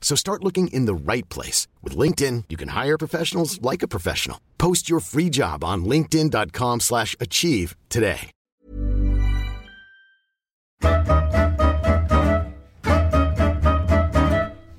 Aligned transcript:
So 0.00 0.16
start 0.16 0.42
looking 0.42 0.66
in 0.72 0.86
the 0.86 1.12
right 1.12 1.28
place. 1.28 1.68
With 1.84 1.96
LinkedIn, 1.96 2.44
you 2.48 2.56
can 2.56 2.70
hire 2.70 2.98
professionals 2.98 3.62
like 3.62 3.84
a 3.84 3.88
professional. 3.88 4.38
Post 4.58 4.90
your 4.90 5.00
free 5.00 5.30
job 5.30 5.62
on 5.62 5.84
linkedin.com 5.84 6.80
slash 6.80 7.14
achieve 7.20 7.76
today. 7.88 8.30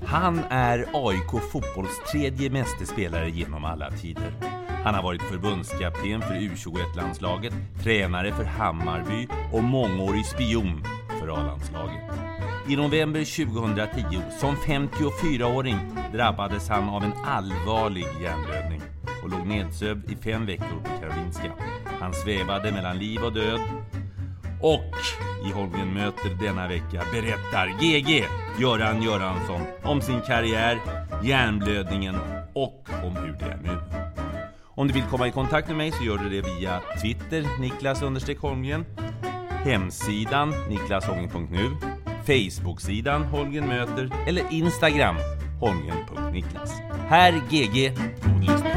Han 0.05 0.39
är 0.49 0.85
AIK 0.93 1.43
fotbolls 1.51 2.01
tredje 2.11 2.49
mästerspelare 2.49 3.29
genom 3.29 3.65
alla 3.65 3.91
tider. 3.91 4.33
Han 4.83 4.95
har 4.95 5.03
varit 5.03 5.21
förbundskapten 5.21 6.21
för 6.21 6.33
U21-landslaget, 6.33 7.53
tränare 7.83 8.33
för 8.33 8.43
Hammarby 8.43 9.27
och 9.51 9.63
mångårig 9.63 10.25
spion 10.25 10.83
för 11.21 11.27
A-landslaget. 11.27 12.01
I 12.67 12.75
november 12.75 13.45
2010, 13.45 14.21
som 14.39 14.55
54-åring, 14.55 15.77
drabbades 16.13 16.69
han 16.69 16.89
av 16.89 17.03
en 17.03 17.13
allvarlig 17.25 18.05
hjärnblödning 18.21 18.81
och 19.23 19.29
låg 19.29 19.47
nedsövd 19.47 20.11
i 20.11 20.15
fem 20.15 20.45
veckor 20.45 20.81
på 20.83 20.89
Karolinska. 21.01 21.51
Han 21.99 22.13
svävade 22.13 22.71
mellan 22.71 22.97
liv 22.97 23.23
och 23.23 23.33
död 23.33 23.59
och 24.61 24.93
i 25.47 25.51
Holmgren 25.51 25.93
möter 25.93 26.29
denna 26.45 26.67
vecka 26.67 27.03
berättar 27.11 27.67
GG 27.67 28.25
Göran 28.59 29.01
Göransson 29.01 29.61
om 29.83 30.01
sin 30.01 30.21
karriär, 30.21 30.79
hjärnblödningen 31.23 32.15
och 32.53 32.87
om 33.03 33.15
hur 33.15 33.37
det 33.39 33.45
är 33.45 33.59
nu. 33.63 33.77
Om 34.63 34.87
du 34.87 34.93
vill 34.93 35.03
komma 35.03 35.27
i 35.27 35.31
kontakt 35.31 35.67
med 35.67 35.77
mig 35.77 35.91
så 35.91 36.03
gör 36.03 36.17
du 36.17 36.29
det 36.29 36.41
via 36.41 36.81
Twitter, 37.01 37.59
Niklas 37.59 38.01
Holmgren, 38.41 38.85
hemsidan 39.63 40.53
niklasholmgren.nu, 40.69 41.69
Facebook-sidan 42.25 43.23
Holmgren 43.23 43.67
möter 43.67 44.09
eller 44.27 44.43
Instagram 44.51 45.15
holmgren.niklas. 45.59 46.73
Här 47.07 47.33
GG, 47.49 47.93
god 48.23 48.43
lyssning. 48.43 48.70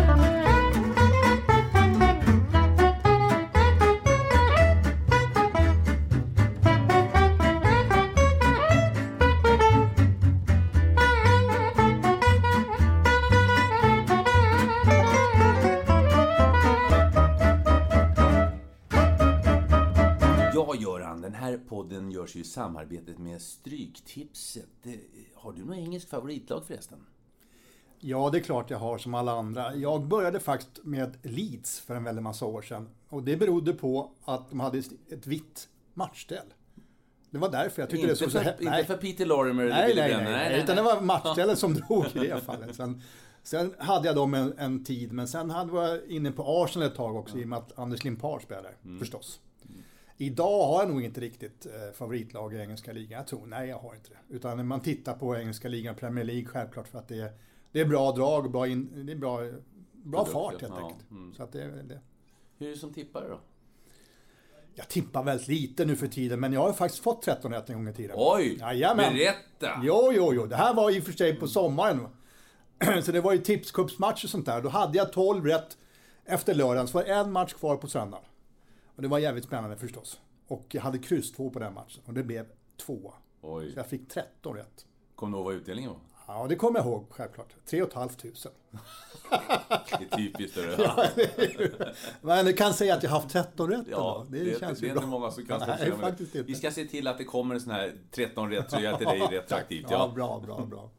Görs 22.34 22.46
ju 22.46 22.50
samarbetet 22.50 23.18
med 23.18 23.42
Stryktipset. 23.42 24.68
Har 25.34 25.52
du 25.52 25.64
något 25.64 25.76
engelskt 25.76 26.10
favoritlag 26.10 26.64
förresten? 26.66 26.98
Ja, 28.00 28.30
det 28.30 28.38
är 28.38 28.42
klart 28.42 28.70
jag 28.70 28.78
har 28.78 28.98
som 28.98 29.14
alla 29.14 29.32
andra. 29.32 29.74
Jag 29.76 30.06
började 30.06 30.40
faktiskt 30.40 30.84
med 30.84 31.16
Leeds 31.22 31.80
för 31.80 31.94
en 31.94 32.04
väldig 32.04 32.22
massa 32.22 32.46
år 32.46 32.62
sedan. 32.62 32.88
Och 33.08 33.22
det 33.22 33.36
berodde 33.36 33.72
på 33.72 34.10
att 34.24 34.50
de 34.50 34.60
hade 34.60 34.78
ett 34.78 35.26
vitt 35.26 35.68
matchställ. 35.94 36.46
Det 37.30 37.38
var 37.38 37.50
därför 37.50 37.82
jag 37.82 37.90
tyckte 37.90 38.00
Inte 38.10 38.12
det 38.12 38.16
såg 38.16 38.30
så... 38.30 38.38
för, 38.38 38.44
hä- 38.44 38.60
inte 38.78 38.84
för 38.84 38.96
Peter 38.96 39.26
Lorimer 39.26 39.62
eller 39.64 39.74
Nej, 39.74 39.94
nej, 39.96 40.08
Brennan. 40.08 40.24
nej, 40.32 40.48
nej, 40.50 40.62
utan 40.62 40.76
det 40.76 40.82
var 40.82 41.00
matchstället 41.00 41.58
som 41.58 41.74
drog 41.88 42.06
i 42.06 42.18
det 42.18 42.40
fallet. 42.40 42.76
Sen, 42.76 43.02
sen 43.42 43.74
hade 43.78 44.06
jag 44.06 44.16
dem 44.16 44.34
en, 44.34 44.54
en 44.58 44.84
tid, 44.84 45.12
men 45.12 45.28
sen 45.28 45.50
hade 45.50 45.76
jag 45.90 46.06
inne 46.10 46.32
på 46.32 46.62
Arsenal 46.62 46.88
ett 46.88 46.94
tag 46.94 47.16
också 47.16 47.38
i 47.38 47.44
och 47.44 47.48
med 47.48 47.58
att 47.58 47.78
Anders 47.78 48.04
Limpar 48.04 48.38
spelade 48.38 48.74
Mm. 48.84 48.98
förstås. 48.98 49.40
Idag 50.16 50.66
har 50.66 50.80
jag 50.80 50.88
nog 50.88 51.02
inte 51.04 51.20
riktigt 51.20 51.66
eh, 51.66 51.92
favoritlag 51.94 52.54
i 52.54 52.58
engelska 52.58 52.92
ligan. 52.92 53.18
Jag 53.18 53.26
tror, 53.26 53.46
nej 53.46 53.68
jag 53.68 53.78
har 53.78 53.94
inte 53.94 54.10
det. 54.10 54.34
Utan 54.34 54.56
när 54.56 54.64
man 54.64 54.80
tittar 54.80 55.14
på 55.14 55.36
engelska 55.36 55.68
ligan, 55.68 55.94
Premier 55.94 56.24
League, 56.24 56.44
självklart 56.44 56.88
för 56.88 56.98
att 56.98 57.08
det 57.08 57.20
är, 57.20 57.32
det 57.72 57.80
är 57.80 57.84
bra 57.84 58.12
drag, 58.12 58.50
bra, 58.50 58.66
in, 58.66 59.06
det 59.06 59.12
är 59.12 59.16
bra, 59.16 59.40
bra 59.92 60.24
fart 60.24 60.60
helt 60.60 60.74
ja, 60.78 60.86
enkelt. 60.86 61.10
mm. 61.10 61.34
Så 61.34 61.42
att 61.42 61.52
det, 61.52 61.62
är 61.62 61.68
det. 61.68 62.00
Hur 62.58 62.66
är 62.66 62.70
det 62.70 62.78
som 62.78 62.92
tippare 62.92 63.28
då? 63.28 63.40
Jag 64.74 64.88
tippar 64.88 65.22
väldigt 65.22 65.48
lite 65.48 65.84
nu 65.84 65.96
för 65.96 66.06
tiden, 66.06 66.40
men 66.40 66.52
jag 66.52 66.60
har 66.60 66.72
faktiskt 66.72 67.02
fått 67.02 67.22
13 67.22 67.52
rätt 67.52 67.70
en 67.70 67.76
gång 67.76 67.88
i 67.88 67.92
tiden. 67.92 68.16
Oj! 68.18 68.56
Jajamän. 68.60 69.14
Berätta! 69.14 69.80
Jo, 69.82 70.12
jo, 70.12 70.34
jo. 70.34 70.46
Det 70.46 70.56
här 70.56 70.74
var 70.74 70.90
i 70.90 71.00
och 71.00 71.04
för 71.04 71.12
sig 71.12 71.36
på 71.36 71.48
sommaren. 71.48 72.08
Så 73.02 73.12
det 73.12 73.20
var 73.20 73.32
ju 73.32 73.38
tipscupsmatch 73.38 74.24
och 74.24 74.30
sånt 74.30 74.46
där. 74.46 74.62
Då 74.62 74.68
hade 74.68 74.98
jag 74.98 75.12
12 75.12 75.46
rätt 75.46 75.78
efter 76.24 76.54
lördagen. 76.54 76.88
Så 76.88 76.98
var 76.98 77.04
det 77.04 77.14
en 77.14 77.32
match 77.32 77.52
kvar 77.52 77.76
på 77.76 77.86
söndagen. 77.86 78.24
Och 78.96 79.02
det 79.02 79.08
var 79.08 79.18
jävligt 79.18 79.44
spännande 79.44 79.76
förstås. 79.76 80.20
Och 80.48 80.66
jag 80.70 80.82
hade 80.82 80.98
kryss 80.98 81.32
2 81.32 81.50
på 81.50 81.58
den 81.58 81.74
matchen. 81.74 82.02
Och 82.06 82.14
det 82.14 82.22
blev 82.22 82.46
2. 82.86 83.12
Oj. 83.42 83.72
Så 83.72 83.78
jag 83.78 83.86
fick 83.86 84.08
13 84.08 84.56
rätt. 84.56 84.86
Kommer 85.14 85.32
du 85.32 85.38
ihåg 85.38 85.44
vad 85.46 85.54
utdelningen 85.54 85.90
var? 85.90 86.00
Ja, 86.26 86.46
det 86.48 86.56
kommer 86.56 86.78
jag 86.78 86.86
ihåg 86.86 87.06
självklart. 87.10 87.54
3 87.66 87.86
500. 87.92 88.14
Det 89.98 90.04
är 90.12 90.16
typiskt. 90.16 90.58
Ja, 90.78 91.06
Men 92.20 92.44
du 92.44 92.52
kan 92.52 92.74
säga 92.74 92.94
att 92.94 93.02
jag 93.02 93.10
har 93.10 93.20
haft 93.20 93.32
13 93.32 93.70
rätt 93.70 93.84
ja, 93.90 94.20
ändå. 94.20 94.26
det, 94.30 94.44
Det, 94.44 94.50
det, 94.50 94.58
känns 94.60 94.78
det 94.80 94.86
ju 94.86 94.90
är 94.90 94.94
bra. 94.94 95.02
inte 95.02 95.10
många 95.10 95.30
som 95.30 95.46
kan 95.46 95.58
Nej, 95.60 95.68
med 95.68 95.90
det. 95.90 95.96
faktiskt 95.96 96.34
inte. 96.34 96.46
Vi 96.46 96.54
ska 96.54 96.70
se 96.70 96.84
till 96.84 97.06
att 97.08 97.18
det 97.18 97.24
kommer 97.24 97.54
en 97.54 97.60
sån 97.60 97.70
här 97.72 97.92
13 98.10 98.50
rätt 98.50 98.68
tröja 98.70 98.96
till 98.96 99.06
dig 99.06 99.20
retroaktivt. 99.30 99.86
Ja, 99.90 99.96
Ja. 99.96 100.12
bra, 100.14 100.40
bra, 100.46 100.66
bra. 100.66 100.90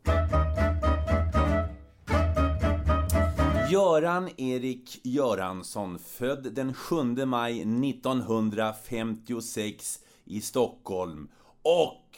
Göran 3.72 4.30
Erik 4.38 5.00
Göransson, 5.04 6.00
född 6.00 6.54
den 6.54 6.74
7 6.74 7.26
maj 7.26 7.62
1956 7.62 10.00
i 10.26 10.42
Stockholm. 10.42 11.28
Och 11.62 12.18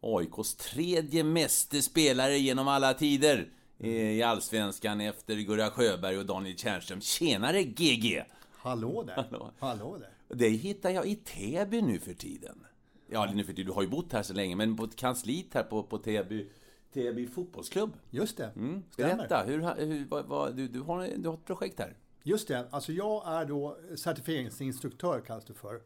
AIKs 0.00 0.54
tredje 0.54 1.24
meste 1.24 1.82
spelare 1.82 2.38
genom 2.38 2.68
alla 2.68 2.94
tider 2.94 3.48
eh, 3.78 3.90
i 3.90 4.22
Allsvenskan 4.22 5.00
efter 5.00 5.36
Gurra 5.36 5.70
Sjöberg 5.70 6.18
och 6.18 6.26
Daniel 6.26 6.56
Tjärnström. 6.56 7.00
Tjenare 7.00 7.62
GG! 7.62 8.22
Hallå 8.52 9.02
där. 9.02 9.14
Hallå. 9.14 9.50
Hallå 9.58 9.98
där. 9.98 10.10
Det 10.36 10.48
hittar 10.48 10.90
jag 10.90 11.06
i 11.06 11.14
Täby 11.14 11.82
nu 11.82 11.98
för 11.98 12.14
tiden. 12.14 12.66
Ja, 13.06 13.30
nu 13.34 13.44
för 13.44 13.52
tiden, 13.52 13.66
du 13.66 13.72
har 13.72 13.82
ju 13.82 13.88
bott 13.88 14.12
här 14.12 14.22
så 14.22 14.34
länge, 14.34 14.56
men 14.56 14.76
på 14.76 14.88
kansliet 14.88 15.54
här 15.54 15.62
på, 15.62 15.82
på 15.82 15.98
Täby, 15.98 16.48
Täby 16.92 17.26
fotbollsklubb. 17.26 17.92
Just 18.10 18.36
det. 18.36 18.52
Mm, 18.56 18.82
Stämmer. 18.90 19.16
berätta, 19.16 19.42
hur, 19.42 19.86
hur, 19.86 20.06
vad, 20.08 20.26
vad, 20.26 20.56
du, 20.56 20.68
du, 20.68 20.80
har, 20.80 21.08
du 21.16 21.28
har 21.28 21.34
ett 21.34 21.44
projekt 21.44 21.78
här. 21.78 21.96
Just 22.22 22.48
det, 22.48 22.68
alltså 22.70 22.92
jag 22.92 23.22
är 23.26 23.44
då 23.44 23.78
certifieringsinstruktör 23.96 25.20
kallas 25.20 25.44
det 25.44 25.54
för. 25.54 25.82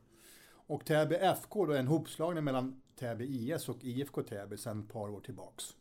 Och 0.48 0.84
Täby 0.84 1.14
FK 1.14 1.66
då 1.66 1.72
är 1.72 1.78
en 1.78 1.86
hopslagning 1.86 2.44
mellan 2.44 2.80
Täby 2.98 3.24
IS 3.24 3.68
och 3.68 3.84
IFK 3.84 4.22
Täby 4.22 4.56
sedan 4.56 4.80
ett 4.80 4.92
par 4.92 5.08
år 5.08 5.20
tillbaks. 5.20 5.76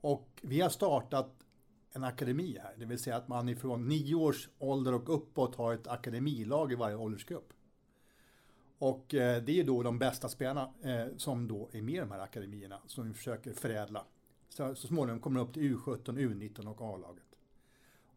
Och 0.00 0.40
vi 0.42 0.60
har 0.60 0.68
startat 0.68 1.34
en 1.92 2.04
akademi 2.04 2.58
här, 2.62 2.74
det 2.78 2.84
vill 2.84 2.98
säga 2.98 3.16
att 3.16 3.28
man 3.28 3.48
ifrån 3.48 3.88
nio 3.88 4.14
års 4.14 4.48
ålder 4.58 4.94
och 4.94 5.14
uppåt 5.14 5.54
har 5.54 5.74
ett 5.74 5.86
akademilag 5.86 6.72
i 6.72 6.74
varje 6.74 6.96
åldersgrupp. 6.96 7.52
Och 8.78 9.14
eh, 9.14 9.42
det 9.42 9.60
är 9.60 9.64
då 9.64 9.82
de 9.82 9.98
bästa 9.98 10.28
spelarna 10.28 10.72
eh, 10.82 11.06
som 11.16 11.48
då 11.48 11.68
är 11.72 11.82
med 11.82 11.94
i 11.94 11.98
de 11.98 12.10
här 12.10 12.20
akademierna 12.20 12.78
som 12.86 13.08
vi 13.08 13.14
försöker 13.14 13.52
förädla. 13.52 14.04
Så, 14.52 14.74
så 14.74 14.86
småningom 14.86 15.20
kommer 15.20 15.40
de 15.40 15.46
upp 15.48 15.54
till 15.54 15.76
U17, 15.76 16.04
U19 16.18 16.66
och 16.66 16.94
A-laget. 16.94 17.24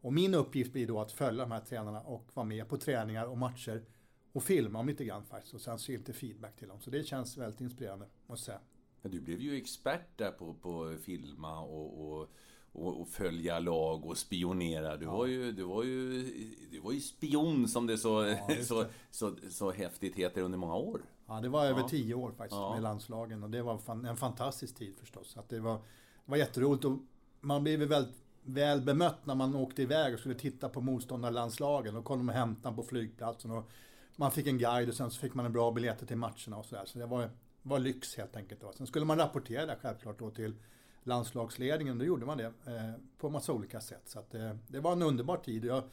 Och 0.02 0.14
min 0.14 0.34
uppgift 0.34 0.74
blir 0.74 0.88
då 0.88 1.02
att 1.02 1.12
följa 1.12 1.44
de 1.44 1.52
här 1.52 1.60
tränarna 1.60 2.02
och 2.02 2.28
vara 2.34 2.46
med 2.46 2.68
på 2.70 2.78
träningar 2.78 3.26
och 3.26 3.38
matcher 3.38 3.84
och 4.32 4.44
filma 4.44 4.80
dem 4.80 4.88
lite 4.88 5.06
grann 5.06 5.26
faktiskt 5.26 5.54
och 5.54 5.62
sen 5.62 5.80
se 5.80 5.98
lite 5.98 6.14
feedback 6.14 6.56
till 6.58 6.68
dem. 6.68 6.82
Så 6.82 6.90
det 6.90 7.04
känns 7.04 7.38
väldigt 7.38 7.62
inspirerande, 7.62 8.06
måste 8.28 8.52
jag 8.52 8.60
säga. 8.60 8.68
Ja, 9.02 9.10
du 9.10 9.22
blev 9.22 9.42
ju 9.42 9.58
expert 9.58 10.18
där 10.18 10.32
på, 10.32 10.54
på 10.54 10.96
filma 11.02 11.60
och, 11.60 12.12
och, 12.12 12.30
och, 12.72 13.02
och 13.02 13.08
följa 13.08 13.60
lag 13.60 14.06
och 14.06 14.18
spionera. 14.18 14.98
Du, 14.98 15.06
var 15.06 15.26
ju, 15.26 15.52
du, 15.52 15.64
var 15.64 15.84
ju, 15.84 16.24
du 16.72 16.80
var 16.80 16.92
ju 16.92 17.00
spion 17.00 17.68
som 17.68 17.88
det 17.88 17.98
så, 17.98 18.26
Ja, 18.26 18.54
just 18.56 18.68
så, 18.70 18.82
det. 18.84 18.90
så, 19.12 19.36
så 19.50 19.72
häftigt 19.72 20.16
heter 20.16 20.42
under 20.42 20.58
många 20.58 20.76
år. 20.76 21.02
Ja, 21.28 21.42
det 21.42 21.50
var 21.50 21.66
över 21.66 21.82
Ja. 21.82 21.88
tio 21.90 22.14
år 22.14 22.32
faktiskt 22.32 22.56
Ja. 22.60 22.74
med 22.74 22.84
landslagen 22.84 23.44
och 23.44 23.50
det 23.50 23.62
var 23.62 23.82
en 24.08 24.18
fantastisk 24.18 24.76
tid 24.76 24.96
förstås. 24.98 25.38
Att 25.38 25.50
det, 25.50 25.60
var, 25.60 25.82
det 26.26 26.32
var 26.32 26.38
jätteroligt 26.38 26.86
och 26.86 26.98
man 27.42 27.64
blev 27.64 27.80
väldigt 27.80 28.16
väl 28.46 28.82
bemött 28.82 29.26
när 29.26 29.36
man 29.36 29.56
åkte 29.56 29.82
iväg 29.82 30.14
och 30.14 30.20
skulle 30.20 30.36
titta 30.36 30.70
på 30.70 30.82
motståndarlandslagen. 30.82 31.96
Och 31.96 32.06
kom 32.06 32.18
de 32.18 32.30
och 32.30 32.36
hämtade 32.36 32.76
på 32.76 32.84
flygplatsen 32.84 33.52
och 33.52 33.70
man 34.16 34.32
fick 34.32 34.48
en 34.48 34.58
guide 34.58 34.90
och 34.90 34.96
sen 34.96 35.12
så 35.12 35.20
fick 35.20 35.34
man 35.34 35.46
en 35.46 35.54
bra 35.54 35.72
biljetter 35.72 36.06
till 36.06 36.18
matcherna 36.18 36.58
och 36.58 36.66
sådär. 36.66 36.86
Så 36.86 37.00
det 37.00 37.06
var, 37.06 37.30
var 37.62 37.80
lyx 37.80 38.16
helt 38.16 38.36
enkelt. 38.36 38.62
Då. 38.62 38.72
Sen 38.72 38.88
skulle 38.88 39.06
man 39.06 39.18
rapportera 39.18 39.66
det 39.66 39.78
självklart 39.82 40.20
då 40.20 40.30
till 40.30 40.56
landslagsledningen. 41.04 41.98
Då 41.98 42.06
gjorde 42.06 42.26
man 42.26 42.38
det 42.38 42.46
eh, 42.46 42.94
på 43.18 43.30
massa 43.30 43.54
olika 43.54 43.82
sätt. 43.82 44.04
Så 44.06 44.20
att, 44.20 44.36
eh, 44.36 44.52
det 44.68 44.80
var 44.80 44.92
en 44.92 45.02
underbar 45.02 45.38
tid. 45.38 45.66
Jag 45.66 45.84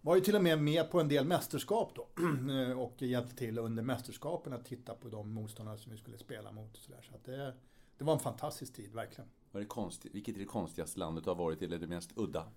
var 0.00 0.14
ju 0.14 0.20
till 0.20 0.36
och 0.36 0.42
med 0.42 0.62
med 0.62 0.90
på 0.90 1.00
en 1.00 1.08
del 1.08 1.26
mästerskap 1.26 1.92
då. 1.94 2.08
Eh, 2.48 2.80
och 2.80 3.02
hjälpte 3.02 3.36
till 3.36 3.58
under 3.58 3.82
mästerskapen 3.82 4.52
att 4.52 4.64
titta 4.64 4.94
på 4.94 5.08
de 5.08 5.32
motståndare 5.32 5.78
som 5.78 5.92
vi 5.92 5.98
skulle 5.98 6.18
spela 6.18 6.52
mot. 6.52 6.76
Och 6.76 6.82
så 6.82 6.92
där. 6.92 7.02
Så 7.02 7.14
att 7.14 7.24
det, 7.24 7.54
det 7.98 8.04
var 8.04 8.12
en 8.12 8.18
fantastisk 8.18 8.74
tid, 8.74 8.92
verkligen. 8.92 9.30
Vad 9.50 9.60
är 9.60 9.64
det 9.64 9.68
konstigt, 9.68 10.14
vilket 10.14 10.34
är 10.34 10.38
det 10.38 10.44
konstigaste 10.44 10.98
landet 10.98 11.24
du 11.24 11.30
har 11.30 11.34
varit 11.34 11.62
i, 11.62 11.64
eller 11.64 11.78
det 11.78 11.86
mest 11.86 12.12
udda? 12.16 12.48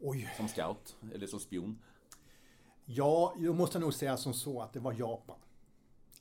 Oj. 0.00 0.34
Som 0.36 0.48
scout, 0.48 0.96
eller 1.14 1.26
som 1.26 1.40
spion? 1.40 1.78
Ja, 2.84 3.34
jag 3.38 3.56
måste 3.56 3.78
nog 3.78 3.94
säga 3.94 4.16
som 4.16 4.34
så 4.34 4.60
att 4.60 4.72
det 4.72 4.80
var 4.80 4.92
Japan. 4.92 5.38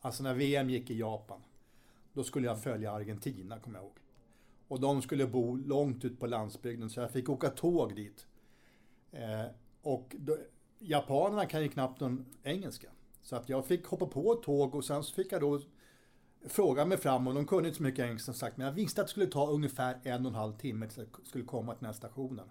Alltså 0.02 0.24
när 0.24 0.34
VM 0.34 0.70
gick 0.70 0.90
i 0.90 1.00
Japan, 1.00 1.42
då 2.14 2.24
skulle 2.24 2.48
jag 2.48 2.64
följa 2.64 2.92
Argentina, 2.92 3.60
kommer 3.60 3.80
jag 3.80 3.86
ihåg. 3.86 3.98
Och 4.68 4.80
de 4.80 5.02
skulle 5.02 5.28
bo 5.28 5.56
långt 5.56 6.06
ut 6.06 6.20
på 6.20 6.28
landsbygden, 6.28 6.90
så 6.90 7.00
jag 7.00 7.12
fick 7.12 7.30
åka 7.30 7.50
tåg 7.50 7.96
dit. 7.96 8.28
Eh, 9.12 9.46
och 9.82 10.16
då, 10.20 10.38
japanerna 10.80 11.46
kan 11.46 11.62
ju 11.62 11.70
knappt 11.70 12.00
någon 12.00 12.26
engelska. 12.44 12.88
Så 13.22 13.36
att 13.36 13.50
jag 13.50 13.66
fick 13.66 13.86
hoppa 13.86 14.06
på 14.06 14.34
ett 14.34 14.44
tåg 14.44 14.76
och 14.76 14.86
sen 14.86 15.04
så 15.04 15.14
fick 15.14 15.32
jag 15.32 15.42
då 15.42 15.62
fråga 16.46 16.86
mig 16.86 16.98
fram 16.98 17.28
och 17.28 17.34
de 17.34 17.46
kunde 17.46 17.70
inte 17.70 17.78
så 17.78 17.84
mycket 17.84 18.06
engelska 18.06 18.26
som 18.26 18.34
sagt, 18.34 18.58
men 18.58 18.68
jag 18.68 18.74
visste 18.74 19.02
att 19.02 19.08
det 19.08 19.12
skulle 19.12 19.28
ta 19.28 19.48
ungefär 19.48 20.00
en 20.04 20.26
och 20.26 20.32
en 20.32 20.36
halv 20.36 20.54
timme 20.54 20.88
tills 20.88 20.98
jag 20.98 21.28
skulle 21.28 21.44
komma 21.44 21.74
till 21.74 21.80
den 21.80 21.86
här 21.86 21.94
stationen. 21.94 22.50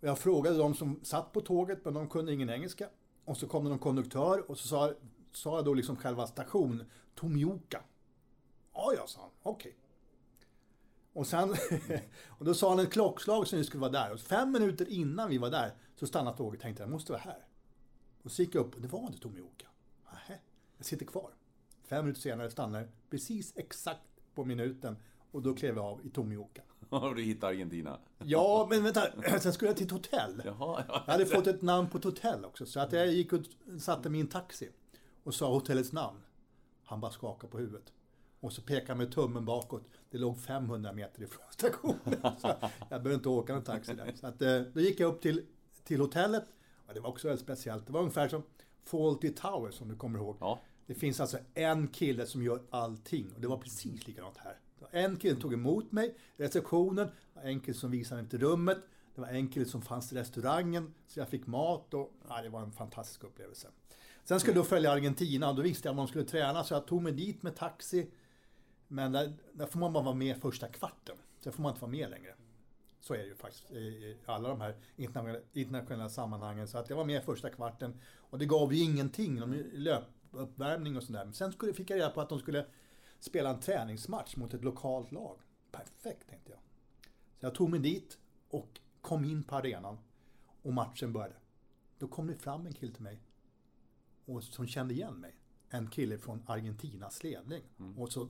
Och 0.00 0.08
jag 0.08 0.18
frågade 0.18 0.58
de 0.58 0.74
som 0.74 1.00
satt 1.02 1.32
på 1.32 1.40
tåget, 1.40 1.84
men 1.84 1.94
de 1.94 2.08
kunde 2.08 2.32
ingen 2.32 2.50
engelska. 2.50 2.88
Och 3.24 3.36
så 3.36 3.48
kom 3.48 3.64
det 3.64 3.70
någon 3.70 3.78
konduktör 3.78 4.50
och 4.50 4.58
så 4.58 4.68
sa, 4.68 4.92
sa 5.32 5.56
jag 5.56 5.64
då 5.64 5.74
liksom 5.74 5.96
själva 5.96 6.26
station, 6.26 6.84
Tomioka. 7.14 7.82
Ja, 8.74 8.92
ja, 8.96 9.06
sa 9.06 9.20
han. 9.20 9.30
Okej. 9.42 9.76
Och 11.12 11.26
sen, 11.26 11.50
och 12.26 12.44
då 12.44 12.54
sa 12.54 12.68
han 12.68 12.78
ett 12.78 12.92
klockslag 12.92 13.48
som 13.48 13.58
vi 13.58 13.64
skulle 13.64 13.80
vara 13.80 13.92
där. 13.92 14.12
Och 14.12 14.20
fem 14.20 14.52
minuter 14.52 14.88
innan 14.88 15.28
vi 15.28 15.38
var 15.38 15.50
där 15.50 15.74
så 15.96 16.06
stannade 16.06 16.36
tåget 16.36 16.58
och 16.58 16.62
tänkte 16.62 16.82
jag 16.82 16.90
måste 16.90 17.12
vara 17.12 17.22
här. 17.22 17.46
Och 18.22 18.32
så 18.32 18.42
gick 18.42 18.54
jag 18.54 18.66
upp 18.66 18.74
och 18.74 18.80
det 18.80 18.88
var 18.88 19.06
inte 19.06 19.18
Tomioka. 19.18 19.66
Nähä, 20.12 20.38
jag 20.76 20.86
sitter 20.86 21.06
kvar. 21.06 21.30
Fem 21.82 22.04
minuter 22.04 22.20
senare 22.20 22.50
stannar 22.50 22.88
precis 23.10 23.52
exakt 23.56 24.00
på 24.34 24.44
minuten 24.44 24.96
och 25.30 25.42
då 25.42 25.54
klev 25.54 25.76
jag 25.76 25.84
av 25.84 26.06
i 26.06 26.10
Tomioka. 26.10 26.62
Har 26.90 27.14
du 27.14 27.22
hittat 27.22 27.44
Argentina? 27.44 27.98
Ja, 28.18 28.66
men 28.70 28.84
vänta, 28.84 29.06
sen 29.40 29.52
skulle 29.52 29.68
jag 29.68 29.76
till 29.76 29.86
ett 29.86 29.92
hotell. 29.92 30.42
Jaha, 30.44 30.84
ja. 30.88 31.02
Jag 31.06 31.12
hade 31.12 31.26
fått 31.26 31.46
ett 31.46 31.62
namn 31.62 31.90
på 31.90 31.98
ett 31.98 32.04
hotell 32.04 32.44
också, 32.44 32.66
så 32.66 32.80
att 32.80 32.92
jag 32.92 33.06
gick 33.08 33.32
och 33.32 33.40
satte 33.80 34.10
mig 34.10 34.18
i 34.18 34.20
en 34.20 34.28
taxi 34.28 34.68
och 35.22 35.34
sa 35.34 35.52
hotellets 35.52 35.92
namn. 35.92 36.18
Han 36.84 37.00
bara 37.00 37.10
skakade 37.10 37.50
på 37.50 37.58
huvudet. 37.58 37.92
Och 38.40 38.52
så 38.52 38.62
pekade 38.62 38.88
han 38.88 38.98
med 38.98 39.12
tummen 39.12 39.44
bakåt. 39.44 39.82
Det 40.10 40.18
låg 40.18 40.38
500 40.38 40.92
meter 40.92 41.22
ifrån 41.22 41.44
stationen. 41.50 41.96
Så 42.38 42.54
jag 42.78 43.02
behövde 43.02 43.14
inte 43.14 43.28
åka 43.28 43.54
någon 43.54 43.64
taxi 43.64 43.94
där. 43.94 44.12
Så 44.14 44.26
att, 44.26 44.42
eh, 44.42 44.60
då 44.60 44.80
gick 44.80 45.00
jag 45.00 45.14
upp 45.14 45.20
till, 45.20 45.46
till 45.84 46.00
hotellet. 46.00 46.44
Och 46.86 46.94
det 46.94 47.00
var 47.00 47.10
också 47.10 47.28
väldigt 47.28 47.44
speciellt. 47.44 47.86
Det 47.86 47.92
var 47.92 48.00
ungefär 48.00 48.28
som 48.28 48.42
Fawlty 48.84 49.34
Tower 49.34 49.70
som 49.70 49.88
du 49.88 49.96
kommer 49.96 50.18
ihåg. 50.18 50.36
Ja. 50.40 50.60
Det 50.86 50.94
finns 50.94 51.20
alltså 51.20 51.38
en 51.54 51.88
kille 51.88 52.26
som 52.26 52.42
gör 52.42 52.62
allting 52.70 53.32
och 53.34 53.40
det 53.40 53.48
var 53.48 53.58
precis 53.58 54.06
likadant 54.06 54.36
här. 54.38 54.58
En 54.90 55.16
kille 55.16 55.40
tog 55.40 55.52
emot 55.52 55.92
mig 55.92 56.16
i 56.36 56.42
receptionen, 56.42 57.06
det 57.06 57.40
var 57.40 57.42
en 57.42 57.60
kille 57.60 57.76
som 57.76 57.90
visade 57.90 58.22
mig 58.22 58.30
till 58.30 58.38
rummet, 58.38 58.78
det 59.14 59.20
var 59.20 59.28
en 59.28 59.48
kille 59.48 59.66
som 59.66 59.82
fanns 59.82 60.12
i 60.12 60.16
restaurangen, 60.16 60.94
så 61.06 61.20
jag 61.20 61.28
fick 61.28 61.46
mat 61.46 61.94
och 61.94 62.12
ja, 62.28 62.42
det 62.42 62.48
var 62.48 62.62
en 62.62 62.72
fantastisk 62.72 63.24
upplevelse. 63.24 63.68
Sen 64.24 64.40
skulle 64.40 64.56
jag 64.56 64.66
följa 64.66 64.92
Argentina 64.92 65.50
och 65.50 65.56
då 65.56 65.62
visste 65.62 65.88
jag 65.88 65.90
om 65.90 65.96
de 65.96 66.08
skulle 66.08 66.24
träna 66.24 66.64
så 66.64 66.74
jag 66.74 66.86
tog 66.86 67.02
mig 67.02 67.12
dit 67.12 67.42
med 67.42 67.56
taxi. 67.56 68.10
Men 68.88 69.12
där, 69.12 69.32
där 69.52 69.66
får 69.66 69.78
man 69.78 69.92
bara 69.92 70.04
vara 70.04 70.14
med 70.14 70.40
första 70.40 70.68
kvarten, 70.68 71.16
sen 71.40 71.52
får 71.52 71.62
man 71.62 71.70
inte 71.70 71.80
vara 71.80 71.90
med 71.90 72.10
längre. 72.10 72.34
Så 73.00 73.14
är 73.14 73.18
det 73.18 73.24
ju 73.24 73.34
faktiskt 73.34 73.70
i 73.70 73.76
i 73.76 74.16
alla 74.26 74.48
de 74.48 74.60
här 74.60 74.76
internationella, 74.96 75.44
internationella 75.52 76.08
sammanhangen. 76.08 76.68
Så 76.68 76.78
att 76.78 76.90
jag 76.90 76.96
var 76.96 77.04
med 77.04 77.24
första 77.24 77.50
kvarten 77.50 78.00
och 78.16 78.38
det 78.38 78.46
gav 78.46 78.74
ju 78.74 78.84
ingenting 78.84 79.42
om 79.42 79.64
löpuppvärmning 80.32 80.96
och 80.96 81.02
sådär. 81.02 81.24
Men 81.24 81.34
sen 81.34 81.52
skulle, 81.52 81.74
fick 81.74 81.90
jag 81.90 81.96
reda 81.96 82.10
på 82.10 82.20
att 82.20 82.28
de 82.28 82.38
skulle 82.38 82.66
spela 83.20 83.50
en 83.50 83.60
träningsmatch 83.60 84.36
mot 84.36 84.54
ett 84.54 84.64
lokalt 84.64 85.12
lag. 85.12 85.38
Perfekt 85.70 86.28
tänkte 86.28 86.50
jag. 86.50 86.60
Så 87.40 87.46
jag 87.46 87.54
tog 87.54 87.70
mig 87.70 87.80
dit 87.80 88.18
och 88.48 88.80
kom 89.00 89.24
in 89.24 89.42
på 89.42 89.56
arenan 89.56 89.98
och 90.62 90.72
matchen 90.72 91.12
började. 91.12 91.34
Då 91.98 92.08
kom 92.08 92.26
det 92.26 92.34
fram 92.34 92.66
en 92.66 92.72
kille 92.72 92.92
till 92.92 93.02
mig 93.02 93.20
och 94.24 94.44
som 94.44 94.66
kände 94.66 94.94
igen 94.94 95.14
mig. 95.14 95.34
En 95.68 95.90
kille 95.90 96.18
från 96.18 96.42
Argentinas 96.46 97.22
ledning. 97.22 97.62
Och 97.96 98.12
så 98.12 98.28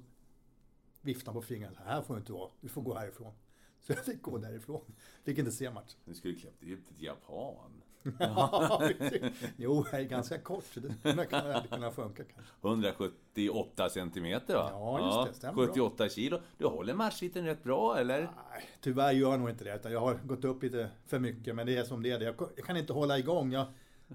viftade 1.01 1.35
han 1.35 1.43
på. 1.43 1.75
Så 1.77 1.83
här 1.85 2.03
får 2.03 2.15
du 2.15 2.21
inte 2.21 2.33
vara. 2.33 2.51
Du 2.61 2.69
får 2.69 2.83
gå 2.83 2.95
härifrån. 2.95 3.33
Så 3.81 3.93
jag 3.93 4.05
fick 4.05 4.23
gå 4.23 4.39
därifrån. 4.39 4.95
Fick 5.25 5.39
inte 5.39 5.53
se 5.53 5.71
matchen. 5.71 6.01
Du 6.05 6.15
skulle 6.15 6.35
kläppt 6.35 6.63
ut 6.63 6.87
till 6.87 7.03
Japan. 7.05 7.81
jo, 9.57 9.87
jag 9.93 10.01
är 10.01 10.05
ganska 10.05 10.39
kort. 10.39 10.65
Så 10.65 10.81
det 10.81 11.27
kunna, 11.27 11.53
hade 11.53 11.69
kunnat 11.69 11.95
funka 11.95 12.23
kanske. 12.25 12.69
178 12.69 13.89
centimeter 13.91 14.55
va? 14.55 14.69
Ja, 14.73 15.25
just 15.25 15.33
det. 15.33 15.39
Stämmer 15.39 15.67
78 15.67 16.09
kilo. 16.09 16.41
Du 16.59 16.67
håller 16.67 16.95
matchhitten 16.95 17.45
rätt 17.45 17.65
bra, 17.65 17.99
eller? 17.99 18.21
Nej, 18.21 18.69
tyvärr 18.81 19.13
gör 19.13 19.31
jag 19.31 19.41
nog 19.41 19.51
inte 19.51 19.65
det. 19.65 19.75
Utan 19.75 19.93
jag 19.93 20.01
har 20.01 20.15
gått 20.15 20.45
upp 20.45 20.63
lite 20.63 20.91
för 21.07 21.19
mycket. 21.19 21.55
Men 21.55 21.67
det 21.67 21.77
är 21.77 21.85
som 21.85 22.03
det 22.03 22.11
är. 22.11 22.21
Jag 22.21 22.67
kan 22.67 22.77
inte 22.77 22.93
hålla 22.93 23.19
igång. 23.19 23.53
Jag 23.53 23.67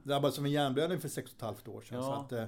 drabbades 0.04 0.40
av 0.40 0.46
en 0.46 0.52
hjärnblödning 0.52 1.00
för 1.00 1.10
sex 1.10 1.32
och 1.32 1.36
ett 1.36 1.42
halvt 1.42 1.68
år 1.68 1.82
sedan. 1.82 1.98
Ja. 1.98 2.04
Så 2.04 2.14
att, 2.14 2.32
eh, 2.32 2.46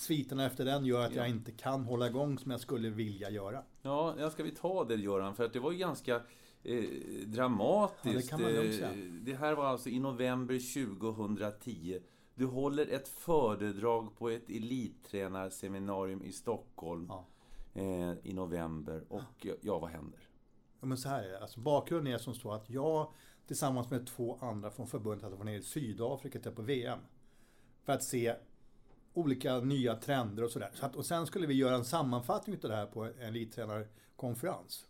sviterna 0.00 0.46
efter 0.46 0.64
den 0.64 0.84
gör 0.84 1.00
att 1.06 1.14
Ja. 1.14 1.16
jag 1.16 1.28
inte 1.28 1.52
kan 1.52 1.84
hålla 1.84 2.06
igång 2.06 2.38
som 2.38 2.50
jag 2.50 2.60
skulle 2.60 2.90
vilja 2.90 3.30
göra. 3.30 3.62
Ja, 3.82 4.14
ja, 4.18 4.30
ska 4.30 4.42
vi 4.42 4.50
ta 4.50 4.84
det 4.84 4.94
Göran? 4.94 5.34
För 5.34 5.44
att 5.44 5.52
det 5.52 5.60
var 5.60 5.72
ju 5.72 5.78
ganska 5.78 6.22
eh, 6.62 6.84
dramatiskt. 7.26 8.30
Ja, 8.30 8.36
det. 8.38 8.82
Eh, 8.82 8.90
det 9.22 9.34
här 9.34 9.54
var 9.54 9.64
alltså 9.66 9.88
i 9.88 9.98
november 9.98 10.86
2010. 11.14 12.00
Du 12.34 12.46
håller 12.46 12.86
ett 12.86 13.08
föredrag 13.08 14.16
på 14.16 14.28
ett 14.28 14.50
elittränarseminarium 14.50 16.22
i 16.22 16.32
Stockholm 16.32 17.06
Ja. 17.08 17.26
eh, 17.74 18.12
i 18.22 18.32
november. 18.32 19.04
Och 19.08 19.46
ja, 19.60 19.78
vad 19.78 19.90
händer? 19.90 20.20
Ja, 20.80 20.86
men 20.86 20.98
så 20.98 21.08
här 21.08 21.22
är 21.22 21.28
det. 21.30 21.40
Alltså, 21.40 21.60
bakgrunden 21.60 22.12
är 22.14 22.18
som 22.18 22.34
så 22.34 22.52
att 22.52 22.70
jag 22.70 23.12
tillsammans 23.46 23.90
med 23.90 24.06
två 24.06 24.38
andra 24.40 24.70
från 24.70 24.86
förbundet 24.86 25.22
hade 25.22 25.36
varit 25.36 25.44
nere 25.46 25.56
i 25.56 25.62
Sydafrika 25.62 26.38
till 26.40 26.52
på 26.52 26.62
VM. 26.62 26.98
För 27.84 27.92
att 27.92 28.04
se 28.04 28.34
olika 29.20 29.60
nya 29.60 29.96
trender 29.96 30.44
och 30.44 30.50
sådär. 30.50 30.70
Så 30.74 30.86
att, 30.86 30.96
och 30.96 31.06
sen 31.06 31.26
skulle 31.26 31.46
vi 31.46 31.54
göra 31.54 31.74
en 31.74 31.84
sammanfattning 31.84 32.56
av 32.62 32.70
det 32.70 32.76
här 32.76 32.86
på 32.86 33.04
en 33.04 33.18
elittränarkonferens. 33.18 34.86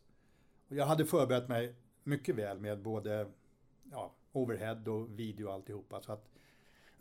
Och 0.69 0.77
jag 0.77 0.87
hade 0.87 1.05
förberett 1.05 1.49
mig 1.49 1.75
mycket 2.05 2.35
väl 2.35 2.59
med 2.59 2.83
både 2.83 3.31
ja, 3.91 4.15
overhead 4.33 4.83
och 4.87 5.19
video 5.19 5.47
och 5.47 5.55
alltihopa. 5.55 6.03
Så, 6.03 6.13
att, 6.13 6.29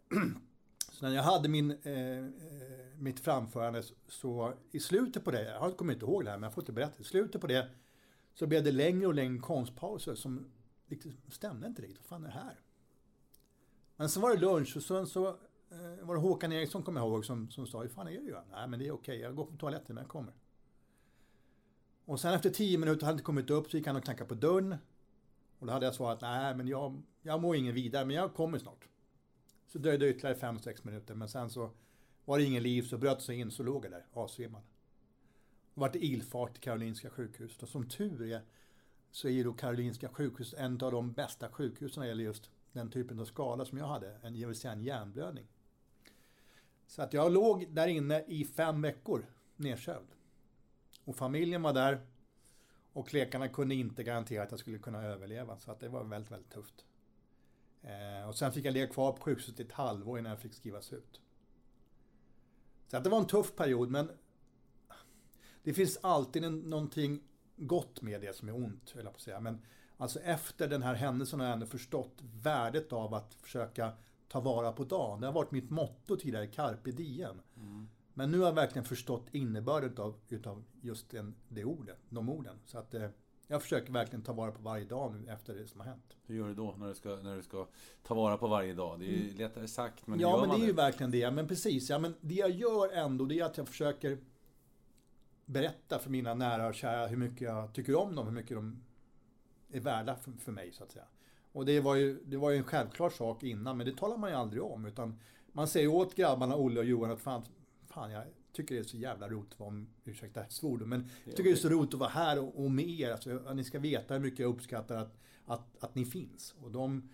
så 0.91 1.05
när 1.05 1.15
jag 1.15 1.23
hade 1.23 1.49
min, 1.49 1.71
eh, 1.71 2.17
eh, 2.17 2.25
mitt 2.97 3.19
framförande 3.19 3.83
så, 3.83 3.93
så 4.07 4.53
i 4.71 4.79
slutet 4.79 5.23
på 5.23 5.31
det, 5.31 5.43
jag 5.43 5.77
kommer 5.77 5.93
inte 5.93 6.05
ihåg 6.05 6.25
det 6.25 6.31
här 6.31 6.37
men 6.37 6.43
jag 6.43 6.53
får 6.53 6.61
inte 6.61 6.71
berätta, 6.71 7.01
i 7.01 7.03
slutet 7.03 7.41
på 7.41 7.47
det 7.47 7.69
så 8.33 8.47
blev 8.47 8.63
det 8.63 8.71
längre 8.71 9.07
och 9.07 9.13
längre 9.13 9.39
konstpauser 9.39 10.15
som 10.15 10.51
liksom 10.87 11.11
stämde 11.31 11.67
inte 11.67 11.81
riktigt. 11.81 11.97
Vad 11.99 12.05
fan 12.05 12.23
är 12.23 12.27
det 12.27 12.33
här? 12.33 12.59
Men 13.95 14.09
sen 14.09 14.21
var 14.21 14.35
det 14.35 14.41
lunch 14.41 14.77
och 14.77 14.83
sen 14.83 15.07
så 15.07 15.37
eh, 15.71 16.05
var 16.05 16.15
det 16.15 16.21
Håkan 16.21 16.51
Eriksson, 16.51 16.83
kommer 16.83 17.01
jag 17.01 17.09
ihåg, 17.09 17.25
som, 17.25 17.51
som 17.51 17.67
sa 17.67 17.81
Hur 17.81 17.89
fan 17.89 18.07
är 18.07 18.11
det 18.11 18.17
Johan? 18.17 18.43
Nej 18.51 18.67
men 18.67 18.79
det 18.79 18.87
är 18.87 18.91
okej, 18.91 19.19
jag 19.19 19.35
går 19.35 19.45
på 19.45 19.57
toaletten 19.57 19.95
men 19.95 20.01
jag 20.01 20.11
kommer. 20.11 20.33
Och 22.05 22.19
sen 22.19 22.33
efter 22.33 22.49
tio 22.49 22.77
minuter 22.77 23.01
hade 23.01 23.05
han 23.05 23.13
inte 23.13 23.23
kommit 23.23 23.49
upp 23.49 23.71
så 23.71 23.77
gick 23.77 23.87
han 23.87 23.95
och 23.95 24.03
knackade 24.03 24.27
på 24.27 24.35
dörren. 24.35 24.75
Och 25.59 25.67
då 25.67 25.73
hade 25.73 25.85
jag 25.85 25.95
svarat 25.95 26.21
nej 26.21 26.55
men 26.55 26.67
jag, 26.67 27.01
jag 27.21 27.41
mår 27.41 27.55
ingen 27.55 27.75
vidare 27.75 28.05
men 28.05 28.15
jag 28.15 28.33
kommer 28.33 28.59
snart. 28.59 28.87
Så 29.67 29.79
dröjde 29.79 30.05
det 30.05 30.09
ytterligare 30.09 30.35
fem 30.35 30.59
sex 30.59 30.83
minuter 30.83 31.15
men 31.15 31.29
sen 31.29 31.49
så 31.49 31.71
var 32.25 32.37
det 32.37 32.43
ingen 32.43 32.63
liv 32.63 32.81
så 32.81 32.97
bröt 32.97 33.21
sig 33.21 33.39
in 33.39 33.51
så 33.51 33.63
låg 33.63 33.85
jag 33.85 33.91
där 33.91 34.05
avsvimmad. 34.13 34.61
Och 35.73 35.81
vart 35.81 35.95
ilfart 35.95 36.53
till 36.53 36.61
Karolinska 36.61 37.09
sjukhuset 37.09 37.63
och 37.63 37.69
som 37.69 37.89
tur 37.89 38.21
är 38.21 38.41
så 39.11 39.27
är 39.27 39.31
ju 39.31 39.43
då 39.43 39.53
Karolinska 39.53 40.09
sjukhuset 40.09 40.59
en 40.59 40.81
av 40.81 40.91
de 40.91 41.11
bästa 41.11 41.49
sjukhusen 41.49 42.01
när 42.01 42.05
det 42.05 42.09
gäller 42.09 42.23
just 42.23 42.49
den 42.71 42.89
typen 42.89 43.19
av 43.19 43.25
skada 43.25 43.65
som 43.65 43.77
jag 43.77 43.87
hade, 43.87 44.19
en, 44.23 44.33
det 44.33 44.45
vill 44.45 44.55
säga 44.55 44.71
en 44.71 44.83
hjärnblödning. 44.83 45.47
Så 46.89 47.01
att 47.01 47.13
jag 47.13 47.31
låg 47.31 47.67
där 47.69 47.87
inne 47.87 48.23
i 48.27 48.45
fem 48.45 48.81
veckor 48.81 49.25
nedsövd. 49.55 50.07
Och 51.03 51.15
familjen 51.15 51.61
var 51.61 51.73
där 51.73 52.05
Och 52.93 53.13
läkarna 53.13 53.47
kunde 53.47 53.75
inte 53.75 54.03
garantera 54.03 54.43
att 54.43 54.51
jag 54.51 54.59
skulle 54.59 54.79
kunna 54.79 55.03
överleva, 55.03 55.57
så 55.59 55.71
att 55.71 55.79
det 55.79 55.89
var 55.89 56.03
väldigt, 56.03 56.31
väldigt 56.31 56.51
tufft. 56.51 56.85
Eh, 57.81 58.29
och 58.29 58.35
sen 58.35 58.51
fick 58.51 58.65
jag 58.65 58.73
ligga 58.73 58.87
kvar 58.87 59.11
på 59.11 59.21
sjukhuset 59.21 59.59
i 59.59 59.63
ett 59.63 59.71
halvår 59.71 60.19
innan 60.19 60.29
jag 60.29 60.39
fick 60.39 60.53
skrivas 60.53 60.93
ut. 60.93 61.21
Så 62.87 62.97
att 62.97 63.03
det 63.03 63.09
var 63.09 63.19
en 63.19 63.27
tuff 63.27 63.55
period, 63.55 63.89
men 63.91 64.11
det 65.63 65.73
finns 65.73 65.99
alltid 66.01 66.43
en, 66.43 66.59
någonting 66.59 67.23
gott 67.55 68.01
med 68.01 68.21
det 68.21 68.35
som 68.35 68.49
är 68.49 68.55
ont, 68.55 68.91
höll 68.91 69.03
jag 69.03 69.13
på 69.13 69.17
att 69.17 69.21
säga. 69.21 69.39
Men 69.39 69.61
alltså 69.97 70.19
efter 70.19 70.67
den 70.67 70.83
här 70.83 70.95
händelsen 70.95 71.39
har 71.39 71.47
jag 71.47 71.53
ändå 71.53 71.65
förstått 71.65 72.21
värdet 72.21 72.93
av 72.93 73.13
att 73.13 73.33
försöka 73.33 73.93
ta 74.29 74.39
vara 74.39 74.71
på 74.71 74.83
dagen. 74.83 75.21
Det 75.21 75.27
har 75.27 75.33
varit 75.33 75.51
mitt 75.51 75.69
motto 75.69 76.17
tidigare, 76.17 76.47
carpe 76.47 76.91
diem. 76.91 77.41
Mm. 77.57 77.87
Men 78.13 78.31
nu 78.31 78.39
har 78.39 78.45
jag 78.45 78.53
verkligen 78.53 78.85
förstått 78.85 79.27
innebörden 79.31 79.97
av 79.97 80.15
utav 80.29 80.63
just 80.81 81.09
den, 81.09 81.35
det 81.47 81.65
ordet, 81.65 81.97
de 82.09 82.29
orden. 82.29 82.55
Så 82.65 82.77
att 82.77 82.93
eh, 82.93 83.09
jag 83.47 83.61
försöker 83.61 83.93
verkligen 83.93 84.21
ta 84.21 84.33
vara 84.33 84.51
på 84.51 84.61
varje 84.61 84.85
dag 84.85 85.15
nu 85.15 85.31
efter 85.31 85.55
det 85.55 85.67
som 85.67 85.79
har 85.79 85.87
hänt. 85.87 86.17
Hur 86.25 86.35
gör 86.35 86.47
du 86.47 86.53
då 86.53 86.75
när 86.77 86.87
du 86.87 86.95
ska, 86.95 87.09
när 87.09 87.35
du 87.35 87.43
ska 87.43 87.67
ta 88.03 88.13
vara 88.13 88.37
på 88.37 88.47
varje 88.47 88.73
dag? 88.73 88.99
Det 88.99 89.05
är 89.05 89.09
ju 89.09 89.23
mm. 89.23 89.37
lättare 89.37 89.67
sagt, 89.67 90.07
men 90.07 90.19
Ja, 90.19 90.45
men 90.47 90.59
det 90.59 90.65
är 90.65 90.67
ju 90.67 90.73
verkligen 90.73 91.11
det. 91.11 91.31
Men 91.31 91.47
precis, 91.47 91.89
ja, 91.89 91.99
men 91.99 92.15
det 92.21 92.33
jag 92.33 92.49
gör 92.49 92.93
ändå, 92.93 93.25
det 93.25 93.39
är 93.39 93.45
att 93.45 93.57
jag 93.57 93.67
försöker 93.67 94.17
berätta 95.45 95.99
för 95.99 96.09
mina 96.09 96.33
nära 96.33 96.67
och 96.67 96.75
kära 96.75 97.07
hur 97.07 97.17
mycket 97.17 97.41
jag 97.41 97.73
tycker 97.73 97.95
om 97.95 98.15
dem, 98.15 98.25
hur 98.25 98.33
mycket 98.33 98.57
de 98.57 98.83
är 99.71 99.79
värda 99.79 100.15
för, 100.15 100.31
för 100.31 100.51
mig, 100.51 100.71
så 100.71 100.83
att 100.83 100.91
säga. 100.91 101.05
Och 101.51 101.65
det 101.65 101.79
var, 101.79 101.95
ju, 101.95 102.19
det 102.25 102.37
var 102.37 102.51
ju 102.51 102.57
en 102.57 102.63
självklar 102.63 103.09
sak 103.09 103.43
innan, 103.43 103.77
men 103.77 103.85
det 103.85 103.97
talar 103.97 104.17
man 104.17 104.29
ju 104.29 104.35
aldrig 104.35 104.63
om. 104.63 104.85
Utan 104.85 105.19
man 105.51 105.67
säger 105.67 105.87
åt 105.87 106.15
grabbarna, 106.15 106.55
Olle 106.55 106.79
och 106.79 106.85
Johan, 106.85 107.11
att 107.11 107.21
fan, 107.21 107.43
fan 107.87 108.11
jag 108.11 108.23
tycker 108.51 108.75
det 108.75 108.81
är 108.81 108.83
så 108.83 108.97
jävla 108.97 109.29
roligt 109.29 109.53
att 109.53 109.59
vara, 109.59 109.85
ursäkta 110.03 110.45
svordom, 110.49 110.89
men 110.89 111.09
jag 111.25 111.35
tycker 111.35 111.49
det 111.49 111.55
är 111.55 111.55
så 111.55 111.69
roligt 111.69 111.93
att 111.93 111.99
vara 111.99 112.09
här 112.09 112.39
och, 112.39 112.63
och 112.63 112.71
med 112.71 112.89
er. 112.89 113.11
Alltså, 113.11 113.53
ni 113.53 113.63
ska 113.63 113.79
veta 113.79 114.13
hur 114.13 114.21
mycket 114.21 114.39
jag 114.39 114.49
uppskattar 114.49 114.95
att, 114.95 115.17
att, 115.45 115.83
att 115.83 115.95
ni 115.95 116.05
finns. 116.05 116.55
Och 116.63 116.71
de 116.71 117.09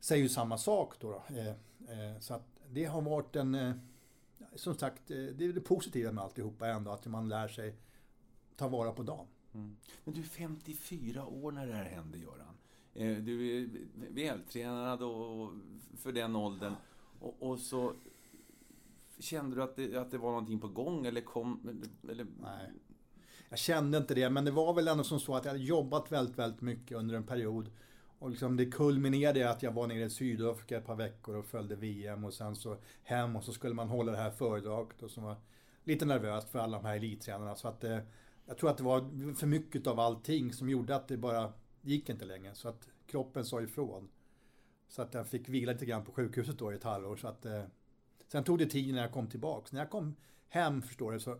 säger 0.00 0.22
ju 0.22 0.28
samma 0.28 0.58
sak 0.58 0.94
då. 1.00 1.10
då. 1.10 1.36
Eh, 1.36 1.48
eh, 1.48 2.20
så 2.20 2.34
att 2.34 2.46
det 2.70 2.84
har 2.84 3.02
varit 3.02 3.36
en... 3.36 3.54
Eh, 3.54 3.72
som 4.54 4.74
sagt, 4.74 5.10
eh, 5.10 5.16
det 5.16 5.44
är 5.44 5.52
det 5.52 5.60
positiva 5.60 6.12
med 6.12 6.24
alltihopa 6.24 6.68
ändå, 6.68 6.90
att 6.90 7.06
man 7.06 7.28
lär 7.28 7.48
sig 7.48 7.76
ta 8.56 8.68
vara 8.68 8.92
på 8.92 9.02
dagen. 9.02 9.26
Mm. 9.54 9.76
Men 10.04 10.14
du 10.14 10.20
är 10.20 10.24
54 10.24 11.26
år 11.26 11.52
när 11.52 11.66
det 11.66 11.72
här 11.72 11.84
hände, 11.84 12.18
Göran. 12.18 12.56
Eh, 12.94 13.16
du 13.16 13.62
är 13.62 13.68
vältränad 14.10 15.02
och 15.02 15.52
för 15.96 16.12
den 16.12 16.36
åldern. 16.36 16.74
Och, 17.20 17.36
och 17.40 17.58
så 17.58 17.94
Kände 19.18 19.56
du 19.56 19.62
att 19.62 19.76
det, 19.76 19.96
att 19.96 20.10
det 20.10 20.18
var 20.18 20.30
någonting 20.30 20.60
på 20.60 20.68
gång 20.68 21.06
eller 21.06 21.20
kom... 21.20 21.80
Eller... 22.10 22.26
Nej. 22.40 22.70
Jag 23.48 23.58
kände 23.58 23.98
inte 23.98 24.14
det, 24.14 24.30
men 24.30 24.44
det 24.44 24.50
var 24.50 24.74
väl 24.74 24.88
ändå 24.88 25.04
som 25.04 25.20
så 25.20 25.34
att 25.34 25.44
jag 25.44 25.52
hade 25.52 25.64
jobbat 25.64 26.12
väldigt, 26.12 26.38
väldigt 26.38 26.60
mycket 26.60 26.98
under 26.98 27.14
en 27.14 27.26
period. 27.26 27.70
Och 28.18 28.30
liksom 28.30 28.56
det 28.56 28.66
kulminerade 28.66 29.38
i 29.38 29.44
att 29.44 29.62
jag 29.62 29.72
var 29.72 29.86
nere 29.86 30.04
i 30.04 30.10
Sydafrika 30.10 30.76
ett 30.76 30.86
par 30.86 30.96
veckor 30.96 31.36
och 31.36 31.44
följde 31.44 31.76
VM 31.76 32.24
och 32.24 32.34
sen 32.34 32.56
så 32.56 32.76
hem 33.02 33.36
och 33.36 33.44
så 33.44 33.52
skulle 33.52 33.74
man 33.74 33.88
hålla 33.88 34.12
det 34.12 34.18
här 34.18 34.30
föredraget 34.30 35.02
och 35.02 35.10
så 35.10 35.20
var 35.20 35.36
lite 35.84 36.04
nervöst 36.04 36.48
för 36.48 36.58
alla 36.58 36.76
de 36.76 36.86
här 36.86 36.96
elittränarna. 36.96 37.54
Så 37.54 37.68
att 37.68 37.80
det, 37.80 38.02
jag 38.46 38.58
tror 38.58 38.70
att 38.70 38.76
det 38.76 38.84
var 38.84 39.34
för 39.34 39.46
mycket 39.46 39.86
av 39.86 40.00
allting 40.00 40.52
som 40.52 40.70
gjorde 40.70 40.96
att 40.96 41.08
det 41.08 41.16
bara 41.16 41.52
gick 41.84 42.08
inte 42.08 42.24
längre. 42.24 42.54
Så 42.54 42.68
att 42.68 42.88
kroppen 43.06 43.44
sa 43.44 43.62
ifrån. 43.62 44.08
Så 44.88 45.02
att 45.02 45.14
jag 45.14 45.26
fick 45.26 45.48
vila 45.48 45.72
lite 45.72 45.86
grann 45.86 46.04
på 46.04 46.12
sjukhuset 46.12 46.58
då 46.58 46.72
i 46.72 46.74
ett 46.74 46.84
halvår. 46.84 47.16
Så 47.16 47.28
att, 47.28 47.46
eh, 47.46 47.64
sen 48.28 48.44
tog 48.44 48.58
det 48.58 48.66
tid 48.66 48.94
när 48.94 49.02
jag 49.02 49.12
kom 49.12 49.26
tillbaks. 49.26 49.72
När 49.72 49.80
jag 49.80 49.90
kom 49.90 50.16
hem, 50.48 50.82
förstår 50.82 51.12
du, 51.12 51.20
så, 51.20 51.38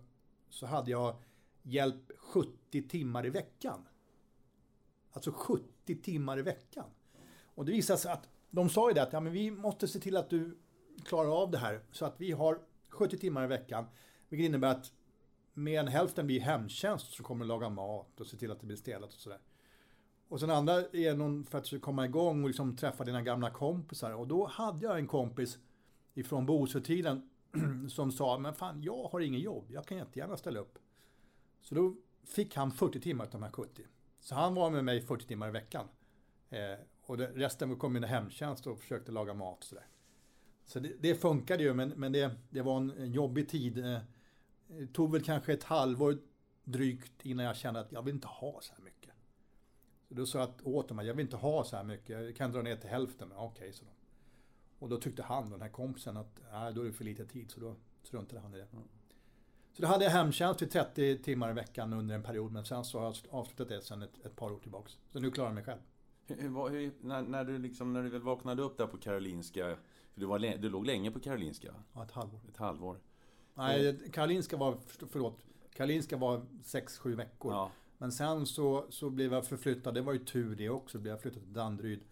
så 0.49 0.67
hade 0.67 0.91
jag 0.91 1.17
hjälp 1.63 2.13
70 2.19 2.89
timmar 2.89 3.27
i 3.27 3.31
veckan. 3.31 3.85
Alltså 5.13 5.33
70 5.33 6.03
timmar 6.03 6.39
i 6.39 6.43
veckan. 6.43 6.91
Och 7.45 7.65
det 7.65 7.73
visade 7.73 7.99
sig 7.99 8.13
att 8.13 8.29
de 8.51 8.69
sa 8.69 8.91
ju 8.91 8.95
det 8.95 9.03
att 9.03 9.13
ja, 9.13 9.21
men 9.21 9.33
vi 9.33 9.51
måste 9.51 9.89
se 9.89 10.01
till 10.01 10.17
att 10.17 10.31
du 10.31 10.59
klarar 11.05 11.43
av 11.43 11.51
det 11.51 11.59
här. 11.59 11.81
Så 11.93 12.05
att 12.05 12.21
vi 12.21 12.33
har 12.33 12.61
70 12.89 13.19
timmar 13.19 13.45
i 13.45 13.47
veckan. 13.47 13.87
Vilket 14.29 14.47
innebär 14.47 14.69
att 14.69 14.93
mer 15.55 15.81
än 15.81 15.89
hälften 15.89 16.27
blir 16.27 16.41
hemtjänst 16.41 17.13
som 17.13 17.25
kommer 17.25 17.45
att 17.45 17.49
laga 17.49 17.69
mat 17.69 18.21
och 18.21 18.27
se 18.27 18.37
till 18.37 18.51
att 18.51 18.61
det 18.61 18.67
blir 18.67 18.77
städat 18.77 19.15
och 19.15 19.21
sådär. 19.21 19.39
Och 20.35 20.41
sen 20.41 20.51
andra 20.51 20.75
är 20.75 21.17
någon 21.17 21.45
för 21.45 21.59
att 21.59 21.81
komma 21.81 22.05
igång 22.05 22.43
och 22.43 22.49
liksom 22.49 22.77
träffa 22.77 23.05
dina 23.05 23.23
gamla 23.23 23.51
kompisar. 23.51 24.13
Och 24.13 24.29
då 24.29 24.47
hade 24.47 24.87
jag 24.87 24.99
en 24.99 25.07
kompis 25.07 25.59
ifrån 26.15 26.47
Bosötiden 26.47 27.31
som 27.89 28.13
sa, 28.13 28.39
men 28.39 28.55
fan 28.55 28.83
jag 28.83 29.09
har 29.09 29.21
ingen 29.21 29.41
jobb, 29.41 29.65
jag 29.69 29.87
kan 29.87 29.99
jättegärna 29.99 30.37
ställa 30.37 30.61
upp. 30.61 30.79
Så 31.63 31.75
då 31.75 31.97
fick 32.25 32.57
han 32.57 32.73
40 32.73 33.01
timmar 33.01 33.25
av 33.25 33.31
de 33.31 33.43
här 33.43 33.51
70. 33.51 33.83
Så 34.21 34.35
han 34.35 34.55
var 34.55 34.71
med 34.71 34.85
mig 34.85 35.01
40 35.01 35.27
timmar 35.27 35.49
i 35.49 35.51
veckan. 35.51 35.89
Eh, 36.51 36.59
och 37.03 37.17
det, 37.17 37.27
resten 37.27 37.77
kom 37.77 37.97
in 37.97 38.05
i 38.05 38.07
hemtjänst 38.07 38.67
och 38.67 38.79
försökte 38.79 39.13
laga 39.13 39.35
mat 39.35 39.59
och 39.59 39.65
sådär. 39.65 39.87
Så 40.65 40.81
det, 40.81 40.93
det 41.01 41.15
funkade 41.15 41.63
ju, 41.63 41.75
men, 41.75 41.89
men 41.89 42.13
det, 42.13 42.31
det 42.51 42.63
var 42.63 42.77
en, 42.77 42.91
en 42.91 43.13
jobbig 43.13 43.49
tid. 43.49 43.79
Eh, 43.79 43.99
det 44.67 44.87
tog 44.87 45.13
väl 45.13 45.23
kanske 45.23 45.53
ett 45.53 45.65
halvår 45.65 46.19
drygt 46.65 47.27
innan 47.27 47.47
jag 47.47 47.57
kände 47.57 47.81
att 47.81 47.93
jag 47.93 48.03
vill 48.03 48.15
inte 48.15 48.29
ha 48.29 48.61
så 48.61 48.75
här 48.75 48.83
mycket. 48.83 48.94
Då 50.15 50.27
sa 50.27 50.39
jag 50.39 50.51
åt 50.65 50.89
dem 50.89 50.99
att 50.99 51.07
jag 51.07 51.15
vill 51.15 51.25
inte 51.25 51.37
ha 51.37 51.65
så 51.65 51.77
här 51.77 51.85
mycket, 51.85 52.25
jag 52.25 52.37
kan 52.37 52.53
dra 52.53 52.63
ner 52.63 52.77
till 52.77 52.91
hälften. 52.91 53.33
Okej, 53.37 53.47
okay, 53.47 53.73
så 53.73 53.85
då. 53.85 53.91
Och 54.79 54.89
då 54.89 54.97
tyckte 54.97 55.23
han, 55.23 55.51
den 55.51 55.63
här 55.63 55.69
kompisen, 55.69 56.17
att 56.17 56.41
nej, 56.53 56.73
då 56.75 56.81
är 56.81 56.85
det 56.85 56.93
för 56.93 57.05
lite 57.05 57.27
tid, 57.27 57.51
så 57.51 57.61
då 57.61 57.75
struntade 58.03 58.41
han 58.41 58.55
i 58.55 58.57
det. 58.57 58.67
Mm. 58.73 58.85
Så 59.73 59.83
då 59.83 59.89
hade 59.89 60.05
jag 60.05 60.13
hemtjänst 60.13 60.63
i 60.63 60.67
30 60.67 61.19
timmar 61.19 61.51
i 61.51 61.53
veckan 61.53 61.93
under 61.93 62.15
en 62.15 62.23
period, 62.23 62.53
men 62.53 62.65
sen 62.65 62.85
så 62.85 62.99
har 62.99 63.05
jag 63.05 63.15
avslutat 63.31 63.69
det 63.69 63.83
sen 63.83 64.03
ett, 64.03 64.27
ett 64.27 64.37
par 64.37 64.53
år 64.53 64.59
tillbaks. 64.59 64.99
Så 65.13 65.21
nu 65.21 65.31
klarar 65.31 65.49
jag 65.49 65.55
mig 65.55 65.65
själv. 65.65 65.81
Hur, 66.27 66.69
hur, 66.69 66.93
när, 67.01 67.23
när, 67.23 67.45
du 67.45 67.59
liksom, 67.59 67.93
när 67.93 68.03
du 68.03 68.09
väl 68.09 68.23
vaknade 68.23 68.63
upp 68.63 68.79
där 68.79 68.87
på 68.87 68.97
Karolinska, 68.97 69.77
för 70.13 70.21
du, 70.21 70.27
var, 70.27 70.39
du 70.39 70.71
låg 70.71 70.87
länge 70.87 71.11
på 71.11 71.21
Karolinska? 71.21 71.75
Ja, 71.93 72.05
ett 72.05 72.11
halvår. 72.11 72.41
Ett 72.49 72.57
halvår. 72.57 73.01
Nej, 73.55 73.99
Karolinska 74.13 74.57
var, 74.57 74.79
förlåt, 75.11 75.39
Karolinska 75.75 76.17
var 76.17 76.39
6-7 76.63 77.17
veckor. 77.17 77.53
Ja. 77.53 77.71
Men 78.05 78.13
sen 78.13 78.47
så, 78.47 78.87
så 78.89 79.11
blev 79.11 79.33
jag 79.33 79.47
förflyttad, 79.47 79.95
det 79.95 80.01
var 80.01 80.13
ju 80.13 80.19
tur 80.19 80.57
det 80.57 80.69
också, 80.69 80.99
blev 80.99 81.13
jag 81.13 81.21
flyttad 81.21 81.43
till 81.43 81.53
Danderyd. 81.53 82.05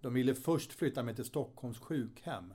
De 0.00 0.14
ville 0.14 0.34
först 0.34 0.72
flytta 0.72 1.02
mig 1.02 1.14
till 1.14 1.24
Stockholms 1.24 1.78
sjukhem. 1.78 2.54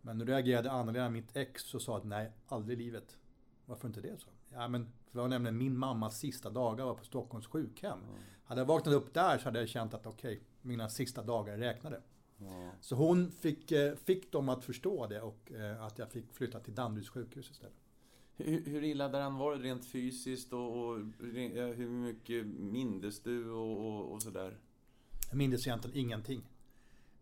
Men 0.00 0.18
nu 0.18 0.24
reagerade 0.24 0.70
annorlunda 0.70 1.10
mitt 1.10 1.36
ex 1.36 1.74
och 1.74 1.82
sa 1.82 1.96
att 1.96 2.04
nej, 2.04 2.32
aldrig 2.46 2.80
i 2.80 2.82
livet. 2.82 3.18
Varför 3.64 3.88
inte 3.88 4.00
det? 4.00 4.20
så? 4.20 4.28
Ja, 4.52 4.68
men 4.68 4.92
det 5.12 5.18
var 5.18 5.28
nämligen 5.28 5.58
min 5.58 5.78
mammas 5.78 6.18
sista 6.18 6.50
dagar 6.50 6.84
var 6.84 6.94
på 6.94 7.04
Stockholms 7.04 7.46
sjukhem. 7.46 7.98
Mm. 7.98 8.22
Hade 8.44 8.60
jag 8.60 8.66
vaknat 8.66 8.94
upp 8.94 9.14
där 9.14 9.38
så 9.38 9.44
hade 9.44 9.58
jag 9.58 9.68
känt 9.68 9.94
att 9.94 10.06
okej, 10.06 10.36
okay, 10.36 10.44
mina 10.62 10.88
sista 10.88 11.22
dagar 11.22 11.52
är 11.52 11.58
räknade. 11.58 12.02
Mm. 12.40 12.70
Så 12.80 12.94
hon 12.94 13.30
fick, 13.30 13.72
eh, 13.72 13.94
fick 13.94 14.32
dem 14.32 14.48
att 14.48 14.64
förstå 14.64 15.06
det 15.06 15.20
och 15.20 15.52
eh, 15.52 15.82
att 15.82 15.98
jag 15.98 16.10
fick 16.10 16.32
flytta 16.32 16.60
till 16.60 16.74
Danderyds 16.74 17.10
sjukhus 17.10 17.50
istället. 17.50 17.85
Hur, 18.36 18.64
hur 18.64 18.84
illa 18.84 19.08
däran 19.08 19.38
var 19.38 19.56
det 19.56 19.62
rent 19.62 19.86
fysiskt 19.86 20.52
och, 20.52 20.78
och, 20.78 20.96
hur 21.18 21.88
mycket 21.88 22.46
mindes 22.46 23.22
du 23.22 23.50
och, 23.50 23.86
och, 23.86 24.12
och 24.12 24.22
sådär? 24.22 24.58
Jag 25.30 25.36
mindes 25.36 25.66
egentligen 25.66 25.96
ingenting. 25.96 26.42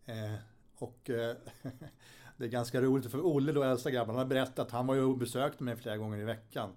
Eh, 0.05 0.35
och 0.75 1.09
eh, 1.09 1.35
det 2.37 2.45
är 2.45 2.49
ganska 2.49 2.81
roligt 2.81 3.11
för 3.11 3.25
Olle 3.25 3.51
då, 3.51 3.63
äldsta 3.63 3.91
grabben, 3.91 4.15
han 4.15 4.23
har 4.23 4.29
berättat 4.29 4.59
att 4.59 4.71
han 4.71 4.87
var 4.87 4.95
ju 4.95 5.01
och 5.01 5.17
besökte 5.17 5.63
mig 5.63 5.75
flera 5.75 5.97
gånger 5.97 6.17
i 6.17 6.23
veckan. 6.23 6.69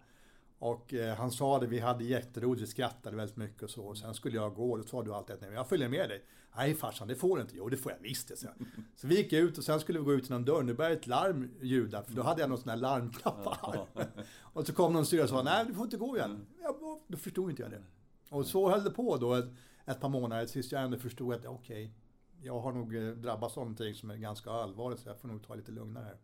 Och 0.58 0.94
eh, 0.94 1.16
han 1.16 1.30
sa 1.30 1.58
det, 1.58 1.66
vi 1.66 1.78
hade 1.78 2.04
jätteroligt, 2.04 2.62
vi 2.62 2.66
skrattade 2.66 3.16
väldigt 3.16 3.36
mycket 3.36 3.62
och 3.62 3.70
så. 3.70 3.84
Och 3.84 3.98
sen 3.98 4.14
skulle 4.14 4.36
jag 4.36 4.54
gå 4.54 4.70
och 4.70 4.78
då 4.78 4.84
sa 4.84 5.02
du 5.02 5.14
alltid 5.14 5.34
att 5.34 5.40
nej, 5.40 5.52
jag 5.52 5.68
följer 5.68 5.88
med 5.88 6.08
dig. 6.08 6.24
Nej 6.56 6.74
farsan, 6.74 7.08
det 7.08 7.14
får 7.14 7.36
du 7.36 7.42
inte. 7.42 7.56
Jo, 7.56 7.68
det 7.68 7.76
får 7.76 7.92
jag 7.92 7.98
visst 7.98 8.28
det. 8.28 8.36
Så, 8.36 8.46
så 8.96 9.06
vi 9.06 9.16
gick 9.16 9.32
ut 9.32 9.58
och 9.58 9.64
sen 9.64 9.80
skulle 9.80 9.98
vi 9.98 10.04
gå 10.04 10.12
ut 10.12 10.30
genom 10.30 10.44
dörren. 10.44 10.66
Nu 10.66 10.74
började 10.74 10.96
ett 10.96 11.06
larm 11.06 11.50
ljuda, 11.62 12.02
för 12.02 12.14
då 12.14 12.22
hade 12.22 12.40
jag 12.40 12.50
någon 12.50 12.58
sån 12.58 12.68
här 12.68 12.76
larmknappar. 12.76 13.86
och 14.40 14.66
så 14.66 14.72
kom 14.72 14.92
någon 14.92 15.06
syrra 15.06 15.22
och 15.22 15.28
sa, 15.28 15.42
nej 15.42 15.64
du 15.66 15.74
får 15.74 15.84
inte 15.84 15.96
gå 15.96 16.16
igen. 16.16 16.46
Ja, 16.62 17.00
då 17.06 17.16
förstod 17.16 17.50
inte 17.50 17.62
jag 17.62 17.70
det. 17.70 17.82
Och 18.30 18.46
så 18.46 18.70
höll 18.70 18.84
det 18.84 18.90
på 18.90 19.16
då 19.16 19.34
ett, 19.34 19.48
ett 19.86 20.00
par 20.00 20.08
månader 20.08 20.46
tills 20.46 20.72
jag 20.72 20.82
ändå 20.82 20.98
förstod 20.98 21.34
att 21.34 21.46
okej, 21.46 21.84
okay, 21.84 21.90
jag 22.42 22.60
har 22.60 22.72
nog 22.72 22.96
eh, 22.96 23.08
drabbats 23.08 23.56
av 23.56 23.62
någonting 23.62 23.94
som 23.94 24.10
är 24.10 24.16
ganska 24.16 24.50
allvarligt 24.50 25.00
så 25.00 25.08
jag 25.08 25.20
får 25.20 25.28
nog 25.28 25.46
ta 25.46 25.54
lite 25.54 25.72
lugnare 25.72 26.04
här. 26.04 26.16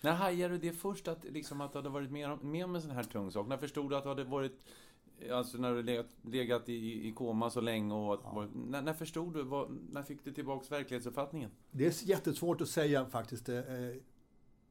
När 0.00 0.12
hajade 0.12 0.54
du 0.54 0.58
det 0.58 0.72
först, 0.72 1.08
att, 1.08 1.24
liksom, 1.24 1.60
att 1.60 1.72
du 1.72 1.78
hade 1.78 1.88
varit 1.88 2.10
med, 2.10 2.44
med 2.44 2.64
om 2.64 2.74
en 2.74 2.82
sån 2.82 2.90
här 2.90 3.02
tung 3.02 3.30
sak? 3.30 3.48
När 3.48 3.56
förstod 3.56 3.90
du 3.90 3.96
att 3.96 4.02
du 4.02 4.08
hade 4.08 4.24
varit... 4.24 4.64
Alltså 5.32 5.58
när 5.58 5.74
du 5.74 5.82
legat, 5.82 6.06
legat 6.22 6.68
i, 6.68 7.08
i 7.08 7.12
koma 7.12 7.50
så 7.50 7.60
länge 7.60 7.94
och... 7.94 8.14
Att, 8.14 8.20
ja. 8.24 8.48
när, 8.54 8.82
när, 8.82 8.94
förstod 8.94 9.34
du? 9.34 9.42
Vad, 9.42 9.78
när 9.90 10.02
fick 10.02 10.24
du 10.24 10.32
tillbaks 10.32 10.72
verklighetsuppfattningen? 10.72 11.50
Det 11.70 11.86
är 11.86 12.08
jättesvårt 12.08 12.60
att 12.60 12.68
säga 12.68 13.06
faktiskt. 13.06 13.48
Eh, 13.48 13.64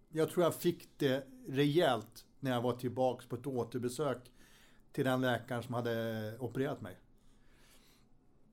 jag 0.09 0.29
tror 0.29 0.43
jag 0.43 0.55
fick 0.55 0.89
det 0.97 1.27
rejält 1.47 2.25
när 2.39 2.51
jag 2.51 2.61
var 2.61 2.73
tillbaks 2.73 3.25
på 3.25 3.35
ett 3.35 3.47
återbesök 3.47 4.31
till 4.91 5.05
den 5.05 5.21
läkaren 5.21 5.63
som 5.63 5.73
hade 5.73 6.37
opererat 6.39 6.81
mig. 6.81 6.97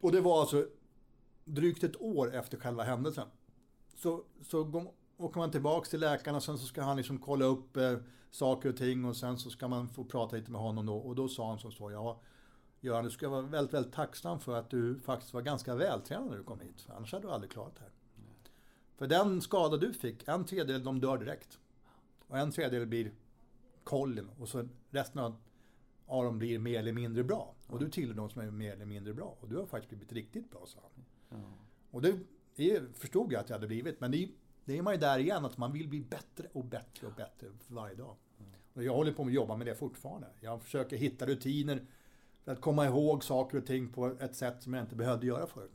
Och 0.01 0.13
det 0.13 0.21
var 0.21 0.41
alltså 0.41 0.67
drygt 1.45 1.85
ett 1.85 2.01
år 2.01 2.35
efter 2.35 2.59
själva 2.59 2.83
händelsen. 2.83 3.29
Så, 3.95 4.25
så 4.43 4.65
åker 5.17 5.39
man 5.39 5.51
tillbaks 5.51 5.89
till 5.89 6.01
läkaren 6.01 6.37
och 6.37 6.43
sen 6.43 6.59
så 6.59 6.67
ska 6.67 6.83
han 6.83 6.97
liksom 6.97 7.19
kolla 7.19 7.45
upp 7.45 7.77
eh, 7.77 7.97
saker 8.31 8.69
och 8.69 8.77
ting 8.77 9.05
och 9.05 9.17
sen 9.17 9.39
så 9.39 9.51
ska 9.51 9.69
man 9.69 9.89
få 9.89 10.05
prata 10.05 10.37
lite 10.37 10.51
med 10.51 10.61
honom 10.61 10.87
då. 10.87 10.97
Och 10.97 11.15
då 11.15 11.29
sa 11.29 11.49
han 11.49 11.59
som 11.59 11.73
så, 11.73 11.91
ja, 11.91 12.21
Göran, 12.81 13.05
du 13.05 13.11
ska 13.11 13.29
vara 13.29 13.43
väldigt, 13.43 13.75
väldigt 13.75 13.93
tacksam 13.93 14.41
för 14.41 14.57
att 14.59 14.71
du 14.71 15.01
faktiskt 15.01 15.35
var 15.35 15.43
ganska 15.43 15.75
vältränad 15.75 16.31
när 16.31 16.37
du 16.37 16.45
kom 16.45 16.61
hit. 16.61 16.81
För 16.81 16.93
annars 16.93 17.13
hade 17.13 17.27
du 17.27 17.33
aldrig 17.33 17.51
klarat 17.51 17.75
det 17.75 17.81
här. 17.81 17.91
För 18.97 19.07
den 19.07 19.41
skada 19.41 19.77
du 19.77 19.93
fick, 19.93 20.29
en 20.29 20.45
tredjedel 20.45 20.85
de 20.85 21.01
dör 21.01 21.19
direkt. 21.19 21.59
Och 22.29 22.39
en 22.39 22.53
tredjedel 22.53 22.87
blir 22.87 23.13
kollin 23.85 24.31
och 24.39 24.49
så 24.49 24.69
resten 24.91 25.21
av, 25.21 25.37
av 26.07 26.25
dem 26.25 26.39
blir 26.39 26.59
mer 26.59 26.79
eller 26.79 26.93
mindre 26.93 27.25
bra. 27.25 27.55
Och 27.67 27.79
du 27.79 27.91
tillhör 27.91 28.15
de 28.15 28.31
som 28.31 28.43
är 28.43 28.51
mer 28.51 28.73
eller 28.73 28.87
mindre 28.87 29.15
bra. 29.15 29.37
Och 29.41 29.49
du 29.49 29.57
har 29.57 29.67
faktiskt 29.67 29.89
blivit 29.89 30.13
riktigt 30.13 30.51
bra, 30.51 30.63
sa 30.67 30.81
han. 30.83 31.05
Ja. 31.41 31.49
Och 31.91 32.03
det, 32.03 32.19
det 32.57 32.97
förstod 32.99 33.33
jag 33.33 33.41
att 33.41 33.49
jag 33.49 33.57
hade 33.57 33.67
blivit. 33.67 34.01
Men 34.01 34.11
det, 34.11 34.29
det 34.67 34.79
är 34.79 34.83
man 34.83 34.95
ju 34.95 35.01
där 35.01 35.19
igen, 35.19 35.45
att 35.45 35.59
man 35.59 35.73
vill 35.73 35.89
bli 35.89 36.01
bättre 36.01 36.49
och 36.53 36.65
bättre 36.65 37.07
och 37.07 37.13
bättre 37.13 37.47
för 37.67 37.75
varje 37.75 37.95
dag. 37.95 38.17
Och 38.75 38.85
jag 38.85 38.95
håller 38.95 39.13
på 39.13 39.23
att 39.23 39.33
jobba 39.33 39.57
med 39.57 39.67
det 39.67 39.75
fortfarande. 39.75 40.29
Jag 40.41 40.63
försöker 40.63 40.97
hitta 40.97 41.27
rutiner 41.27 41.87
för 42.45 42.53
att 42.53 42.61
komma 42.61 42.87
ihåg 42.87 43.25
saker 43.25 43.59
och 43.59 43.67
ting 43.67 43.93
på 43.93 44.07
ett 44.21 44.37
sätt 44.37 44.63
som 44.63 44.75
jag 44.75 44.85
inte 44.85 44.97
behövde 44.97 45.27
göra 45.27 45.47
förut. 45.47 45.71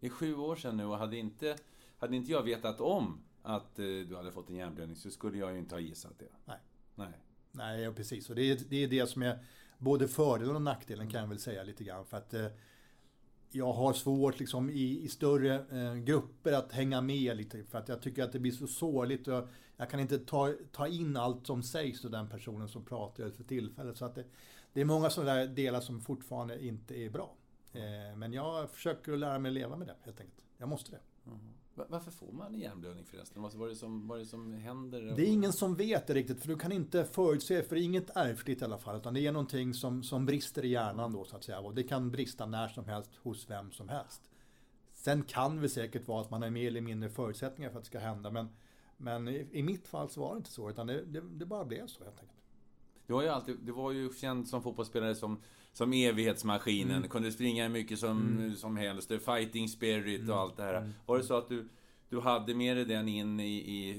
Det 0.00 0.06
är 0.06 0.10
sju 0.10 0.34
år 0.34 0.56
sedan 0.56 0.76
nu 0.76 0.84
och 0.84 0.98
hade 0.98 1.16
inte, 1.16 1.56
hade 1.98 2.16
inte 2.16 2.32
jag 2.32 2.42
vetat 2.42 2.80
om 2.80 3.22
att 3.42 3.78
eh, 3.78 3.84
du 3.84 4.16
hade 4.16 4.32
fått 4.32 4.48
en 4.48 4.56
hjärnblödning 4.56 4.96
så 4.96 5.10
skulle 5.10 5.38
jag 5.38 5.52
ju 5.52 5.58
inte 5.58 5.74
ha 5.74 5.80
gissat 5.80 6.18
det. 6.18 6.28
Nej. 6.44 6.58
Nej, 6.94 7.12
Nej 7.52 7.92
precis. 7.94 8.30
Och 8.30 8.36
det 8.36 8.42
är, 8.42 8.58
det 8.68 8.76
är 8.76 8.88
det 8.88 9.06
som 9.06 9.22
är 9.22 9.44
både 9.78 10.08
fördelen 10.08 10.56
och 10.56 10.62
nackdelen 10.62 11.10
kan 11.10 11.20
jag 11.20 11.28
väl 11.28 11.38
säga 11.38 11.62
lite 11.62 11.84
grann. 11.84 12.06
För 12.06 12.16
att 12.16 12.34
eh, 12.34 12.46
jag 13.54 13.72
har 13.72 13.92
svårt 13.92 14.40
liksom 14.40 14.70
i, 14.70 15.00
i 15.02 15.08
större 15.08 15.54
eh, 15.54 15.94
grupper 15.94 16.52
att 16.52 16.72
hänga 16.72 17.00
med 17.00 17.36
lite. 17.36 17.64
För 17.64 17.78
att 17.78 17.88
jag 17.88 18.02
tycker 18.02 18.24
att 18.24 18.32
det 18.32 18.38
blir 18.38 18.52
så 18.52 18.66
sårligt. 18.66 19.28
Och 19.28 19.34
jag, 19.34 19.48
jag 19.76 19.90
kan 19.90 20.00
inte 20.00 20.18
ta, 20.18 20.54
ta 20.72 20.86
in 20.86 21.16
allt 21.16 21.46
som 21.46 21.62
sägs 21.62 22.04
av 22.04 22.10
den 22.10 22.28
personen 22.28 22.68
som 22.68 22.84
pratar 22.84 23.30
för 23.30 23.44
tillfället. 23.44 23.96
Så 23.96 24.04
att 24.04 24.14
det, 24.14 24.24
det 24.72 24.80
är 24.80 24.84
många 24.84 25.10
sådana 25.10 25.34
där 25.34 25.46
delar 25.46 25.80
som 25.80 26.00
fortfarande 26.00 26.64
inte 26.64 26.94
är 26.94 27.10
bra. 27.10 27.34
Eh, 27.72 28.16
men 28.16 28.32
jag 28.32 28.70
försöker 28.70 29.12
att 29.12 29.18
lära 29.18 29.38
mig 29.38 29.48
att 29.48 29.54
leva 29.54 29.76
med 29.76 29.86
det 29.86 29.96
helt 30.02 30.20
enkelt. 30.20 30.44
Jag 30.56 30.68
måste 30.68 30.90
det. 30.90 31.00
Mm. 31.26 31.40
Varför 31.88 32.10
får 32.10 32.32
man 32.32 32.54
en 32.54 32.60
hjärnblödning 32.60 33.04
förresten? 33.04 33.42
Vad 33.42 33.54
är 33.54 33.68
det 33.68 33.76
som, 33.76 34.08
vad 34.08 34.18
är 34.18 34.22
det 34.22 34.28
som 34.28 34.52
händer? 34.52 35.00
Det 35.16 35.22
är 35.22 35.32
ingen 35.32 35.52
som 35.52 35.74
vet 35.74 36.06
det 36.06 36.14
riktigt, 36.14 36.40
för 36.40 36.48
du 36.48 36.56
kan 36.56 36.72
inte 36.72 37.04
förutse, 37.04 37.62
för 37.62 37.74
det 37.74 37.82
är 37.82 37.84
inget 37.84 38.10
ärftligt 38.16 38.62
i 38.62 38.64
alla 38.64 38.78
fall, 38.78 38.96
utan 38.96 39.14
det 39.14 39.26
är 39.26 39.32
någonting 39.32 39.74
som, 39.74 40.02
som 40.02 40.26
brister 40.26 40.64
i 40.64 40.68
hjärnan 40.68 41.12
då 41.12 41.24
så 41.24 41.36
att 41.36 41.44
säga. 41.44 41.60
Och 41.60 41.74
det 41.74 41.82
kan 41.82 42.10
brista 42.10 42.46
när 42.46 42.68
som 42.68 42.84
helst 42.84 43.10
hos 43.22 43.50
vem 43.50 43.72
som 43.72 43.88
helst. 43.88 44.30
Sen 44.92 45.22
kan 45.22 45.56
det 45.56 45.68
säkert 45.68 46.08
vara 46.08 46.20
att 46.20 46.30
man 46.30 46.42
har 46.42 46.50
mer 46.50 46.66
eller 46.66 46.80
mindre 46.80 47.10
förutsättningar 47.10 47.70
för 47.70 47.78
att 47.78 47.84
det 47.84 47.88
ska 47.88 47.98
hända, 47.98 48.30
men, 48.30 48.48
men 48.96 49.28
i, 49.28 49.48
i 49.52 49.62
mitt 49.62 49.88
fall 49.88 50.08
så 50.08 50.20
var 50.20 50.34
det 50.34 50.36
inte 50.36 50.50
så, 50.50 50.70
utan 50.70 50.86
det, 50.86 51.04
det, 51.04 51.20
det 51.20 51.46
bara 51.46 51.64
blev 51.64 51.86
så 51.86 52.04
helt 52.04 52.20
enkelt. 52.20 52.42
Du, 53.06 53.14
har 53.14 53.22
ju 53.22 53.28
alltid, 53.28 53.58
du 53.62 53.72
var 53.72 53.92
ju 53.92 54.12
känd 54.12 54.48
som 54.48 54.62
fotbollsspelare 54.62 55.14
som, 55.14 55.42
som 55.72 55.92
evighetsmaskinen. 55.92 56.96
Mm. 56.96 57.08
Kunde 57.08 57.32
springa 57.32 57.62
hur 57.62 57.70
mycket 57.70 57.98
som, 57.98 58.38
mm. 58.38 58.56
som 58.56 58.76
helst. 58.76 59.08
Fighting 59.08 59.68
spirit 59.68 60.20
och 60.20 60.24
mm. 60.24 60.38
allt 60.38 60.56
det 60.56 60.62
här. 60.62 60.74
Mm. 60.74 60.90
Var 61.06 61.18
det 61.18 61.24
så 61.24 61.34
att 61.34 61.48
du, 61.48 61.68
du 62.08 62.20
hade 62.20 62.54
med 62.54 62.76
dig 62.76 62.84
den 62.84 63.08
in 63.08 63.40
i, 63.40 63.56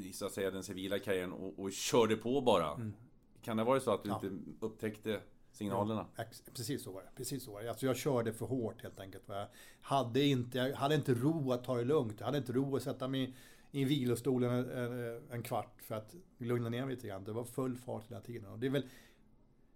i, 0.07 0.13
så 0.13 0.25
att 0.25 0.31
säga, 0.31 0.51
den 0.51 0.63
civila 0.63 0.99
karriären 0.99 1.31
och, 1.31 1.59
och 1.59 1.71
körde 1.71 2.15
på 2.15 2.41
bara? 2.41 2.73
Mm. 2.73 2.93
Kan 3.41 3.57
det 3.57 3.63
vara 3.63 3.79
så 3.79 3.91
att 3.91 4.03
du 4.03 4.09
ja. 4.09 4.21
inte 4.23 4.51
upptäckte 4.59 5.19
signalerna? 5.51 6.05
Ja, 6.15 6.23
precis 6.53 6.83
så 6.83 6.91
var 6.91 7.01
det. 7.01 7.09
Precis 7.15 7.43
så 7.43 7.51
var 7.51 7.63
det. 7.63 7.69
Alltså 7.69 7.85
jag 7.85 7.97
körde 7.97 8.33
för 8.33 8.45
hårt 8.45 8.81
helt 8.81 8.99
enkelt. 8.99 9.23
Jag 9.27 9.47
hade 9.81 10.23
inte, 10.23 10.57
jag 10.57 10.75
hade 10.75 10.95
inte 10.95 11.13
ro 11.13 11.51
att 11.51 11.63
ta 11.63 11.77
det 11.77 11.83
lugnt. 11.83 12.15
Jag 12.17 12.25
hade 12.25 12.37
inte 12.37 12.53
ro 12.53 12.75
att 12.75 12.83
sätta 12.83 13.07
mig 13.07 13.35
i 13.71 13.83
vilostolen 13.83 14.51
en, 14.51 14.69
en, 14.69 15.21
en 15.29 15.43
kvart 15.43 15.81
för 15.81 15.95
att 15.95 16.15
lugna 16.37 16.69
ner 16.69 16.85
mig 16.85 16.95
lite 16.95 17.07
grann. 17.07 17.23
Det 17.23 17.31
var 17.31 17.43
full 17.43 17.77
fart 17.77 18.09
hela 18.09 18.21
tiden. 18.21 18.51
Och 18.51 18.59
det 18.59 18.67
är 18.67 18.71
väl 18.71 18.85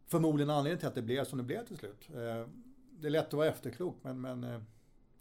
förmodligen 0.08 0.50
anledningen 0.50 0.80
till 0.80 0.88
att 0.88 0.96
det 0.96 1.02
blev 1.02 1.26
som 1.26 1.38
det 1.38 1.44
blev 1.44 1.66
till 1.66 1.78
slut. 1.78 2.10
Eh, 2.14 2.48
det 3.00 3.08
är 3.08 3.10
lätt 3.10 3.28
att 3.28 3.34
vara 3.34 3.48
efterklok 3.48 3.96
men, 4.02 4.22
men 4.22 4.44
eh, 4.44 4.62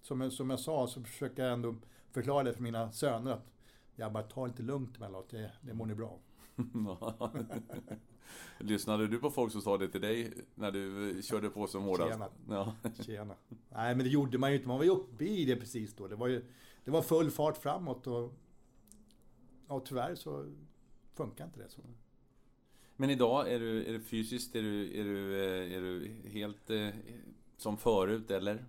som, 0.02 0.30
som 0.30 0.50
jag 0.50 0.60
sa 0.60 0.86
så 0.86 1.02
försöker 1.02 1.42
jag 1.44 1.52
ändå 1.52 1.74
förklara 2.10 2.42
det 2.42 2.54
för 2.54 2.62
mina 2.62 2.92
söner 2.92 3.30
att 3.30 3.52
jag 3.94 4.12
bara 4.12 4.22
tar 4.22 4.46
lite 4.46 4.62
lugnt 4.62 4.96
emellanåt, 4.96 5.30
det, 5.30 5.52
det 5.60 5.74
mår 5.74 5.86
ni 5.86 5.94
bra 5.94 6.18
Lyssnade 8.58 9.06
du 9.06 9.18
på 9.18 9.30
folk 9.30 9.52
som 9.52 9.60
sa 9.60 9.78
det 9.78 9.88
till 9.88 10.00
dig 10.00 10.32
när 10.54 10.72
du 10.72 11.20
körde 11.22 11.50
på 11.50 11.66
som 11.66 11.82
hårdast? 11.82 12.10
Tjena. 12.10 12.28
Ja. 12.48 12.74
Tjena. 13.02 13.34
Nej 13.68 13.94
men 13.94 13.98
det 14.04 14.10
gjorde 14.10 14.38
man 14.38 14.50
ju 14.50 14.56
inte, 14.56 14.68
man 14.68 14.76
var 14.76 14.84
ju 14.84 14.90
uppe 14.90 15.24
i 15.24 15.44
det 15.44 15.56
precis 15.56 15.94
då. 15.94 16.08
Det 16.08 16.16
var 16.16 16.26
ju 16.26 16.44
det 16.84 16.90
var 16.90 17.02
full 17.02 17.30
fart 17.30 17.56
framåt 17.56 18.06
och, 18.06 18.34
och 19.66 19.86
tyvärr 19.86 20.14
så 20.14 20.52
funkar 21.14 21.44
inte 21.44 21.60
det 21.60 21.68
så. 21.68 21.82
Men 22.96 23.10
idag, 23.10 23.52
är 23.52 23.60
du, 23.60 23.84
är 23.84 23.92
du 23.92 24.00
fysiskt, 24.00 24.56
är 24.56 24.62
du, 24.62 25.00
är 25.00 25.04
du, 25.04 25.44
eh, 25.44 25.76
är 25.76 25.80
du 25.80 26.12
helt 26.30 26.70
eh, 26.70 26.88
som 27.56 27.76
förut 27.76 28.30
eller? 28.30 28.64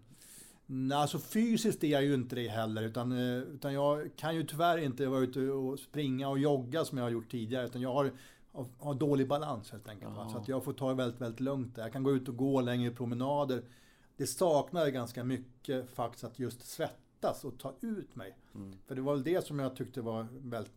Nej, 0.65 0.97
alltså 0.97 1.19
fysiskt 1.19 1.83
är 1.83 1.87
jag 1.87 2.03
ju 2.03 2.13
inte 2.13 2.35
det 2.35 2.47
heller. 2.47 2.81
Utan, 2.81 3.11
eh, 3.11 3.37
utan 3.37 3.73
jag 3.73 4.09
kan 4.15 4.35
ju 4.35 4.43
tyvärr 4.43 4.77
inte 4.77 5.07
vara 5.07 5.19
ute 5.19 5.39
och 5.41 5.79
springa 5.79 6.29
och 6.29 6.39
jogga 6.39 6.85
som 6.85 6.97
jag 6.97 7.05
har 7.05 7.11
gjort 7.11 7.31
tidigare. 7.31 7.65
Utan 7.65 7.81
jag 7.81 7.93
har, 7.93 8.11
har 8.79 8.93
dålig 8.93 9.27
balans 9.27 9.71
helt 9.71 9.89
enkelt. 9.89 10.13
Så 10.31 10.37
att 10.37 10.47
jag 10.47 10.63
får 10.63 10.73
ta 10.73 10.89
det 10.89 10.95
väldigt, 10.95 11.21
väldigt 11.21 11.39
lugnt. 11.39 11.77
Jag 11.77 11.93
kan 11.93 12.03
gå 12.03 12.11
ut 12.11 12.29
och 12.29 12.37
gå 12.37 12.61
längre 12.61 12.91
promenader. 12.91 13.63
Det 14.17 14.27
saknar 14.27 14.87
ganska 14.87 15.23
mycket 15.23 15.89
faktiskt 15.89 16.23
att 16.23 16.39
just 16.39 16.67
svettas 16.67 17.43
och 17.43 17.59
ta 17.59 17.75
ut 17.81 18.15
mig. 18.15 18.37
Mm. 18.55 18.77
För 18.87 18.95
det 18.95 19.01
var 19.01 19.13
väl 19.13 19.23
det 19.23 19.45
som 19.45 19.59
jag 19.59 19.75
tyckte 19.75 20.01
var 20.01 20.27
väldigt... 20.31 20.73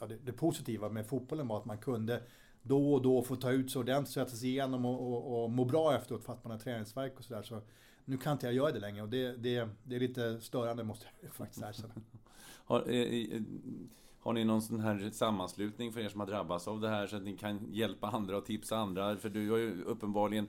Ja, 0.00 0.06
det, 0.06 0.16
det 0.24 0.32
positiva 0.32 0.88
med 0.88 1.06
fotbollen 1.06 1.48
var 1.48 1.58
att 1.58 1.64
man 1.64 1.78
kunde 1.78 2.22
då 2.68 2.94
och 2.94 3.02
då 3.02 3.22
få 3.22 3.36
ta 3.36 3.50
ut 3.50 3.70
sig 3.70 3.80
ordentligt, 3.80 4.14
sätta 4.14 4.30
sig 4.30 4.48
igenom 4.48 4.84
och, 4.84 5.12
och, 5.12 5.44
och 5.44 5.50
må 5.50 5.64
bra 5.64 5.94
efteråt 5.94 6.24
för 6.24 6.32
att 6.32 6.44
man 6.44 6.50
har 6.50 6.58
träningsverk 6.58 7.18
och 7.18 7.24
sådär. 7.24 7.42
Så 7.42 7.60
nu 8.04 8.16
kan 8.16 8.32
inte 8.32 8.46
jag 8.46 8.54
göra 8.54 8.72
det 8.72 8.80
längre 8.80 9.02
och 9.02 9.08
det, 9.08 9.36
det, 9.36 9.68
det 9.84 9.96
är 9.96 10.00
lite 10.00 10.40
störande 10.40 10.84
måste 10.84 11.06
jag 11.20 11.32
faktiskt 11.32 11.62
erkänna. 11.62 11.94
har, 12.64 12.90
eh, 12.90 13.40
har 14.20 14.32
ni 14.32 14.44
någon 14.44 14.62
sån 14.62 14.80
här 14.80 15.10
sammanslutning 15.12 15.92
för 15.92 16.00
er 16.00 16.08
som 16.08 16.20
har 16.20 16.26
drabbats 16.26 16.68
av 16.68 16.80
det 16.80 16.88
här 16.88 17.06
så 17.06 17.16
att 17.16 17.22
ni 17.22 17.36
kan 17.36 17.68
hjälpa 17.72 18.06
andra 18.06 18.36
och 18.36 18.46
tipsa 18.46 18.76
andra? 18.76 19.16
För 19.16 19.28
du 19.28 19.50
har 19.50 19.58
ju 19.58 19.82
uppenbarligen 19.82 20.48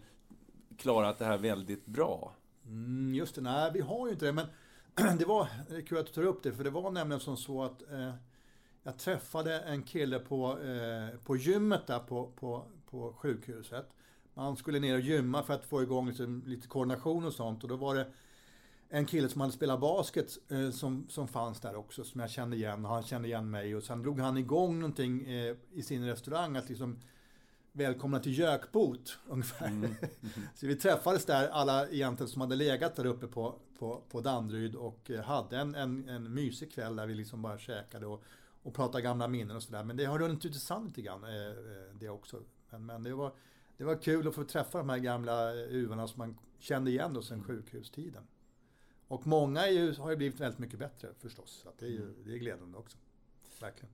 klarat 0.77 1.17
det 1.17 1.25
här 1.25 1.37
väldigt 1.37 1.85
bra. 1.85 2.35
Mm, 2.65 3.15
just 3.15 3.35
det, 3.35 3.41
nej 3.41 3.71
vi 3.73 3.81
har 3.81 4.07
ju 4.07 4.13
inte 4.13 4.25
det. 4.25 4.33
Men 4.33 4.45
det 5.17 5.25
var 5.25 5.47
kul 5.87 5.97
att 5.97 6.05
du 6.05 6.11
tar 6.11 6.23
upp 6.23 6.43
det, 6.43 6.53
för 6.53 6.63
det 6.63 6.69
var 6.69 6.91
nämligen 6.91 7.19
som 7.19 7.37
så 7.37 7.63
att 7.63 7.91
eh, 7.91 8.13
jag 8.89 8.97
träffade 8.97 9.59
en 9.59 9.83
kille 9.83 10.19
på, 10.19 10.59
eh, 10.59 11.19
på 11.23 11.37
gymmet 11.37 11.87
där 11.87 11.99
på, 11.99 12.31
på, 12.35 12.65
på 12.89 13.13
sjukhuset. 13.13 13.85
Man 14.33 14.57
skulle 14.57 14.79
ner 14.79 14.93
och 14.93 14.99
gymma 14.99 15.43
för 15.43 15.53
att 15.53 15.65
få 15.65 15.81
igång 15.83 16.09
lite, 16.09 16.23
lite 16.45 16.67
koordination 16.67 17.25
och 17.25 17.33
sånt. 17.33 17.63
Och 17.63 17.69
då 17.69 17.75
var 17.75 17.95
det 17.95 18.07
en 18.89 19.05
kille 19.05 19.29
som 19.29 19.41
hade 19.41 19.53
spelat 19.53 19.79
basket 19.79 20.37
eh, 20.49 20.71
som, 20.71 21.05
som 21.09 21.27
fanns 21.27 21.59
där 21.59 21.75
också, 21.75 22.03
som 22.03 22.21
jag 22.21 22.29
kände 22.29 22.55
igen. 22.55 22.85
Han 22.85 23.03
kände 23.03 23.27
igen 23.27 23.49
mig. 23.49 23.75
Och 23.75 23.83
sen 23.83 24.01
drog 24.01 24.19
han 24.19 24.37
igång 24.37 24.79
någonting 24.79 25.29
eh, 25.29 25.55
i 25.73 25.83
sin 25.83 26.05
restaurang. 26.05 26.55
Att 26.55 26.69
liksom 26.69 26.99
Välkomna 27.71 28.19
till 28.19 28.39
Gökbot, 28.39 29.17
ungefär. 29.27 29.67
Mm. 29.67 29.83
Mm. 29.83 29.95
så 30.55 30.67
vi 30.67 30.75
träffades 30.75 31.25
där, 31.25 31.47
alla 31.47 31.89
egentligen 31.89 32.29
som 32.29 32.41
hade 32.41 32.55
legat 32.55 32.95
där 32.95 33.05
uppe 33.05 33.27
på, 33.27 33.55
på, 33.79 34.01
på 34.09 34.21
Danderyd 34.21 34.75
och 34.75 35.11
eh, 35.11 35.21
hade 35.21 35.57
en, 35.57 35.75
en, 35.75 36.09
en 36.09 36.33
mysig 36.33 36.71
kväll 36.71 36.95
där 36.95 37.07
vi 37.07 37.13
liksom 37.13 37.41
bara 37.41 37.57
käkade 37.57 38.05
och, 38.05 38.23
och 38.63 38.73
pratade 38.73 39.01
gamla 39.01 39.27
minnen 39.27 39.55
och 39.55 39.63
sådär. 39.63 39.83
Men 39.83 39.97
det 39.97 40.05
har 40.05 40.19
runnit 40.19 40.45
ut 40.45 40.55
i 40.55 40.59
sand 40.59 40.87
lite 40.87 41.01
grann, 41.01 41.23
eh, 41.23 41.47
eh, 41.47 41.95
det 41.99 42.09
också. 42.09 42.41
Men, 42.69 42.85
men 42.85 43.03
det 43.03 43.13
var 43.13 43.33
det 43.79 43.85
var 43.85 43.95
kul 43.95 44.27
att 44.27 44.35
få 44.35 44.43
träffa 44.43 44.77
de 44.77 44.89
här 44.89 44.97
gamla 44.97 45.53
uvarna 45.53 46.07
som 46.07 46.17
man 46.17 46.37
kände 46.57 46.91
igen 46.91 47.13
då 47.13 47.21
sedan 47.21 47.43
sjukhustiden. 47.43 48.23
Och 49.07 49.27
många 49.27 49.67
ju, 49.67 49.93
har 49.95 50.09
ju 50.09 50.15
blivit 50.15 50.39
väldigt 50.39 50.59
mycket 50.59 50.79
bättre 50.79 51.09
förstås. 51.19 51.51
Så 51.63 51.69
det 51.79 51.85
är 51.85 51.89
ju 51.89 52.01
mm. 52.01 52.15
det 52.25 52.33
är 52.33 52.37
glädjande 52.37 52.77
också. 52.77 52.97
Verkligen. 53.61 53.93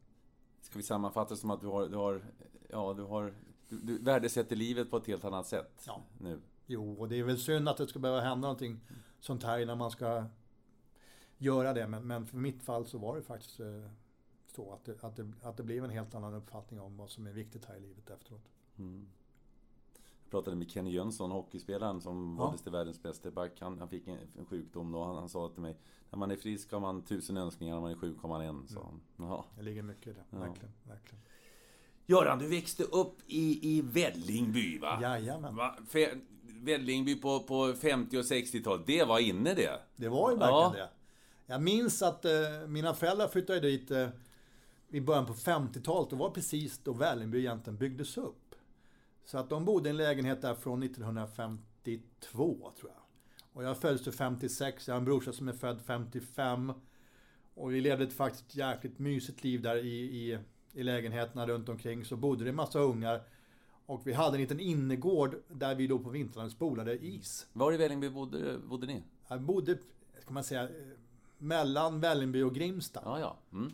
Ska 0.62 0.78
vi 0.78 0.84
sammanfatta 0.84 1.34
det 1.34 1.39
som 1.39 1.49
att 1.49 1.62
du 1.62 1.67
har, 1.67 1.88
du 1.89 1.95
har, 1.95 2.21
ja, 2.69 2.93
du 2.93 3.04
har, 3.04 3.34
du, 3.69 3.78
du 3.78 3.97
värdesätter 3.97 4.56
livet 4.56 4.91
på 4.91 4.97
ett 4.97 5.08
helt 5.08 5.25
annat 5.25 5.47
sätt 5.47 5.84
ja. 5.88 6.04
nu? 6.17 6.41
Jo, 6.65 6.93
och 6.93 7.10
det 7.10 7.19
är 7.19 7.23
väl 7.23 7.38
synd 7.38 7.69
att 7.69 7.78
det 7.78 7.88
ska 7.88 7.99
behöva 7.99 8.21
hända 8.21 8.47
någonting 8.47 8.80
sånt 9.19 9.43
här 9.43 9.60
innan 9.60 9.78
man 9.78 9.91
ska 9.91 10.25
göra 11.38 11.73
det. 11.73 11.88
Men, 11.88 12.08
men 12.08 12.25
för 12.25 12.38
mitt 12.38 12.63
fall 12.63 12.86
så 12.86 12.97
var 12.97 13.15
det 13.15 13.21
faktiskt 13.21 13.60
eh, 13.60 13.89
så 14.55 14.73
att 14.73 14.85
det, 14.85 15.03
att, 15.03 15.15
det, 15.15 15.31
att 15.41 15.57
det 15.57 15.63
blev 15.63 15.83
en 15.83 15.89
helt 15.89 16.15
annan 16.15 16.33
uppfattning 16.33 16.79
om 16.79 16.97
vad 16.97 17.09
som 17.09 17.27
är 17.27 17.31
viktigt 17.31 17.65
här 17.65 17.75
i 17.75 17.79
livet 17.79 18.09
efteråt. 18.09 18.49
Mm. 18.77 19.07
Jag 20.23 20.31
pratade 20.31 20.55
med 20.55 20.71
Kenny 20.71 20.91
Jönsson, 20.91 21.31
hockeyspelaren 21.31 22.01
som 22.01 22.35
ja. 22.37 22.43
valdes 22.43 22.61
till 22.61 22.71
världens 22.71 23.03
bästa 23.03 23.31
back. 23.31 23.51
Han, 23.59 23.79
han 23.79 23.89
fick 23.89 24.07
en, 24.07 24.17
en, 24.39 24.45
sjukdom 24.45 24.91
då. 24.91 25.03
Han, 25.03 25.15
han, 25.15 25.29
sa 25.29 25.49
till 25.49 25.61
mig 25.61 25.77
När 26.09 26.19
man 26.19 26.31
är 26.31 26.35
frisk 26.35 26.71
har 26.71 26.79
man 26.79 27.01
tusen 27.01 27.37
önskningar, 27.37 27.75
när 27.75 27.81
man 27.81 27.91
är 27.91 27.95
sjuk 27.95 28.17
har 28.21 28.29
man 28.29 28.41
en. 28.41 28.67
Så. 28.67 28.79
Mm. 28.79 29.01
Ja. 29.17 29.45
Det 29.57 29.63
ligger 29.63 29.83
mycket 29.83 30.07
i 30.07 30.13
det. 30.13 30.23
Ja. 30.29 30.37
Verkligen, 30.37 30.73
verkligen. 30.83 31.21
Göran, 32.05 32.39
du 32.39 32.47
växte 32.47 32.83
upp 32.83 33.17
i, 33.27 33.77
i 33.77 33.81
Vällingby 33.81 34.79
va? 34.79 34.99
Jajamän. 35.01 35.55
Va? 35.55 35.75
Vällingby 36.41 37.21
på, 37.21 37.39
på 37.39 37.73
50 37.73 38.17
och 38.17 38.23
60-talet, 38.23 38.85
det 38.87 39.03
var 39.03 39.19
inne 39.19 39.53
det? 39.53 39.79
Det 39.95 40.09
var 40.09 40.31
ju 40.31 40.37
verkligen 40.37 40.61
ja. 40.61 40.73
det. 40.73 40.89
Jag 41.45 41.61
minns 41.61 42.01
att 42.01 42.25
eh, 42.25 42.31
mina 42.67 42.93
föräldrar 42.93 43.27
flyttade 43.27 43.59
dit 43.59 43.91
eh, 43.91 44.07
i 44.89 45.01
början 45.01 45.25
på 45.25 45.33
50-talet. 45.33 46.09
Det 46.09 46.15
var 46.15 46.29
precis 46.29 46.77
då 46.77 46.93
Vällingby 46.93 47.39
egentligen 47.39 47.77
byggdes 47.77 48.17
upp. 48.17 48.55
Så 49.25 49.37
att 49.37 49.49
de 49.49 49.65
bodde 49.65 49.89
i 49.89 49.91
en 49.91 49.97
lägenhet 49.97 50.41
där 50.41 50.55
från 50.55 50.83
1950 50.83 51.63
52 51.85 52.71
tror 52.79 52.91
jag. 52.91 53.01
Och 53.53 53.63
jag 53.63 53.77
föddes 53.77 54.03
till 54.03 54.11
56, 54.11 54.87
jag 54.87 54.95
har 54.95 54.99
en 54.99 55.05
brorsa 55.05 55.33
som 55.33 55.47
är 55.47 55.53
född 55.53 55.81
55. 55.81 56.73
Och 57.53 57.73
vi 57.73 57.81
levde 57.81 58.03
ett 58.03 58.13
faktiskt 58.13 58.55
jäkligt 58.55 58.99
mysigt 58.99 59.43
liv 59.43 59.61
där 59.61 59.75
i, 59.75 59.99
i, 59.99 60.39
i 60.73 60.83
lägenheterna 60.83 61.47
runt 61.47 61.69
omkring. 61.69 62.05
Så 62.05 62.15
bodde 62.15 62.43
det 62.43 62.49
en 62.49 62.55
massa 62.55 62.79
ungar. 62.79 63.23
Och 63.85 64.07
vi 64.07 64.13
hade 64.13 64.37
en 64.37 64.41
liten 64.41 64.59
innergård 64.59 65.35
där 65.47 65.75
vi 65.75 65.87
då 65.87 65.99
på 65.99 66.09
vintrarna 66.09 66.49
spolade 66.49 67.05
is. 67.05 67.47
Var 67.53 67.73
i 67.73 67.77
Vällingby 67.77 68.09
bodde, 68.09 68.57
bodde 68.57 68.87
ni? 68.87 69.03
Jag 69.27 69.41
bodde, 69.41 69.77
ska 70.21 70.33
man 70.33 70.43
säga, 70.43 70.69
mellan 71.37 71.99
Vällingby 71.99 72.41
och 72.41 72.55
Grimsta. 72.55 73.01
Ja, 73.05 73.19
ja. 73.19 73.37
Mm. 73.51 73.73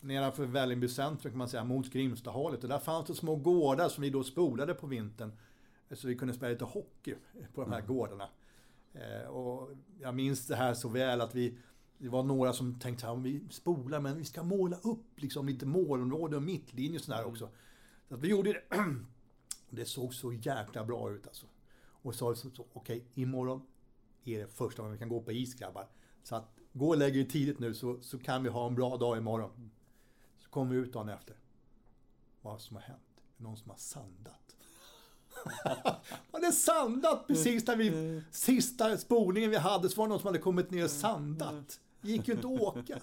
Nedanför 0.00 0.46
Vällingby 0.46 0.88
centrum 0.88 1.32
kan 1.32 1.38
man 1.38 1.48
säga, 1.48 1.64
mot 1.64 1.90
Grimstahållet. 1.90 2.62
Och 2.62 2.68
där 2.68 2.78
fanns 2.78 3.06
det 3.06 3.14
små 3.14 3.36
gårdar 3.36 3.88
som 3.88 4.02
vi 4.02 4.10
då 4.10 4.24
spolade 4.24 4.74
på 4.74 4.86
vintern. 4.86 5.32
Så 5.92 6.08
vi 6.08 6.16
kunde 6.16 6.34
spela 6.34 6.52
lite 6.52 6.64
hockey 6.64 7.14
på 7.54 7.60
de 7.60 7.72
här 7.72 7.78
mm. 7.78 7.94
gårdarna. 7.94 8.28
Eh, 8.92 9.28
och 9.28 9.70
jag 10.00 10.14
minns 10.14 10.46
det 10.46 10.56
här 10.56 10.74
så 10.74 10.88
väl 10.88 11.20
att 11.20 11.34
vi, 11.34 11.58
det 11.98 12.08
var 12.08 12.22
några 12.22 12.52
som 12.52 12.78
tänkte 12.78 13.08
att 13.08 13.18
vi 13.18 13.42
spolar 13.50 14.00
men 14.00 14.16
vi 14.16 14.24
ska 14.24 14.42
måla 14.42 14.76
upp 14.76 15.06
liksom 15.16 15.46
lite 15.46 15.66
målområde 15.66 16.36
och 16.36 16.42
mittlinje 16.42 16.98
och 16.98 17.04
sådär 17.04 17.24
också. 17.24 17.48
Så 18.08 18.14
att 18.14 18.20
vi 18.20 18.28
gjorde 18.28 18.52
det. 18.52 18.62
Det 19.70 19.84
såg 19.84 20.14
så 20.14 20.32
jäkla 20.32 20.84
bra 20.84 21.10
ut 21.10 21.26
alltså. 21.26 21.46
Och 22.02 22.14
sa 22.14 22.34
så, 22.34 22.50
så 22.50 22.66
okej, 22.72 22.96
okay, 22.96 23.22
imorgon 23.22 23.62
är 24.24 24.38
det 24.38 24.46
första 24.46 24.82
gången 24.82 24.92
vi 24.92 24.98
kan 24.98 25.08
gå 25.08 25.22
på 25.22 25.32
is 25.32 25.54
grabbar. 25.54 25.88
Så 26.22 26.36
att 26.36 26.58
gå 26.72 26.88
och 26.88 26.98
lägg 26.98 27.16
er 27.16 27.24
tidigt 27.24 27.58
nu 27.58 27.74
så, 27.74 28.00
så 28.00 28.18
kan 28.18 28.42
vi 28.42 28.48
ha 28.48 28.66
en 28.66 28.74
bra 28.74 28.96
dag 28.96 29.18
imorgon. 29.18 29.70
Så 30.48 30.52
kom 30.52 30.68
vi 30.68 30.76
ut 30.76 30.92
dagen 30.92 31.08
efter. 31.08 31.36
Vad 32.42 32.60
som 32.60 32.76
har 32.76 32.82
hänt? 32.82 33.22
Någon 33.36 33.56
som 33.56 33.70
har 33.70 33.76
sandat. 33.76 34.56
Man 36.32 36.42
hade 36.42 36.52
sandat 36.52 37.26
precis 37.26 37.66
när 37.66 37.76
vi, 37.76 38.22
sista 38.30 38.96
spolningen 38.96 39.50
vi 39.50 39.56
hade, 39.56 39.88
så 39.88 39.96
var 40.00 40.06
det 40.06 40.08
någon 40.08 40.20
som 40.20 40.26
hade 40.26 40.38
kommit 40.38 40.70
ner 40.70 40.84
och 40.84 40.90
sandat. 40.90 41.80
Det 42.00 42.08
gick 42.10 42.28
ju 42.28 42.34
inte 42.34 42.46
att 42.46 42.60
åka. 42.60 43.00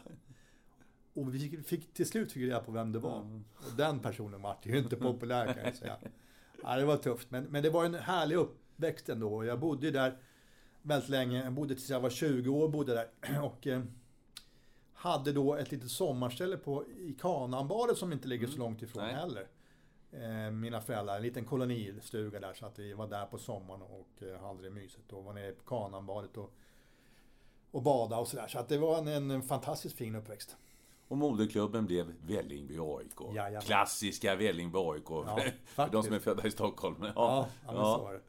Och 1.13 1.35
vi 1.35 1.39
fick, 1.39 1.67
fick 1.67 1.93
till 1.93 2.07
slut 2.07 2.31
fick 2.31 2.43
reda 2.43 2.59
på 2.59 2.71
vem 2.71 2.91
det 2.91 2.99
var. 2.99 3.41
Och 3.55 3.77
den 3.77 3.99
personen 3.99 4.41
var 4.41 4.57
ju 4.63 4.77
inte 4.77 4.95
populär 4.95 5.53
kan 5.53 5.63
jag 5.63 5.75
säga. 5.75 5.97
Ja, 6.63 6.75
det 6.75 6.85
var 6.85 6.97
tufft. 6.97 7.31
Men, 7.31 7.43
men 7.43 7.63
det 7.63 7.69
var 7.69 7.85
en 7.85 7.93
härlig 7.93 8.35
uppväxt 8.35 9.09
ändå. 9.09 9.45
Jag 9.45 9.59
bodde 9.59 9.91
där 9.91 10.17
väldigt 10.81 11.09
länge. 11.09 11.43
Jag 11.43 11.53
bodde 11.53 11.75
tills 11.75 11.89
jag 11.89 11.99
var 11.99 12.09
20 12.09 12.49
år. 12.49 12.69
Bodde 12.69 12.93
där. 12.93 13.41
Och 13.43 13.67
eh, 13.67 13.83
hade 15.05 15.31
då 15.31 15.55
ett 15.55 15.71
litet 15.71 15.91
sommarställe 15.91 16.57
på, 16.57 16.85
i 16.85 17.15
Kananbadet 17.21 17.97
som 17.97 18.13
inte 18.13 18.27
ligger 18.27 18.47
så 18.47 18.53
mm. 18.53 18.65
långt 18.65 18.81
ifrån 18.81 19.03
Nej. 19.03 19.13
heller. 19.13 19.47
Eh, 20.11 20.51
mina 20.51 20.81
föräldrar, 20.81 21.15
en 21.15 21.21
liten 21.21 21.45
kolonistuga 21.45 22.39
där. 22.39 22.53
Så 22.53 22.65
att 22.65 22.79
vi 22.79 22.93
var 22.93 23.07
där 23.07 23.25
på 23.25 23.37
sommaren 23.37 23.81
och 23.81 24.23
eh, 24.23 24.41
hade 24.41 24.63
det 24.63 24.69
mysigt. 24.69 25.13
Och 25.13 25.23
var 25.23 25.33
nere 25.33 25.51
på 25.51 25.63
Kananbadet 25.63 26.37
och, 26.37 26.53
och 27.71 27.81
badade 27.81 28.21
och 28.21 28.27
sådär. 28.27 28.47
Så 28.47 28.59
att 28.59 28.69
det 28.69 28.77
var 28.77 28.97
en, 28.97 29.31
en 29.31 29.41
fantastiskt 29.41 29.97
fin 29.97 30.15
uppväxt. 30.15 30.55
Och 31.07 31.17
moderklubben 31.17 31.85
blev 31.85 32.13
Vällingby 32.21 32.77
AIK. 32.79 33.35
Jajamän. 33.35 33.61
Klassiska 33.61 34.35
Vällingby 34.35 34.77
AIK. 34.77 35.09
Ja, 35.09 35.39
för 35.65 35.89
de 35.91 36.03
som 36.03 36.13
är 36.13 36.19
födda 36.19 36.47
i 36.47 36.51
Stockholm. 36.51 36.95
Ja, 37.01 37.11
ja, 37.15 37.47
ja. 37.65 37.73
så 37.73 38.03
var 38.03 38.13
det. 38.13 38.21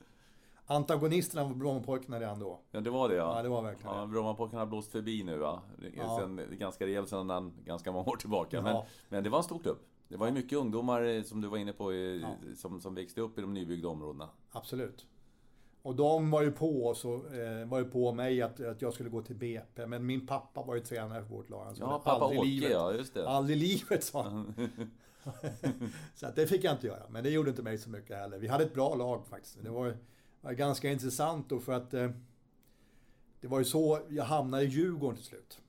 Antagonisterna 0.66 1.44
var 1.44 1.54
Brommapojkarna 1.54 2.20
redan 2.20 2.38
då. 2.38 2.60
Ja, 2.70 2.80
det 2.80 2.90
var 2.90 3.08
det 3.08 3.14
ja. 3.14 3.36
Ja, 3.36 3.42
det 3.42 3.48
var 3.48 3.62
verkligen 3.62 3.96
ja, 3.96 4.06
Brommapojkarna 4.06 4.60
har 4.60 4.66
blåst 4.66 4.92
förbi 4.92 5.24
nu 5.24 5.38
va. 5.38 5.62
Ja. 5.96 6.18
Sen, 6.20 6.40
ganska 6.58 6.86
rejält 6.86 7.08
sedan 7.08 7.52
ganska 7.64 7.92
många 7.92 8.10
år 8.10 8.16
tillbaka. 8.16 8.62
Men, 8.62 8.82
men 9.08 9.24
det 9.24 9.30
var 9.30 9.38
en 9.38 9.44
stor 9.44 9.58
klubb. 9.58 9.78
Det 10.08 10.16
var 10.16 10.26
ju 10.26 10.32
mycket 10.32 10.58
ungdomar, 10.58 11.02
eh, 11.02 11.22
som 11.22 11.40
du 11.40 11.48
var 11.48 11.58
inne 11.58 11.72
på, 11.72 11.94
ja. 11.94 12.28
som, 12.56 12.80
som 12.80 12.94
växte 12.94 13.20
upp 13.20 13.38
i 13.38 13.40
de 13.40 13.54
nybyggda 13.54 13.88
områdena. 13.88 14.28
Absolut. 14.50 15.06
Och 15.82 15.96
de 15.96 16.30
var 16.30 16.42
ju 16.42 16.52
på 16.52 16.86
oss 16.86 17.04
och 17.04 17.34
eh, 17.34 17.66
var 17.68 17.78
ju 17.78 17.84
på 17.84 18.12
mig 18.12 18.42
att, 18.42 18.60
att 18.60 18.82
jag 18.82 18.94
skulle 18.94 19.10
gå 19.10 19.22
till 19.22 19.36
BP. 19.36 19.86
Men 19.86 20.06
min 20.06 20.26
pappa 20.26 20.62
var 20.62 20.74
ju 20.74 20.80
tränare 20.80 21.22
för 21.24 21.34
vårt 21.34 21.50
lag. 21.50 21.74
Ja, 21.78 22.02
pappa 22.04 22.26
Åke, 22.26 22.44
livet, 22.44 22.70
ja, 22.70 22.92
just 22.92 23.14
det. 23.14 23.28
Aldrig 23.28 23.58
i 23.58 23.60
livet, 23.60 24.04
sa 24.04 24.22
han. 24.22 24.54
så 26.14 26.26
att 26.26 26.36
det 26.36 26.46
fick 26.46 26.64
jag 26.64 26.74
inte 26.74 26.86
göra. 26.86 27.02
Men 27.08 27.24
det 27.24 27.30
gjorde 27.30 27.50
inte 27.50 27.62
mig 27.62 27.78
så 27.78 27.90
mycket 27.90 28.16
heller. 28.16 28.38
Vi 28.38 28.48
hade 28.48 28.64
ett 28.64 28.74
bra 28.74 28.94
lag 28.94 29.26
faktiskt. 29.26 29.58
Det 29.62 29.70
var, 29.70 29.96
var 30.40 30.52
ganska 30.52 30.90
intressant 30.92 31.48
då 31.48 31.60
för 31.60 31.72
att 31.72 31.94
eh, 31.94 32.10
det 33.40 33.48
var 33.48 33.58
ju 33.58 33.64
så 33.64 34.00
jag 34.08 34.24
hamnade 34.24 34.62
i 34.62 34.66
Djurgården 34.66 35.16
till 35.16 35.26
slut. 35.26 35.60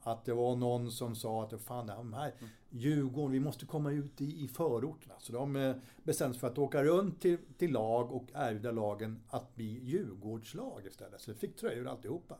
Att 0.00 0.24
det 0.24 0.34
var 0.34 0.56
någon 0.56 0.90
som 0.90 1.14
sa 1.14 1.44
att 1.44 1.62
fan, 1.62 1.86
de 1.86 2.12
här 2.12 2.34
Djurgården, 2.70 3.32
vi 3.32 3.40
måste 3.40 3.66
komma 3.66 3.92
ut 3.92 4.20
i, 4.20 4.44
i 4.44 4.48
förorterna. 4.48 5.14
Så 5.18 5.32
de 5.32 5.56
eh, 5.56 5.76
bestämde 6.02 6.34
sig 6.34 6.40
för 6.40 6.46
att 6.46 6.58
åka 6.58 6.84
runt 6.84 7.20
till, 7.20 7.38
till 7.58 7.72
lag 7.72 8.12
och 8.12 8.26
erbjuda 8.34 8.70
lagen 8.70 9.22
att 9.28 9.54
bli 9.54 9.84
Djurgårdslag 9.84 10.86
istället. 10.86 11.20
Så 11.20 11.32
vi 11.32 11.38
fick 11.38 11.56
tröjor 11.56 11.88
alltihopa. 11.88 12.38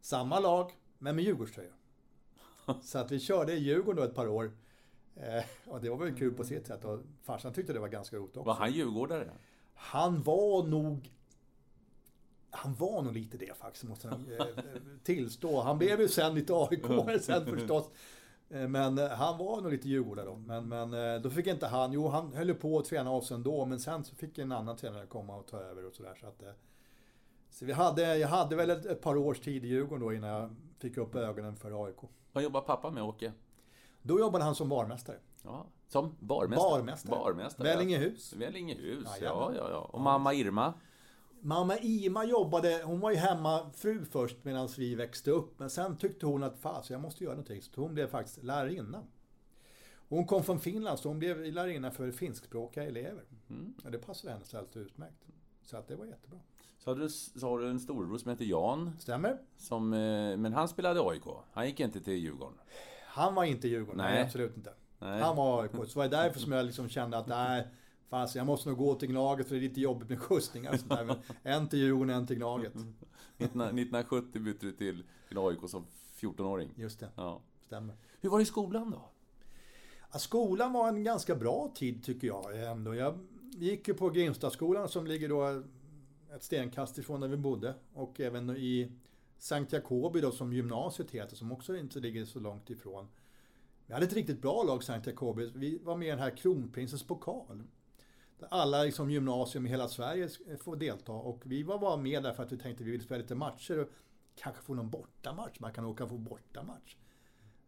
Samma 0.00 0.40
lag, 0.40 0.72
men 0.98 1.16
med 1.16 1.24
Djurgårdströjor. 1.24 1.74
Så 2.82 2.98
att 2.98 3.12
vi 3.12 3.20
körde 3.20 3.52
i 3.52 3.58
Djurgården 3.58 3.96
då 3.96 4.02
ett 4.02 4.14
par 4.14 4.28
år. 4.28 4.52
Eh, 5.14 5.44
och 5.66 5.80
det 5.80 5.90
var 5.90 5.96
väl 5.96 6.16
kul 6.16 6.34
på 6.34 6.44
sitt 6.44 6.66
sätt. 6.66 6.84
Och 6.84 7.00
farsan 7.22 7.52
tyckte 7.52 7.72
det 7.72 7.80
var 7.80 7.88
ganska 7.88 8.16
roligt 8.16 8.36
också. 8.36 8.46
Var 8.46 8.54
han 8.54 8.72
djurgårdare? 8.72 9.30
Han 9.78 10.22
var 10.22 10.62
nog 10.62 11.10
han 12.50 12.74
var 12.74 13.02
nog 13.02 13.12
lite 13.12 13.36
det 13.36 13.56
faktiskt, 13.56 13.84
måste 13.84 14.08
jag 14.08 14.40
eh, 14.40 14.64
tillstå. 15.02 15.60
Han 15.60 15.78
blev 15.78 16.00
ju 16.00 16.08
sen 16.08 16.34
lite 16.34 16.54
aik 16.54 16.80
sen 17.22 17.46
förstås. 17.46 17.90
Eh, 18.50 18.68
men 18.68 18.98
eh, 18.98 19.08
han 19.08 19.38
var 19.38 19.60
nog 19.60 19.72
lite 19.72 19.88
Djurgårdare 19.88 20.26
då. 20.26 20.36
Men, 20.36 20.68
men 20.68 21.22
då 21.22 21.30
fick 21.30 21.46
inte 21.46 21.66
han, 21.66 21.92
jo 21.92 22.08
han 22.08 22.32
höll 22.32 22.54
på 22.54 22.78
att 22.78 22.84
träna 22.84 23.10
av 23.10 23.20
sig 23.20 23.34
ändå, 23.34 23.64
men 23.64 23.80
sen 23.80 24.04
så 24.04 24.14
fick 24.14 24.38
en 24.38 24.52
annan 24.52 24.76
tränare 24.76 25.06
komma 25.06 25.36
och 25.36 25.46
ta 25.46 25.58
över 25.60 25.86
och 25.86 25.94
sådär. 25.94 26.14
Så, 26.20 26.26
att, 26.26 26.42
så 27.50 27.64
vi 27.64 27.72
hade, 27.72 28.16
jag 28.16 28.28
hade 28.28 28.56
väl 28.56 28.70
ett, 28.70 28.86
ett, 28.86 29.02
par 29.02 29.16
års 29.16 29.40
tid 29.40 29.64
i 29.64 29.68
Djurgården 29.68 30.04
då 30.04 30.12
innan 30.12 30.30
jag 30.30 30.56
fick 30.78 30.96
upp 30.96 31.14
ögonen 31.14 31.56
för 31.56 31.84
AIK. 31.84 31.96
Vad 32.32 32.44
jobbar 32.44 32.60
pappa 32.60 32.90
med 32.90 33.02
Åke? 33.02 33.32
Då 34.02 34.20
jobbade 34.20 34.44
han 34.44 34.54
som 34.54 34.68
barmästare. 34.68 35.16
Ja, 35.42 35.66
som 35.88 36.16
barmästare? 36.18 36.70
Barmästare. 36.70 37.18
barmästare. 37.18 37.68
Vällingehus. 37.68 38.32
Vällingehus, 38.32 39.08
ja, 39.20 39.52
ja, 39.56 39.70
ja. 39.70 39.90
Och 39.92 40.00
mamma 40.00 40.34
Irma? 40.34 40.74
Mamma 41.40 41.78
Ima 41.78 42.24
jobbade, 42.24 42.82
hon 42.84 43.00
var 43.00 43.10
ju 43.10 43.16
hemmafru 43.16 44.04
först 44.04 44.44
medan 44.44 44.68
vi 44.78 44.94
växte 44.94 45.30
upp. 45.30 45.58
Men 45.58 45.70
sen 45.70 45.96
tyckte 45.96 46.26
hon 46.26 46.42
att 46.42 46.58
fast 46.58 46.90
jag 46.90 47.00
måste 47.00 47.24
göra 47.24 47.34
någonting. 47.34 47.62
Så 47.62 47.80
hon 47.80 47.94
blev 47.94 48.06
faktiskt 48.06 48.42
lärarinna. 48.42 49.02
Hon 50.08 50.26
kom 50.26 50.44
från 50.44 50.60
Finland 50.60 50.98
så 50.98 51.08
hon 51.08 51.18
blev 51.18 51.52
lärarinna 51.52 51.90
för 51.90 52.10
finskspråkiga 52.10 52.84
elever. 52.84 53.24
Mm. 53.50 53.74
Och 53.84 53.90
det 53.90 53.98
passade 53.98 54.32
henne 54.32 54.44
alldeles 54.52 54.76
utmärkt. 54.76 55.26
Så 55.62 55.76
att 55.76 55.88
det 55.88 55.96
var 55.96 56.06
jättebra. 56.06 56.38
Så, 56.78 56.90
hade 56.90 57.00
du, 57.00 57.08
så 57.08 57.48
har 57.48 57.58
du 57.58 57.70
en 57.70 57.80
storebror 57.80 58.18
som 58.18 58.30
heter 58.30 58.44
Jan. 58.44 58.90
Stämmer. 58.98 59.38
Som, 59.56 59.92
eh, 59.92 60.36
men 60.36 60.52
han 60.52 60.68
spelade 60.68 61.00
AIK. 61.00 61.24
Han 61.52 61.66
gick 61.66 61.80
inte 61.80 62.00
till 62.00 62.12
Djurgården. 62.12 62.58
Han 63.06 63.34
var 63.34 63.44
inte 63.44 63.68
i 63.68 63.70
Djurgården, 63.70 63.96
nej, 63.96 64.14
nej 64.14 64.22
absolut 64.22 64.56
inte. 64.56 64.72
Nej. 64.98 65.20
Han 65.20 65.36
var 65.36 65.62
AIK. 65.62 65.90
Så 65.90 65.98
var 65.98 66.08
det 66.08 66.16
därför 66.16 66.40
som 66.40 66.52
jag 66.52 66.66
liksom 66.66 66.88
kände 66.88 67.18
att 67.18 67.26
nej, 67.26 67.66
Fast 68.08 68.34
jag 68.34 68.46
måste 68.46 68.68
nog 68.68 68.78
gå 68.78 68.94
till 68.94 69.08
Gnaget 69.08 69.48
för 69.48 69.54
det 69.54 69.60
är 69.60 69.68
lite 69.68 69.80
jobbigt 69.80 70.08
med 70.08 70.18
skjutsningar. 70.18 70.78
Men 70.88 71.16
en 71.42 71.68
till 71.68 71.78
Djurgården, 71.78 72.10
en 72.10 72.26
till 72.26 72.36
Gnaget. 72.36 72.74
1970 73.38 74.40
bytte 74.40 74.66
du 74.66 74.72
till, 74.72 75.04
till 75.28 75.38
AIK 75.38 75.58
som 75.66 75.86
14-åring. 76.20 76.70
Just 76.76 77.00
det, 77.00 77.08
ja. 77.16 77.40
stämmer. 77.66 77.94
Hur 78.20 78.30
var 78.30 78.38
det 78.38 78.42
i 78.42 78.46
skolan 78.46 78.90
då? 78.90 79.08
Ja, 80.12 80.18
skolan 80.18 80.72
var 80.72 80.88
en 80.88 81.04
ganska 81.04 81.34
bra 81.34 81.72
tid 81.74 82.04
tycker 82.04 82.26
jag 82.26 82.62
ändå. 82.70 82.94
Jag 82.94 83.18
gick 83.56 83.88
ju 83.88 83.94
på 83.94 84.10
Grimstadsskolan 84.10 84.88
som 84.88 85.06
ligger 85.06 85.28
då 85.28 85.62
ett 86.36 86.42
stenkast 86.42 86.98
ifrån 86.98 87.20
där 87.20 87.28
vi 87.28 87.36
bodde. 87.36 87.74
Och 87.94 88.20
även 88.20 88.50
i 88.50 88.92
Sankt 89.38 89.72
Jacobi 89.72 90.20
då 90.20 90.30
som 90.30 90.52
gymnasiet 90.52 91.10
heter, 91.10 91.36
som 91.36 91.52
också 91.52 91.76
inte 91.76 92.00
ligger 92.00 92.24
så 92.24 92.40
långt 92.40 92.70
ifrån. 92.70 93.08
Vi 93.88 93.94
hade 93.94 94.06
ett 94.06 94.12
riktigt 94.12 94.42
bra 94.42 94.62
lag, 94.62 94.84
Sankt 94.84 95.06
Jacobi. 95.06 95.52
Vi 95.54 95.78
var 95.78 95.96
med 95.96 96.08
i 96.08 96.10
den 96.10 96.18
här 96.18 96.36
Kronprinsens 96.36 97.06
pokal 97.06 97.62
alla 98.50 98.84
liksom 98.84 99.10
gymnasium 99.10 99.66
i 99.66 99.68
hela 99.68 99.88
Sverige 99.88 100.28
får 100.60 100.76
delta. 100.76 101.12
Och 101.12 101.42
vi 101.44 101.62
var 101.62 101.78
bara 101.78 101.96
med 101.96 102.22
där 102.22 102.32
för 102.32 102.42
att 102.42 102.52
vi 102.52 102.58
tänkte 102.58 102.82
att 102.82 102.86
vi 102.86 102.90
ville 102.90 103.04
spela 103.04 103.20
lite 103.20 103.34
matcher 103.34 103.78
och 103.78 103.88
kanske 104.36 104.62
få 104.62 104.74
någon 104.74 104.90
bortamatch. 104.90 105.60
Man 105.60 105.72
kan 105.72 105.84
åka 105.84 106.06
på 106.06 106.18
bortamatch. 106.18 106.96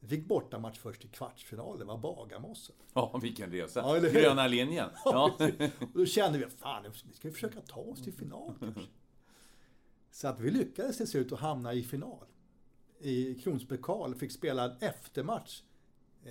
Vi 0.00 0.08
fick 0.08 0.26
bortamatch 0.26 0.78
först 0.78 1.04
i 1.04 1.08
kvartsfinal, 1.08 1.78
det 1.78 1.84
var 1.84 1.98
Bagarmossen. 1.98 2.76
Ja, 2.94 3.18
vilken 3.22 3.52
resa! 3.52 3.80
Ja, 3.80 4.08
Gröna 4.08 4.46
linjen! 4.46 4.88
Ja. 5.04 5.36
och 5.80 5.88
då 5.94 6.06
kände 6.06 6.38
vi, 6.38 6.46
fan, 6.46 6.82
nu 6.82 6.92
ska 6.92 7.28
vi 7.28 7.34
försöka 7.34 7.60
ta 7.60 7.80
oss 7.80 8.02
till 8.02 8.12
final 8.12 8.54
kanske. 8.60 8.80
Så 10.10 10.28
att 10.28 10.40
vi 10.40 10.50
lyckades 10.50 10.96
till 10.96 11.06
slut 11.06 11.32
att 11.32 11.40
hamna 11.40 11.74
i 11.74 11.82
final. 11.82 12.24
I 12.98 13.34
Kronsbäck 13.34 13.80
fick 14.18 14.32
spela 14.32 14.64
en 14.64 14.76
eftermatch, 14.80 15.62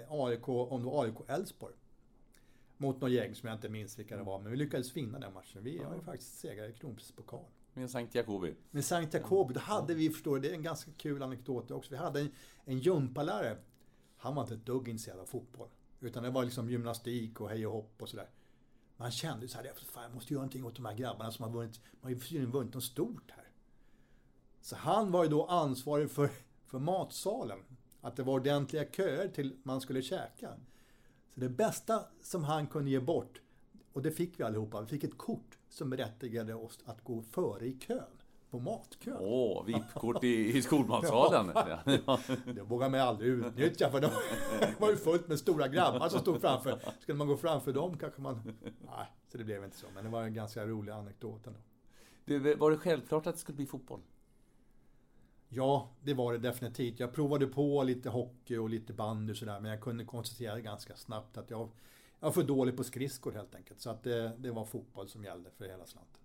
AIK, 0.09 0.49
om 0.49 0.81
det 0.81 0.89
var 0.89 1.03
AIK 1.03 1.15
Elfsborg 1.27 1.75
mot 2.77 3.01
något 3.01 3.11
gäng 3.11 3.35
som 3.35 3.49
jag 3.49 3.55
inte 3.55 3.69
minns 3.69 3.99
vilka 3.99 4.17
det 4.17 4.23
var. 4.23 4.39
Men 4.39 4.51
vi 4.51 4.57
lyckades 4.57 4.97
vinna 4.97 5.19
den 5.19 5.33
matchen. 5.33 5.63
Vi 5.63 5.83
har 5.83 5.95
ju 5.95 6.01
faktiskt 6.01 6.39
segrat 6.39 6.69
i 6.69 6.73
Kronprispokal. 6.73 7.45
Med 7.73 7.89
Sankt 7.89 8.15
Jacobi? 8.15 8.55
Med 8.71 8.85
Sankt 8.85 9.13
Jacobi. 9.13 9.53
Då 9.53 9.59
hade 9.59 9.93
vi, 9.93 10.09
förstår 10.09 10.35
du, 10.35 10.41
det 10.41 10.49
är 10.49 10.53
en 10.53 10.63
ganska 10.63 10.91
kul 10.91 11.23
anekdot 11.23 11.71
också. 11.71 11.91
Vi 11.91 11.97
hade 11.97 12.19
en, 12.19 12.31
en 12.65 12.79
gympalärare. 12.79 13.57
Han 14.17 14.35
var 14.35 14.41
inte 14.41 14.53
ett 14.53 14.65
dugg 14.65 14.89
intresserad 14.89 15.19
av 15.19 15.25
fotboll. 15.25 15.69
Utan 15.99 16.23
det 16.23 16.29
var 16.29 16.43
liksom 16.43 16.69
gymnastik 16.69 17.41
och 17.41 17.49
hej 17.49 17.67
och 17.67 17.73
hopp 17.73 18.01
och 18.01 18.09
sådär. 18.09 18.29
Man 18.97 19.11
kände 19.11 19.47
så 19.47 19.57
här, 19.57 19.71
fan 19.85 20.03
jag 20.03 20.13
måste 20.13 20.33
göra 20.33 20.41
någonting 20.41 20.65
åt 20.65 20.75
de 20.75 20.85
här 20.85 20.93
grabbarna 20.93 21.31
som 21.31 21.43
har 21.43 21.51
vunnit, 21.51 21.79
man 22.01 22.13
har 22.13 22.19
ju 22.27 22.45
vunnit 22.45 22.73
något 22.73 22.83
stort 22.83 23.31
här. 23.31 23.47
Så 24.61 24.75
han 24.75 25.11
var 25.11 25.23
ju 25.23 25.29
då 25.29 25.45
ansvarig 25.45 26.11
för, 26.11 26.29
för 26.65 26.79
matsalen. 26.79 27.59
Att 28.01 28.15
det 28.15 28.23
var 28.23 28.33
ordentliga 28.33 28.85
köer 28.85 29.27
till 29.27 29.55
man 29.63 29.81
skulle 29.81 30.01
käka. 30.01 30.53
Så 31.33 31.39
det 31.39 31.49
bästa 31.49 32.03
som 32.21 32.43
han 32.43 32.67
kunde 32.67 32.91
ge 32.91 32.99
bort, 32.99 33.41
och 33.93 34.01
det 34.01 34.11
fick 34.11 34.39
vi 34.39 34.43
allihopa, 34.43 34.81
vi 34.81 34.87
fick 34.87 35.03
ett 35.03 35.17
kort 35.17 35.57
som 35.69 35.89
berättigade 35.89 36.53
oss 36.53 36.79
att 36.85 37.03
gå 37.03 37.21
före 37.21 37.65
i 37.65 37.79
kön. 37.79 38.03
På 38.49 38.59
matkön. 38.59 39.17
Åh, 39.19 39.65
VIP-kort 39.65 40.23
i, 40.23 40.57
i 40.57 40.61
skolmatsalen. 40.61 41.51
ja. 42.05 42.19
Det 42.53 42.61
vågade 42.61 42.91
man 42.91 42.99
aldrig 42.99 43.29
utnyttja 43.29 43.89
för 43.89 44.01
det 44.01 44.11
var 44.79 44.89
ju 44.89 44.95
fullt 44.95 45.27
med 45.27 45.39
stora 45.39 45.67
grabbar 45.67 46.09
som 46.09 46.19
stod 46.19 46.41
framför. 46.41 46.79
Skulle 46.99 47.17
man 47.17 47.27
gå 47.27 47.37
framför 47.37 47.73
dem 47.73 47.97
kanske 47.97 48.21
man... 48.21 48.41
Nej, 48.63 49.05
så 49.31 49.37
det 49.37 49.43
blev 49.43 49.63
inte 49.63 49.77
så. 49.77 49.85
Men 49.95 50.03
det 50.03 50.09
var 50.09 50.23
en 50.23 50.33
ganska 50.33 50.65
rolig 50.65 50.91
anekdot 50.91 51.47
ändå. 51.47 51.59
Du, 52.25 52.55
var 52.55 52.71
det 52.71 52.77
självklart 52.77 53.27
att 53.27 53.35
det 53.35 53.41
skulle 53.41 53.55
bli 53.55 53.65
fotboll? 53.65 54.01
Ja, 55.49 55.89
det 56.03 56.13
var 56.13 56.33
det 56.33 56.39
definitivt. 56.39 56.99
Jag 56.99 57.13
provade 57.13 57.47
på 57.47 57.83
lite 57.83 58.09
hockey 58.09 58.57
och 58.57 58.69
lite 58.69 58.93
bandy 58.93 59.33
och 59.33 59.37
sådär, 59.37 59.59
men 59.59 59.71
jag 59.71 59.81
kunde 59.81 60.05
konstatera 60.05 60.59
ganska 60.59 60.95
snabbt 60.95 61.37
att 61.37 61.49
jag, 61.49 61.69
jag 62.19 62.27
var 62.27 62.31
för 62.31 62.43
dålig 62.43 62.77
på 62.77 62.83
skridskor 62.83 63.31
helt 63.31 63.55
enkelt. 63.55 63.81
Så 63.81 63.89
att 63.89 64.03
det, 64.03 64.31
det 64.37 64.51
var 64.51 64.65
fotboll 64.65 65.07
som 65.09 65.23
gällde 65.23 65.49
för 65.51 65.65
hela 65.65 65.85
slanten. 65.85 66.21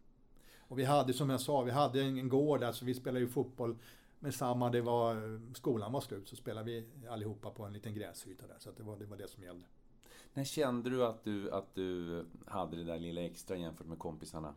Och 0.58 0.78
vi 0.78 0.84
hade, 0.84 1.12
som 1.12 1.30
jag 1.30 1.40
sa, 1.40 1.62
vi 1.62 1.70
hade 1.70 2.02
en 2.02 2.28
gård 2.28 2.60
där, 2.60 2.72
så 2.72 2.84
vi 2.84 2.94
spelade 2.94 3.20
ju 3.20 3.28
fotboll 3.28 3.76
med 4.18 4.34
samma, 4.34 4.70
det 4.70 4.80
var, 4.80 5.40
skolan 5.54 5.92
var 5.92 6.00
slut, 6.00 6.28
så 6.28 6.36
spelade 6.36 6.70
vi 6.70 7.06
allihopa 7.08 7.50
på 7.50 7.64
en 7.64 7.72
liten 7.72 7.94
gräsyta 7.94 8.46
där. 8.46 8.56
Så 8.58 8.70
det, 8.76 8.82
var, 8.82 8.96
det 8.96 9.06
var 9.06 9.16
det 9.16 9.28
som 9.28 9.42
gällde. 9.42 9.66
När 10.32 10.44
kände 10.44 10.90
du 10.90 11.06
att, 11.06 11.24
du 11.24 11.50
att 11.50 11.74
du 11.74 12.24
hade 12.46 12.76
det 12.76 12.84
där 12.84 12.98
lilla 12.98 13.20
extra 13.20 13.56
jämfört 13.56 13.86
med 13.86 13.98
kompisarna? 13.98 14.54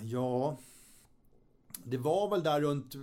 Ja, 0.00 0.56
det 1.84 1.98
var 1.98 2.30
väl 2.30 2.42
där 2.42 2.60
runt 2.60 2.94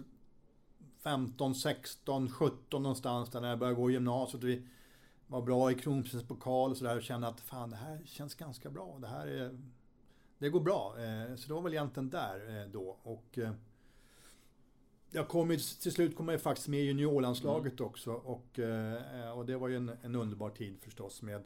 15, 1.03 1.55
16, 1.55 2.29
17 2.29 2.83
någonstans 2.83 3.29
där 3.29 3.41
när 3.41 3.49
jag 3.49 3.59
började 3.59 3.75
gå 3.75 3.89
i 3.89 3.93
gymnasiet. 3.93 4.43
Vi 4.43 4.67
var 5.27 5.41
bra 5.41 5.71
i 5.71 5.75
Kronprinsens 5.75 6.23
pokal 6.23 6.71
och 6.71 6.77
sådär 6.77 6.97
och 6.97 7.03
kände 7.03 7.27
att 7.27 7.39
fan 7.39 7.69
det 7.69 7.75
här 7.75 8.01
känns 8.05 8.35
ganska 8.35 8.69
bra. 8.69 8.97
Det 9.01 9.07
här 9.07 9.27
är... 9.27 9.57
Det 10.37 10.49
går 10.49 10.59
bra. 10.59 10.95
Eh, 10.97 11.35
så 11.35 11.47
det 11.47 11.53
var 11.53 11.61
väl 11.61 11.73
egentligen 11.73 12.09
där 12.09 12.61
eh, 12.61 12.69
då. 12.71 12.97
Och 13.03 13.37
eh, 13.37 13.51
jag 15.11 15.27
kom 15.27 15.47
till 15.81 15.91
slut 15.91 16.15
kom 16.15 16.27
jag 16.27 16.41
faktiskt 16.41 16.67
med 16.67 16.79
i 16.79 16.83
juniorlandslaget 16.83 17.79
mm. 17.79 17.89
också. 17.89 18.11
Och, 18.11 18.59
och 19.35 19.45
det 19.45 19.57
var 19.57 19.67
ju 19.67 19.75
en, 19.75 19.91
en 20.01 20.15
underbar 20.15 20.49
tid 20.49 20.79
förstås 20.81 21.21
med 21.21 21.43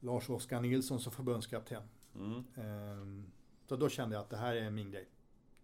Lars-Oskar 0.00 0.60
Nilsson 0.60 1.00
som 1.00 1.12
förbundskapten. 1.12 1.82
Mm. 2.14 3.32
Så 3.68 3.76
då 3.76 3.88
kände 3.88 4.16
jag 4.16 4.22
att 4.22 4.30
det 4.30 4.36
här 4.36 4.54
är 4.54 4.70
min 4.70 4.90
grej. 4.90 5.08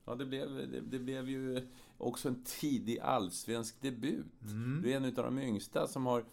Ja, 0.09 0.15
det 0.15 0.25
blev, 0.25 0.71
det, 0.71 0.81
det, 0.81 0.99
blev 0.99 1.29
ju 1.29 1.67
också 1.99 2.29
en 2.29 2.43
tidig 2.45 2.99
allsvensk 2.99 3.81
debut. 3.81 4.43
Mm. 4.43 4.81
Du 4.83 4.93
är 4.93 4.97
en 4.97 5.05
av 5.05 5.13
de 5.13 5.39
yngsta 5.39 5.87
som 5.87 6.07
har, 6.07 6.25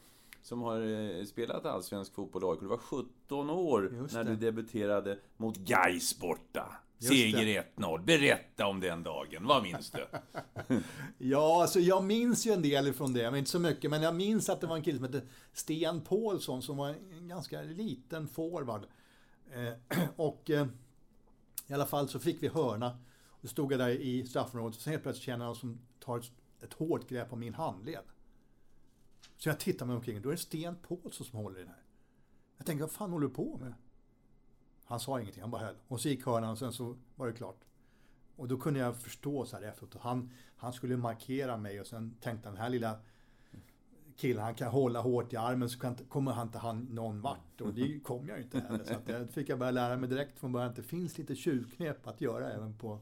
som 0.41 0.61
har 0.61 0.81
eh, 0.81 1.25
spelat 1.25 1.65
allsvensk 1.65 2.13
fotboll 2.13 2.43
i 2.43 2.45
AIK. 2.45 2.59
Du 2.59 2.67
var 2.67 2.77
17 2.77 3.49
år 3.49 4.07
när 4.13 4.23
du 4.23 4.35
debuterade 4.35 5.19
mot 5.37 5.57
Gais 5.57 6.19
borta. 6.19 6.77
Seger 6.99 7.65
1-0. 7.77 8.03
Berätta 8.05 8.67
om 8.67 8.79
den 8.79 9.03
dagen. 9.03 9.47
Vad 9.47 9.63
minns 9.63 9.91
du? 9.91 10.07
ja, 11.17 11.61
alltså 11.61 11.79
jag 11.79 12.03
minns 12.03 12.47
ju 12.47 12.51
en 12.51 12.61
del 12.61 12.87
ifrån 12.87 13.13
det, 13.13 13.31
men 13.31 13.39
inte 13.39 13.51
så 13.51 13.59
mycket. 13.59 13.91
Men 13.91 14.01
jag 14.01 14.15
minns 14.15 14.49
att 14.49 14.61
det 14.61 14.67
var 14.67 14.75
en 14.75 14.83
kille 14.83 14.97
som 14.97 15.05
hette 15.05 15.21
Sten 15.53 16.01
Paulsson 16.01 16.61
som 16.61 16.77
var 16.77 16.89
en 16.89 17.27
ganska 17.27 17.61
liten 17.61 18.27
forward. 18.27 18.85
Eh, 19.53 19.99
och 20.15 20.49
eh, 20.49 20.67
i 21.67 21.73
alla 21.73 21.85
fall 21.85 22.09
så 22.09 22.19
fick 22.19 22.43
vi 22.43 22.47
hörna 22.47 22.97
då 23.45 23.49
stod 23.49 23.71
jag 23.71 23.79
där 23.79 23.89
i 23.89 24.25
straffområdet 24.25 24.75
och 24.75 24.81
sen 24.81 24.91
helt 24.91 25.03
plötsligt 25.03 25.25
känner 25.25 25.45
jag 25.45 25.49
någon 25.49 25.55
som 25.55 25.79
tar 25.99 26.17
ett, 26.17 26.31
ett 26.61 26.73
hårt 26.73 27.09
grepp 27.09 27.33
om 27.33 27.39
min 27.39 27.53
handled. 27.53 28.03
Så 29.37 29.49
jag 29.49 29.59
tittar 29.59 29.85
mig 29.85 29.95
omkring, 29.95 30.21
då 30.21 30.29
är 30.29 30.33
det 30.33 30.37
Sten 30.37 30.75
Paulsson 30.75 31.27
som 31.27 31.39
håller 31.39 31.59
i 31.59 31.59
den 31.59 31.67
här. 31.67 31.83
Jag 32.57 32.65
tänker, 32.65 32.83
vad 32.83 32.91
fan 32.91 33.11
håller 33.11 33.27
du 33.27 33.33
på 33.33 33.57
med? 33.57 33.73
Han 34.85 34.99
sa 34.99 35.19
ingenting, 35.19 35.41
han 35.41 35.51
bara 35.51 35.65
höll. 35.65 35.75
Och 35.87 36.01
så 36.01 36.09
gick 36.09 36.25
hörnan 36.25 36.49
och 36.49 36.57
sen 36.57 36.73
så 36.73 36.97
var 37.15 37.27
det 37.27 37.33
klart. 37.33 37.59
Och 38.35 38.47
då 38.47 38.57
kunde 38.57 38.79
jag 38.79 38.97
förstå 38.97 39.45
så 39.45 39.55
här 39.55 39.63
efteråt. 39.63 39.95
Han, 39.99 40.31
han 40.55 40.73
skulle 40.73 40.97
markera 40.97 41.57
mig 41.57 41.81
och 41.81 41.87
sen 41.87 42.15
tänkte 42.21 42.47
han, 42.47 42.55
den 42.55 42.63
här 42.63 42.69
lilla 42.69 42.99
killen, 44.15 44.43
han 44.43 44.55
kan 44.55 44.71
hålla 44.71 45.01
hårt 45.01 45.33
i 45.33 45.37
armen 45.37 45.69
så 45.69 45.79
kan, 45.79 45.95
kommer 45.95 46.31
han 46.31 46.47
inte 46.47 46.57
han 46.57 46.83
någon 46.83 47.21
vart. 47.21 47.61
Och 47.61 47.73
det 47.73 47.99
kom 47.99 48.27
jag 48.27 48.37
ju 48.37 48.43
inte 48.43 48.59
heller. 48.59 48.83
Så 48.83 48.93
att 48.93 49.05
det 49.05 49.27
fick 49.27 49.49
jag 49.49 49.59
börja 49.59 49.71
lära 49.71 49.97
mig 49.97 50.09
direkt 50.09 50.39
från 50.39 50.51
början 50.51 50.69
att 50.69 50.75
det 50.75 50.83
finns 50.83 51.17
lite 51.17 51.35
tjuvknep 51.35 52.07
att 52.07 52.21
göra 52.21 52.51
även 52.51 52.77
på 52.77 52.99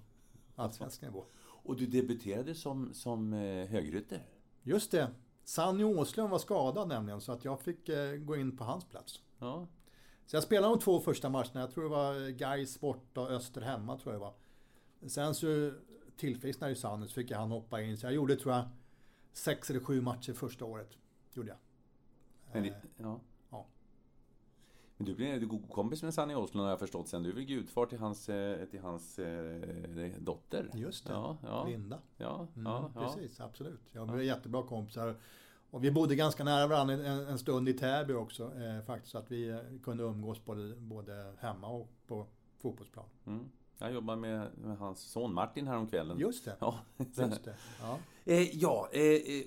allsvensk 0.56 1.02
nivå. 1.02 1.26
Och 1.40 1.76
du 1.76 1.86
debuterade 1.86 2.56
som, 2.56 2.94
som 2.94 3.34
eh, 3.34 3.68
högrytter? 3.68 4.26
Just 4.62 4.92
det. 4.92 5.12
Sanny 5.44 5.84
Åslund 5.84 6.30
var 6.30 6.40
skadad 6.40 6.88
nämligen, 6.88 7.22
så 7.22 7.32
att 7.32 7.46
jag 7.46 7.62
fick 7.62 7.90
eh, 7.90 8.16
gå 8.16 8.36
in 8.36 8.58
på 8.58 8.64
hans 8.64 8.86
plats. 8.86 9.22
Ja. 9.40 9.68
Så 10.26 10.36
jag 10.36 10.44
spelade 10.44 10.74
de 10.74 10.80
två 10.80 11.00
första 11.00 11.30
matcherna. 11.30 11.60
Jag 11.60 11.72
tror 11.72 11.84
det 11.84 11.90
var 11.90 12.30
Gais 12.30 12.80
borta 12.80 13.22
och 13.22 13.32
Öster 13.32 13.62
hemma, 13.62 13.98
tror 13.98 14.14
jag 14.14 14.22
det 14.22 14.26
var. 14.26 14.34
Sen 15.10 15.36
så 15.36 15.72
tillfrisknade 16.18 16.72
ju 16.72 16.76
Sanny, 16.76 17.08
så 17.08 17.14
fick 17.14 17.32
jag 17.32 17.38
han 17.38 17.52
hoppa 17.52 17.82
in. 17.82 17.98
Så 17.98 18.06
jag 18.06 18.14
gjorde, 18.14 18.36
tror 18.36 18.54
jag, 18.54 18.66
sex 19.34 19.70
eller 19.70 19.80
sju 19.80 20.02
matcher 20.02 20.34
första 20.34 20.66
året. 20.66 20.98
Gjorde 21.34 21.50
jag. 21.50 21.58
Men, 22.54 22.66
eh, 22.66 22.74
ja. 22.98 23.20
Du 25.06 25.16
blev 25.16 25.46
god 25.46 25.70
kompis 25.70 26.04
med 26.04 26.14
Sanny 26.14 26.36
Åslund 26.36 26.64
har 26.64 26.70
jag 26.70 26.80
förstått 26.80 27.08
sen. 27.08 27.24
Du 27.24 27.30
är 27.30 27.34
väl 27.34 27.44
gudfar 27.44 27.86
till 27.86 27.98
hans, 27.98 28.30
eh, 28.30 28.66
till 28.66 28.80
hans 28.80 29.20
eh, 29.20 30.12
dotter? 30.20 30.70
Just 30.74 31.08
det, 31.08 31.14
ja, 31.14 31.38
ja. 31.44 31.66
Linda. 31.66 32.00
Ja, 32.18 32.48
mm, 32.56 32.72
ja, 32.72 32.92
precis, 32.94 33.40
absolut. 33.40 33.82
Jag 33.92 34.08
blev 34.08 34.24
ja. 34.24 34.36
jättebra 34.36 34.64
kompisar. 34.64 35.16
Och 35.70 35.84
vi 35.84 35.92
bodde 35.92 36.16
ganska 36.16 36.44
nära 36.44 36.68
varandra 36.68 36.94
en, 36.94 37.28
en 37.28 37.40
stund 37.40 37.70
i 37.70 37.74
Täby 37.74 38.14
också. 38.14 38.44
Eh, 38.44 38.86
faktiskt, 38.86 39.12
så 39.12 39.18
att 39.18 39.32
vi 39.32 39.50
eh, 39.50 39.58
kunde 39.84 40.04
umgås 40.04 40.46
både, 40.46 40.76
både 40.76 41.34
hemma 41.40 41.68
och 41.68 41.90
på 42.08 42.28
fotbollsplan. 42.60 43.06
Mm. 43.26 43.50
Jag 43.78 43.94
jobbar 43.94 44.16
med, 44.16 44.48
med, 44.58 44.78
hans 44.78 45.00
son 45.00 45.34
Martin 45.34 45.68
häromkvällen. 45.68 46.20
Just 46.20 46.46
det. 46.46 46.56
Ja, 46.60 46.80
Just 46.98 47.44
det. 47.44 47.56
ja. 47.82 48.00
Eh, 48.26 48.58
ja 48.58 48.90
eh, 48.92 49.44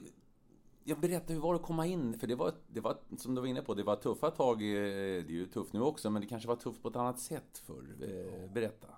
jag 0.88 1.00
berätta, 1.00 1.32
hur 1.32 1.40
var 1.40 1.52
det 1.52 1.60
att 1.60 1.66
komma 1.66 1.86
in? 1.86 2.18
För 2.18 2.26
det 2.26 2.34
var, 2.34 2.52
det 2.68 2.80
var, 2.80 2.96
som 3.18 3.34
du 3.34 3.40
var 3.40 3.48
inne 3.48 3.62
på, 3.62 3.74
det 3.74 3.82
var 3.82 3.96
tuffa 3.96 4.30
tag. 4.30 4.58
Det 4.58 4.64
är 4.64 5.30
ju 5.30 5.46
tufft 5.46 5.72
nu 5.72 5.80
också, 5.80 6.10
men 6.10 6.22
det 6.22 6.28
kanske 6.28 6.48
var 6.48 6.56
tufft 6.56 6.82
på 6.82 6.88
ett 6.88 6.96
annat 6.96 7.20
sätt 7.20 7.62
förr. 7.64 7.96
Eh, 8.02 8.52
berätta. 8.52 8.88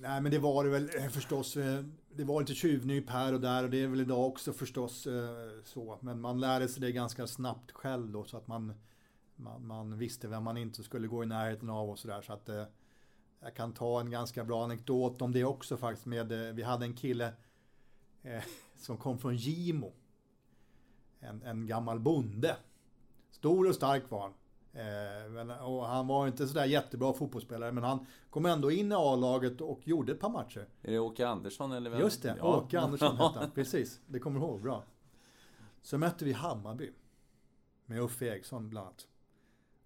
Nej, 0.00 0.20
men 0.20 0.32
det 0.32 0.38
var 0.38 0.64
det 0.64 0.70
väl 0.70 0.90
eh, 0.96 1.08
förstås. 1.08 1.56
Eh, 1.56 1.84
det 2.12 2.24
var 2.24 2.40
lite 2.40 2.54
tjuvnyp 2.54 3.10
här 3.10 3.34
och 3.34 3.40
där 3.40 3.64
och 3.64 3.70
det 3.70 3.82
är 3.82 3.86
väl 3.86 4.00
idag 4.00 4.26
också 4.26 4.52
förstås 4.52 5.06
så. 5.64 5.98
Men 6.00 6.20
man 6.20 6.40
lärde 6.40 6.68
sig 6.68 6.80
det 6.80 6.92
ganska 6.92 7.26
snabbt 7.26 7.72
själv 7.72 8.10
då 8.10 8.24
så 8.24 8.36
att 8.36 8.46
man, 8.46 8.72
man, 9.36 9.66
man 9.66 9.98
visste 9.98 10.28
vem 10.28 10.44
man 10.44 10.56
inte 10.56 10.82
skulle 10.82 11.08
gå 11.08 11.22
i 11.22 11.26
närheten 11.26 11.70
av 11.70 11.90
och 11.90 11.98
sådär. 11.98 12.22
Så 12.22 12.32
att 12.32 12.48
jag 13.40 13.54
kan 13.54 13.72
ta 13.72 14.00
en 14.00 14.10
ganska 14.10 14.44
bra 14.44 14.64
anekdot 14.64 15.22
om 15.22 15.32
det 15.32 15.44
också 15.44 15.76
faktiskt. 15.76 16.06
Med, 16.06 16.54
vi 16.54 16.62
hade 16.62 16.84
en 16.84 16.94
kille 16.94 17.32
eh, 18.22 18.42
som 18.76 18.96
kom 18.96 19.18
från 19.18 19.36
Gimo 19.36 19.92
en, 21.20 21.42
en 21.42 21.66
gammal 21.66 22.00
bonde. 22.00 22.56
Stor 23.30 23.68
och 23.68 23.74
stark 23.74 24.10
var 24.10 24.20
han. 24.20 24.32
Eh, 24.72 25.30
men, 25.30 25.50
och 25.50 25.86
han 25.86 26.06
var 26.06 26.26
inte 26.26 26.48
sådär 26.48 26.64
jättebra 26.64 27.12
fotbollsspelare, 27.12 27.72
men 27.72 27.84
han 27.84 28.06
kom 28.30 28.46
ändå 28.46 28.70
in 28.70 28.92
i 28.92 28.94
A-laget 28.94 29.60
och 29.60 29.88
gjorde 29.88 30.12
ett 30.12 30.20
par 30.20 30.30
matcher. 30.30 30.68
Är 30.82 30.92
det 30.92 30.98
Åke 30.98 31.28
Andersson 31.28 31.72
eller 31.72 31.90
vem? 31.90 32.00
Just 32.00 32.22
det, 32.22 32.36
ja. 32.38 32.58
Åke 32.58 32.80
Andersson 32.80 33.16
hette 33.16 33.38
han. 33.38 33.50
Precis, 33.50 34.00
det 34.06 34.18
kommer 34.18 34.40
du 34.40 34.46
ihåg 34.46 34.62
bra. 34.62 34.84
Så 35.82 35.98
mötte 35.98 36.24
vi 36.24 36.32
Hammarby. 36.32 36.92
Med 37.86 38.02
Uffe 38.02 38.26
Eriksson 38.26 38.70
bland 38.70 38.86
annat. 38.86 39.08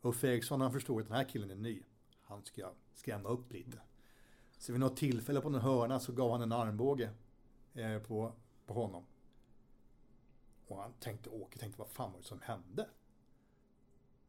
Uffe 0.02 0.28
Eriksson 0.28 0.60
han 0.60 0.72
förstod 0.72 1.00
att 1.00 1.08
den 1.08 1.16
här 1.16 1.24
killen 1.24 1.50
är 1.50 1.54
ny. 1.54 1.82
Han 2.22 2.42
ska 2.44 2.70
skrämma 2.94 3.28
upp 3.28 3.52
lite. 3.52 3.78
Så 4.58 4.72
vid 4.72 4.80
något 4.80 4.96
tillfälle 4.96 5.40
på 5.40 5.48
en 5.48 5.54
hörna 5.54 6.00
så 6.00 6.12
gav 6.12 6.30
han 6.30 6.42
en 6.42 6.52
armbåge 6.52 7.10
eh, 7.74 7.98
på, 7.98 8.32
på 8.66 8.74
honom. 8.74 9.04
Och 10.72 10.82
han 10.82 10.92
tänkte, 10.92 11.30
Åke 11.30 11.58
tänkte, 11.58 11.78
vad 11.78 11.88
fan 11.88 12.12
var 12.12 12.18
det 12.18 12.24
som 12.26 12.40
hände? 12.40 12.88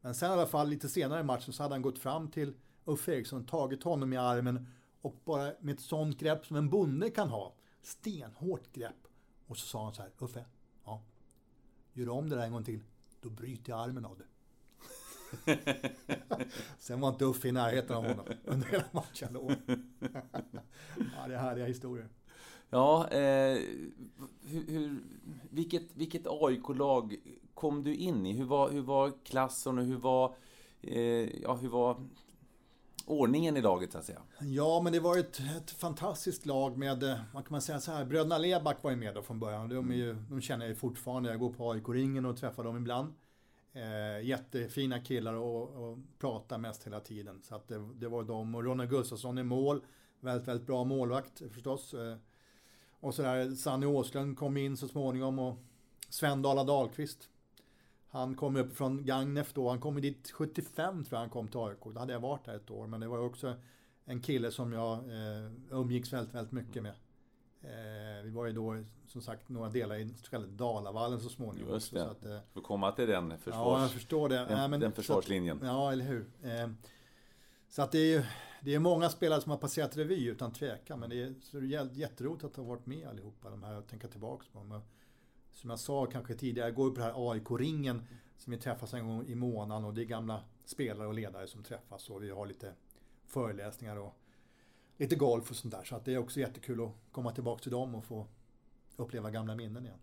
Men 0.00 0.14
sen 0.14 0.30
i 0.30 0.32
alla 0.32 0.46
fall 0.46 0.68
lite 0.68 0.88
senare 0.88 1.20
i 1.20 1.24
matchen 1.24 1.52
så 1.52 1.62
hade 1.62 1.74
han 1.74 1.82
gått 1.82 1.98
fram 1.98 2.30
till 2.30 2.54
Uffe 2.84 3.12
Eriksson, 3.12 3.46
tagit 3.46 3.82
honom 3.82 4.12
i 4.12 4.16
armen 4.16 4.68
och 5.00 5.16
bara 5.24 5.52
med 5.60 5.74
ett 5.74 5.80
sånt 5.80 6.18
grepp 6.18 6.46
som 6.46 6.56
en 6.56 6.70
bonde 6.70 7.10
kan 7.10 7.28
ha, 7.28 7.54
stenhårt 7.82 8.72
grepp. 8.72 9.08
Och 9.46 9.56
så 9.56 9.66
sa 9.66 9.84
han 9.84 9.94
så 9.94 10.02
här, 10.02 10.10
Uffe, 10.18 10.44
ja, 10.84 11.02
gör 11.92 12.08
om 12.08 12.28
det 12.28 12.36
där 12.36 12.42
en 12.42 12.52
gång 12.52 12.64
till, 12.64 12.80
då 13.20 13.30
bryter 13.30 13.72
jag 13.72 13.80
armen 13.80 14.04
av 14.04 14.18
dig. 14.18 14.26
Sen 16.78 17.00
var 17.00 17.08
inte 17.08 17.24
Uffe 17.24 17.48
i 17.48 17.52
närheten 17.52 17.96
av 17.96 18.06
honom 18.06 18.26
under 18.44 18.66
hela 18.68 18.84
matchen. 18.92 19.36
ja, 21.16 21.28
det 21.28 21.34
är 21.34 21.38
härliga 21.38 21.66
historier. 21.66 22.08
Ja, 22.74 23.08
eh, 23.08 23.58
hur, 24.42 24.66
hur, 24.68 25.02
vilket, 25.50 25.96
vilket 25.96 26.26
AIK-lag 26.26 27.16
kom 27.54 27.84
du 27.84 27.94
in 27.94 28.26
i? 28.26 28.32
Hur 28.32 28.44
var, 28.44 28.70
hur 28.70 28.80
var 28.80 29.12
klassen 29.24 29.78
och 29.78 29.84
hur 29.84 29.96
var, 29.96 30.34
eh, 30.82 31.42
ja, 31.42 31.54
hur 31.54 31.68
var 31.68 31.96
ordningen 33.06 33.56
i 33.56 33.60
laget 33.60 33.92
så 33.92 33.98
att 33.98 34.04
säga? 34.04 34.22
Ja, 34.40 34.80
men 34.84 34.92
det 34.92 35.00
var 35.00 35.18
ett, 35.18 35.40
ett 35.56 35.70
fantastiskt 35.70 36.46
lag 36.46 36.76
med, 36.78 37.02
eh, 37.02 37.18
vad 37.34 37.44
kan 37.44 37.52
man 37.52 37.62
säga 37.62 37.80
så 37.80 37.92
här, 37.92 38.04
bröderna 38.04 38.38
Leback 38.38 38.82
var 38.82 38.90
ju 38.90 38.96
med 38.96 39.14
då 39.14 39.22
från 39.22 39.40
början. 39.40 39.68
De, 39.68 39.90
är 39.90 39.94
ju, 39.94 40.16
de 40.30 40.40
känner 40.40 40.64
jag 40.64 40.70
ju 40.70 40.76
fortfarande, 40.76 41.30
jag 41.30 41.38
går 41.38 41.52
på 41.52 41.72
AIK-ringen 41.72 42.26
och 42.26 42.36
träffar 42.36 42.64
dem 42.64 42.76
ibland. 42.76 43.14
Eh, 43.72 44.26
jättefina 44.26 45.00
killar 45.00 45.34
och, 45.34 45.62
och 45.62 45.98
pratar 46.18 46.58
mest 46.58 46.86
hela 46.86 47.00
tiden. 47.00 47.42
Så 47.42 47.54
att 47.54 47.68
det, 47.68 47.88
det 47.94 48.08
var 48.08 48.22
de 48.22 48.54
och 48.54 48.64
Ronny 48.64 48.86
Gustafsson 48.86 49.38
i 49.38 49.42
mål. 49.42 49.84
Väldigt, 50.20 50.48
väldigt 50.48 50.66
bra 50.66 50.84
målvakt 50.84 51.42
förstås. 51.52 51.94
Eh, 51.94 52.16
och 53.04 53.14
sådär, 53.14 53.54
Sanny 53.54 53.86
Åslund 53.86 54.38
kom 54.38 54.56
in 54.56 54.76
så 54.76 54.88
småningom 54.88 55.38
och 55.38 55.56
Sven 56.08 56.42
Dala 56.42 56.64
Dahlqvist. 56.64 57.28
Han 58.08 58.34
kom 58.34 58.56
upp 58.56 58.76
från 58.76 59.04
Gagnef 59.04 59.52
då, 59.54 59.68
han 59.68 59.80
kom 59.80 60.00
dit 60.00 60.30
75 60.30 61.04
tror 61.04 61.16
jag 61.16 61.20
han 61.20 61.30
kom 61.30 61.48
till 61.48 61.60
AIK. 61.60 61.78
Då 61.84 61.98
hade 61.98 62.12
jag 62.12 62.20
varit 62.20 62.44
där 62.44 62.56
ett 62.56 62.70
år, 62.70 62.86
men 62.86 63.00
det 63.00 63.08
var 63.08 63.18
också 63.18 63.54
en 64.04 64.20
kille 64.20 64.50
som 64.50 64.72
jag 64.72 64.92
eh, 64.92 65.50
umgicks 65.70 66.12
väldigt, 66.12 66.34
väldigt 66.34 66.52
mycket 66.52 66.82
med. 66.82 66.94
Eh, 67.62 68.24
vi 68.24 68.30
var 68.30 68.46
ju 68.46 68.52
då 68.52 68.84
som 69.06 69.22
sagt 69.22 69.48
några 69.48 69.68
delar 69.68 69.96
i 69.96 70.08
så 70.08 70.30
kallade 70.30 70.52
Dalavallen 70.52 71.20
så 71.20 71.28
småningom. 71.28 71.72
Just 71.72 71.92
det. 71.92 72.00
Så 72.00 72.10
att, 72.10 72.24
eh, 72.24 72.38
Får 72.52 72.60
komma 72.60 72.92
till 72.92 73.08
den 73.08 73.38
försvars... 73.38 73.54
Ja, 73.54 73.80
jag 73.80 73.90
förstår 73.90 74.28
det. 74.28 74.36
Den, 74.36 74.58
Nej, 74.58 74.68
men, 74.68 74.80
den 74.80 74.92
försvarslinjen. 74.92 75.56
Att, 75.56 75.66
ja, 75.66 75.92
eller 75.92 76.04
hur. 76.04 76.26
Eh, 76.42 76.68
så 77.68 77.82
att 77.82 77.92
det 77.92 77.98
är 77.98 78.18
ju 78.18 78.22
det 78.64 78.74
är 78.74 78.78
många 78.78 79.10
spelare 79.10 79.40
som 79.40 79.50
har 79.50 79.58
passerat 79.58 79.96
revy 79.96 80.28
utan 80.28 80.52
tvekan. 80.52 81.00
Men 81.00 81.10
det 81.10 81.22
är, 81.22 81.34
så 81.40 81.60
det 81.60 81.74
är 81.74 81.88
jätteroligt 81.92 82.44
att 82.44 82.56
ha 82.56 82.64
varit 82.64 82.86
med 82.86 83.08
allihopa. 83.08 83.50
De 83.50 83.62
här 83.62 83.78
och 83.78 83.86
tänka 83.86 84.08
tillbaka 84.08 84.44
på 84.52 84.58
dem. 84.58 84.80
Som 85.52 85.70
jag 85.70 85.78
sa 85.78 86.06
kanske 86.06 86.34
tidigare, 86.34 86.68
jag 86.68 86.76
går 86.76 86.90
på 86.90 86.96
den 86.96 87.04
här 87.04 87.30
AIK-ringen 87.30 88.02
som 88.38 88.50
vi 88.50 88.58
träffas 88.58 88.94
en 88.94 89.06
gång 89.06 89.26
i 89.26 89.34
månaden 89.34 89.84
och 89.84 89.94
det 89.94 90.02
är 90.02 90.04
gamla 90.04 90.44
spelare 90.64 91.08
och 91.08 91.14
ledare 91.14 91.46
som 91.46 91.62
träffas 91.62 92.10
och 92.10 92.22
vi 92.22 92.30
har 92.30 92.46
lite 92.46 92.74
föreläsningar 93.26 93.96
och 93.96 94.16
lite 94.96 95.16
golf 95.16 95.50
och 95.50 95.56
sånt 95.56 95.74
där. 95.74 95.84
Så 95.84 95.96
att 95.96 96.04
det 96.04 96.14
är 96.14 96.18
också 96.18 96.40
jättekul 96.40 96.84
att 96.84 96.92
komma 97.12 97.32
tillbaka 97.32 97.62
till 97.62 97.72
dem 97.72 97.94
och 97.94 98.04
få 98.04 98.26
uppleva 98.96 99.30
gamla 99.30 99.54
minnen 99.54 99.86
igen. 99.86 99.98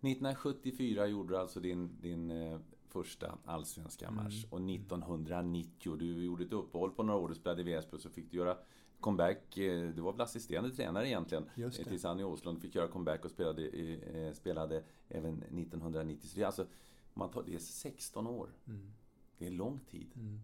1974 0.00 1.06
gjorde 1.06 1.34
du 1.34 1.38
alltså 1.38 1.60
din, 1.60 2.00
din 2.00 2.30
eh, 2.30 2.58
första 2.94 3.38
allsvenska 3.44 4.10
match. 4.10 4.44
Mm. 4.44 4.48
Och 4.50 4.70
1990, 4.70 5.96
du 5.96 6.24
gjorde 6.24 6.44
ett 6.44 6.52
uppehåll 6.52 6.90
på 6.90 7.02
några 7.02 7.20
år, 7.20 7.28
du 7.28 7.34
spelade 7.34 7.62
i 7.62 7.64
Väsby, 7.64 7.98
så 7.98 8.10
fick 8.10 8.30
du 8.30 8.36
göra 8.36 8.56
comeback. 9.00 9.58
Eh, 9.58 9.88
du 9.88 10.02
var 10.02 10.12
väl 10.12 10.20
assisterande 10.20 10.70
tränare 10.70 11.08
egentligen. 11.08 11.50
Tills 11.88 12.04
Annie 12.04 12.24
Åslund 12.24 12.60
fick 12.60 12.74
göra 12.74 12.88
comeback 12.88 13.24
och 13.24 13.30
spelade, 13.30 13.68
eh, 13.68 14.32
spelade 14.32 14.84
även 15.08 15.34
1990. 15.34 16.28
Så 16.28 16.36
det 16.36 16.42
är 16.42 16.46
alltså, 16.46 16.66
man 17.14 17.30
tar, 17.30 17.42
det 17.42 17.54
är 17.54 17.58
16 17.58 18.26
år. 18.26 18.48
Mm. 18.66 18.92
Det 19.38 19.46
är 19.46 19.50
lång 19.50 19.80
tid. 19.90 20.10
Mm. 20.14 20.40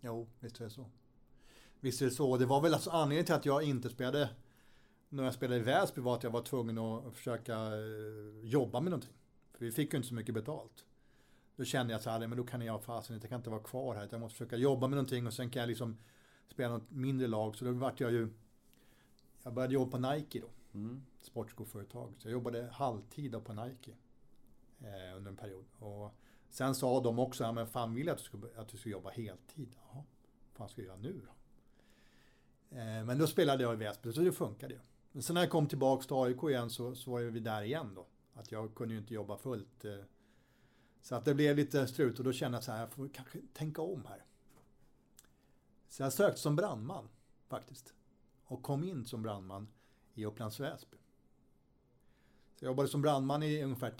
Jo, 0.00 0.26
visst 0.40 0.60
är 0.60 0.64
det 0.64 0.70
så. 0.70 0.86
Visst 1.80 2.02
är 2.02 2.06
det 2.06 2.12
så. 2.12 2.36
Det 2.36 2.46
var 2.46 2.60
väl 2.60 2.74
alltså 2.74 2.90
anledningen 2.90 3.24
till 3.24 3.34
att 3.34 3.46
jag 3.46 3.62
inte 3.62 3.90
spelade 3.90 4.30
när 5.08 5.24
jag 5.24 5.34
spelade 5.34 5.60
i 5.60 5.62
Väsby 5.62 6.00
var 6.00 6.14
att 6.14 6.22
jag 6.22 6.30
var 6.30 6.42
tvungen 6.42 6.78
att 6.78 7.14
försöka 7.14 7.54
eh, 7.54 8.48
jobba 8.48 8.80
med 8.80 8.90
någonting. 8.90 9.12
För 9.52 9.64
vi 9.64 9.72
fick 9.72 9.92
ju 9.92 9.96
inte 9.96 10.08
så 10.08 10.14
mycket 10.14 10.34
betalt. 10.34 10.84
Då 11.56 11.64
kände 11.64 11.92
jag 11.92 12.02
så 12.02 12.10
här, 12.10 12.26
men 12.26 12.38
då 12.38 12.44
kan 12.44 12.62
jag 12.62 12.84
fasen 12.84 13.18
jag 13.20 13.28
kan 13.30 13.40
inte 13.40 13.50
vara 13.50 13.62
kvar 13.62 13.94
här. 13.94 14.08
Jag 14.10 14.20
måste 14.20 14.38
försöka 14.38 14.56
jobba 14.56 14.86
med 14.88 14.96
någonting 14.96 15.26
och 15.26 15.34
sen 15.34 15.50
kan 15.50 15.60
jag 15.60 15.68
liksom 15.68 15.98
spela 16.48 16.68
något 16.68 16.90
mindre 16.90 17.26
lag. 17.26 17.56
Så 17.56 17.64
då 17.64 17.72
vart 17.72 18.00
jag 18.00 18.12
ju, 18.12 18.28
jag 19.42 19.54
började 19.54 19.74
jobba 19.74 19.90
på 19.90 20.12
Nike 20.12 20.40
då. 20.40 20.78
Mm. 20.78 21.02
Sportskoföretag. 21.20 22.14
Så 22.18 22.28
jag 22.28 22.32
jobbade 22.32 22.68
halvtid 22.72 23.44
på 23.44 23.52
Nike. 23.52 23.92
Eh, 24.80 25.16
under 25.16 25.30
en 25.30 25.36
period. 25.36 25.64
Och 25.78 26.14
sen 26.50 26.74
sa 26.74 27.00
de 27.00 27.18
också, 27.18 27.44
ja 27.44 27.52
men 27.52 27.66
fan 27.66 27.94
vill 27.94 28.06
jag 28.06 28.14
att 28.14 28.18
du 28.18 28.24
ska, 28.24 28.38
att 28.56 28.68
du 28.68 28.76
ska 28.76 28.88
jobba 28.88 29.10
heltid? 29.10 29.76
Jaha, 29.76 30.04
vad 30.48 30.56
fan 30.56 30.68
ska 30.68 30.80
jag 30.80 30.86
göra 30.86 30.96
nu 30.96 31.20
då? 31.26 31.32
Eh, 32.76 33.04
men 33.04 33.18
då 33.18 33.26
spelade 33.26 33.62
jag 33.62 33.74
i 33.74 33.76
Väsby, 33.76 34.12
så 34.12 34.20
det 34.20 34.32
funkade 34.32 34.74
ju. 34.74 34.80
Men 35.12 35.22
sen 35.22 35.34
när 35.34 35.40
jag 35.40 35.50
kom 35.50 35.68
tillbaka 35.68 36.02
till 36.02 36.16
AIK 36.16 36.42
igen 36.42 36.70
så, 36.70 36.94
så 36.94 37.10
var 37.10 37.20
vi 37.20 37.40
där 37.40 37.62
igen 37.62 37.94
då. 37.94 38.06
Att 38.34 38.52
jag 38.52 38.74
kunde 38.74 38.94
ju 38.94 39.00
inte 39.00 39.14
jobba 39.14 39.36
fullt. 39.36 39.84
Eh, 39.84 39.92
så 41.04 41.14
att 41.14 41.24
det 41.24 41.34
blev 41.34 41.56
lite 41.56 41.86
strut 41.86 42.18
och 42.18 42.24
då 42.24 42.32
kände 42.32 42.56
jag 42.56 42.64
så 42.64 42.72
här, 42.72 42.80
jag 42.80 42.92
får 42.92 43.08
kanske 43.08 43.38
tänka 43.52 43.82
om 43.82 44.04
här. 44.08 44.24
Så 45.88 46.02
jag 46.02 46.12
sökte 46.12 46.40
som 46.40 46.56
brandman 46.56 47.08
faktiskt. 47.48 47.94
Och 48.44 48.62
kom 48.62 48.84
in 48.84 49.04
som 49.04 49.22
brandman 49.22 49.68
i 50.14 50.24
Upplands 50.24 50.60
Väsby. 50.60 50.96
Så 52.56 52.64
jag 52.64 52.70
jobbade 52.70 52.88
som 52.88 53.02
brandman 53.02 53.42
i 53.42 53.62
ungefär 53.62 53.90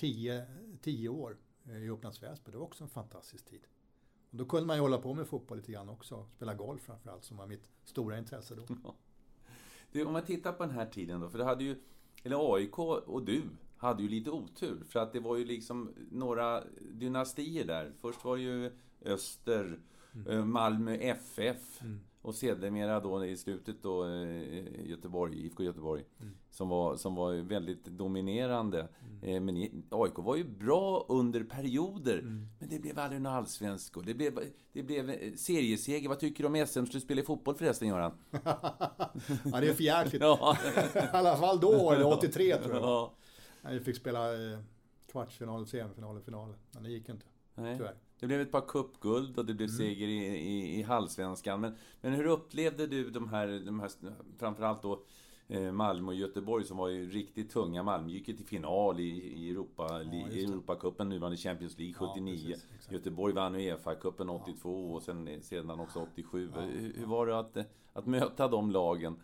10 0.81 1.09
år 1.09 1.37
eh, 1.65 1.77
i 1.77 1.89
Upplands 1.89 2.23
Väsby. 2.23 2.53
Det 2.53 2.59
var 2.59 2.65
också 2.65 2.85
en 2.85 2.91
fantastisk 2.91 3.45
tid. 3.45 3.67
Och 4.31 4.37
då 4.37 4.45
kunde 4.45 4.67
man 4.67 4.77
ju 4.77 4.83
hålla 4.83 4.99
på 4.99 5.15
med 5.15 5.27
fotboll 5.27 5.59
lite 5.59 5.73
grann 5.73 5.89
också. 5.89 6.27
Spela 6.37 6.55
golf 6.55 6.83
framförallt 6.83 7.25
som 7.25 7.37
var 7.37 7.47
mitt 7.47 7.69
stora 7.85 8.19
intresse 8.19 8.55
då. 8.55 8.67
Ja. 8.85 8.95
Du, 9.93 10.05
om 10.05 10.13
man 10.13 10.25
tittar 10.25 10.53
på 10.53 10.63
den 10.63 10.75
här 10.75 10.87
tiden 10.87 11.21
då, 11.21 11.31
för 11.31 11.39
det 11.39 11.45
hade 11.45 11.65
ju, 11.65 11.81
eller 12.23 12.55
AIK 12.55 12.79
och 12.79 13.25
du 13.25 13.43
hade 13.85 14.03
ju 14.03 14.09
lite 14.09 14.31
otur. 14.31 14.85
För 14.89 15.01
att 15.01 15.13
det 15.13 15.21
var 15.21 15.37
ju 15.37 15.45
liksom 15.45 15.91
några 16.11 16.63
dynastier 16.93 17.65
där. 17.65 17.93
Först 18.01 18.25
var 18.25 18.37
det 18.37 18.43
ju 18.43 18.71
Öster, 19.05 19.79
mm. 20.15 20.27
Eh, 20.27 20.45
Malmö 20.45 20.95
FF. 20.95 21.83
Mm. 21.83 22.01
Och 22.23 22.35
sedermera 22.35 23.01
då 23.01 23.25
i 23.25 23.37
slutet 23.37 23.83
då 23.83 24.07
eh, 24.07 24.89
Göteborg, 24.89 25.47
IFK 25.47 25.63
Göteborg. 25.63 26.05
Mm. 26.21 26.35
Som, 26.51 26.69
var, 26.69 26.97
som 26.97 27.15
var 27.15 27.35
väldigt 27.35 27.85
dominerande. 27.85 28.89
Mm. 29.23 29.35
Eh, 29.35 29.41
men 29.41 29.83
AIK 29.91 30.19
var 30.19 30.37
ju 30.37 30.45
bra 30.45 31.07
under 31.09 31.45
perioder. 31.45 32.19
Mm. 32.19 32.49
Men 32.59 32.69
det 32.69 32.79
blev 32.79 32.99
aldrig 32.99 33.23
någon 33.23 33.33
allsvensk. 33.33 34.07
Det 34.07 34.15
blev, 34.15 34.41
det 34.73 34.83
blev 34.83 35.37
serieseger. 35.37 36.09
Vad 36.09 36.19
tycker 36.19 36.43
du 36.43 36.61
om 36.61 36.67
SM-slutspel 36.67 37.19
i 37.19 37.23
fotboll 37.23 37.55
förresten, 37.55 37.89
Göran? 37.89 38.13
ja, 38.31 39.61
det 39.61 39.69
är 39.69 39.75
för 39.75 39.83
jäkligt. 39.83 40.23
ja. 40.23 40.57
I 40.95 40.99
alla 41.13 41.37
fall 41.37 41.61
då, 41.61 41.91
eller 41.91 42.07
83 42.07 42.57
tror 42.57 42.75
jag. 42.75 42.83
Ja. 42.83 43.15
Vi 43.71 43.81
fick 43.81 43.97
spela 43.97 44.21
kvartsfinal, 45.13 45.67
semifinal 45.67 46.17
och 46.17 46.25
final. 46.25 46.55
Men 46.71 46.83
det 46.83 46.91
gick 46.91 47.09
inte. 47.09 47.27
Nej. 47.55 47.77
Tyvärr. 47.77 47.95
Det 48.21 48.27
blev 48.27 48.41
ett 48.41 48.53
par 48.53 48.61
cupguld 48.61 49.39
och 49.39 49.47
det 49.47 49.55
blev 49.55 49.69
mm. 49.69 49.79
seger 49.79 50.09
i, 50.09 50.19
i, 50.27 50.79
i 50.79 50.83
Hallsvenskan. 50.83 51.61
Men, 51.61 51.75
men 52.01 52.13
hur 52.13 52.27
upplevde 52.27 52.87
du 52.87 53.11
de 53.11 53.29
här, 53.29 53.63
de 53.67 53.81
här 53.81 53.91
framförallt 54.39 54.83
då 54.83 55.03
eh, 55.49 55.73
Malmö 55.73 56.09
och 56.09 56.15
Göteborg 56.15 56.65
som 56.65 56.77
var 56.77 56.89
ju 56.89 57.11
riktigt 57.11 57.51
tunga. 57.51 57.83
Malmö 57.83 58.11
gick 58.11 58.29
ju 58.29 58.37
till 58.37 58.47
final 58.47 59.01
i, 59.01 59.11
i 59.37 59.51
Europa, 59.51 60.03
ja, 60.03 60.27
Europacupen, 60.29 61.09
nuvarande 61.09 61.37
Champions 61.37 61.79
League 61.79 61.95
79. 61.95 62.35
Ja, 62.35 62.57
precis, 62.73 62.93
Göteborg 62.93 63.35
vann 63.35 63.55
Uefa-cupen 63.55 64.31
82 64.31 64.89
ja. 64.89 64.95
och 64.95 65.03
sen, 65.03 65.43
sedan 65.43 65.81
också 65.81 66.07
87. 66.13 66.51
Hur, 66.55 66.93
hur 66.97 67.07
var 67.07 67.27
det 67.27 67.39
att, 67.39 67.57
att 67.93 68.07
möta 68.07 68.49
de 68.49 68.71
lagen? 68.71 69.17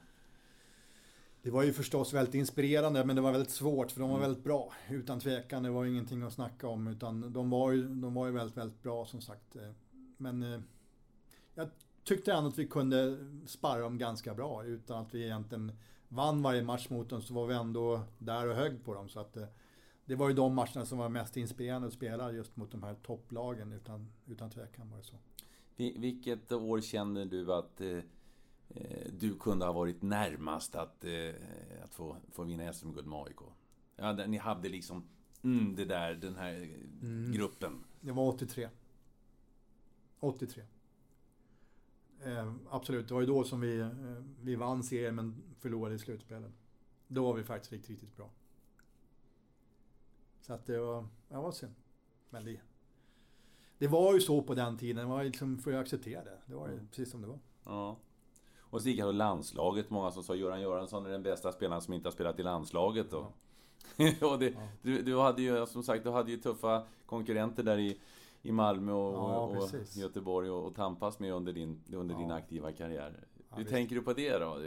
Det 1.43 1.51
var 1.51 1.63
ju 1.63 1.73
förstås 1.73 2.13
väldigt 2.13 2.35
inspirerande 2.35 3.05
men 3.05 3.17
det 3.17 3.23
var 3.23 3.33
väldigt 3.33 3.51
svårt 3.51 3.91
för 3.91 4.01
de 4.01 4.11
var 4.11 4.17
mm. 4.17 4.29
väldigt 4.29 4.45
bra. 4.45 4.73
Utan 4.91 5.21
tvekan, 5.21 5.63
det 5.63 5.71
var 5.71 5.85
ingenting 5.85 6.23
att 6.23 6.33
snacka 6.33 6.69
om. 6.69 6.87
Utan 6.87 7.33
de 7.33 7.51
var 7.51 7.73
ju, 7.73 7.89
de 7.89 8.15
var 8.15 8.27
ju 8.27 8.33
väldigt, 8.33 8.57
väldigt 8.57 8.83
bra 8.83 9.07
som 9.07 9.21
sagt. 9.21 9.57
Men 10.17 10.43
eh, 10.43 10.61
jag 11.55 11.69
tyckte 12.05 12.33
ändå 12.33 12.49
att 12.49 12.59
vi 12.59 12.67
kunde 12.67 13.19
sparra 13.47 13.81
dem 13.81 13.99
ganska 13.99 14.35
bra. 14.35 14.65
Utan 14.65 15.03
att 15.03 15.15
vi 15.15 15.25
egentligen 15.25 15.73
vann 16.09 16.43
varje 16.43 16.63
match 16.63 16.89
mot 16.89 17.09
dem 17.09 17.23
så 17.23 17.35
var 17.35 17.47
vi 17.47 17.55
ändå 17.55 18.01
där 18.19 18.49
och 18.49 18.57
högg 18.57 18.85
på 18.85 18.95
dem. 18.95 19.09
Så 19.09 19.21
att, 19.21 19.37
eh, 19.37 19.47
det 20.05 20.15
var 20.15 20.29
ju 20.29 20.35
de 20.35 20.55
matcherna 20.55 20.87
som 20.87 20.99
var 20.99 21.09
mest 21.09 21.37
inspirerande 21.37 21.89
att 21.89 21.95
spela 21.95 22.33
just 22.33 22.57
mot 22.57 22.73
de 22.73 22.83
här 22.83 22.95
topplagen. 22.95 23.73
Utan, 23.73 24.13
utan 24.27 24.51
tvekan 24.51 24.91
var 24.91 24.99
det 24.99 25.05
så. 25.05 25.17
Vilket 25.77 26.53
år 26.53 26.81
känner 26.81 27.25
du 27.25 27.53
att 27.55 27.81
eh, 27.81 27.89
Eh, 27.89 28.03
du 29.13 29.39
kunde 29.39 29.67
ha 29.67 29.73
varit 29.73 30.03
närmast 30.03 30.75
att, 30.75 31.05
eh, 31.05 31.35
att 31.85 31.95
få, 31.95 32.17
få 32.33 32.45
vinna 32.45 32.73
SM-guld 32.73 33.07
med 33.07 33.19
AIK. 33.19 33.41
Ja, 33.97 34.13
ni 34.13 34.37
hade 34.37 34.69
liksom 34.69 35.05
mm, 35.43 35.77
det 35.77 35.85
där, 35.85 36.15
den 36.15 36.37
här 36.37 36.55
mm. 37.03 37.33
gruppen. 37.33 37.85
Det 38.01 38.13
var 38.13 38.29
83. 38.29 38.69
83. 40.21 40.63
Eh, 42.25 42.53
absolut, 42.71 43.09
det 43.09 43.15
var 43.15 43.21
ju 43.21 43.27
då 43.27 43.45
som 43.45 43.61
vi, 43.61 43.79
eh, 43.79 43.89
vi 44.41 44.57
vann 44.57 44.83
serien 44.83 45.15
men 45.15 45.43
förlorade 45.59 45.95
i 45.95 45.99
slutspelet. 45.99 46.53
Då 47.09 47.25
var 47.25 47.35
vi 47.35 47.45
faktiskt 47.45 47.73
riktigt, 47.73 47.91
riktigt 47.91 48.17
bra. 48.17 48.31
Så 50.41 50.53
att 50.53 50.67
det 50.67 50.79
var, 50.79 51.07
ja, 51.29 51.41
var 51.41 51.53
synd. 51.53 51.75
Men 52.31 52.45
det, 52.45 52.61
det 53.79 53.89
var 53.89 54.15
ju 54.15 54.21
så 54.21 54.43
på 54.43 54.55
den 54.55 54.77
tiden, 54.79 55.09
man 55.09 55.25
liksom 55.25 55.59
får 55.59 55.73
ju 55.73 55.79
acceptera 55.79 56.25
det. 56.25 56.39
Det 56.47 56.55
var 56.55 56.69
ju 56.69 56.75
mm. 56.75 56.87
precis 56.89 57.11
som 57.11 57.21
det 57.21 57.27
var. 57.27 57.39
Ja. 57.65 57.99
Och 58.71 58.83
så 58.83 58.89
gick 58.89 59.01
han 59.01 59.09
till 59.09 59.17
landslaget. 59.17 59.91
Många 59.91 60.11
som 60.11 60.23
sa 60.23 60.35
Göran 60.35 60.61
Göransson 60.61 61.07
är 61.07 61.11
den 61.11 61.23
bästa 61.23 61.53
spelaren 61.53 61.83
som 61.83 61.95
inte 61.95 62.09
har 62.09 62.13
spelat 62.13 62.39
i 62.39 62.43
landslaget. 62.43 63.13
Och, 63.13 63.25
och 64.21 64.39
det, 64.39 64.51
ja. 64.51 64.69
du, 64.83 65.03
du, 65.03 65.19
hade 65.19 65.43
ju 65.43 65.67
som 65.67 65.83
sagt 65.83 66.05
du 66.05 66.11
hade 66.11 66.31
ju 66.31 66.37
tuffa 66.37 66.87
konkurrenter 67.07 67.63
där 67.63 67.79
i, 67.79 68.01
i 68.43 68.53
Malmö 68.53 68.93
och, 68.93 69.15
ja, 69.15 69.39
och 69.39 69.71
Göteborg 69.97 70.51
och, 70.51 70.67
och 70.67 70.75
tampas 70.75 71.19
med 71.19 71.33
under 71.33 71.53
din, 71.53 71.81
under 71.93 72.15
din 72.15 72.31
aktiva 72.31 72.73
karriär. 72.73 73.25
Hur 73.57 73.65
tänker 73.65 73.95
du 73.95 74.03
på 74.03 74.13
det 74.13 74.39
då? 74.39 74.59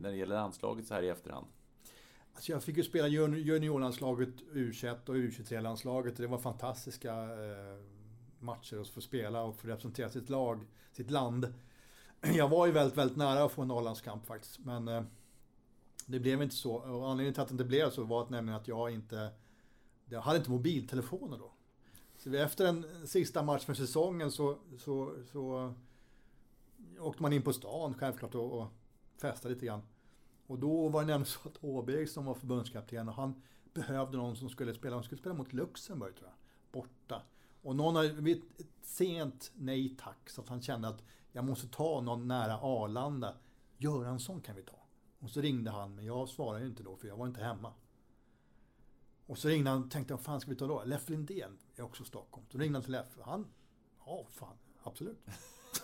När 0.00 0.10
det 0.10 0.16
gäller 0.16 0.34
landslaget 0.34 0.86
så 0.86 0.94
här 0.94 1.02
i 1.02 1.08
efterhand? 1.08 1.46
Alltså 2.34 2.52
jag 2.52 2.62
fick 2.62 2.76
ju 2.76 2.82
spela 2.82 3.08
juniorlandslaget 3.08 4.34
U21 4.52 5.08
och 5.08 5.14
U23-landslaget. 5.14 6.16
Det 6.16 6.26
var 6.26 6.38
fantastiska 6.38 7.12
eh, 7.12 7.80
matcher 8.38 8.80
att 8.80 8.88
få 8.88 9.00
spela 9.00 9.42
och 9.42 9.56
få 9.56 9.68
representera 9.68 10.08
sitt 10.08 10.28
lag, 10.28 10.66
sitt 10.92 11.10
land. 11.10 11.54
jag 12.34 12.48
var 12.48 12.66
ju 12.66 12.72
väldigt, 12.72 12.98
väldigt 12.98 13.16
nära 13.16 13.44
att 13.44 13.52
få 13.52 13.62
en 13.62 13.68
Norrlandskamp 13.68 14.26
faktiskt. 14.26 14.58
Men 14.58 14.88
eh, 14.88 15.02
det 16.06 16.20
blev 16.20 16.42
inte 16.42 16.54
så. 16.54 16.74
Och 16.74 17.10
anledningen 17.10 17.34
till 17.34 17.42
att 17.42 17.48
det 17.48 17.52
inte 17.52 17.64
blev 17.64 17.90
så 17.90 18.04
var 18.04 18.22
att, 18.22 18.30
nämligen 18.30 18.60
att 18.60 18.68
jag 18.68 18.90
inte... 18.90 19.30
Jag 20.08 20.20
hade 20.20 20.38
inte 20.38 20.50
mobiltelefoner 20.50 21.38
då. 21.38 21.52
Så 22.18 22.34
efter 22.34 22.64
den 22.64 23.06
sista 23.06 23.42
matchen 23.42 23.66
för 23.66 23.74
säsongen 23.74 24.32
så, 24.32 24.58
så, 24.78 25.14
så 25.32 25.74
åkte 26.98 27.22
man 27.22 27.32
in 27.32 27.42
på 27.42 27.52
stan 27.52 27.94
självklart 27.94 28.34
och, 28.34 28.60
och 28.60 28.66
festade 29.20 29.54
lite 29.54 29.66
grann. 29.66 29.82
Och 30.46 30.58
då 30.58 30.88
var 30.88 31.00
det 31.00 31.06
nämligen 31.06 31.26
så 31.26 31.48
att 31.48 31.64
Åberg 31.64 32.06
som 32.06 32.24
var 32.24 32.34
förbundskapten 32.34 33.08
och 33.08 33.14
han 33.14 33.42
behövde 33.74 34.16
någon 34.16 34.36
som 34.36 34.48
skulle 34.48 34.74
spela, 34.74 34.96
han 34.96 35.04
skulle 35.04 35.20
spela 35.20 35.34
mot 35.34 35.52
Luxemburg 35.52 36.16
tror 36.16 36.28
jag, 36.28 36.36
borta. 36.72 37.22
Och 37.62 37.76
någon 37.76 37.96
hade 37.96 38.30
ett 38.30 38.42
sent 38.82 39.52
nej 39.54 39.96
tack 40.00 40.30
så 40.30 40.40
att 40.40 40.48
han 40.48 40.62
kände 40.62 40.88
att 40.88 41.02
jag 41.36 41.44
måste 41.44 41.68
ta 41.68 42.00
någon 42.00 42.28
nära 42.28 42.58
Arlanda. 42.58 43.34
Göransson 43.78 44.40
kan 44.40 44.56
vi 44.56 44.62
ta. 44.62 44.86
Och 45.18 45.30
så 45.30 45.40
ringde 45.40 45.70
han, 45.70 45.94
men 45.94 46.04
jag 46.04 46.28
svarade 46.28 46.64
ju 46.64 46.70
inte 46.70 46.82
då 46.82 46.96
för 46.96 47.08
jag 47.08 47.16
var 47.16 47.26
inte 47.26 47.44
hemma. 47.44 47.72
Och 49.26 49.38
så 49.38 49.48
ringde 49.48 49.70
han 49.70 49.84
och 49.84 49.90
tänkte, 49.90 50.14
vad 50.14 50.20
fan 50.20 50.40
ska 50.40 50.50
vi 50.50 50.56
ta 50.56 50.66
då? 50.66 50.84
Leff 50.84 51.08
Lindén 51.08 51.58
är 51.76 51.82
också 51.82 52.02
i 52.02 52.06
Stockholm. 52.06 52.46
Så 52.52 52.58
ringde 52.58 52.76
han 52.76 52.82
till 52.82 52.92
Leff. 52.92 53.18
Han, 53.22 53.46
ja 54.06 54.26
fan, 54.30 54.56
absolut. 54.82 55.26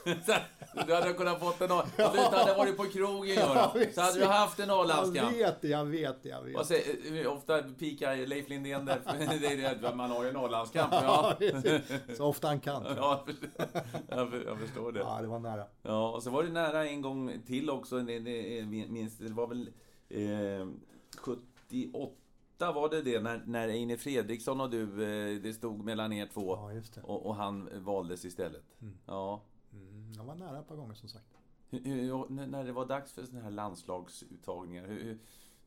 du 0.87 0.95
hade 0.95 1.13
kunnat 1.13 1.41
fått 1.41 1.61
en 1.61 1.71
Om 1.71 1.83
du 1.97 2.05
inte 2.05 2.37
hade 2.37 2.55
varit 2.55 2.77
på 2.77 2.85
krogen 2.85 3.35
ja, 3.39 3.75
så 3.95 4.01
hade 4.01 4.19
du 4.19 4.25
haft 4.25 4.61
en 4.61 4.69
Norrlandskamp. 4.69 5.17
Jag 5.17 5.47
vet 5.47 5.63
det, 5.63 5.69
jag 5.69 5.85
vet 5.85 6.23
det, 6.23 6.29
jag 6.29 6.43
vet 6.43 6.69
det. 6.69 7.27
Ofta 7.27 7.63
pikar 7.63 8.27
Leif 8.27 8.49
Lindén 8.49 8.85
där. 8.85 9.01
det 9.41 9.47
är 9.47 9.75
det, 9.75 9.95
man 9.95 10.11
har 10.11 10.23
ju 10.23 10.29
en 10.29 10.35
Norrlandskamp. 10.35 10.93
Ja. 10.93 11.37
så 12.17 12.25
ofta 12.25 12.49
han 12.49 12.61
kan. 12.61 12.85
Ja, 12.97 13.27
jag 14.09 14.59
förstår 14.59 14.93
det. 14.93 15.01
Ja, 15.01 15.19
det 15.21 15.29
var 15.29 15.39
nära. 15.39 15.65
Ja, 15.83 16.11
och 16.11 16.23
så 16.23 16.31
var 16.31 16.43
det 16.43 16.51
nära 16.51 16.87
en 16.87 17.03
gång 17.03 17.43
till 17.47 17.71
också. 17.71 17.99
Det, 17.99 18.21
minst, 18.67 19.19
det 19.19 19.33
var 19.33 19.47
väl 19.47 19.71
eh, 20.09 20.67
78 21.19 22.13
var 22.59 22.89
det 22.89 23.03
det, 23.03 23.21
när, 23.21 23.43
när 23.47 23.69
Eine 23.69 23.97
Fredriksson 23.97 24.61
och 24.61 24.71
du, 24.71 24.83
eh, 24.83 25.43
det 25.43 25.53
stod 25.53 25.85
mellan 25.85 26.13
er 26.13 26.27
två. 26.27 26.57
Ja, 26.57 27.03
och, 27.03 27.27
och, 27.27 27.35
han 27.35 27.69
valdes 27.85 28.25
istället. 28.25 28.63
Mm. 28.81 28.95
Ja. 29.07 29.43
Mm, 30.13 30.19
jag 30.19 30.25
var 30.25 30.35
nära 30.35 30.61
ett 30.61 30.69
par 30.69 30.77
gånger 30.77 30.95
som 30.95 31.09
sagt. 31.09 31.39
Hur, 31.71 31.81
hur, 31.81 32.47
när 32.47 32.65
det 32.65 32.73
var 32.73 32.87
dags 32.87 33.13
för 33.13 33.25
sådana 33.25 33.45
här 33.45 33.51
landslagsuttagningar, 33.51 34.87
hur, 34.87 35.19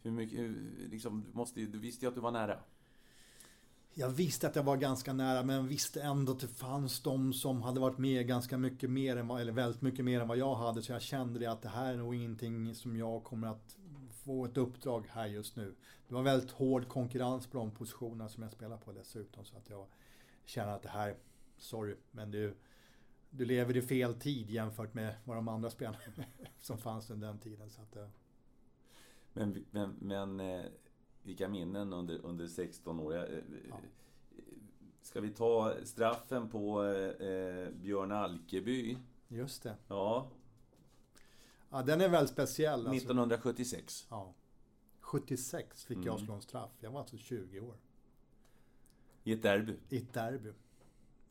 hur 0.02 0.12
mycket, 0.12 0.40
hur, 0.40 0.88
liksom, 0.92 1.26
måste, 1.34 1.60
du 1.60 1.80
visste 1.80 2.06
ju 2.06 2.10
att 2.10 2.16
du 2.16 2.22
var 2.22 2.32
nära. 2.32 2.60
Jag 3.94 4.10
visste 4.10 4.48
att 4.48 4.56
jag 4.56 4.64
var 4.64 4.78
ganska 4.78 5.14
nära 5.14 5.44
men 5.44 5.68
visste 5.68 6.02
ändå 6.02 6.32
att 6.32 6.40
det 6.40 6.48
fanns 6.48 7.02
de 7.02 7.34
som 7.34 7.62
hade 7.62 7.80
varit 7.80 7.98
med 7.98 8.28
ganska 8.28 8.58
mycket 8.58 8.90
mer 8.90 9.18
än 9.18 9.30
eller 9.30 9.52
väldigt 9.52 9.82
mycket 9.82 10.06
mer 10.06 10.22
än 10.22 10.28
vad 10.28 10.38
jag 10.38 10.56
hade. 10.56 10.82
Så 10.82 10.92
jag 10.92 11.02
kände 11.02 11.40
det 11.40 11.46
att 11.46 11.62
det 11.62 11.70
här 11.70 11.94
är 11.94 11.98
nog 11.98 12.16
ingenting 12.16 12.76
som 12.76 12.98
jag 12.98 13.24
kommer 13.24 13.48
att 13.48 13.78
få 14.24 14.46
ett 14.46 14.58
uppdrag 14.58 15.08
här 15.10 15.26
just 15.26 15.56
nu. 15.56 15.76
Det 16.08 16.14
var 16.14 16.22
väldigt 16.22 16.52
hård 16.52 16.88
konkurrens 16.88 17.48
på 17.48 17.58
de 17.58 17.72
positionerna 17.72 18.30
som 18.30 18.44
jag 18.44 18.52
spelar 18.52 18.78
på 18.78 18.92
dessutom. 18.92 19.46
Så 19.46 19.58
att 19.58 19.70
jag 19.70 19.86
känner 20.46 20.72
att 20.72 20.84
det 20.84 20.90
här, 20.90 21.16
sorry, 21.58 21.96
men 22.12 22.32
det 22.32 22.54
du 23.38 23.46
lever 23.46 23.78
i 23.78 23.82
fel 23.82 24.14
tid 24.14 24.50
jämfört 24.50 24.94
med 24.94 25.16
vad 25.24 25.38
de 25.38 25.48
andra 25.48 25.70
spelarna 25.70 25.98
som 26.60 26.78
fanns 26.78 27.10
under 27.10 27.28
den 27.28 27.40
tiden. 27.40 27.70
Så 27.70 27.82
att, 27.82 27.98
Men, 29.34 29.66
men, 29.72 29.96
men 30.00 30.40
eh, 30.40 30.66
vilka 31.24 31.50
minnen 31.50 31.94
under, 31.94 32.26
under 32.26 32.48
16 32.48 33.00
år. 33.00 33.16
Eh, 33.16 33.40
ja. 33.70 33.80
Ska 35.02 35.22
vi 35.22 35.30
ta 35.30 35.74
straffen 35.84 36.50
på 36.50 36.84
eh, 36.84 37.70
Björn 37.70 38.12
Alkeby? 38.12 38.98
Just 39.28 39.64
det. 39.64 39.76
Ja. 39.88 40.28
Ja, 41.70 41.82
den 41.82 42.02
är 42.02 42.10
väldigt 42.10 42.34
speciell. 42.34 42.88
1976. 42.88 43.84
Alltså. 43.84 44.06
Ja. 44.10 44.34
76 45.00 45.86
fick 45.86 45.96
mm. 45.96 46.08
jag 46.08 46.20
slå 46.20 46.34
en 46.34 46.42
straff. 46.42 46.72
Jag 46.80 46.92
var 46.92 47.00
alltså 47.00 47.18
20 47.18 47.60
år. 47.60 47.76
I 49.24 49.34
ett 49.34 49.44
derby? 49.44 49.74
I 49.90 49.98
ett 49.98 50.14
derby. 50.14 50.52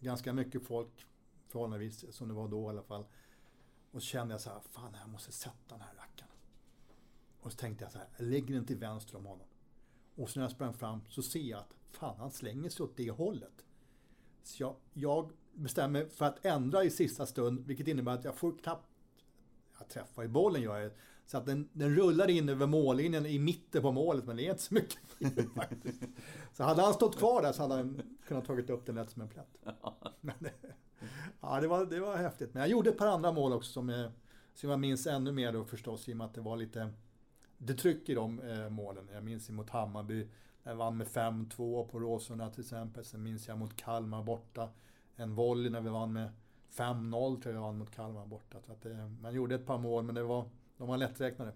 Ganska 0.01 0.33
mycket 0.33 0.63
folk 0.63 1.07
förhållandevis 1.55 2.15
som 2.15 2.29
det 2.29 2.35
var 2.35 2.49
då 2.49 2.67
i 2.67 2.69
alla 2.69 2.83
fall. 2.83 3.05
Och 3.91 4.03
så 4.03 4.07
kände 4.07 4.35
jag 4.35 4.41
så 4.41 4.51
här, 4.51 4.61
fan 4.71 4.97
jag 5.01 5.09
måste 5.09 5.33
sätta 5.33 5.55
den 5.69 5.81
här 5.81 5.95
rackaren. 5.95 6.33
Och 7.41 7.53
så 7.53 7.59
tänkte 7.59 7.85
jag 7.85 7.93
så 7.93 7.99
här, 7.99 8.09
jag 8.17 8.27
lägger 8.27 8.55
den 8.55 8.67
till 8.67 8.77
vänster 8.77 9.17
om 9.17 9.27
honom. 9.27 9.47
Och 10.15 10.31
så 10.31 10.39
när 10.39 10.45
jag 10.45 10.53
sprang 10.53 10.75
fram 10.75 11.01
så 11.09 11.23
ser 11.23 11.41
jag 11.41 11.61
att 11.61 11.75
fan 11.91 12.17
han 12.19 12.31
slänger 12.31 12.71
sig 12.71 12.85
åt 12.85 12.97
det 12.97 13.11
hållet. 13.11 13.65
Så 14.43 14.63
jag, 14.63 14.77
jag 14.93 15.33
bestämmer 15.53 16.01
mig 16.01 16.09
för 16.09 16.25
att 16.25 16.45
ändra 16.45 16.85
i 16.85 16.91
sista 16.91 17.27
stund, 17.27 17.67
vilket 17.67 17.89
innebär 17.89 18.13
att 18.13 18.25
jag 18.25 18.37
får 18.37 18.59
knappt 18.59 18.89
jag 19.79 19.89
träffar 19.89 20.25
i 20.25 20.29
bollen 20.29 20.63
gör 20.63 20.79
jag. 20.79 20.93
Så 21.27 21.39
att 21.39 21.47
den, 21.47 21.69
den 21.73 21.97
rullar 21.97 22.31
in 22.31 22.49
över 22.49 22.67
mållinjen 22.67 23.27
i 23.27 23.39
mitten 23.39 23.83
på 23.83 23.93
målet, 23.93 24.25
men 24.27 24.37
det 24.37 24.47
är 24.47 24.51
inte 24.51 24.63
så 24.63 24.75
mycket 24.75 24.99
faktiskt. 25.55 26.03
Så 26.53 26.65
hade 26.65 26.83
han 26.83 26.95
stått 26.95 27.19
kvar 27.19 27.43
där 27.43 27.53
så 27.53 27.63
hade 27.63 27.75
han 27.75 28.03
kunnat 28.27 28.45
tagit 28.45 28.71
upp 28.71 28.87
den 28.87 28.95
lätt 28.95 29.11
som 29.11 29.23
en 29.23 29.29
plätt. 29.29 29.57
Men, 30.21 30.35
ja, 31.41 31.61
det 31.61 31.69
var, 31.69 31.87
det 31.87 32.01
var 32.01 32.17
häftigt. 32.17 32.55
Men 32.55 32.61
jag 32.61 32.71
gjorde 32.71 32.91
ett 32.91 32.99
par 32.99 33.07
andra 33.07 33.33
mål 33.33 33.53
också 33.53 33.73
som, 33.73 34.09
som 34.55 34.71
jag 34.71 34.81
minns 34.81 35.07
ännu 35.07 35.33
mer 35.33 35.53
då 35.53 35.65
förstås 35.65 36.09
i 36.09 36.13
och 36.13 36.17
med 36.17 36.25
att 36.25 36.35
det 36.35 36.41
var 36.41 36.57
lite 36.57 36.91
det 37.59 37.75
tryck 37.75 38.09
i 38.09 38.15
de 38.15 38.41
eh, 38.41 38.69
målen. 38.69 39.09
Jag 39.13 39.25
minns 39.25 39.51
mot 39.51 39.71
Hammarby, 39.71 40.29
när 40.63 40.73
jag 40.73 40.77
vann 40.77 40.97
med 40.97 41.07
5-2 41.07 41.89
på 41.89 42.01
Råsunda 42.01 42.51
till 42.51 42.61
exempel. 42.61 43.05
Sen 43.05 43.23
minns 43.23 43.49
jag 43.49 43.59
mot 43.59 43.77
Kalmar 43.77 44.23
borta. 44.23 44.69
En 45.17 45.35
volley 45.35 45.71
när 45.71 45.81
vi 45.81 45.89
vann 45.89 46.13
med 46.13 46.31
5-0 46.77 47.43
tror 47.43 47.55
jag 47.55 47.63
vann 47.63 47.79
mot 47.79 47.91
Kalmar 47.91 48.27
borta. 48.27 48.61
Så 48.61 48.73
att 48.73 48.83
det, 48.83 48.93
eh, 48.93 49.09
man 49.09 49.35
gjorde 49.35 49.55
ett 49.55 49.67
par 49.67 49.79
mål 49.79 50.05
men 50.05 50.15
det 50.15 50.23
var, 50.23 50.45
de 50.77 50.89
var 50.89 50.97
lätträknade. 50.97 51.53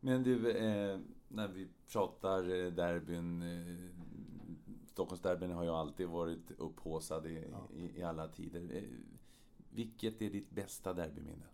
Men 0.00 0.22
du, 0.22 0.50
eh, 0.50 0.98
när 1.28 1.48
vi 1.48 1.68
pratar 1.92 2.64
eh, 2.64 2.72
derbyn. 2.72 3.42
Eh, 3.42 3.98
Stockholmsderbyn 4.86 5.50
har 5.50 5.64
ju 5.64 5.70
alltid 5.70 6.08
varit 6.08 6.50
upphåsad 6.50 7.26
i, 7.26 7.44
ja. 7.52 7.68
i, 7.76 7.98
i, 8.00 8.02
alla 8.02 8.28
tider. 8.28 8.76
Eh, 8.76 8.82
vilket 9.70 10.22
är 10.22 10.30
ditt 10.30 10.50
bästa 10.50 10.92
derbyminne? 10.92 11.46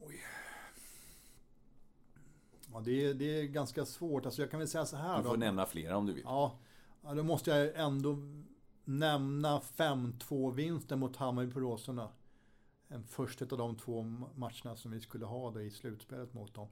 Oj. 0.00 0.20
Ja, 2.72 2.80
det, 2.80 3.04
är, 3.04 3.14
det 3.14 3.40
är 3.40 3.44
ganska 3.44 3.84
svårt. 3.84 4.26
Alltså 4.26 4.42
jag 4.42 4.50
kan 4.50 4.58
väl 4.58 4.68
säga 4.68 4.86
så 4.86 4.96
här. 4.96 5.18
Du 5.18 5.24
får 5.24 5.30
då. 5.30 5.36
nämna 5.36 5.66
flera 5.66 5.96
om 5.96 6.06
du 6.06 6.12
vill. 6.12 6.24
Ja, 6.24 6.58
då 7.02 7.22
måste 7.22 7.50
jag 7.50 7.76
ändå 7.76 8.16
nämna 8.84 9.58
5-2-vinsten 9.58 10.98
mot 10.98 11.16
Hammarby 11.16 11.52
på 11.52 11.60
Råsunda. 11.60 12.08
En 12.88 13.04
första 13.04 13.44
av 13.44 13.58
de 13.58 13.76
två 13.76 14.02
matcherna 14.34 14.76
som 14.76 14.90
vi 14.90 15.00
skulle 15.00 15.26
ha 15.26 15.50
då 15.50 15.60
i 15.60 15.70
slutspelet 15.70 16.34
mot 16.34 16.54
dem. 16.54 16.68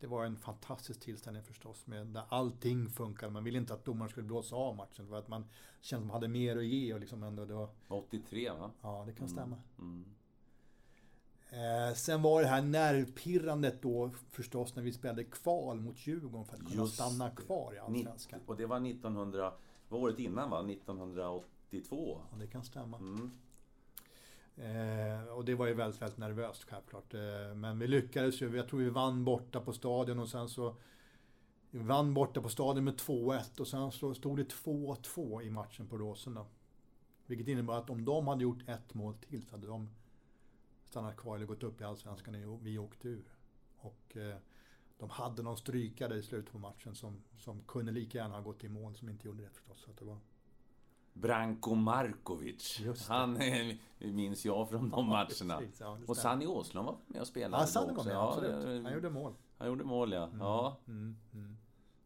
Det 0.00 0.06
var 0.06 0.24
en 0.24 0.36
fantastisk 0.36 1.00
tillställning 1.00 1.42
förstås, 1.42 1.86
med 1.86 2.06
där 2.06 2.24
allting 2.28 2.88
funkade. 2.88 3.32
Man 3.32 3.44
ville 3.44 3.58
inte 3.58 3.74
att 3.74 3.84
domaren 3.84 4.10
skulle 4.10 4.26
blåsa 4.26 4.56
av 4.56 4.76
matchen, 4.76 5.08
för 5.08 5.18
att 5.18 5.28
man 5.28 5.44
kände 5.80 6.02
att 6.02 6.06
man 6.06 6.14
hade 6.14 6.28
mer 6.28 6.56
att 6.56 6.64
ge. 6.64 6.94
Och 6.94 7.00
liksom 7.00 7.22
ändå, 7.22 7.44
det 7.44 7.54
var... 7.54 7.68
83 7.88 8.50
va? 8.50 8.70
Ja, 8.82 9.04
det 9.06 9.12
kan 9.12 9.28
stämma. 9.28 9.56
Mm. 9.78 10.04
Eh, 11.50 11.94
sen 11.94 12.22
var 12.22 12.42
det 12.42 12.48
här 12.48 12.62
nervpirrandet 12.62 13.82
då 13.82 14.10
förstås 14.30 14.76
när 14.76 14.82
vi 14.82 14.92
spelade 14.92 15.24
kval 15.24 15.80
mot 15.80 16.06
Djurgården 16.06 16.44
för 16.44 16.56
att 16.56 16.66
kunna 16.66 16.82
Just 16.82 16.94
stanna 16.94 17.30
kvar 17.30 17.74
i 17.74 17.78
Allsvenskan. 17.78 18.40
Och 18.46 18.56
det 18.56 18.66
var 18.66 18.86
1900 18.86 19.52
var 19.88 19.98
året 19.98 20.18
innan 20.18 20.50
va? 20.50 20.60
1982? 20.70 22.20
Ja, 22.30 22.38
det 22.38 22.46
kan 22.46 22.64
stämma. 22.64 22.96
Mm. 22.96 23.30
Eh, 24.56 25.24
och 25.28 25.44
det 25.44 25.54
var 25.54 25.66
ju 25.66 25.74
väldigt, 25.74 26.02
väldigt 26.02 26.18
nervöst 26.18 26.64
självklart. 26.64 27.14
Eh, 27.14 27.54
men 27.54 27.78
vi 27.78 27.86
lyckades 27.86 28.42
ju. 28.42 28.56
Jag 28.56 28.68
tror 28.68 28.80
vi 28.80 28.90
vann 28.90 29.24
borta 29.24 29.60
på 29.60 29.72
stadion 29.72 30.18
och 30.18 30.28
sen 30.28 30.48
så... 30.48 30.76
Vi 31.70 31.78
vann 31.78 32.14
borta 32.14 32.42
på 32.42 32.48
stadion 32.48 32.84
med 32.84 32.94
2-1 32.94 33.60
och 33.60 33.68
sen 33.68 33.92
så 33.92 34.14
stod 34.14 34.36
det 34.36 34.54
2-2 34.54 35.42
i 35.42 35.50
matchen 35.50 35.88
på 35.88 35.98
Råsunda. 35.98 36.46
Vilket 37.26 37.48
innebar 37.48 37.78
att 37.78 37.90
om 37.90 38.04
de 38.04 38.28
hade 38.28 38.42
gjort 38.42 38.68
ett 38.68 38.94
mål 38.94 39.14
till 39.14 39.46
så 39.46 39.50
hade 39.50 39.66
de 39.66 39.88
stannat 40.88 41.16
kvar 41.16 41.36
eller 41.36 41.46
gått 41.46 41.62
upp 41.62 41.80
i 41.80 41.84
Allsvenskan 41.84 42.44
och 42.44 42.66
vi 42.66 42.78
åkte 42.78 43.08
ur. 43.08 43.24
Och 43.76 44.16
eh, 44.16 44.36
de 44.98 45.10
hade 45.10 45.42
någon 45.42 45.56
strykare 45.56 46.16
i 46.16 46.22
slutet 46.22 46.52
på 46.52 46.58
matchen 46.58 46.94
som, 46.94 47.22
som 47.36 47.62
kunde 47.62 47.92
lika 47.92 48.18
gärna 48.18 48.34
ha 48.34 48.42
gått 48.42 48.64
i 48.64 48.68
mål 48.68 48.94
som 48.94 49.08
inte 49.08 49.26
gjorde 49.26 49.42
det 49.42 49.50
förstås. 49.50 49.80
Så 49.80 49.90
det 49.98 50.04
var... 50.04 50.18
Branko 51.12 51.74
Markovic. 51.74 52.80
Han 53.08 53.38
minns 53.98 54.44
jag 54.44 54.68
från 54.68 54.90
de 54.90 55.06
matcherna. 55.06 55.58
Precis, 55.58 55.80
ja, 55.80 55.98
och 56.06 56.16
Sanny 56.16 56.46
Åslund 56.46 56.86
var 56.86 56.96
med 57.06 57.20
och 57.20 57.26
spelade 57.26 57.62
ja, 57.62 57.66
Sanny 57.66 57.92
var 57.92 58.04
med, 58.04 58.14
ja, 58.14 58.28
absolut. 58.28 58.84
Han 58.84 58.94
gjorde 58.94 59.10
mål. 59.10 59.34
Han 59.58 59.68
gjorde 59.68 59.84
mål, 59.84 60.12
ja. 60.12 60.24
Mm, 60.24 60.40
ja. 60.40 60.80
Mm, 60.86 61.16
mm. 61.34 61.56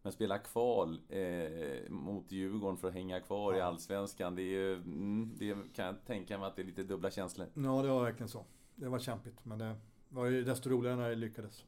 Men 0.02 0.12
spela 0.12 0.38
kval 0.38 1.00
eh, 1.08 1.90
mot 1.90 2.32
Djurgården 2.32 2.76
för 2.76 2.88
att 2.88 2.94
hänga 2.94 3.20
kvar 3.20 3.56
i 3.56 3.60
Allsvenskan, 3.60 4.34
det, 4.34 4.42
är 4.42 4.44
ju, 4.44 4.74
mm, 4.74 5.32
det 5.38 5.56
kan 5.74 5.86
jag 5.86 6.04
tänka 6.04 6.38
mig 6.38 6.46
att 6.46 6.56
det 6.56 6.62
är 6.62 6.66
lite 6.66 6.82
dubbla 6.82 7.10
känslor. 7.10 7.46
Ja, 7.54 7.82
det 7.82 7.88
var 7.88 8.02
verkligen 8.02 8.28
så. 8.28 8.44
Det 8.74 8.88
var 8.88 8.98
kämpigt, 8.98 9.44
men 9.44 9.58
det 9.58 9.76
var 10.08 10.26
ju 10.26 10.44
desto 10.44 10.70
roligare 10.70 10.96
när 10.96 11.08
det 11.08 11.14
lyckades. 11.14 11.64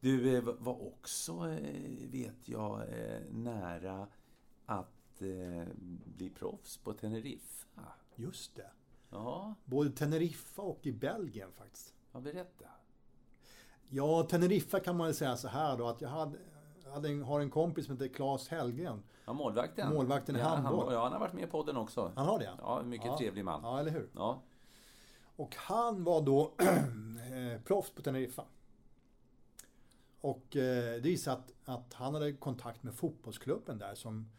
Du 0.00 0.36
eh, 0.36 0.42
var 0.42 0.86
också, 0.86 1.32
eh, 1.32 2.10
vet 2.10 2.48
jag, 2.48 2.80
eh, 2.80 3.20
nära 3.30 4.08
att 4.66 5.03
bli 6.04 6.30
proffs 6.30 6.76
på 6.76 6.92
Teneriffa. 6.92 7.82
Just 8.16 8.56
det. 8.56 8.70
Ja, 9.10 9.54
Både 9.64 9.90
Teneriffa 9.90 10.62
och 10.62 10.86
i 10.86 10.92
Belgien 10.92 11.52
faktiskt. 11.52 11.94
ja 12.12 12.20
berätta. 12.20 12.64
Ja, 13.88 14.26
Teneriffa 14.30 14.80
kan 14.80 14.96
man 14.96 15.06
väl 15.06 15.14
säga 15.14 15.36
så 15.36 15.48
här 15.48 15.76
då 15.76 15.88
att 15.88 16.00
jag 16.00 16.08
hade, 16.08 16.38
hade 16.92 17.08
en, 17.08 17.22
har 17.22 17.40
en 17.40 17.50
kompis 17.50 17.86
som 17.86 17.94
heter 17.94 18.14
Claes 18.14 18.48
Hellgren. 18.48 19.02
Ja, 19.24 19.32
målvakten. 19.32 19.94
Målvakten 19.94 20.36
i 20.36 20.38
ja, 20.38 20.44
handboll. 20.44 20.84
Han, 20.84 20.94
ja, 20.94 21.02
han 21.02 21.12
har 21.12 21.20
varit 21.20 21.32
med 21.32 21.44
i 21.44 21.46
podden 21.46 21.76
också. 21.76 22.12
Han 22.16 22.26
har 22.26 22.38
det? 22.38 22.50
Ja, 22.58 22.82
mycket 22.82 23.16
trevlig 23.16 23.44
man. 23.44 23.60
Ja, 23.62 23.80
eller 23.80 23.90
hur? 23.90 24.10
Ja. 24.14 24.42
Och 25.36 25.56
han 25.56 26.04
var 26.04 26.22
då 26.22 26.54
eh, 26.58 27.62
proffs 27.64 27.90
på 27.90 28.02
Teneriffa. 28.02 28.44
Och 30.20 30.56
eh, 30.56 30.94
det 30.94 31.00
visade 31.00 31.36
att, 31.36 31.52
att 31.64 31.94
han 31.94 32.14
hade 32.14 32.32
kontakt 32.32 32.82
med 32.82 32.94
fotbollsklubben 32.94 33.78
där 33.78 33.94
som, 33.94 34.30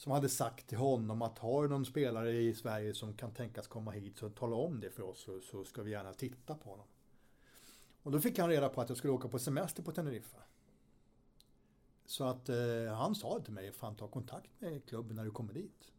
som 0.00 0.12
hade 0.12 0.28
sagt 0.28 0.66
till 0.66 0.78
honom 0.78 1.22
att 1.22 1.38
har 1.38 1.62
du 1.62 1.68
någon 1.68 1.84
spelare 1.84 2.32
i 2.32 2.54
Sverige 2.54 2.94
som 2.94 3.14
kan 3.14 3.34
tänkas 3.34 3.66
komma 3.66 3.90
hit 3.90 4.18
så 4.18 4.30
tala 4.30 4.56
om 4.56 4.80
det 4.80 4.90
för 4.90 5.02
oss 5.02 5.20
så, 5.20 5.40
så 5.40 5.64
ska 5.64 5.82
vi 5.82 5.90
gärna 5.90 6.12
titta 6.12 6.54
på 6.54 6.70
honom. 6.70 6.86
Och 8.02 8.12
då 8.12 8.20
fick 8.20 8.38
han 8.38 8.48
reda 8.48 8.68
på 8.68 8.80
att 8.80 8.88
jag 8.88 8.98
skulle 8.98 9.12
åka 9.12 9.28
på 9.28 9.38
semester 9.38 9.82
på 9.82 9.92
Teneriffa. 9.92 10.38
Så 12.06 12.24
att 12.24 12.48
eh, 12.48 12.94
han 12.94 13.14
sa 13.14 13.40
till 13.40 13.52
mig, 13.52 13.72
fan 13.72 13.96
ta 13.96 14.08
kontakt 14.08 14.50
med 14.60 14.84
klubben 14.84 15.16
när 15.16 15.24
du 15.24 15.30
kommer 15.30 15.52
dit. 15.52 15.92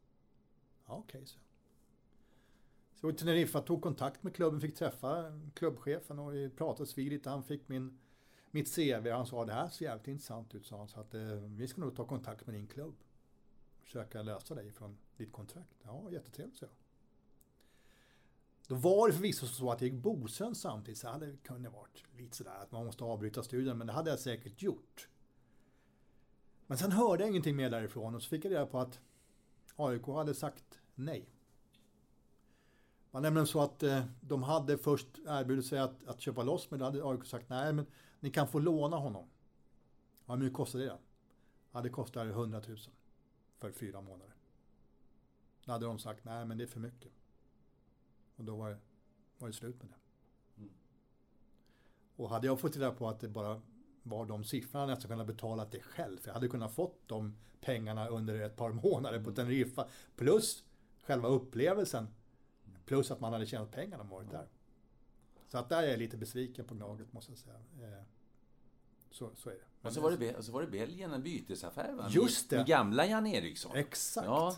Ja, 0.88 0.96
okej, 0.96 1.26
så. 1.26 1.40
Så 2.94 3.08
jag 3.08 3.14
Så 3.14 3.20
Teneriffa, 3.20 3.62
tog 3.62 3.82
kontakt 3.82 4.24
med 4.24 4.36
klubben, 4.36 4.62
fick 4.62 4.76
träffa 4.76 5.40
klubbchefen 5.54 6.20
och 6.20 6.34
vi 6.34 6.50
pratades 6.50 6.98
vid 6.98 7.12
lite. 7.12 7.30
Han 7.30 7.44
fick 7.44 7.68
min, 7.68 8.00
mitt 8.52 8.76
CV 8.76 9.08
och 9.08 9.18
han 9.18 9.26
sa 9.26 9.46
det 9.46 9.54
här 9.54 9.70
ser 9.70 9.86
jävligt 9.86 10.08
intressant 10.08 10.56
ut, 10.56 10.66
sa 10.66 10.78
han. 10.78 10.88
Så 10.88 11.00
att 11.00 11.14
eh, 11.14 11.22
vi 11.32 11.68
ska 11.68 11.82
nog 11.82 11.96
ta 11.96 12.06
kontakt 12.06 12.46
med 12.46 12.56
din 12.56 12.68
klubb. 12.68 12.96
Försöka 13.92 14.22
lösa 14.22 14.56
dig 14.56 14.72
från 14.72 14.98
ditt 15.18 15.32
kontrakt. 15.32 15.78
Ja, 15.84 16.12
jättetrevligt, 16.12 16.58
så 16.58 16.66
jag. 16.66 16.72
Då 18.68 18.76
var 18.76 19.08
det 19.08 19.14
förvisso 19.14 19.48
så 19.48 19.72
att 19.72 19.82
jag 19.82 19.90
gick 19.90 20.04
Bosön 20.04 20.56
samtidigt, 20.56 21.00
så 21.00 21.08
hade 21.08 21.26
det 21.26 21.38
kunnat 21.38 21.74
varit 21.74 22.04
lite 22.18 22.38
sådär 22.38 22.56
att 22.62 22.72
man 22.72 22.86
måste 22.86 23.04
avbryta 23.04 23.44
studien, 23.44 23.78
men 23.78 23.88
det 23.88 23.94
hade 23.94 24.10
jag 24.10 24.20
säkert 24.20 24.62
gjort. 24.62 25.08
Men 26.68 26.78
sen 26.78 26.92
hörde 26.92 27.24
jag 27.24 27.30
ingenting 27.30 27.56
mer 27.56 27.70
därifrån 27.70 28.16
och 28.16 28.24
så 28.24 28.30
fick 28.30 28.46
jag 28.46 28.52
reda 28.52 28.66
på 28.66 28.80
att 28.80 29.00
AIK 29.76 30.06
hade 30.06 30.34
sagt 30.34 30.80
nej. 30.96 31.20
Det 31.22 33.12
var 33.12 33.22
nämligen 33.22 33.48
så 33.48 33.62
att 33.62 33.84
eh, 33.84 34.06
de 34.22 34.44
hade 34.44 34.78
först 34.78 35.20
erbjudit 35.28 35.66
sig 35.66 35.80
att, 35.80 36.08
att 36.08 36.22
köpa 36.22 36.44
loss, 36.44 36.72
men 36.72 36.80
då 36.80 36.86
hade 36.86 37.10
AIK 37.10 37.26
sagt 37.26 37.50
nej, 37.50 37.74
men 37.74 37.86
ni 38.20 38.30
kan 38.30 38.48
få 38.48 38.60
låna 38.60 38.98
honom. 38.98 39.30
Ja, 40.26 40.34
hur 40.34 40.40
mycket 40.40 40.58
kostade 40.58 40.84
det 40.84 40.90
då? 40.90 41.00
Ja, 41.72 41.82
det 41.82 41.90
kostade 41.90 42.30
100 42.30 42.62
000 42.68 42.78
för 43.62 43.72
fyra 43.72 44.02
månader. 44.02 44.36
Då 45.66 45.72
hade 45.72 45.86
de 45.86 46.00
sagt 46.00 46.26
nej, 46.26 46.46
men 46.46 46.58
det 46.58 46.64
är 46.64 46.68
för 46.68 46.80
mycket. 46.80 47.12
Och 48.36 48.44
då 48.44 48.56
var 48.56 48.70
det, 48.70 48.78
var 49.38 49.48
det 49.48 49.54
slut 49.54 49.82
med 49.82 49.90
det. 49.90 49.96
Och 52.16 52.30
hade 52.30 52.48
jag 52.48 52.60
fått 52.60 52.76
reda 52.76 52.92
på 52.92 53.10
att 53.10 53.20
det 53.20 53.28
bara 53.28 53.62
var 54.04 54.26
de 54.26 54.44
siffrorna 54.44 54.84
jag 54.84 54.90
nästan 54.90 55.10
kunnat 55.10 55.28
betala 55.28 55.66
det 55.66 55.82
själv. 55.82 56.18
För 56.18 56.28
jag 56.28 56.34
hade 56.34 56.48
kunnat 56.48 56.74
fått 56.74 57.08
de 57.08 57.38
pengarna 57.62 58.08
under 58.08 58.42
ett 58.42 58.56
par 58.56 58.72
månader 58.84 59.24
på 59.24 59.32
Teneriffa. 59.32 59.88
Plus 60.16 60.64
själva 61.04 61.28
upplevelsen. 61.28 62.08
Plus 62.86 63.12
att 63.12 63.20
man 63.20 63.34
hade 63.34 63.46
tjänat 63.46 63.72
pengar 63.72 63.98
man 63.98 64.10
varit 64.10 64.32
där. 64.32 64.48
Så 65.48 65.58
att 65.58 65.70
där 65.70 65.84
är 65.84 65.88
jag 65.88 66.00
lite 66.00 66.18
besviken 66.18 66.66
på 66.66 66.76
Gnaget 66.76 67.14
måste 67.14 67.32
jag 67.32 67.40
säga. 67.40 68.06
Så, 69.12 69.30
så 69.36 69.50
är 69.50 69.54
det. 69.54 69.88
Och 69.88 69.94
så 69.94 70.02
var 70.02 70.12
det, 70.12 70.36
och 70.38 70.46
så 70.46 70.52
var 70.52 70.62
det 70.62 70.68
Belgien, 70.68 71.12
en 71.14 71.24
bytesaffär 71.24 71.94
va? 71.94 72.08
Just 72.10 72.50
det. 72.50 72.58
Med 72.58 72.66
gamla 72.68 73.06
Jan 73.06 73.28
Eriksson. 73.28 73.76
Exakt. 73.76 74.26
Ja, 74.28 74.56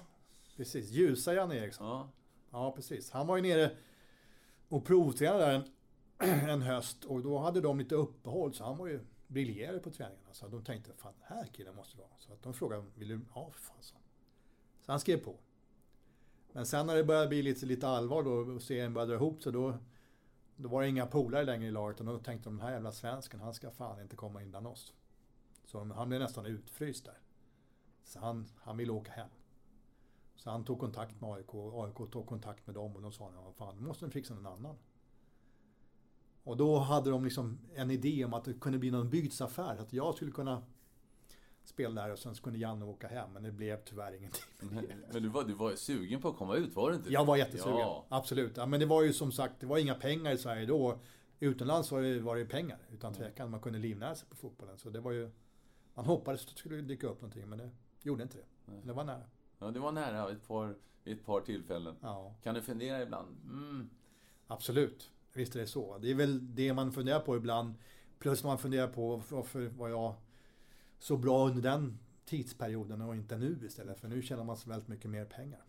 Precis. 0.55 0.89
Ljusa 0.91 1.33
Jan 1.33 1.51
Eriksson. 1.51 1.87
ja. 1.87 2.09
Ja, 2.51 2.71
precis. 2.71 3.11
Han 3.11 3.27
var 3.27 3.35
ju 3.35 3.41
nere 3.41 3.71
och 4.67 4.85
provtränade 4.85 5.45
där 5.45 5.53
en, 6.19 6.49
en 6.49 6.61
höst 6.61 7.05
och 7.05 7.21
då 7.21 7.37
hade 7.37 7.61
de 7.61 7.79
lite 7.79 7.95
uppehåll 7.95 8.53
så 8.53 8.63
han 8.63 8.77
var 8.77 8.87
ju 8.87 8.99
briljerade 9.27 9.79
på 9.79 9.91
träningarna. 9.91 10.33
Så 10.33 10.47
de 10.47 10.63
tänkte, 10.63 10.91
fan 10.97 11.13
den 11.27 11.37
här 11.37 11.45
killen 11.45 11.75
måste 11.75 11.97
vara. 11.97 12.09
Så 12.19 12.33
att 12.33 12.43
de 12.43 12.53
frågade, 12.53 12.83
vill 12.95 13.07
du? 13.07 13.19
Ja, 13.35 13.49
för 13.53 13.59
fan 13.61 13.77
så. 13.79 13.95
Så 14.85 14.91
han 14.91 14.99
skrev 14.99 15.17
på. 15.17 15.35
Men 16.51 16.65
sen 16.65 16.87
när 16.87 16.95
det 16.95 17.03
började 17.03 17.27
bli 17.27 17.41
lite, 17.41 17.65
lite 17.65 17.87
allvar 17.87 18.23
då 18.23 18.31
och 18.31 18.61
serien 18.61 18.93
började 18.93 19.11
dra 19.11 19.15
ihop 19.15 19.43
sig 19.43 19.51
då, 19.51 19.77
då 20.55 20.69
var 20.69 20.81
det 20.81 20.89
inga 20.89 21.05
polare 21.05 21.43
längre 21.43 21.67
i 21.67 21.71
laget 21.71 21.99
och 21.99 22.05
då 22.05 22.19
tänkte 22.19 22.49
de, 22.49 22.57
den 22.57 22.65
här 22.65 22.73
jävla 22.73 22.91
svensken, 22.91 23.39
han 23.39 23.53
ska 23.53 23.71
fan 23.71 24.01
inte 24.01 24.15
komma 24.15 24.41
in 24.41 24.49
bland 24.49 24.67
oss. 24.67 24.93
Så 25.65 25.77
de- 25.79 25.91
han 25.91 26.09
blev 26.09 26.21
nästan 26.21 26.45
utfryst 26.45 27.05
där. 27.05 27.17
Så 28.03 28.19
han, 28.19 28.45
han 28.61 28.77
ville 28.77 28.91
åka 28.91 29.11
hem. 29.11 29.29
Så 30.35 30.49
han 30.49 30.63
tog 30.65 30.79
kontakt 30.79 31.21
med 31.21 31.29
AIK 31.33 31.53
och 31.53 31.85
AIK 31.85 32.11
tog 32.11 32.27
kontakt 32.27 32.67
med 32.67 32.75
dem 32.75 32.95
och 32.95 33.01
de 33.01 33.11
sa 33.11 33.27
att 33.49 33.55
fan, 33.55 33.75
nu 33.77 33.81
måste 33.87 34.05
de 34.05 34.11
fixa 34.11 34.33
någon 34.33 34.47
annan. 34.47 34.75
Och 36.43 36.57
då 36.57 36.79
hade 36.79 37.09
de 37.09 37.23
liksom 37.23 37.59
en 37.75 37.91
idé 37.91 38.25
om 38.25 38.33
att 38.33 38.43
det 38.45 38.53
kunde 38.53 38.79
bli 38.79 38.91
någon 38.91 39.09
bygdsaffär. 39.09 39.77
Att 39.77 39.93
jag 39.93 40.15
skulle 40.15 40.31
kunna 40.31 40.63
spela 41.63 42.01
där 42.01 42.11
och 42.11 42.19
sen 42.19 42.35
så 42.35 42.43
kunde 42.43 42.59
Janne 42.59 42.85
åka 42.85 43.07
hem. 43.07 43.33
Men 43.33 43.43
det 43.43 43.51
blev 43.51 43.83
tyvärr 43.83 44.15
ingenting. 44.15 44.43
Men 45.13 45.23
du 45.23 45.29
var, 45.29 45.43
du 45.43 45.53
var 45.53 45.75
sugen 45.75 46.21
på 46.21 46.29
att 46.29 46.37
komma 46.37 46.55
ut, 46.55 46.75
var 46.75 46.89
du 46.89 46.95
inte? 46.95 47.13
Jag 47.13 47.25
var 47.25 47.37
jättesugen. 47.37 47.79
Ja. 47.79 48.05
Absolut. 48.09 48.57
Ja, 48.57 48.65
men 48.65 48.79
det 48.79 48.85
var 48.85 49.03
ju 49.03 49.13
som 49.13 49.31
sagt, 49.31 49.59
det 49.59 49.65
var 49.65 49.77
inga 49.77 49.95
pengar 49.95 50.31
i 50.31 50.37
Sverige 50.37 50.65
då. 50.65 50.99
Utomlands 51.39 51.91
var 51.91 52.01
det, 52.01 52.19
var 52.19 52.35
det 52.35 52.45
pengar, 52.45 52.77
utan 52.91 53.13
tvekan. 53.13 53.51
Man 53.51 53.59
kunde 53.59 53.79
livnära 53.79 54.15
sig 54.15 54.29
på 54.29 54.35
fotbollen. 54.35 54.77
Så 54.77 54.89
det 54.89 54.99
var 54.99 55.11
ju... 55.11 55.31
Man 55.95 56.05
hoppades 56.05 56.41
att 56.41 56.47
det 56.53 56.57
skulle 56.59 56.81
dyka 56.81 57.07
upp 57.07 57.21
någonting, 57.21 57.49
men 57.49 57.57
det 57.57 57.69
gjorde 58.01 58.23
inte 58.23 58.37
det. 58.37 58.71
Det 58.83 58.93
var 58.93 59.03
nära. 59.03 59.23
Ja, 59.59 59.71
det 59.71 59.79
var 59.79 59.91
nära 59.91 60.31
ett 60.31 60.47
par, 60.47 60.75
vid 61.03 61.17
ett 61.17 61.25
par 61.25 61.41
tillfällen. 61.41 61.95
Ja. 62.01 62.35
Kan 62.43 62.55
du 62.55 62.61
fundera 62.61 63.01
ibland? 63.01 63.27
Mm, 63.43 63.89
Absolut, 64.47 65.11
visst 65.33 65.55
är 65.55 65.59
det 65.59 65.67
så. 65.67 65.97
Det 65.97 66.11
är 66.11 66.15
väl 66.15 66.55
det 66.55 66.73
man 66.73 66.91
funderar 66.91 67.19
på 67.19 67.35
ibland. 67.35 67.73
Plus 68.19 68.43
man 68.43 68.57
funderar 68.57 68.87
på 68.87 69.21
varför 69.29 69.67
var 69.67 69.89
jag 69.89 70.15
så 71.03 71.17
bra 71.17 71.47
under 71.47 71.61
den 71.61 71.99
tidsperioden 72.25 73.01
och 73.01 73.15
inte 73.15 73.37
nu 73.37 73.59
istället. 73.65 73.99
För 73.99 74.07
nu 74.07 74.21
tjänar 74.21 74.43
man 74.43 74.57
så 74.57 74.69
väldigt 74.69 74.87
mycket 74.87 75.11
mer 75.11 75.25
pengar. 75.25 75.61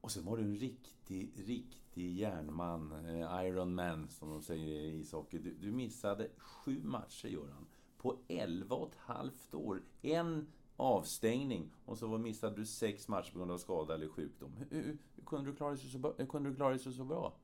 Och 0.00 0.10
sen 0.10 0.24
var 0.24 0.36
du 0.36 0.42
en 0.42 0.56
riktig, 0.56 1.32
riktig 1.36 2.16
järnman. 2.16 2.92
Eh, 3.06 3.46
Iron 3.46 3.74
Man, 3.74 4.08
som 4.08 4.30
de 4.30 4.42
säger 4.42 4.66
i 4.66 5.00
ishockey. 5.00 5.38
Du, 5.38 5.54
du 5.54 5.72
missade 5.72 6.28
sju 6.36 6.80
matcher, 6.82 7.28
Göran. 7.28 7.66
På 7.98 8.16
11 8.28 8.76
och 8.76 8.88
ett 8.88 8.98
halvt 8.98 9.54
år. 9.54 9.82
En 10.02 10.46
avstängning. 10.76 11.70
Och 11.84 11.98
så 11.98 12.18
missade 12.18 12.56
du 12.56 12.66
sex 12.66 13.08
matcher 13.08 13.32
på 13.32 13.38
grund 13.38 13.50
av 13.50 13.58
skada 13.58 13.94
eller 13.94 14.08
sjukdom. 14.08 14.56
Hur, 14.56 14.66
hur, 14.70 14.98
hur 15.16 15.24
kunde, 15.24 15.50
du 15.50 15.56
klara 15.56 15.70
dig 15.70 15.78
så, 15.78 16.14
hur 16.18 16.26
kunde 16.26 16.50
du 16.50 16.56
klara 16.56 16.70
dig 16.70 16.78
så, 16.78 16.92
så 16.92 17.04
bra? 17.04 17.36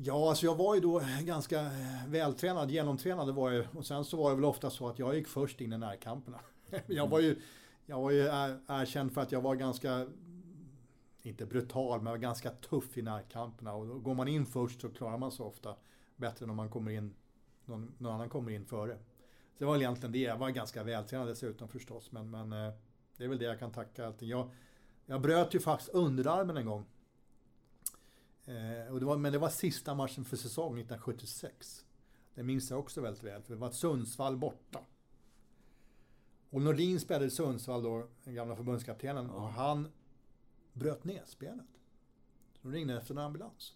Ja, 0.00 0.28
alltså 0.28 0.46
jag 0.46 0.54
var 0.54 0.74
ju 0.74 0.80
då 0.80 1.02
ganska 1.22 1.60
eh, 1.60 2.06
vältränad, 2.08 2.70
genomtränad 2.70 3.34
var 3.34 3.50
jag. 3.50 3.66
Och 3.74 3.86
sen 3.86 4.04
så 4.04 4.16
var 4.16 4.30
det 4.30 4.36
väl 4.36 4.44
ofta 4.44 4.70
så 4.70 4.88
att 4.88 4.98
jag 4.98 5.14
gick 5.14 5.28
först 5.28 5.60
in 5.60 5.72
i 5.72 5.78
närkamperna. 5.78 6.40
Jag 6.86 7.08
var 7.08 7.20
ju, 7.20 7.40
jag 7.86 8.00
var 8.00 8.10
ju 8.10 8.20
erkänd 8.68 9.12
för 9.12 9.20
att 9.20 9.32
jag 9.32 9.40
var 9.40 9.54
ganska, 9.54 10.06
inte 11.22 11.46
brutal, 11.46 12.02
men 12.02 12.20
ganska 12.20 12.50
tuff 12.50 12.98
i 12.98 13.02
närkamperna. 13.02 13.72
Och 13.72 13.86
då 13.86 13.94
går 13.94 14.14
man 14.14 14.28
in 14.28 14.46
först 14.46 14.80
så 14.80 14.88
klarar 14.88 15.18
man 15.18 15.32
sig 15.32 15.46
ofta 15.46 15.76
bättre 16.16 16.44
än 16.44 16.50
om 16.50 16.56
man 16.56 16.70
kommer 16.70 16.90
in, 16.90 17.14
någon, 17.64 17.92
någon 17.98 18.12
annan 18.12 18.28
kommer 18.28 18.50
in 18.50 18.66
före. 18.66 18.92
Så 18.94 19.58
det 19.58 19.64
var 19.64 19.72
väl 19.72 19.82
egentligen 19.82 20.12
det. 20.12 20.18
Jag 20.18 20.36
var 20.36 20.50
ganska 20.50 20.82
vältränad 20.82 21.28
dessutom 21.28 21.68
förstås. 21.68 22.12
Men, 22.12 22.30
men 22.30 22.52
eh, 22.52 22.72
det 23.16 23.24
är 23.24 23.28
väl 23.28 23.38
det 23.38 23.44
jag 23.44 23.58
kan 23.58 23.72
tacka 23.72 24.06
allting. 24.06 24.28
Jag, 24.28 24.50
jag 25.06 25.20
bröt 25.20 25.54
ju 25.54 25.60
faktiskt 25.60 25.90
underarmen 25.90 26.56
en 26.56 26.66
gång. 26.66 26.84
Eh, 28.48 28.92
och 28.92 29.00
det 29.00 29.06
var, 29.06 29.16
men 29.16 29.32
det 29.32 29.38
var 29.38 29.48
sista 29.48 29.94
matchen 29.94 30.24
för 30.24 30.36
säsongen 30.36 30.78
1976. 30.78 31.84
Det 32.34 32.42
minns 32.42 32.70
jag 32.70 32.78
också 32.78 33.00
väldigt 33.00 33.22
väl, 33.22 33.42
för 33.42 33.54
det 33.54 33.60
var 33.60 33.70
Sundsvall 33.70 34.36
borta. 34.36 34.80
Och 36.50 36.62
Nordin 36.62 37.00
spelade 37.00 37.26
i 37.26 37.30
Sundsvall 37.30 37.82
då, 37.82 38.08
den 38.24 38.34
gamla 38.34 38.56
förbundskaptenen, 38.56 39.30
och 39.30 39.48
han 39.48 39.88
bröt 40.72 41.04
näsbenet. 41.04 41.66
Så 42.52 42.68
de 42.68 42.72
ringde 42.72 42.96
efter 42.96 43.14
en 43.14 43.18
ambulans. 43.18 43.74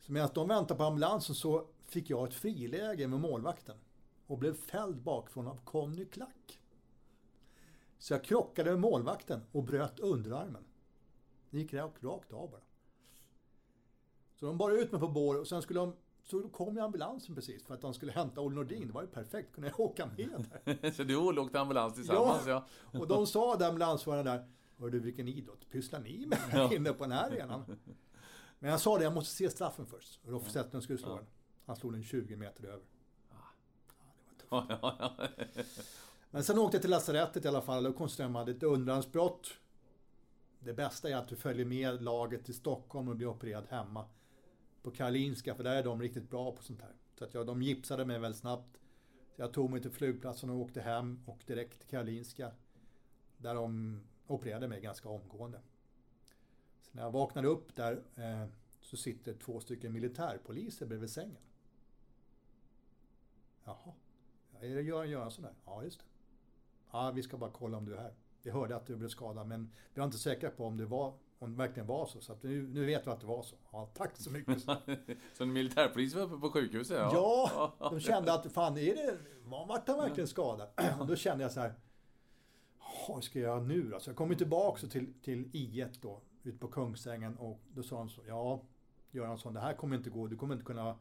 Så 0.00 0.12
medan 0.12 0.30
de 0.34 0.48
väntade 0.48 0.78
på 0.78 0.84
ambulansen 0.84 1.34
så 1.34 1.68
fick 1.84 2.10
jag 2.10 2.28
ett 2.28 2.34
friläge 2.34 3.08
med 3.08 3.20
målvakten. 3.20 3.76
Och 4.26 4.38
blev 4.38 4.54
fälld 4.54 5.02
bakifrån 5.02 5.46
av 5.46 5.60
Conny 5.64 6.04
Klack. 6.04 6.60
Så 7.98 8.14
jag 8.14 8.24
krockade 8.24 8.70
med 8.70 8.80
målvakten 8.80 9.40
och 9.52 9.64
bröt 9.64 10.00
underarmen. 10.00 10.64
Det 11.50 11.58
gick 11.58 11.74
rakt, 11.74 12.04
rakt 12.04 12.32
av 12.32 12.50
bara. 12.50 12.65
Så 14.36 14.46
de 14.46 14.58
bar 14.58 14.70
ut 14.70 14.92
mig 14.92 15.00
på 15.00 15.08
bår 15.08 15.40
och 15.40 15.46
sen 15.46 15.62
skulle 15.62 15.80
de 15.80 15.92
så 16.24 16.48
kom 16.48 16.74
ju 16.74 16.80
ambulansen 16.80 17.34
precis 17.34 17.66
för 17.66 17.74
att 17.74 17.80
de 17.80 17.94
skulle 17.94 18.12
hämta 18.12 18.40
Olle 18.40 18.54
Nordin. 18.56 18.86
Det 18.86 18.92
var 18.92 19.02
ju 19.02 19.08
perfekt, 19.08 19.54
kunde 19.54 19.68
jag 19.68 19.80
åka 19.80 20.06
med 20.06 20.46
där. 20.82 20.90
så 20.90 21.02
du 21.02 21.16
och 21.16 21.26
Olle 21.26 21.40
åkte 21.40 21.60
ambulans 21.60 21.94
tillsammans, 21.94 22.46
ja. 22.46 22.66
Och 22.92 23.08
de 23.08 23.26
sa 23.26 23.56
där 23.56 23.68
ambulansföraren 23.68 24.24
där, 24.24 24.48
Hör 24.78 24.90
du 24.90 24.98
vilken 25.00 25.28
idrott 25.28 25.70
pysslar 25.70 26.00
ni 26.00 26.26
med 26.26 26.38
här 26.38 26.74
inne 26.74 26.92
på 26.92 27.04
den 27.04 27.12
här 27.12 27.30
arenan? 27.30 27.78
Men 28.58 28.70
jag 28.70 28.80
sa 28.80 28.98
det, 28.98 29.04
jag 29.04 29.12
måste 29.14 29.34
se 29.34 29.50
straffen 29.50 29.86
först. 29.86 30.20
Rolf 30.24 30.50
Zetterlund 30.50 30.82
skulle 30.82 30.98
slå 30.98 31.16
den. 31.16 31.26
Han 31.66 31.76
slog 31.76 31.92
den 31.92 32.02
20 32.02 32.36
meter 32.36 32.64
över. 32.64 32.84
Ja, 34.50 34.66
ja, 34.68 34.96
ja. 34.98 35.12
Men 36.30 36.44
sen 36.44 36.58
åkte 36.58 36.76
jag 36.76 36.82
till 36.82 36.90
lasarettet 36.90 37.44
i 37.44 37.48
alla 37.48 37.62
fall 37.62 37.86
och 37.86 37.96
konstaterade 37.96 38.30
att 38.30 38.34
jag 38.34 38.38
hade 38.38 38.52
ett 38.52 38.62
underarmsbrott. 38.62 39.50
det 40.58 40.72
bästa 40.72 41.10
är 41.10 41.16
att 41.16 41.28
du 41.28 41.36
följer 41.36 41.66
med 41.66 42.02
laget 42.02 42.44
till 42.44 42.54
Stockholm 42.54 43.08
och 43.08 43.16
blir 43.16 43.26
opererad 43.26 43.66
hemma. 43.68 44.04
På 44.86 44.92
Karolinska, 44.92 45.54
för 45.54 45.64
där 45.64 45.76
är 45.76 45.84
de 45.84 46.02
riktigt 46.02 46.30
bra 46.30 46.52
på 46.52 46.62
sånt 46.62 46.82
här. 46.82 46.92
Så 47.18 47.24
att 47.24 47.34
jag, 47.34 47.46
de 47.46 47.62
gipsade 47.62 48.04
mig 48.04 48.18
väldigt 48.18 48.40
snabbt. 48.40 48.80
Så 49.36 49.42
jag 49.42 49.52
tog 49.52 49.70
mig 49.70 49.82
till 49.82 49.90
flygplatsen 49.90 50.50
och 50.50 50.56
åkte 50.56 50.80
hem 50.80 51.20
och 51.26 51.38
direkt 51.46 51.80
till 51.80 51.88
Karolinska. 51.88 52.52
Där 53.36 53.54
de 53.54 54.00
opererade 54.26 54.68
mig 54.68 54.80
ganska 54.80 55.08
omgående. 55.08 55.60
Så 56.80 56.90
när 56.92 57.02
jag 57.02 57.10
vaknade 57.10 57.48
upp 57.48 57.76
där 57.76 58.02
eh, 58.16 58.46
så 58.80 58.96
sitter 58.96 59.34
två 59.34 59.60
stycken 59.60 59.92
militärpoliser 59.92 60.86
bredvid 60.86 61.10
sängen. 61.10 61.42
Jaha, 63.64 63.92
är 64.60 64.74
det 64.74 64.82
Göran 64.82 65.10
Göransson 65.10 65.44
där? 65.44 65.54
Ja, 65.64 65.82
just 65.84 65.98
det. 65.98 66.06
Ja, 66.90 67.10
vi 67.10 67.22
ska 67.22 67.36
bara 67.36 67.50
kolla 67.50 67.76
om 67.76 67.84
du 67.84 67.94
är 67.94 68.00
här. 68.00 68.14
Vi 68.42 68.50
hörde 68.50 68.76
att 68.76 68.86
du 68.86 68.96
blev 68.96 69.08
skadad 69.08 69.46
men 69.46 69.72
vi 69.94 69.98
var 69.98 70.06
inte 70.06 70.18
säkra 70.18 70.50
på 70.50 70.64
om 70.64 70.76
det, 70.76 70.86
var, 70.86 71.14
om 71.38 71.50
det 71.50 71.56
verkligen 71.56 71.86
var 71.86 72.06
så. 72.06 72.20
Så 72.20 72.32
att 72.32 72.42
nu, 72.42 72.68
nu 72.68 72.84
vet 72.84 73.06
vi 73.06 73.10
att 73.10 73.20
det 73.20 73.26
var 73.26 73.42
så. 73.42 73.56
Ja, 73.72 73.90
tack 73.94 74.16
så 74.16 74.30
mycket. 74.30 74.62
så 75.32 75.42
en 75.42 75.52
militärpolis 75.52 76.14
var 76.14 76.22
uppe 76.22 76.36
på 76.36 76.50
sjukhuset? 76.50 76.96
Ja, 76.96 77.50
ja 77.80 77.90
de 77.90 78.00
kände 78.00 78.32
att 78.32 78.52
fan, 78.52 78.78
är 78.78 78.94
det, 78.94 79.18
vart 79.44 79.88
han 79.88 79.98
verkligen 79.98 80.28
skadad? 80.28 80.68
Och 81.00 81.06
då 81.06 81.16
kände 81.16 81.44
jag 81.44 81.52
så 81.52 81.60
här, 81.60 81.74
vad 83.08 83.24
ska 83.24 83.38
jag 83.38 83.48
göra 83.48 83.60
nu 83.60 83.82
då? 83.82 84.00
Så 84.00 84.10
jag 84.10 84.16
kom 84.16 84.36
tillbaka 84.36 84.86
till, 84.86 85.12
till 85.22 85.44
I1 85.44 85.98
då, 86.00 86.20
ute 86.42 86.58
på 86.58 86.68
Kungsängen 86.68 87.36
och 87.36 87.60
då 87.74 87.82
sa 87.82 87.98
han 87.98 88.08
så, 88.08 88.20
ja 88.26 88.62
Göransson, 89.10 89.54
det 89.54 89.60
här 89.60 89.74
kommer 89.74 89.96
inte 89.96 90.10
gå, 90.10 90.26
du 90.26 90.36
kommer 90.36 90.54
inte 90.54 90.66
kunna 90.66 90.98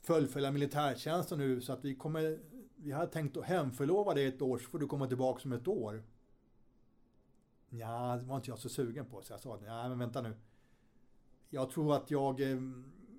fullfölja 0.00 0.50
militärtjänsten 0.50 1.38
nu 1.38 1.60
så 1.60 1.72
att 1.72 1.84
vi 1.84 1.94
kommer, 1.94 2.38
vi 2.76 2.92
hade 2.92 3.12
tänkt 3.12 3.36
att 3.36 3.44
hemförlova 3.44 4.14
dig 4.14 4.26
ett 4.26 4.42
år 4.42 4.58
så 4.58 4.70
får 4.70 4.78
du 4.78 4.86
komma 4.86 5.06
tillbaka 5.06 5.40
om 5.44 5.52
ett 5.52 5.68
år. 5.68 6.02
Ja, 7.70 8.16
det 8.20 8.24
var 8.24 8.36
inte 8.36 8.50
jag 8.50 8.58
så 8.58 8.68
sugen 8.68 9.06
på 9.06 9.22
så 9.22 9.32
jag 9.32 9.40
sa, 9.40 9.56
nej 9.56 9.88
men 9.88 9.98
vänta 9.98 10.22
nu. 10.22 10.36
Jag 11.48 11.70
tror 11.70 11.94
att 11.96 12.10
jag, 12.10 12.40
eh, 12.40 12.58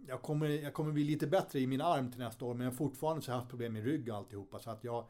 jag 0.08 0.22
kommer, 0.22 0.48
jag 0.50 0.74
kommer 0.74 0.92
bli 0.92 1.04
lite 1.04 1.28
bättre 1.28 1.60
i 1.60 1.68
min 1.68 1.82
arm 1.82 2.12
till 2.12 2.20
nästa 2.20 2.46
år 2.46 2.54
men 2.54 2.72
fortfarande 2.72 3.22
så 3.22 3.32
har 3.32 3.36
jag 3.36 3.40
haft 3.40 3.50
problem 3.50 3.74
med 3.74 3.84
rygg 3.84 4.10
och 4.10 4.16
alltihopa 4.16 4.60
så 4.60 4.70
att 4.70 4.84
jag 4.84 5.06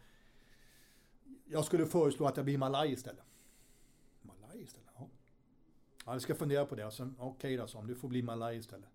jag 1.50 1.66
skulle 1.66 1.86
föreslå 1.86 2.26
att 2.26 2.38
jag 2.38 2.46
blir 2.46 2.58
malaj 2.58 2.92
istället. 2.92 3.26
Malaj 4.22 4.62
istället? 4.62 4.90
Ja. 4.96 5.08
ja 6.06 6.14
jag 6.14 6.22
ska 6.22 6.36
fundera 6.36 6.66
på 6.66 6.76
det. 6.76 6.86
Okej 6.86 7.16
okay 7.20 7.58
då, 7.58 7.68
så 7.68 7.78
om 7.78 7.88
du 7.88 7.96
får 7.96 8.08
bli 8.08 8.22
malaj 8.22 8.58
istället. 8.58 8.90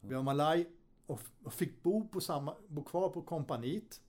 Jag 0.00 0.08
blev 0.08 0.24
malaj 0.24 0.70
och, 1.06 1.20
och 1.44 1.52
fick 1.52 1.82
bo, 1.82 2.08
på 2.08 2.20
samma, 2.20 2.56
bo 2.68 2.84
kvar 2.84 3.08
på 3.08 3.22
kompaniet. 3.22 4.00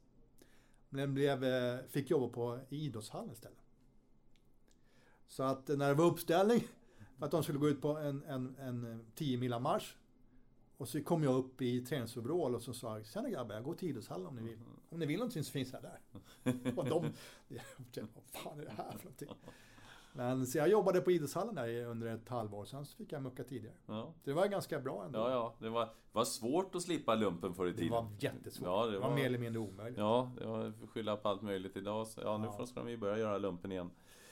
Men 0.89 1.13
blev, 1.13 1.43
eh, 1.43 1.79
fick 1.89 2.09
jobba 2.09 2.27
på 2.27 2.59
idrottshallen 2.69 3.31
istället. 3.31 3.60
Så 5.31 5.43
att 5.43 5.67
när 5.67 5.87
det 5.87 5.93
var 5.93 6.05
uppställning 6.05 6.63
för 7.17 7.25
att 7.25 7.31
de 7.31 7.43
skulle 7.43 7.59
gå 7.59 7.69
ut 7.69 7.81
på 7.81 7.97
en, 7.97 8.23
en, 8.23 8.55
en 8.59 9.05
10 9.15 9.37
mila 9.37 9.59
marsch. 9.59 9.95
Och 10.77 10.87
så 10.87 11.03
kom 11.03 11.23
jag 11.23 11.35
upp 11.35 11.61
i 11.61 11.85
träningsoverall 11.85 12.55
och 12.55 12.61
så 12.61 12.73
sa 12.73 12.97
jag, 12.97 13.05
tjena 13.05 13.29
grabbar, 13.29 13.55
jag 13.55 13.63
går 13.63 13.73
till 13.73 13.89
idrottshallen 13.89 14.27
om 14.27 14.35
ni 14.35 14.41
vill. 14.41 14.59
Om 14.89 14.99
ni 14.99 15.05
vill 15.05 15.17
någonting 15.17 15.43
så 15.43 15.51
finns 15.51 15.73
jag 15.73 15.81
där. 15.81 15.99
och 16.75 16.85
de, 16.85 17.13
vad 18.13 18.23
fan 18.23 18.59
är 18.59 18.65
det 18.65 18.71
här 18.71 18.91
för 18.91 19.03
någonting? 19.03 19.29
Men 20.13 20.47
så 20.47 20.57
jag 20.57 20.69
jobbade 20.69 21.01
på 21.01 21.11
idrottshallen 21.11 21.55
där 21.55 21.85
under 21.85 22.15
ett 22.15 22.29
halvår, 22.29 22.65
sen 22.65 22.85
så 22.85 22.97
fick 22.97 23.11
jag 23.11 23.21
mucka 23.21 23.43
tidigare. 23.43 23.75
Ja. 23.85 24.13
Det 24.23 24.33
var 24.33 24.47
ganska 24.47 24.79
bra 24.79 25.05
ändå. 25.05 25.19
Ja, 25.19 25.31
ja. 25.31 25.55
Det 25.59 25.69
var, 25.69 25.89
var 26.11 26.25
svårt 26.25 26.75
att 26.75 26.81
slippa 26.81 27.15
lumpen 27.15 27.53
förr 27.53 27.67
i 27.67 27.73
tiden. 27.73 27.87
Det 27.87 27.93
var 27.93 28.07
jättesvårt. 28.19 28.67
Ja, 28.67 28.85
det, 28.85 28.91
var, 28.91 28.91
det 28.91 28.99
var 28.99 29.15
mer 29.15 29.25
eller 29.25 29.39
mindre 29.39 29.59
omöjligt. 29.59 29.99
Ja, 29.99 30.31
det 30.39 30.45
var 30.45 30.87
skylla 30.87 31.17
på 31.17 31.29
allt 31.29 31.41
möjligt 31.41 31.77
idag. 31.77 32.07
Så 32.07 32.21
ja, 32.21 32.37
nu 32.37 32.47
ja. 32.57 32.65
ska 32.65 32.83
vi 32.83 32.97
börja 32.97 33.17
göra 33.17 33.37
lumpen 33.37 33.71
igen. 33.71 33.89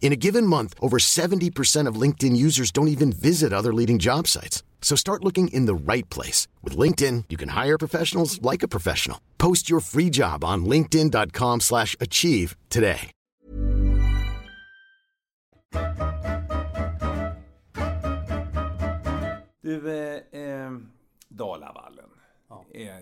In 0.00 0.12
a 0.12 0.16
given 0.16 0.46
month, 0.46 0.74
over 0.80 0.98
70% 0.98 1.86
of 1.86 2.00
LinkedIn 2.00 2.36
users 2.36 2.72
don't 2.72 2.88
even 2.88 3.12
visit 3.12 3.52
other 3.52 3.72
leading 3.72 3.98
job 4.00 4.26
sites. 4.26 4.64
So 4.82 4.96
start 4.96 5.22
looking 5.24 5.48
in 5.48 5.66
the 5.66 5.92
right 5.92 6.08
place. 6.10 6.48
With 6.64 6.76
LinkedIn, 6.76 7.24
you 7.28 7.38
can 7.38 7.50
hire 7.50 7.78
professionals 7.78 8.42
like 8.42 8.64
a 8.64 8.68
professional. 8.68 9.20
Post 9.38 9.70
your 9.70 9.80
free 9.80 10.10
job 10.10 10.44
on 10.44 10.64
linkedin.com 10.64 11.60
slash 11.60 11.94
achieve 12.00 12.56
today. 12.68 13.12
Du, 19.62 19.88
eh, 19.88 20.40
eh, 20.40 20.72
Dalavallen. 21.28 22.10
Ja. 22.48 22.64
Är, 22.74 23.00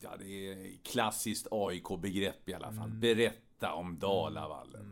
ja, 0.00 0.10
det 0.18 0.48
är 0.48 0.78
klassiskt 0.84 1.46
AIK-begrepp 1.50 2.48
i 2.48 2.54
alla 2.54 2.72
fall. 2.72 2.88
Mm. 2.88 3.00
Berätta 3.00 3.72
om 3.72 3.98
Dalavallen. 3.98 4.89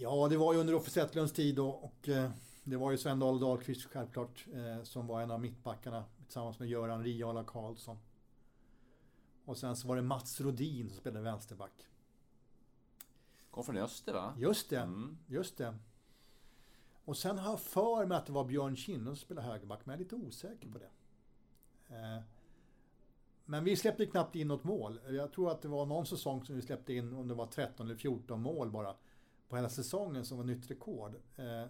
Ja, 0.00 0.28
det 0.28 0.36
var 0.36 0.52
ju 0.52 0.58
under 0.58 0.74
Offe 0.74 0.90
Zetterlunds 0.90 1.32
tid 1.32 1.56
då, 1.56 1.68
och 1.68 2.08
eh, 2.08 2.30
det 2.64 2.76
var 2.76 2.90
ju 2.90 2.98
Sven 2.98 3.18
Dahl 3.18 3.40
Dahlqvist 3.40 3.84
självklart 3.84 4.46
eh, 4.52 4.82
som 4.82 5.06
var 5.06 5.22
en 5.22 5.30
av 5.30 5.40
mittbackarna 5.40 6.04
tillsammans 6.24 6.58
med 6.58 6.68
Göran 6.68 7.04
Riala 7.04 7.44
Karlsson. 7.44 7.98
Och 9.44 9.56
sen 9.56 9.76
så 9.76 9.88
var 9.88 9.96
det 9.96 10.02
Mats 10.02 10.40
Rodin 10.40 10.88
som 10.88 10.98
spelade 10.98 11.24
vänsterback. 11.24 11.86
Kom 13.50 13.64
från 13.64 13.76
Öster 13.76 14.12
va? 14.12 14.34
Just 14.38 14.70
det, 14.70 14.78
mm. 14.78 15.18
just 15.26 15.56
det. 15.56 15.74
Och 17.04 17.16
sen 17.16 17.38
har 17.38 17.50
jag 17.50 17.60
för 17.60 18.06
mig 18.06 18.18
att 18.18 18.26
det 18.26 18.32
var 18.32 18.44
Björn 18.44 18.76
Kinnon 18.76 19.06
som 19.06 19.16
spelade 19.16 19.46
högerback, 19.46 19.80
men 19.84 19.92
jag 19.92 20.00
är 20.00 20.04
lite 20.04 20.26
osäker 20.26 20.68
på 20.68 20.78
det. 20.78 20.90
Eh, 21.96 22.22
men 23.44 23.64
vi 23.64 23.76
släppte 23.76 24.06
knappt 24.06 24.36
in 24.36 24.48
något 24.48 24.64
mål. 24.64 25.00
Jag 25.08 25.32
tror 25.32 25.50
att 25.50 25.62
det 25.62 25.68
var 25.68 25.86
någon 25.86 26.06
säsong 26.06 26.44
som 26.44 26.56
vi 26.56 26.62
släppte 26.62 26.94
in, 26.94 27.12
om 27.12 27.28
det 27.28 27.34
var 27.34 27.46
13 27.46 27.86
eller 27.86 27.96
14 27.96 28.42
mål 28.42 28.70
bara 28.70 28.94
på 29.48 29.56
hela 29.56 29.68
säsongen 29.68 30.24
som 30.24 30.38
var 30.38 30.44
nytt 30.44 30.70
rekord. 30.70 31.14
Eh, 31.36 31.64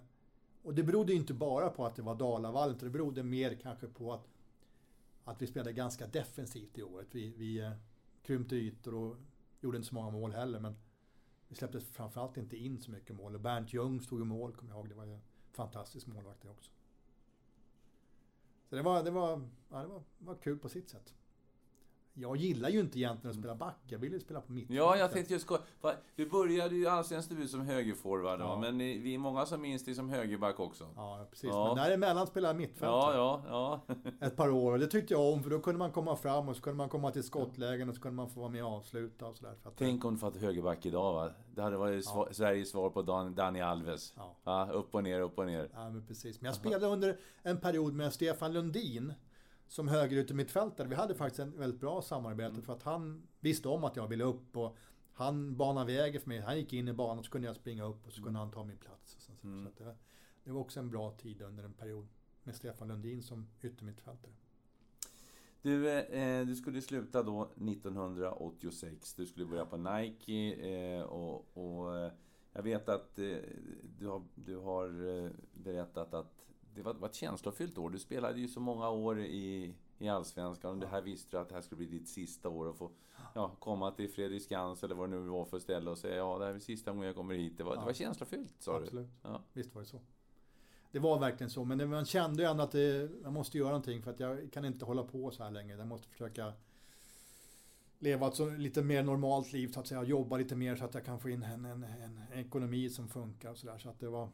och 0.63 0.75
det 0.75 0.83
berodde 0.83 1.15
inte 1.15 1.35
bara 1.35 1.71
på 1.71 1.87
att 1.87 1.97
det 1.97 2.03
var 2.03 2.15
Dalavallen, 2.15 2.79
det 2.81 2.91
berodde 2.91 3.23
mer 3.23 3.55
kanske 3.63 3.87
på 3.87 4.13
att, 4.13 4.29
att 5.25 5.43
vi 5.43 5.47
spelade 5.47 5.73
ganska 5.73 6.07
defensivt 6.07 6.79
i 6.79 6.83
året. 6.83 7.09
Vi, 7.11 7.35
vi 7.37 7.61
eh, 7.61 7.73
krympte 8.23 8.57
ytor 8.57 8.95
och 8.95 9.17
gjorde 9.61 9.77
inte 9.77 9.89
så 9.89 9.95
många 9.95 10.11
mål 10.11 10.33
heller, 10.33 10.61
men 10.61 10.77
vi 11.49 11.55
släppte 11.55 11.81
framförallt 11.81 12.37
inte 12.37 12.57
in 12.57 12.81
så 12.81 12.91
mycket 12.91 13.17
mål. 13.17 13.35
Och 13.35 13.41
Bernt 13.41 13.73
Ljung 13.73 14.01
stod 14.01 14.21
i 14.21 14.25
mål, 14.25 14.53
kommer 14.53 14.73
jag 14.73 14.79
ihåg. 14.79 14.89
Det 14.89 14.95
var 14.95 15.05
ju 15.05 15.15
en 15.15 15.23
fantastisk 15.53 16.07
målvakt 16.07 16.43
det 16.43 16.49
också. 16.49 16.71
Så 18.69 18.77
det 18.77 18.83
var, 18.83 19.03
det 19.03 19.11
var, 19.11 19.49
ja, 19.71 19.83
det 19.83 19.89
var, 19.89 20.03
var 20.19 20.35
kul 20.35 20.59
på 20.59 20.69
sitt 20.69 20.89
sätt 20.89 21.15
jag 22.21 22.37
gillar 22.37 22.69
ju 22.69 22.81
inte 22.81 22.99
egentligen 22.99 23.31
att 23.31 23.39
spela 23.39 23.55
back. 23.55 23.77
Jag 23.87 23.99
vill 23.99 24.13
ju 24.13 24.21
spela 24.21 24.41
på 24.41 24.53
mitt. 24.53 24.71
Ja, 24.71 24.97
jag 24.97 25.13
tänkte 25.13 25.33
just 25.35 25.51
va, 25.81 25.93
Du 26.17 26.29
började 26.31 26.75
ju 26.75 26.87
allsvensk 26.87 27.29
debut 27.29 27.51
som 27.51 27.61
högerforward, 27.61 28.41
Ja. 28.41 28.45
ja. 28.45 28.61
men 28.61 28.79
vi 28.79 29.15
är 29.15 29.19
många 29.19 29.47
som 29.47 29.61
minns 29.63 29.85
dig 29.85 29.95
som 29.95 30.09
högerback 30.09 30.61
också. 30.61 30.85
Ja, 30.97 31.27
precis. 31.31 31.51
Ja. 31.51 31.67
Men 31.75 31.85
däremellan 31.85 32.27
spelade 32.27 32.49
jag 32.55 32.57
mittfält 32.57 32.83
Ja, 32.93 33.15
ja, 33.15 33.81
ja. 33.89 33.95
ett 34.27 34.37
par 34.37 34.51
år. 34.51 34.73
Och 34.73 34.79
det 34.79 34.87
tyckte 34.87 35.15
jag 35.15 35.33
om, 35.33 35.43
för 35.43 35.51
då 35.51 35.59
kunde 35.61 35.79
man 35.79 35.91
komma 35.93 36.17
fram 36.17 36.49
och 36.49 36.57
så 36.57 36.63
kunde 36.63 36.77
man 36.77 36.89
komma 36.89 37.11
till 37.11 37.23
skottlägen 37.25 37.89
och 37.89 37.95
så 37.95 38.01
kunde 38.01 38.17
man 38.17 38.29
få 38.31 38.41
vara 38.41 38.51
med 38.51 38.65
och 38.65 38.73
avsluta 38.73 39.27
och 39.27 39.37
sådär. 39.37 39.55
Tänk 39.77 40.05
om 40.05 40.15
du 40.15 40.21
fått 40.21 40.37
högerback 40.37 40.87
idag 40.87 41.13
va? 41.13 41.31
Det 41.55 41.63
hade 41.63 41.77
varit 41.77 42.05
sva- 42.07 42.33
Sveriges 42.33 42.71
svar 42.71 42.91
på 42.91 43.03
Dan, 43.03 43.35
Dani 43.35 43.61
Alves. 43.61 44.13
Ja. 44.17 44.37
Ja, 44.45 44.69
upp 44.73 44.95
och 44.95 45.03
ner, 45.03 45.21
upp 45.21 45.39
och 45.39 45.47
ner. 45.47 45.69
Ja, 45.75 45.91
men 45.91 46.07
precis. 46.07 46.41
Men 46.41 46.47
jag 46.47 46.55
spelade 46.55 46.87
under 46.87 47.17
en 47.43 47.57
period 47.61 47.95
med 47.95 48.13
Stefan 48.13 48.53
Lundin 48.53 49.15
som 49.69 49.89
högerytter 49.89 50.35
mittfältare. 50.35 50.89
Vi 50.89 50.95
hade 50.95 51.15
faktiskt 51.15 51.41
en 51.41 51.59
väldigt 51.59 51.81
bra 51.81 52.03
samarbete 52.03 52.63
för 52.63 52.73
att 52.73 52.83
han 52.83 53.29
visste 53.41 53.69
om 53.69 53.85
att 53.85 53.97
jag 53.97 54.09
ville 54.09 54.25
upp 54.25 54.57
och 54.57 54.77
han 55.13 55.57
banade 55.57 55.93
vägen 55.93 56.21
för 56.21 56.29
mig. 56.29 56.41
Han 56.41 56.59
gick 56.59 56.73
in 56.73 56.89
i 56.89 56.93
banan 56.93 57.25
så 57.25 57.31
kunde 57.31 57.47
jag 57.47 57.57
springa 57.57 57.85
upp 57.85 58.07
och 58.07 58.13
så 58.13 58.23
kunde 58.23 58.39
han 58.39 58.51
ta 58.51 58.65
min 58.65 58.79
plats. 58.79 59.17
Och 59.17 59.23
så, 59.23 59.33
så, 59.33 59.73
så 59.77 59.85
det, 59.85 59.97
det 60.45 60.53
var 60.53 60.61
också 60.61 60.81
en 60.81 60.91
bra 60.91 61.11
tid 61.11 61.43
under 61.43 61.65
en 61.65 61.73
period 61.73 62.09
med 62.43 62.57
Stefan 62.57 62.89
Lundin 62.89 63.23
som 63.23 63.49
yttermittfältare. 63.63 64.33
Du, 65.63 65.91
eh, 65.91 66.47
du 66.47 66.57
skulle 66.57 66.83
sluta 66.83 67.23
då 67.23 67.43
1986. 67.43 69.15
Du 69.15 69.27
skulle 69.27 69.47
börja 69.47 69.67
på 69.67 69.77
Nike 69.77 70.53
eh, 70.53 71.03
och, 71.03 71.57
och 71.57 71.97
eh, 71.97 72.13
jag 72.53 72.63
vet 72.63 72.89
att 72.89 73.19
eh, 73.19 73.37
du 73.99 74.07
har, 74.07 74.23
du 74.35 74.57
har 74.57 75.09
eh, 75.09 75.31
berättat 75.53 76.15
att 76.15 76.48
det 76.79 76.85
var, 76.85 76.95
var 76.95 77.09
ett 77.09 77.15
känslofyllt 77.15 77.79
år. 77.79 77.91
Du 77.91 77.99
spelade 77.99 78.41
ju 78.41 78.49
så 78.49 78.61
många 78.61 78.91
år 78.91 79.21
i, 79.21 79.75
i 79.99 80.09
Allsvenskan 80.09 80.71
och 80.71 80.79
det 80.79 80.87
här 80.87 81.03
visste 81.03 81.37
du 81.37 81.41
att 81.41 81.49
det 81.49 81.55
här 81.55 81.63
skulle 81.63 81.77
bli 81.77 81.99
ditt 81.99 82.09
sista 82.09 82.49
år 82.49 82.67
och 82.67 82.77
få 82.77 82.91
ja, 83.35 83.57
komma 83.59 83.91
till 83.91 84.11
Fredriksskans 84.11 84.85
eller 84.85 84.95
vad 84.95 85.11
det 85.11 85.17
nu 85.17 85.29
var 85.29 85.45
för 85.45 85.59
ställe 85.59 85.91
och 85.91 85.99
säga 85.99 86.17
ja, 86.17 86.39
det 86.39 86.45
här 86.45 86.55
är 86.55 86.59
sista 86.59 86.91
gången 86.91 87.07
jag 87.07 87.17
kommer 87.17 87.35
hit. 87.35 87.59
Det 87.59 87.65
var, 87.65 87.77
det 87.77 87.85
var 87.85 87.93
känslofyllt, 87.93 88.55
sa 88.59 88.77
Absolut. 88.77 89.09
du. 89.23 89.29
Ja. 89.29 89.43
Visst 89.53 89.75
var 89.75 89.83
det 89.83 89.89
så. 89.89 90.01
Det 90.91 90.99
var 90.99 91.19
verkligen 91.19 91.51
så, 91.51 91.65
men 91.65 91.91
man 91.91 92.05
kände 92.05 92.43
ju 92.43 92.49
ändå 92.49 92.63
att 92.63 92.73
det, 92.73 93.11
jag 93.23 93.33
måste 93.33 93.59
göra 93.59 93.69
någonting 93.69 94.03
för 94.03 94.11
att 94.11 94.21
jag 94.21 94.53
kan 94.53 94.65
inte 94.65 94.85
hålla 94.85 95.03
på 95.03 95.31
så 95.31 95.43
här 95.43 95.51
länge. 95.51 95.77
Jag 95.77 95.87
måste 95.87 96.09
försöka 96.09 96.53
leva 97.99 98.29
ett 98.29 98.35
så, 98.35 98.51
lite 98.51 98.83
mer 98.83 99.03
normalt 99.03 99.53
liv 99.53 99.69
så 99.69 99.81
att 99.81 99.87
säga. 99.87 100.03
Jobba 100.03 100.37
lite 100.37 100.57
mer 100.57 100.77
så 100.77 100.85
att 100.85 100.95
jag 100.95 101.05
kan 101.05 101.21
få 101.21 101.31
in 101.31 101.43
en, 101.43 101.65
en, 101.65 101.85
en 101.85 102.23
ekonomi 102.33 102.91
som 102.91 103.09
funkar 103.09 103.51
och 103.51 103.59
sådär. 103.59 103.79
Så 103.79 103.89
att 103.89 104.01
det 104.01 104.09
var... 104.09 104.29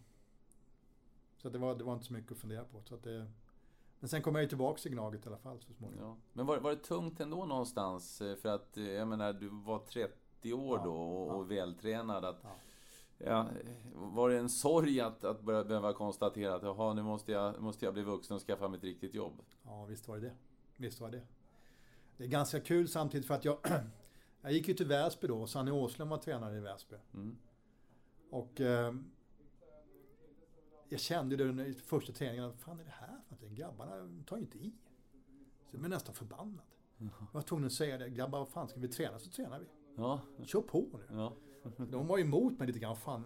Så 1.45 1.51
det 1.51 1.59
var, 1.59 1.75
det 1.75 1.85
var 1.85 1.93
inte 1.93 2.05
så 2.05 2.13
mycket 2.13 2.33
att 2.33 2.39
fundera 2.39 2.65
på. 2.65 2.83
Så 2.83 2.97
det, 2.97 3.27
men 4.01 4.09
sen 4.09 4.23
kom 4.23 4.35
jag 4.35 4.43
ju 4.43 4.49
tillbaka 4.49 4.79
till 4.79 4.91
Gnaget 4.91 5.27
i 5.27 5.29
alla 5.29 5.39
fall 5.39 5.61
så 5.61 5.73
småningom. 5.73 6.09
Ja. 6.09 6.17
Men 6.33 6.47
var, 6.47 6.59
var 6.59 6.71
det 6.71 6.77
tungt 6.77 7.21
ändå 7.21 7.45
någonstans? 7.45 8.21
Eh, 8.21 8.37
För 8.37 8.49
att, 8.49 8.77
eh, 8.77 8.85
jag 8.85 9.09
menar, 9.09 9.33
du 9.33 9.49
var 9.49 9.79
30 9.79 10.53
år 10.53 10.79
Ja, 10.79 10.85
då 10.85 10.95
och, 10.95 11.37
och 11.37 11.51
vältränad. 11.51 12.25
Att, 12.25 12.41
Ja. 12.43 12.57
ja, 13.19 13.47
var 13.95 14.31
det 14.31 14.39
en 14.39 14.49
sorg 14.49 15.01
att, 15.01 15.25
att 15.25 15.43
börja, 15.43 15.65
behöva 15.65 15.93
konstatera 15.93 16.55
att 16.55 16.63
jaha, 16.63 16.95
nu 16.95 17.03
måste 17.03 17.33
jag, 17.33 17.61
måste 17.63 17.85
jag 17.85 17.95
bli 17.95 18.03
vuxen 18.03 18.35
och 18.35 18.43
skaffa 18.43 18.69
mig 18.69 18.77
ett 18.77 18.85
riktigt 18.85 19.15
jobb? 19.15 19.43
Ja, 19.63 19.85
visst 19.85 20.09
var 20.09 20.17
det 20.17 20.23
det. 20.23 20.35
Visst 20.77 21.01
var 21.01 21.11
det 21.11 21.17
det. 21.17 21.27
Det 22.17 22.25
är 22.25 22.29
ganska 22.29 22.61
kul 22.61 22.89
samtidigt 22.89 23.27
för 23.27 23.35
att 23.35 23.45
jag... 23.45 23.59
jag 24.43 24.53
gick 24.53 24.69
ju 24.69 24.75
till 24.75 24.87
Väsby 24.87 25.27
då 25.27 25.43
och 25.43 25.51
Sanny 25.51 25.71
Åslund 25.71 26.11
var 26.11 26.19
tränare 26.19 26.57
i 26.57 26.61
Väsby. 26.61 26.97
Mm. 27.15 27.37
Och... 28.31 28.61
Eh, 28.61 28.95
jag 30.89 31.01
kände 31.01 31.37
det 31.37 31.45
under 31.45 31.73
första 31.73 32.13
träningen, 32.13 32.45
vad 32.45 32.59
fan 32.59 32.81
är 32.81 32.85
det 32.85 32.91
här 32.91 33.21
för? 33.29 33.49
Grabbarna 33.49 34.23
tar 34.27 34.37
ju 34.37 34.43
inte 34.43 34.59
i. 34.59 34.73
Så 35.71 35.77
jag 35.77 35.81
blev 35.81 35.91
nästan 35.91 36.15
förbannad. 36.15 36.65
Jag 36.99 37.09
var 37.33 37.43
tvungen 37.43 37.67
att 37.67 37.73
säga 37.73 37.99
det, 37.99 38.11
grabbar 38.11 38.39
vad 38.39 38.49
fan 38.49 38.69
ska 38.69 38.81
vi 38.81 38.89
träna 38.89 39.19
så 39.19 39.31
tränar 39.31 39.59
vi. 39.59 39.67
Ja, 39.97 40.21
Kör 40.45 40.61
på 40.61 40.87
nu. 40.93 41.17
ja. 41.17 41.33
De 41.91 42.07
var 42.07 42.19
emot 42.19 42.59
mig 42.59 42.67
lite 42.67 42.79
grann, 42.79 42.97
fan 42.97 43.25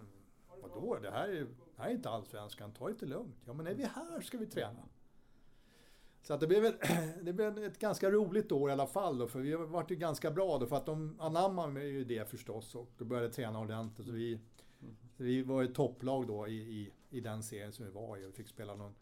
vadå, 0.61 0.99
det 1.01 1.11
här 1.11 1.29
är, 1.29 1.41
det 1.41 1.47
här 1.77 1.89
är 1.89 1.93
inte 1.93 2.09
allsvenskan, 2.09 2.71
ta 2.71 2.85
det 2.85 2.93
lite 2.93 3.05
lugnt. 3.05 3.35
Ja 3.45 3.53
men 3.53 3.67
är 3.67 3.73
vi 3.73 3.83
här 3.83 4.21
ska 4.21 4.37
vi 4.37 4.45
träna. 4.45 4.83
Så 6.21 6.33
att 6.33 6.39
det 6.39 6.47
blev, 6.47 6.65
ett, 6.65 6.81
det 7.21 7.33
blev 7.33 7.57
ett 7.57 7.79
ganska 7.79 8.11
roligt 8.11 8.51
år 8.51 8.69
i 8.69 8.73
alla 8.73 8.87
fall 8.87 9.17
då, 9.17 9.27
för 9.27 9.39
vi 9.39 9.53
har 9.53 9.65
varit 9.65 9.91
ju 9.91 9.95
ganska 9.95 10.31
bra 10.31 10.57
då, 10.57 10.67
för 10.67 10.75
att 10.75 10.85
de 10.85 11.15
anammade 11.19 11.83
ju 11.83 12.03
det 12.03 12.29
förstås 12.29 12.75
och 12.75 12.91
började 12.97 13.29
träna 13.29 13.59
ordentligt. 13.59 14.07
Så 14.07 14.13
vi, 14.13 14.39
så 15.17 15.23
vi 15.23 15.43
var 15.43 15.63
ett 15.63 15.75
topplag 15.75 16.27
då 16.27 16.47
i, 16.47 16.53
i, 16.53 16.91
i 17.09 17.19
den 17.19 17.43
serien 17.43 17.71
som 17.71 17.85
vi 17.85 17.91
var 17.91 18.17
i 18.17 18.25
och 18.25 18.33
fick 18.33 18.47
spela 18.47 18.75
någon 18.75 18.95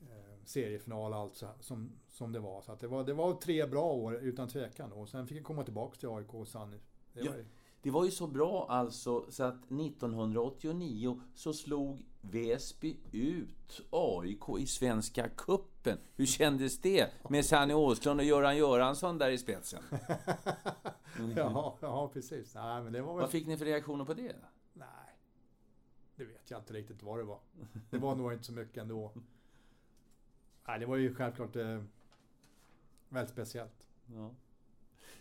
eh, 0.00 0.44
seriefinal 0.44 1.12
och 1.12 1.18
allt 1.18 1.36
så, 1.36 1.48
som, 1.60 1.92
som 2.08 2.32
det 2.32 2.40
var. 2.40 2.62
Så 2.62 2.72
att 2.72 2.80
det, 2.80 2.88
var, 2.88 3.04
det 3.04 3.14
var 3.14 3.34
tre 3.34 3.66
bra 3.66 3.92
år 3.92 4.16
utan 4.16 4.48
tvekan. 4.48 4.92
Och 4.92 5.08
sen 5.08 5.26
fick 5.26 5.38
jag 5.38 5.44
komma 5.44 5.64
tillbaka 5.64 5.96
till 5.96 6.08
AIK 6.08 6.34
och 6.34 6.48
Sanny. 6.48 6.78
Det 7.12 7.20
Ja. 7.20 7.32
Det 7.82 7.90
var 7.90 8.04
ju 8.04 8.10
så 8.10 8.26
bra 8.26 8.66
alltså 8.68 9.30
så 9.30 9.44
att 9.44 9.70
1989 9.70 11.20
så 11.34 11.52
slog 11.52 12.04
Väsby 12.20 12.96
ut 13.12 13.80
AIK 13.90 14.42
i 14.58 14.66
Svenska 14.66 15.28
Kuppen. 15.28 15.98
Hur 16.16 16.26
kändes 16.26 16.80
det? 16.80 17.08
Med 17.28 17.44
Sanny 17.44 17.74
Åslund 17.74 18.20
och 18.20 18.26
Göran 18.26 18.56
Göransson 18.56 19.18
där 19.18 19.30
i 19.30 19.38
spetsen. 19.38 19.82
Ja, 21.36 21.78
ja, 21.80 22.10
precis. 22.12 22.54
Nej, 22.54 22.82
men 22.82 22.92
det 22.92 23.02
var 23.02 23.14
väl... 23.14 23.20
Vad 23.20 23.30
fick 23.30 23.46
ni 23.46 23.56
för 23.56 23.64
reaktioner 23.64 24.04
på 24.04 24.14
det? 24.14 24.36
Det 26.18 26.24
vet 26.24 26.50
jag 26.50 26.60
inte 26.60 26.72
riktigt 26.72 27.02
vad 27.02 27.18
det 27.18 27.24
var. 27.24 27.38
Det 27.90 27.98
var 27.98 28.14
nog 28.14 28.32
inte 28.32 28.44
så 28.44 28.52
mycket 28.52 28.76
ändå. 28.76 29.12
Nej, 30.66 30.78
det 30.78 30.86
var 30.86 30.96
ju 30.96 31.14
självklart 31.14 31.56
eh, 31.56 31.82
väldigt 33.08 33.32
speciellt. 33.32 33.88
Ja. 34.06 34.30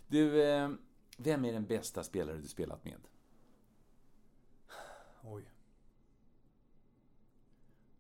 Du, 0.07 0.43
eh, 0.43 0.71
vem 1.17 1.45
är 1.45 1.53
den 1.53 1.65
bästa 1.65 2.03
spelare 2.03 2.37
du 2.37 2.47
spelat 2.47 2.85
med? 2.85 3.07
Oj. 5.21 5.43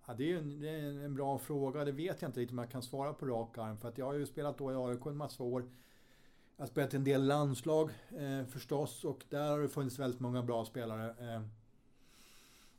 Ja, 0.05 0.13
det 0.13 0.31
är, 0.31 0.37
en, 0.37 0.59
det 0.59 0.69
är 0.69 1.05
en 1.05 1.15
bra 1.15 1.37
fråga. 1.37 1.85
Det 1.85 1.91
vet 1.91 2.21
jag 2.21 2.29
inte 2.29 2.39
riktigt 2.39 2.53
om 2.53 2.57
jag 2.57 2.71
kan 2.71 2.81
svara 2.81 3.13
på 3.13 3.25
rak 3.25 3.57
arm. 3.57 3.77
För 3.77 3.87
att 3.87 3.97
jag 3.97 4.05
har 4.05 4.13
ju 4.13 4.25
spelat 4.25 4.57
då 4.57 4.71
i 4.71 4.75
AIK 4.75 5.05
en 5.05 5.17
massa 5.17 5.43
år. 5.43 5.69
Jag 6.55 6.61
har 6.61 6.67
spelat 6.67 6.93
en 6.93 7.03
del 7.03 7.27
landslag 7.27 7.91
eh, 8.17 8.45
förstås 8.45 9.03
och 9.05 9.25
där 9.29 9.49
har 9.49 9.59
det 9.59 9.69
funnits 9.69 9.99
väldigt 9.99 10.19
många 10.19 10.43
bra 10.43 10.65
spelare. 10.65 11.33
Eh, 11.33 11.41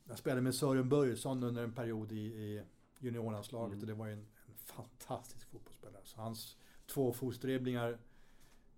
jag 0.08 0.18
spelade 0.18 0.40
med 0.42 0.54
Sören 0.54 0.88
Börjesson 0.88 1.42
under 1.42 1.62
en 1.64 1.72
period 1.72 2.12
i, 2.12 2.16
i 2.16 2.62
juniorlandslaget 2.98 3.80
och 3.80 3.86
det 3.86 3.94
var 3.94 4.06
ju 4.06 4.12
en, 4.12 4.26
en 4.46 4.54
fantastisk 4.54 5.48
fotbollsspelare. 5.50 6.02
Så 6.04 6.20
hans 6.20 6.56
tvåfotsdribblingar 6.86 7.98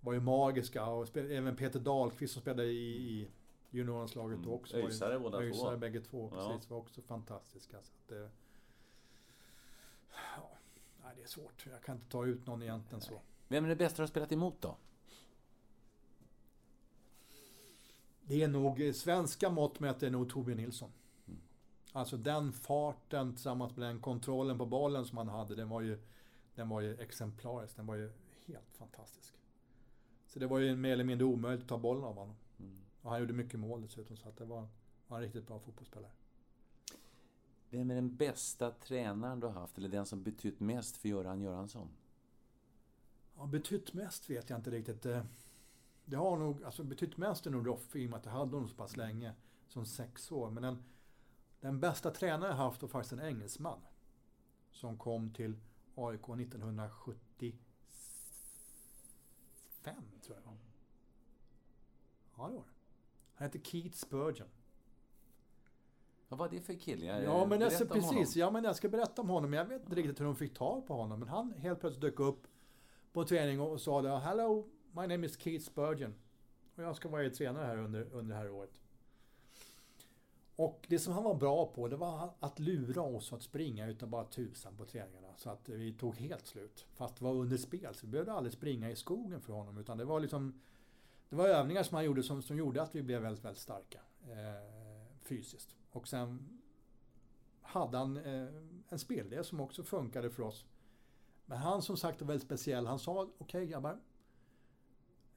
var 0.00 0.12
ju 0.12 0.20
magiska 0.20 0.86
och 0.86 1.08
spel, 1.08 1.30
även 1.30 1.56
Peter 1.56 1.80
Dahlqvist 1.80 2.32
som 2.32 2.42
spelade 2.42 2.68
i, 2.68 3.10
i 3.20 3.28
juniorlandslaget 3.70 4.38
Mm. 4.38 4.50
också. 4.50 4.76
Öisare 4.76 5.18
båda 5.18 5.38
två. 5.38 5.44
Öisare 5.44 5.76
bägge 5.76 6.00
två, 6.00 6.32
Ja. 6.34 6.48
precis. 6.52 6.70
Var 6.70 6.78
också 6.78 7.02
fantastiska. 7.02 7.82
Så 7.82 7.92
det, 8.08 8.30
ja, 10.36 10.50
nej, 11.04 11.12
det 11.16 11.22
är 11.22 11.26
svårt. 11.26 11.66
Jag 11.70 11.82
kan 11.82 11.96
inte 11.96 12.08
ta 12.10 12.26
ut 12.26 12.46
någon 12.46 12.62
egentligen 12.62 13.00
så. 13.00 13.20
Vem 13.48 13.64
är 13.64 13.68
det 13.68 13.76
bästa 13.76 13.96
du 13.96 14.02
har 14.02 14.06
spelat 14.08 14.32
emot 14.32 14.60
då? 14.60 14.76
Det 18.22 18.42
är 18.42 18.48
nog, 18.48 18.80
eh, 18.82 18.92
svenska 18.92 19.50
mått 19.50 19.80
mätt 19.80 20.02
är 20.02 20.10
nog 20.10 20.30
Torbjörn 20.30 20.56
Nilsson. 20.58 20.90
Alltså 21.92 22.16
den 22.16 22.52
farten 22.52 23.32
tillsammans 23.32 23.76
med 23.76 23.88
den 23.88 24.00
kontrollen 24.00 24.58
på 24.58 24.66
bollen 24.66 25.04
som 25.06 25.18
han 25.18 25.28
hade, 25.28 25.54
den 25.54 25.68
var 25.68 25.80
ju, 25.80 25.98
den 26.54 26.68
var 26.68 26.80
ju 26.80 26.96
exemplarisk. 26.96 27.76
Den 27.76 27.86
var 27.86 27.94
ju 27.94 28.12
helt 28.46 28.76
fantastisk. 28.76 29.34
Så 30.26 30.38
det 30.38 30.46
var 30.46 30.58
ju 30.58 30.76
mer 30.76 30.92
eller 30.92 31.04
mindre 31.04 31.24
omöjligt 31.26 31.62
att 31.62 31.68
ta 31.68 31.78
bollen 31.78 32.04
av 32.04 32.14
honom. 32.14 32.36
Och 33.02 33.10
han 33.10 33.20
gjorde 33.20 33.32
mycket 33.32 33.60
mål 33.60 33.82
dessutom, 33.82 34.16
så 34.16 34.28
att 34.28 34.36
det 34.36 34.44
var, 34.44 34.68
var 35.08 35.16
en 35.16 35.22
riktigt 35.22 35.46
bra 35.46 35.58
fotbollsspelare. 35.58 36.10
Vem 37.70 37.90
är 37.90 37.94
den 37.94 38.16
bästa 38.16 38.70
tränaren 38.70 39.40
du 39.40 39.46
har 39.46 39.54
haft, 39.54 39.78
eller 39.78 39.88
den 39.88 40.06
som 40.06 40.22
betytt 40.22 40.60
mest 40.60 40.96
för 40.96 41.08
Göran 41.08 41.40
Göransson? 41.40 41.88
Ja, 43.36 43.46
betytt 43.46 43.92
mest 43.92 44.30
vet 44.30 44.50
jag 44.50 44.58
inte 44.58 44.70
riktigt. 44.70 45.06
Eh, 45.06 45.22
Det 46.04 46.16
har 46.16 46.36
nog, 46.36 46.64
alltså 46.64 46.84
betytt 46.84 47.16
mest 47.16 47.46
är 47.46 47.50
nog 47.50 47.66
Roffe 47.66 47.98
i 47.98 48.06
och 48.06 48.10
med 48.10 48.18
att 48.18 48.24
jag 48.24 48.32
hade 48.32 48.56
honom 48.56 48.68
så 48.68 48.74
pass 48.76 48.96
länge, 48.96 49.32
som 49.68 49.86
sex 49.86 50.32
år. 50.32 50.50
Men 50.50 50.62
den, 50.62 50.82
den 51.60 51.80
bästa 51.80 52.10
tränare 52.10 52.50
jag 52.50 52.56
haft 52.56 52.82
var 52.82 52.88
faktiskt 52.88 53.12
en 53.12 53.20
engelsman. 53.20 53.80
Som 54.70 54.98
kom 54.98 55.30
till 55.32 55.56
AIK 55.94 56.28
1975, 56.28 57.56
tror 60.22 60.38
jag. 60.44 60.52
Ja, 62.36 62.48
det 62.48 62.54
var 62.54 62.62
det. 62.64 62.70
Han 63.34 63.44
hette 63.46 63.58
Keith 63.58 63.96
Spurgeon. 63.96 64.48
Vad 66.28 66.38
var 66.38 66.48
det 66.48 66.60
för 66.60 66.74
kille? 66.74 67.06
Jag- 67.06 67.22
Ja, 67.24 67.46
men 67.46 67.58
jag, 67.60 67.78
precis. 67.94 68.36
Ja, 68.36 68.50
men 68.50 68.64
jag 68.64 68.76
ska 68.76 68.88
berätta 68.88 69.22
om 69.22 69.28
honom. 69.28 69.50
Men 69.50 69.58
jag 69.58 69.64
vet 69.66 69.82
inte 69.82 69.94
riktigt 69.94 70.20
hur 70.20 70.24
de 70.24 70.36
fick 70.36 70.54
tag 70.54 70.86
på 70.86 70.94
honom. 70.94 71.18
Men 71.20 71.28
han 71.28 71.52
helt 71.52 71.80
plötsligt 71.80 72.00
dök 72.02 72.20
upp 72.20 72.46
på 73.12 73.20
en 73.20 73.26
träning 73.26 73.60
och 73.60 73.80
sa 73.80 74.02
det. 74.02 74.18
Hello, 74.18 74.68
my 74.92 75.06
name 75.06 75.26
is 75.26 75.36
Keith 75.38 75.64
Spurgeon. 75.64 76.14
Och 76.76 76.82
jag 76.82 76.96
ska 76.96 77.08
vara 77.08 77.24
er 77.24 77.30
tränare 77.30 77.66
här 77.66 77.76
under, 77.78 78.02
under 78.12 78.34
det 78.34 78.40
här 78.40 78.50
året. 78.50 78.80
Och 80.60 80.86
det 80.88 80.98
som 80.98 81.12
han 81.12 81.24
var 81.24 81.34
bra 81.34 81.66
på, 81.66 81.88
det 81.88 81.96
var 81.96 82.30
att 82.40 82.58
lura 82.58 83.02
oss 83.02 83.32
att 83.32 83.42
springa 83.42 83.86
utan 83.86 84.10
bara 84.10 84.24
tusan 84.24 84.76
på 84.76 84.84
träningarna. 84.84 85.36
Så 85.36 85.50
att 85.50 85.68
vi 85.68 85.92
tog 85.92 86.16
helt 86.16 86.46
slut. 86.46 86.86
Fast 86.92 87.16
det 87.16 87.24
var 87.24 87.32
under 87.32 87.56
spel, 87.56 87.94
så 87.94 88.06
vi 88.06 88.12
behövde 88.12 88.32
aldrig 88.32 88.52
springa 88.52 88.90
i 88.90 88.96
skogen 88.96 89.40
för 89.40 89.52
honom. 89.52 89.78
Utan 89.78 89.98
det 89.98 90.04
var 90.04 90.20
liksom... 90.20 90.60
Det 91.28 91.36
var 91.36 91.48
övningar 91.48 91.82
som 91.82 91.94
han 91.94 92.04
gjorde 92.04 92.22
som, 92.22 92.42
som 92.42 92.56
gjorde 92.56 92.82
att 92.82 92.94
vi 92.94 93.02
blev 93.02 93.22
väldigt, 93.22 93.44
väldigt 93.44 93.62
starka. 93.62 94.00
Eh, 94.22 95.16
fysiskt. 95.22 95.76
Och 95.90 96.08
sen 96.08 96.60
hade 97.62 97.98
han 97.98 98.16
eh, 98.16 98.48
en 98.88 98.98
spelidé 98.98 99.44
som 99.44 99.60
också 99.60 99.82
funkade 99.82 100.30
för 100.30 100.42
oss. 100.42 100.66
Men 101.46 101.58
han 101.58 101.82
som 101.82 101.96
sagt 101.96 102.20
var 102.20 102.28
väldigt 102.28 102.46
speciell. 102.46 102.86
Han 102.86 102.98
sa, 102.98 103.22
okej 103.22 103.34
okay, 103.38 103.66
grabbar. 103.66 104.00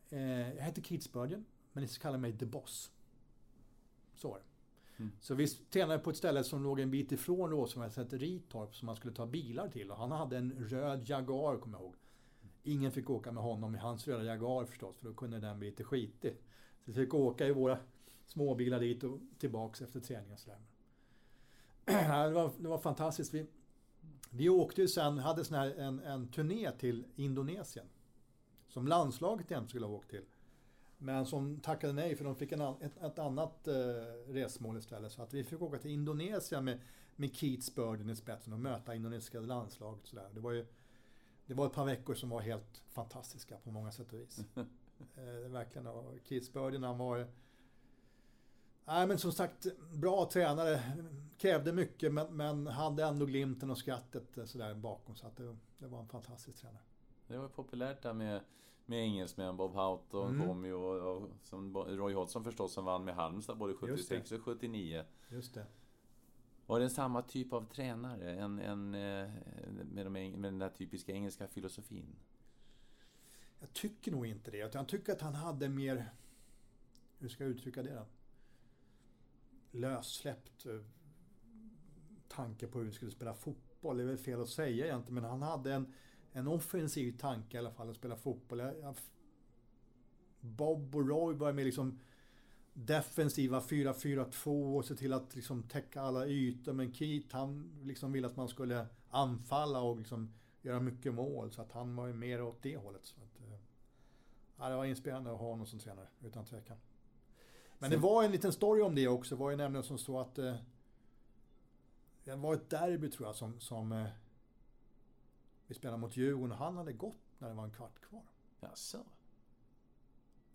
Eh, 0.09 0.55
jag 0.55 0.63
heter 0.63 0.82
Keith 0.82 1.05
Spurgeon, 1.05 1.45
men 1.74 1.82
ni 1.82 1.88
ska 1.88 2.01
kalla 2.01 2.17
mig 2.17 2.38
The 2.38 2.45
Boss. 2.45 2.91
Så 4.15 4.30
var 4.30 4.38
det. 4.38 4.53
Mm. 4.97 5.11
Så 5.21 5.35
vi 5.35 5.47
tränade 5.47 5.99
på 5.99 6.09
ett 6.09 6.17
ställe 6.17 6.43
som 6.43 6.63
låg 6.63 6.79
en 6.79 6.91
bit 6.91 7.11
ifrån 7.11 7.51
då, 7.51 7.67
som 7.67 7.81
hette 7.81 8.17
Ritorp, 8.17 8.75
som 8.75 8.85
man 8.85 8.95
skulle 8.95 9.13
ta 9.13 9.25
bilar 9.25 9.69
till. 9.69 9.91
Och 9.91 9.97
han 9.97 10.11
hade 10.11 10.37
en 10.37 10.51
röd 10.51 11.09
Jaguar, 11.09 11.57
kommer 11.57 11.77
jag 11.77 11.83
ihåg. 11.83 11.95
Ingen 12.63 12.91
fick 12.91 13.09
åka 13.09 13.31
med 13.31 13.43
honom 13.43 13.75
i 13.75 13.77
hans 13.77 14.07
röda 14.07 14.23
Jaguar 14.23 14.65
förstås, 14.65 14.97
för 14.97 15.05
då 15.05 15.13
kunde 15.13 15.39
den 15.39 15.59
bli 15.59 15.69
lite 15.69 15.83
skitig. 15.83 16.37
Så 16.85 16.91
vi 16.91 16.93
fick 16.93 17.13
åka 17.13 17.47
i 17.47 17.51
våra 17.51 17.77
småbilar 18.25 18.79
dit 18.79 19.03
och 19.03 19.19
tillbaks 19.37 19.81
efter 19.81 19.99
träningen. 19.99 20.37
Det, 21.85 22.31
var, 22.33 22.51
det 22.57 22.67
var 22.67 22.77
fantastiskt. 22.77 23.33
Vi, 23.33 23.45
vi 24.29 24.49
åkte 24.49 24.81
ju 24.81 24.87
sen, 24.87 25.17
hade 25.17 25.45
sån 25.45 25.57
här, 25.57 25.79
en, 25.79 25.99
en 25.99 26.27
turné 26.27 26.71
till 26.71 27.05
Indonesien. 27.15 27.85
Som 28.67 28.87
landslaget 28.87 29.51
egentligen 29.51 29.69
skulle 29.69 29.85
ha 29.85 29.93
åkt 29.93 30.09
till. 30.09 30.25
Men 31.04 31.26
som 31.26 31.60
tackade 31.60 31.93
nej 31.93 32.16
för 32.16 32.26
de 32.26 32.36
fick 32.36 32.51
en, 32.51 32.62
ett, 32.62 32.97
ett 33.04 33.20
annat 33.20 33.68
eh, 33.68 33.74
resmål 34.28 34.78
istället. 34.78 35.12
Så 35.12 35.22
att 35.22 35.34
vi 35.34 35.43
fick 35.43 35.62
åka 35.62 35.78
till 35.78 35.91
Indonesien 35.91 36.66
med, 36.66 36.80
med 37.16 37.36
Keith 37.36 37.64
Spurden 37.64 38.10
i 38.10 38.16
spetsen 38.16 38.54
och 38.54 38.60
möta 38.60 38.95
indonesiska 38.95 39.39
landslaget. 39.39 40.08
Så 40.08 40.16
där. 40.16 40.30
Det, 40.34 40.39
var 40.39 40.51
ju, 40.51 40.66
det 41.45 41.54
var 41.54 41.66
ett 41.66 41.74
par 41.74 41.86
veckor 41.86 42.14
som 42.14 42.30
var 42.30 42.41
helt 42.41 42.82
fantastiska 42.89 43.58
på 43.58 43.72
många 43.72 43.91
sätt 43.91 44.14
och 44.14 44.20
vis. 44.20 44.39
eh, 45.16 45.51
verkligen. 45.51 45.88
Och 45.88 46.16
Keith 46.24 46.45
Spurden 46.45 46.84
han 46.84 46.97
var 46.97 47.28
Nej 48.86 49.08
men 49.08 49.18
som 49.18 49.32
sagt, 49.32 49.68
bra 49.93 50.30
tränare. 50.32 50.82
Krävde 51.38 51.74
mycket 51.74 52.14
men, 52.14 52.38
men 52.38 52.68
hade 52.68 53.04
ändå 53.04 53.26
glimten 53.26 53.72
och 53.72 53.78
skrattet 53.78 54.38
eh, 54.38 54.45
sådär 54.45 54.74
bakom. 54.74 55.16
Så 55.16 55.28
att 55.28 55.38
det, 55.38 55.58
det 55.78 55.88
var 55.88 55.99
en 55.99 56.08
fantastisk 56.08 56.58
tränare. 56.58 56.82
Det 57.28 57.38
var 57.38 57.47
populärt 57.47 58.01
där 58.01 58.14
med, 58.14 58.41
med 58.86 58.99
engelsmän. 58.99 59.57
Bob 59.57 59.71
Houghton 59.71 60.36
mm. 60.36 60.47
kom 60.47 60.65
ju 60.65 60.73
och, 60.73 61.17
och 61.17 61.29
som 61.43 61.75
Roy 61.75 62.13
Hodgson 62.13 62.43
förstås 62.43 62.73
som 62.73 62.86
vann 62.86 63.05
med 63.05 63.15
Halmstad 63.15 63.57
både 63.57 63.73
76 63.73 64.31
och 64.31 64.41
79. 64.41 65.03
Just 65.29 65.53
det. 65.53 65.65
Var 66.65 66.79
det 66.79 66.89
samma 66.89 67.21
typ 67.21 67.53
av 67.53 67.65
tränare? 67.65 68.34
En, 68.34 68.59
en, 68.59 68.93
eh, 68.95 69.29
med, 69.91 70.05
de, 70.05 70.09
med 70.11 70.43
den 70.43 70.59
där 70.59 70.69
typiska 70.69 71.11
engelska 71.11 71.47
filosofin? 71.47 72.15
Jag 73.59 73.73
tycker 73.73 74.11
nog 74.11 74.25
inte 74.25 74.51
det. 74.51 74.57
Jag 74.57 74.88
tycker 74.88 75.13
att 75.13 75.21
han 75.21 75.36
hade 75.36 75.69
mer... 75.69 76.13
Hur 77.19 77.29
ska 77.29 77.43
jag 77.43 77.51
uttrycka 77.51 77.84
det 77.84 77.93
då? 77.93 78.05
lössläppt 79.73 80.65
eh, 80.65 80.79
tanke 82.27 82.67
på 82.67 82.79
hur 82.79 82.86
vi 82.86 82.91
skulle 82.91 83.11
spela 83.11 83.34
fotboll. 83.34 83.97
Det 83.97 84.03
är 84.03 84.07
väl 84.07 84.17
fel 84.17 84.41
att 84.41 84.49
säga 84.49 84.86
egentligen, 84.86 85.13
men 85.13 85.23
han 85.23 85.41
hade 85.41 85.73
en, 85.73 85.93
en 86.34 86.47
offensiv 86.47 87.17
tanke 87.17 87.57
i 87.57 87.59
alla 87.59 87.71
fall 87.71 87.89
att 87.89 87.95
spela 87.95 88.15
fotboll. 88.15 88.59
Jag, 88.59 88.95
Bob 90.39 90.95
och 90.95 91.07
Roy 91.07 91.36
var 91.36 91.53
med 91.53 91.65
liksom 91.65 91.99
defensiva 92.73 93.59
4-4-2 93.59 94.77
och 94.77 94.86
se 94.86 94.95
till 94.95 95.13
att 95.13 95.36
liksom 95.36 95.63
täcka 95.63 96.01
alla 96.01 96.27
ytor. 96.27 96.73
Men 96.73 96.93
Keith 96.93 97.36
han 97.36 97.71
liksom 97.84 98.11
ville 98.11 98.27
att 98.27 98.36
man 98.36 98.47
skulle 98.47 98.88
anfalla 99.09 99.81
och 99.81 99.97
liksom 99.97 100.34
göra 100.61 100.79
mycket 100.79 101.13
mål. 101.13 101.51
Så 101.51 101.61
att 101.61 101.71
han 101.71 101.95
var 101.95 102.07
ju 102.07 102.13
mer 102.13 102.41
åt 102.41 102.61
det 102.61 102.77
hållet. 102.77 103.05
Så 103.05 103.15
att, 103.21 103.41
eh, 103.41 103.59
ja, 104.57 104.69
det 104.69 104.75
var 104.75 104.86
inspirerande 104.86 105.31
att 105.31 105.39
ha 105.39 105.49
honom 105.49 105.65
som 105.65 105.79
tränare, 105.79 106.07
utan 106.23 106.45
tvekan. 106.45 106.77
Men 107.79 107.91
det 107.91 107.97
var 107.97 108.23
en 108.23 108.31
liten 108.31 108.53
story 108.53 108.81
om 108.81 108.95
det 108.95 109.07
också. 109.07 109.36
Det 109.36 109.39
var 109.39 109.51
ju 109.51 109.57
nämligen 109.57 109.84
som 109.84 109.97
så 109.97 110.19
att... 110.19 110.38
Eh, 110.38 110.55
det 112.23 112.36
var 112.36 112.53
ett 112.53 112.69
derby 112.69 113.11
tror 113.11 113.27
jag 113.27 113.36
som... 113.36 113.59
som 113.59 113.91
eh, 113.91 114.07
vi 115.68 115.74
spelade 115.74 115.97
mot 115.97 116.18
Djurgården 116.18 116.51
och 116.51 116.57
han 116.57 116.78
hade 116.78 116.93
gått 116.93 117.39
när 117.39 117.49
det 117.49 117.55
var 117.55 117.64
en 117.64 117.72
kvart 117.72 118.01
kvar. 118.01 118.24
Jaså? 118.59 119.05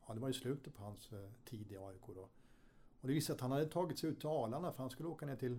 Ja, 0.06 0.14
det 0.14 0.20
var 0.20 0.28
i 0.28 0.32
slutet 0.34 0.74
på 0.74 0.82
hans 0.82 1.12
eh, 1.12 1.30
tid 1.44 1.72
i 1.72 1.76
AIK 1.76 2.06
då. 2.06 2.28
Och 3.00 3.08
det 3.08 3.14
visade 3.14 3.34
att 3.34 3.40
han 3.40 3.50
hade 3.50 3.66
tagit 3.66 3.98
sig 3.98 4.10
ut 4.10 4.20
till 4.20 4.28
Arlanda 4.28 4.72
för 4.72 4.82
han 4.82 4.90
skulle 4.90 5.08
åka 5.08 5.26
ner 5.26 5.36
till, 5.36 5.58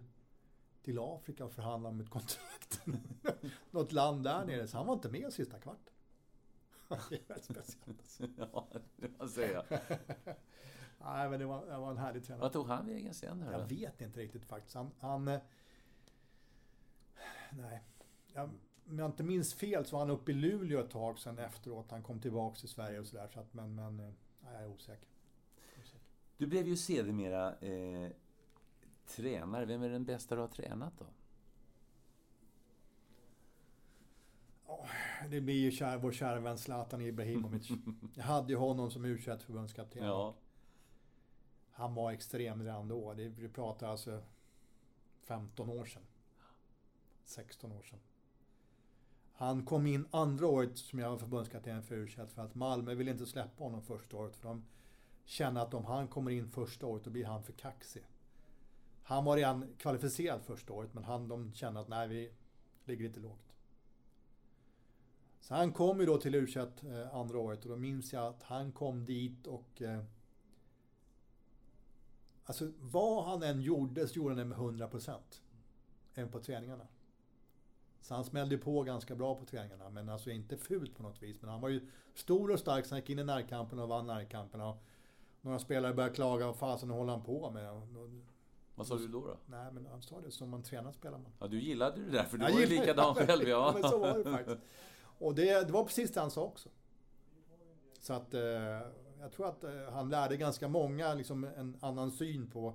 till 0.82 1.00
Afrika 1.00 1.46
och 1.46 1.52
förhandla 1.52 1.90
om 1.90 2.00
ett 2.00 2.10
kontrakt. 2.10 2.82
Något 3.72 3.92
land 3.92 4.24
där 4.24 4.46
nere. 4.46 4.68
Så 4.68 4.78
han 4.78 4.88
var 4.88 4.94
inte 4.94 5.10
med 5.10 5.34
sista 5.34 5.60
kvarten. 5.60 5.94
det 7.10 7.16
är 7.16 7.28
väldigt 7.28 7.46
speciellt. 7.46 8.40
ja, 8.54 8.68
det 8.96 9.12
jag 9.20 9.30
säga. 9.30 9.64
Nej, 11.00 11.30
men 11.30 11.40
det 11.40 11.46
var, 11.46 11.66
det 11.66 11.78
var 11.78 11.92
en 11.92 11.98
härlig 11.98 12.24
tränare. 12.26 12.42
Vad 12.42 12.54
tog 12.54 12.68
han 12.68 12.86
vägen 12.86 13.14
sen? 13.14 13.46
Jag 13.52 13.68
vet 13.68 14.02
inte 14.02 14.20
riktigt 14.20 14.46
faktiskt. 14.46 14.76
Han... 14.76 14.92
han 15.00 15.28
eh, 15.28 15.40
nej. 17.52 17.84
Jag, 18.34 18.50
om 18.90 19.00
jag 19.00 19.06
inte 19.06 19.24
minns 19.24 19.54
fel 19.54 19.86
så 19.86 19.96
var 19.96 20.00
han 20.00 20.10
uppe 20.10 20.32
i 20.32 20.36
Luleå 20.36 20.80
ett 20.80 20.92
tag 20.92 21.20
sen 21.20 21.38
efteråt. 21.38 21.92
Han 21.92 22.04
kom 22.04 22.20
tillbaka 22.20 22.60
till 22.60 22.70
Sverige 22.70 23.00
och 23.00 23.08
sådär. 23.08 23.30
Så 23.34 23.40
att, 23.40 23.54
men, 23.54 23.76
men 23.76 23.98
nej, 23.98 24.14
jag 24.54 24.62
är 24.62 24.68
osäker. 24.68 25.08
osäker. 25.82 26.06
Du 26.38 26.48
blev 26.48 26.68
ju 26.68 26.78
sedermera 26.78 27.56
eh, 27.60 28.12
tränare. 29.08 29.66
Vem 29.66 29.84
är 29.84 29.90
den 29.90 30.06
bästa 30.06 30.36
du 30.36 30.42
har 30.42 30.48
tränat 30.48 30.94
då? 31.00 31.06
det 35.30 35.42
blir 35.42 35.56
ju 35.56 35.72
kär, 35.72 35.98
vår 35.98 36.12
kära 36.12 36.40
vän 36.40 36.58
Zlatan 36.58 37.02
Ibrahimovic. 37.02 37.70
Jag 38.16 38.24
hade 38.24 38.54
ju 38.54 38.58
honom 38.58 38.92
som 38.92 39.06
u 39.06 39.18
förbundskapten. 39.18 40.06
Ja. 40.06 40.36
Han 41.72 41.94
var 41.94 42.12
extrem 42.12 42.64
redan 42.64 42.88
då. 42.88 43.14
Det, 43.14 43.30
vi 43.30 43.50
pratar 43.50 43.88
alltså 43.88 44.24
15 45.24 45.70
år 45.70 45.86
sedan. 45.86 46.04
16 47.24 47.72
år 47.72 47.84
sedan. 47.84 48.00
Han 49.40 49.66
kom 49.66 49.88
in 49.88 50.06
andra 50.12 50.48
året 50.48 50.78
som 50.78 51.00
jag 51.00 51.10
var 51.10 51.18
förbundskapten 51.18 51.84
för 51.84 51.96
u 51.96 52.08
för 52.08 52.42
att 52.42 52.56
Malmö 52.56 52.96
ville 52.96 53.12
inte 53.12 53.26
släppa 53.26 53.64
honom 53.64 53.82
första 53.82 54.18
året. 54.18 54.36
För 54.36 54.48
de 54.48 54.66
kände 55.26 55.62
att 55.62 55.74
om 55.74 55.86
han 55.86 56.08
kommer 56.08 56.32
in 56.32 56.48
första 56.48 56.86
året 56.86 57.04
då 57.04 57.10
blir 57.10 57.26
han 57.26 57.44
för 57.44 57.54
kaxig. 57.54 58.04
Han 59.04 59.26
var 59.26 59.38
redan 59.38 59.76
kvalificerad 59.78 60.42
första 60.42 60.74
året 60.74 60.94
men 60.94 61.04
han, 61.04 61.28
de 61.28 61.54
kände 61.54 61.80
att 61.80 61.88
nej, 61.88 62.08
vi 62.08 62.32
ligger 62.86 63.04
lite 63.04 63.20
lågt. 63.20 63.56
Så 65.40 65.56
han 65.56 65.74
kom 65.74 66.00
ju 66.00 66.06
då 66.06 66.18
till 66.18 66.36
u 66.36 66.48
eh, 66.56 67.16
andra 67.16 67.38
året 67.38 67.64
och 67.64 67.70
då 67.70 67.76
minns 67.76 68.14
jag 68.14 68.26
att 68.26 68.44
han 68.44 68.72
kom 68.72 69.06
dit 69.06 69.48
och 69.48 69.82
eh, 69.82 70.04
Alltså 72.46 72.72
vad 72.80 73.26
han 73.26 73.44
än 73.44 73.62
gjorde 73.62 74.08
så 74.08 74.16
gjorde 74.16 74.30
han 74.30 74.38
det 74.38 74.46
med 74.46 74.58
100%. 74.58 75.18
Även 76.14 76.32
på 76.32 76.40
träningarna. 76.40 76.88
Så 78.02 78.16
han 78.16 78.24
smällde 78.24 78.58
på 78.58 78.84
ganska 78.84 79.16
bra 79.16 79.36
på 79.36 79.46
träningarna, 79.46 79.90
men 79.90 80.10
alltså 80.10 80.30
inte 80.30 80.58
fult 80.58 80.96
på 80.98 81.04
något 81.04 81.24
vis. 81.24 81.42
Men 81.42 81.50
han 81.50 81.62
var 81.62 81.70
ju 81.70 81.88
stor 82.14 82.52
och 82.52 82.60
stark, 82.60 82.86
så 82.86 82.96
han 82.96 83.00
gick 83.00 83.10
in 83.10 83.20
i 83.20 83.24
närkampen 83.24 83.80
och 83.80 83.88
vann 83.88 84.08
närkamperna. 84.08 84.78
Några 85.42 85.60
spelare 85.60 85.94
började 85.94 86.16
klaga, 86.16 86.46
vad 86.46 86.56
fasen 86.56 86.90
håller 86.90 87.12
han 87.12 87.24
på 87.24 87.52
med? 87.52 87.82
Vad 88.76 88.88
sa 88.88 88.96
du 88.96 89.08
då? 89.08 89.20
då? 89.20 89.38
Nej, 89.46 89.72
men 89.72 89.86
han 89.86 90.02
sa 90.02 90.22
det, 90.22 90.32
som 90.32 90.50
man 90.50 90.64
tränar 90.64 90.92
spelar 90.92 91.18
man. 91.18 91.32
Ja, 91.40 91.48
du 91.48 91.60
gillade 91.62 92.02
det 92.02 92.12
där, 92.12 92.24
för 92.24 92.38
du 92.38 92.46
jag 92.46 92.54
var 92.54 92.60
ju 92.60 92.66
likadan 92.66 93.16
själv. 93.28 93.48
Ja. 93.48 93.72
men 93.74 93.90
så 93.90 93.98
var 94.00 94.18
det 94.18 94.24
faktiskt. 94.24 94.58
Och 95.02 95.36
det, 95.36 95.68
det 95.68 95.74
var 95.74 95.84
precis 95.84 96.12
det 96.12 96.20
han 96.20 96.32
sa 96.32 96.44
också. 96.44 96.70
Så 98.00 98.14
att 98.14 98.34
eh, 98.34 98.42
jag 99.20 99.32
tror 99.32 99.48
att 99.48 99.64
eh, 99.64 99.92
han 99.92 100.10
lärde 100.10 100.38
ganska 100.38 100.68
många 100.68 101.14
liksom, 101.14 101.44
en 101.44 101.78
annan 101.80 102.12
syn 102.12 102.50
på 102.50 102.74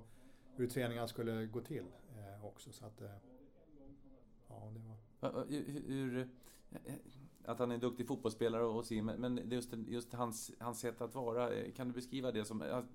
hur 0.55 0.67
träningen 0.67 1.07
skulle 1.07 1.45
gå 1.45 1.61
till 1.61 1.85
eh, 2.17 2.45
också. 2.45 2.71
Så 2.71 2.85
att, 2.85 3.01
eh, 3.01 3.09
ja, 4.47 4.71
det 4.73 4.79
var... 4.79 4.94
Hur, 5.87 6.29
att 7.45 7.59
han 7.59 7.71
är 7.71 7.75
en 7.75 7.81
duktig 7.81 8.07
fotbollsspelare 8.07 8.63
och 8.63 8.85
så, 8.85 8.93
men 8.93 9.41
just, 9.51 9.73
just 9.87 10.13
hans, 10.13 10.51
hans 10.59 10.79
sätt 10.79 11.01
att 11.01 11.15
vara, 11.15 11.71
kan 11.71 11.87
du 11.87 11.93
beskriva 11.93 12.31
det 12.31 12.45
som... 12.45 12.61
Jag 12.61 12.85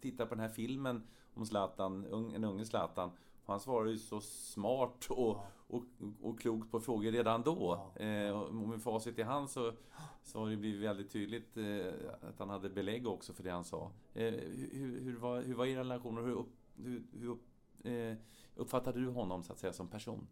tittar 0.00 0.26
på 0.26 0.34
den 0.34 0.42
här 0.42 0.48
filmen 0.48 1.02
om 1.34 1.46
Zlatan, 1.46 2.04
en 2.34 2.44
unge 2.44 2.64
Zlatan. 2.64 3.10
Han 3.44 3.60
svarade 3.60 3.90
ju 3.90 3.98
så 3.98 4.20
smart 4.20 5.06
och, 5.10 5.16
ja. 5.16 5.46
och, 5.66 5.84
och 6.22 6.40
klokt 6.40 6.70
på 6.70 6.80
frågor 6.80 7.12
redan 7.12 7.42
då. 7.42 7.90
Ja. 7.94 8.04
Eh, 8.04 8.40
och 8.40 8.54
med 8.54 8.82
facit 8.82 9.18
i 9.18 9.22
hand 9.22 9.50
så, 9.50 9.72
så 10.22 10.38
har 10.38 10.50
det 10.50 10.56
blivit 10.56 10.82
väldigt 10.82 11.10
tydligt 11.10 11.56
eh, 11.56 11.92
att 12.28 12.38
han 12.38 12.50
hade 12.50 12.70
belägg 12.70 13.06
också 13.06 13.32
för 13.32 13.42
det 13.42 13.50
han 13.50 13.64
sa. 13.64 13.90
Eh, 14.14 14.34
hur, 14.72 15.00
hur, 15.00 15.16
var, 15.16 15.42
hur 15.42 15.54
var 15.54 15.66
er 15.66 15.76
relation 15.76 16.18
och 16.18 16.24
hur, 16.24 16.32
upp, 16.32 16.52
hur, 16.76 17.02
hur 17.12 17.38
eh, 17.92 18.16
uppfattade 18.54 19.00
du 19.00 19.08
honom 19.08 19.42
så 19.42 19.52
att 19.52 19.58
säga 19.58 19.72
som 19.72 19.88
person? 19.88 20.26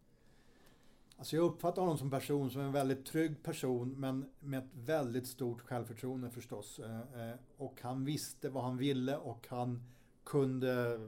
Alltså 1.19 1.35
jag 1.35 1.45
uppfattar 1.45 1.81
honom 1.81 1.97
som 1.97 2.09
person 2.09 2.51
som 2.51 2.61
en 2.61 2.71
väldigt 2.71 3.05
trygg 3.05 3.43
person 3.43 3.95
men 3.97 4.29
med 4.39 4.59
ett 4.59 4.69
väldigt 4.73 5.27
stort 5.27 5.61
självförtroende 5.61 6.29
förstås. 6.29 6.79
Eh, 6.79 7.29
eh, 7.29 7.35
och 7.57 7.81
han 7.81 8.05
visste 8.05 8.49
vad 8.49 8.63
han 8.63 8.77
ville 8.77 9.17
och 9.17 9.47
han 9.49 9.83
kunde 10.23 10.99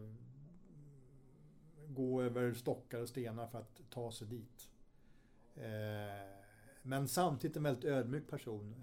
gå 1.88 2.22
över 2.22 2.53
stockar 2.53 3.01
och 3.01 3.09
stenar 3.09 3.47
för 3.47 3.59
att 3.59 3.82
ta 3.89 4.12
sig 4.12 4.28
dit. 4.28 4.70
Eh, 5.55 6.41
men 6.82 7.07
samtidigt 7.07 7.57
en 7.57 7.64
väldigt 7.64 7.86
ödmjuk 7.86 8.30
person. 8.30 8.76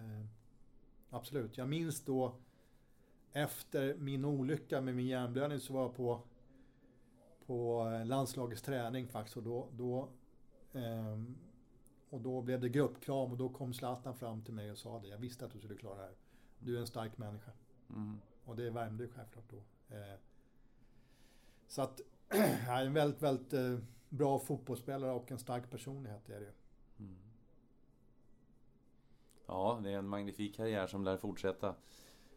Absolut. 1.10 1.58
Jag 1.58 1.68
minns 1.68 2.04
då 2.04 2.34
efter 3.32 3.94
min 3.94 4.24
olycka 4.24 4.80
med 4.80 4.94
min 4.94 5.06
hjärnblödning 5.06 5.60
så 5.60 5.72
var 5.72 5.82
jag 5.82 5.94
på, 5.94 6.22
på 7.46 7.84
landslagets 8.04 8.62
träning 8.62 9.08
faktiskt. 9.08 9.36
Och 9.36 9.42
då, 9.42 9.68
då, 9.72 10.08
eh, 10.72 11.18
och 12.10 12.20
då 12.20 12.42
blev 12.42 12.60
det 12.60 12.68
gruppkram 12.68 13.30
och 13.30 13.36
då 13.36 13.48
kom 13.48 13.74
Zlatan 13.74 14.14
fram 14.14 14.42
till 14.42 14.54
mig 14.54 14.70
och 14.70 14.78
sa 14.78 14.98
det. 14.98 15.08
Jag 15.08 15.18
visste 15.18 15.44
att 15.44 15.52
du 15.52 15.58
skulle 15.58 15.76
klara 15.76 15.96
det 15.96 16.02
här. 16.02 16.14
Du 16.58 16.76
är 16.76 16.80
en 16.80 16.86
stark 16.86 17.18
människa. 17.18 17.50
Mm. 17.90 18.18
Och 18.44 18.56
det 18.56 18.70
värmde 18.70 19.04
ju 19.04 19.10
självklart 19.10 19.50
då. 19.50 19.56
Eh, 19.96 20.14
så 21.66 21.82
att, 21.82 22.00
en 22.68 22.92
väldigt, 22.92 23.22
väldigt 23.22 23.52
eh, 23.52 23.78
bra 24.08 24.38
fotbollsspelare 24.38 25.12
och 25.12 25.32
en 25.32 25.38
stark 25.38 25.70
personlighet 25.70 26.28
är 26.28 26.40
det 26.40 26.46
ju. 26.46 26.52
Mm. 26.98 27.16
Ja, 29.46 29.80
det 29.82 29.90
är 29.90 29.98
en 29.98 30.08
magnifik 30.08 30.56
karriär 30.56 30.86
som 30.86 31.04
lär 31.04 31.16
fortsätta. 31.16 31.74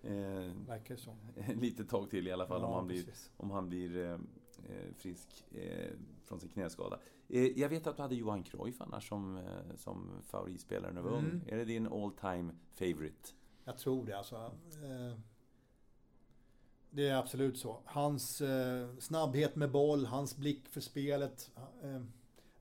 Eh, 0.04 0.52
Verkar 0.68 0.96
så. 0.96 1.16
Lite 1.56 1.86
tag 1.86 2.10
till 2.10 2.28
i 2.28 2.32
alla 2.32 2.48
fall 2.48 2.62
Ja, 2.62 2.68
om 2.68 2.74
han 2.74 2.88
blir, 2.88 3.04
precis. 3.04 3.32
om 3.38 3.52
han 3.52 3.70
blir 3.70 3.98
eh, 3.98 4.12
eh, 4.12 4.94
frisk 4.98 5.46
eh, 5.52 5.92
från 6.32 6.40
sin 6.40 6.50
knäskada. 6.50 7.00
Eh, 7.30 7.60
jag 7.60 7.70
vet 7.70 7.88
att 7.88 7.96
du 7.96 8.02
hade 8.02 8.16
Johan 8.16 8.44
Cruyff 8.44 8.82
annars 8.82 9.08
som, 9.10 9.38
eh, 9.38 9.76
som 9.76 10.10
favoritspelare 10.24 10.92
när 10.94 11.02
du 11.04 11.10
var 11.10 11.18
Mm. 11.18 11.32
ung. 11.32 11.44
Är 11.48 11.58
det 11.58 11.66
din 11.66 11.88
all 11.88 12.12
time 12.12 12.54
favorite? 12.74 13.30
Jag 13.64 13.78
tror 13.78 14.06
det 14.06 14.18
alltså. 14.18 14.36
Eh, 14.36 15.20
det 16.90 17.08
är 17.08 17.16
absolut 17.16 17.58
så. 17.58 17.80
Hans 17.86 18.42
snabbhet 19.00 19.56
med 19.56 19.72
boll, 19.72 20.06
hans 20.06 20.38
blick 20.38 20.68
för 20.70 20.82
spelet. 20.82 21.52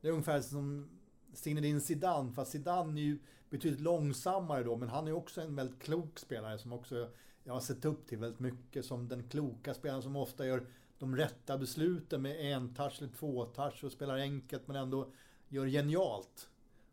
Det 0.01 0.09
är 0.09 0.12
ungefär 0.12 0.41
som 0.41 0.89
Zinedine 1.33 1.81
Zidane, 1.81 2.33
fast 2.33 2.51
Zidane 2.53 3.01
är 3.01 3.05
ju 3.05 3.18
betydligt 3.51 3.81
långsammare 3.81 4.62
då, 4.64 4.77
men 4.77 4.89
han 4.89 5.09
är 5.09 5.12
också 5.12 5.41
en 5.41 5.57
väldigt 5.57 5.83
klok 5.83 6.18
spelare 6.18 6.59
som 6.59 6.73
också 6.73 7.11
jag 7.45 7.53
har 7.53 7.61
sett 7.61 7.85
upp 7.85 8.07
till 8.07 8.18
väldigt 8.18 8.41
mycket 8.41 8.85
som 8.85 9.09
den 9.09 9.29
kloka 9.29 9.75
spelaren 9.75 10.03
som 10.03 10.16
ofta 10.16 10.47
gör 10.47 10.66
de 11.01 11.17
rätta 11.17 11.59
besluten 11.59 12.23
med 12.23 12.53
en 12.53 12.75
touch 12.75 13.03
eller 13.03 13.13
två 13.13 13.45
touch 13.45 13.85
och 13.85 13.93
spelar 13.93 14.15
enkelt 14.15 14.67
men 14.67 14.77
ändå 14.77 15.13
gör 15.49 15.67
genialt. 15.67 16.49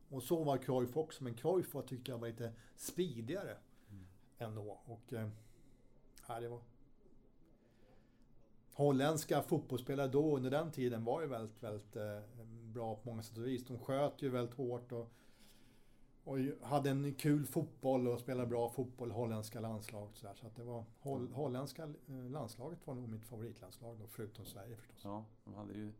Och 0.09 0.23
så 0.23 0.43
var 0.43 0.57
Cruyff 0.57 0.97
också, 0.97 1.23
men 1.23 1.33
Cruyff 1.33 1.73
var, 1.73 1.81
tyckte 1.81 2.11
jag 2.11 2.17
var 2.17 2.27
lite 2.27 2.53
speedigare 2.75 3.57
ändå. 4.37 4.79
Och, 4.85 5.13
eh, 5.13 5.29
ja, 6.27 6.39
det 6.39 6.47
var... 6.47 6.61
Holländska 8.71 9.41
fotbollsspelare 9.41 10.07
då 10.07 10.35
under 10.35 10.51
den 10.51 10.71
tiden 10.71 11.03
var 11.03 11.21
ju 11.21 11.27
väldigt, 11.27 11.63
väldigt 11.63 11.95
eh, 11.95 12.19
bra 12.73 12.95
på 12.95 13.09
många 13.09 13.23
sätt 13.23 13.37
och 13.37 13.47
vis. 13.47 13.65
De 13.65 13.79
sköt 13.79 14.21
ju 14.21 14.29
väldigt 14.29 14.55
hårt 14.55 14.91
och, 14.91 15.11
och 16.27 16.37
hade 16.67 16.89
en 16.89 17.13
kul 17.13 17.45
fotboll 17.45 18.07
och 18.07 18.19
spelade 18.19 18.47
bra 18.47 18.69
fotboll, 18.69 19.11
holländska 19.11 19.59
landslaget 19.59 20.11
och 20.11 20.17
så, 20.17 20.27
där. 20.27 20.33
så 20.35 20.47
att 20.47 20.55
det 20.55 20.63
var 20.63 20.85
holl, 20.99 21.31
holländska 21.31 21.83
eh, 21.83 22.29
landslaget 22.29 22.87
var 22.87 22.95
nog 22.95 23.09
mitt 23.09 23.25
favoritlandslag 23.25 23.97
då, 23.99 24.07
förutom 24.07 24.45
Sverige 24.45 24.75
förstås. 24.75 25.01
Ja, 25.03 25.25
de 25.45 25.53
hade 25.53 25.73
ju 25.73 25.91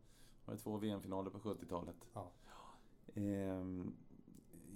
var 0.46 0.54
det 0.54 0.60
två 0.60 0.78
VM-finaler 0.78 1.30
på 1.30 1.40
70-talet. 1.40 1.96
Ja. 2.14 2.32
Ehm, 3.14 3.94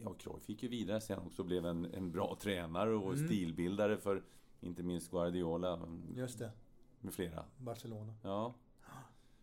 ja, 0.04 0.14
Cruyff 0.14 0.50
gick 0.50 0.64
ju 0.64 0.70
vidare 0.70 1.02
sen 1.02 1.20
också 1.20 1.42
och 1.42 1.46
blev 1.46 1.66
en, 1.66 1.86
en 1.86 2.12
bra 2.12 2.38
tränare 2.42 2.96
och 2.96 3.14
Mm. 3.14 3.28
stilbildare 3.28 3.98
för 3.98 4.24
inte 4.60 4.84
minst 4.84 5.12
Guardiola 5.12 5.80
Just 6.16 6.40
det, 6.40 6.52
med 7.00 7.14
flera. 7.14 7.46
Barcelona. 7.58 8.14
Ja. 8.24 8.54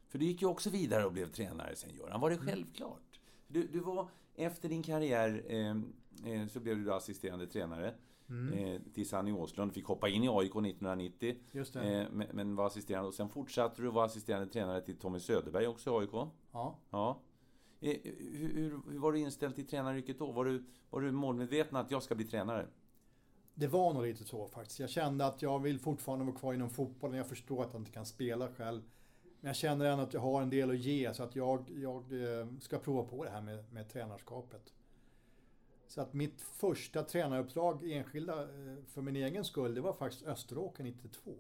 För 0.08 0.18
du 0.18 0.24
gick 0.24 0.42
ju 0.42 0.48
också 0.48 0.70
vidare 0.70 1.04
och 1.06 1.12
blev 1.12 1.30
tränare 1.30 1.76
sen, 1.76 1.90
Göran. 1.94 2.20
Var 2.20 2.30
det 2.30 2.36
Mm. 2.36 2.46
självklart? 2.48 3.20
Du, 3.48 3.66
du 3.66 3.80
var, 3.80 4.08
efter 4.38 4.68
din 4.68 4.82
karriär 4.82 5.44
eh, 5.48 5.70
eh, 6.32 6.46
så 6.48 6.60
blev 6.60 6.78
du 6.78 6.92
assisterande 6.94 7.46
tränare 7.46 7.94
Mm. 8.30 8.52
eh, 8.74 8.80
till 8.94 9.08
Sanny 9.08 9.32
Åslund. 9.32 9.72
Fick 9.72 9.84
hoppa 9.86 10.08
in 10.08 10.24
i 10.24 10.28
AIK 10.28 10.50
1990. 10.50 11.36
Just 11.52 11.72
det. 11.74 12.00
Eh, 12.00 12.26
men, 12.32 12.56
var 12.56 12.66
assisterande. 12.66 13.08
Och 13.08 13.14
sen 13.14 13.28
fortsatte 13.28 13.82
du 13.82 13.88
vara 13.90 14.04
assisterande 14.04 14.46
tränare 14.52 14.80
till 14.80 14.96
Tommy 14.96 15.20
Söderberg 15.20 15.66
också 15.66 15.90
i 15.90 15.94
AIK. 15.94 16.10
Ja. 16.52 16.78
Ja. 16.90 17.20
Eh, 17.80 17.96
hur, 18.04 18.52
hur, 18.54 18.80
hur 18.92 18.98
var 18.98 19.12
du 19.12 19.18
inställd 19.18 19.54
till 19.54 19.66
tränaryrket 19.66 20.18
då? 20.18 20.32
Var 20.32 20.44
du, 20.44 20.64
var 20.90 21.00
du 21.00 21.12
målmedveten 21.12 21.76
att 21.76 21.90
jag 21.90 22.02
ska 22.02 22.14
bli 22.14 22.24
tränare? 22.24 22.66
Det 23.54 23.66
var 23.66 23.94
nog 23.94 24.02
lite 24.02 24.24
så 24.24 24.48
faktiskt. 24.48 24.80
Jag 24.80 24.90
kände 24.90 25.26
att 25.26 25.42
jag 25.42 25.58
vill 25.62 25.78
fortfarande 25.78 26.24
vara 26.24 26.36
kvar 26.36 26.54
inom 26.54 26.70
fotbollen. 26.70 27.16
Jag 27.16 27.26
förstår 27.28 27.62
att 27.64 27.72
jag 27.72 27.80
inte 27.80 27.92
kan 27.92 28.06
spela 28.06 28.48
själv. 28.48 28.82
Men 29.40 29.48
jag 29.48 29.56
känner 29.56 29.84
ändå 29.84 30.04
att 30.04 30.14
jag 30.14 30.20
har 30.20 30.42
en 30.42 30.50
del 30.50 30.70
att 30.70 30.78
ge 30.78 31.14
så 31.14 31.22
att 31.22 31.36
jag, 31.36 31.70
jag 31.76 31.96
eh, 32.40 32.46
ska 32.60 32.78
prova 32.78 33.04
på 33.08 33.24
det 33.24 33.30
här 33.30 33.40
med, 33.40 33.72
med 33.72 33.88
tränarskapet. 33.88 34.72
Så 35.86 36.00
att 36.00 36.12
mitt 36.14 36.40
första 36.40 37.02
tränaruppdrag 37.02 37.90
enskilda 37.92 38.42
eh, 38.42 38.76
för 38.86 39.02
min 39.02 39.16
egen 39.16 39.44
skull, 39.44 39.74
det 39.74 39.80
var 39.80 39.92
faktiskt 39.92 40.26
Österåker 40.26 40.84
92. 40.84 41.30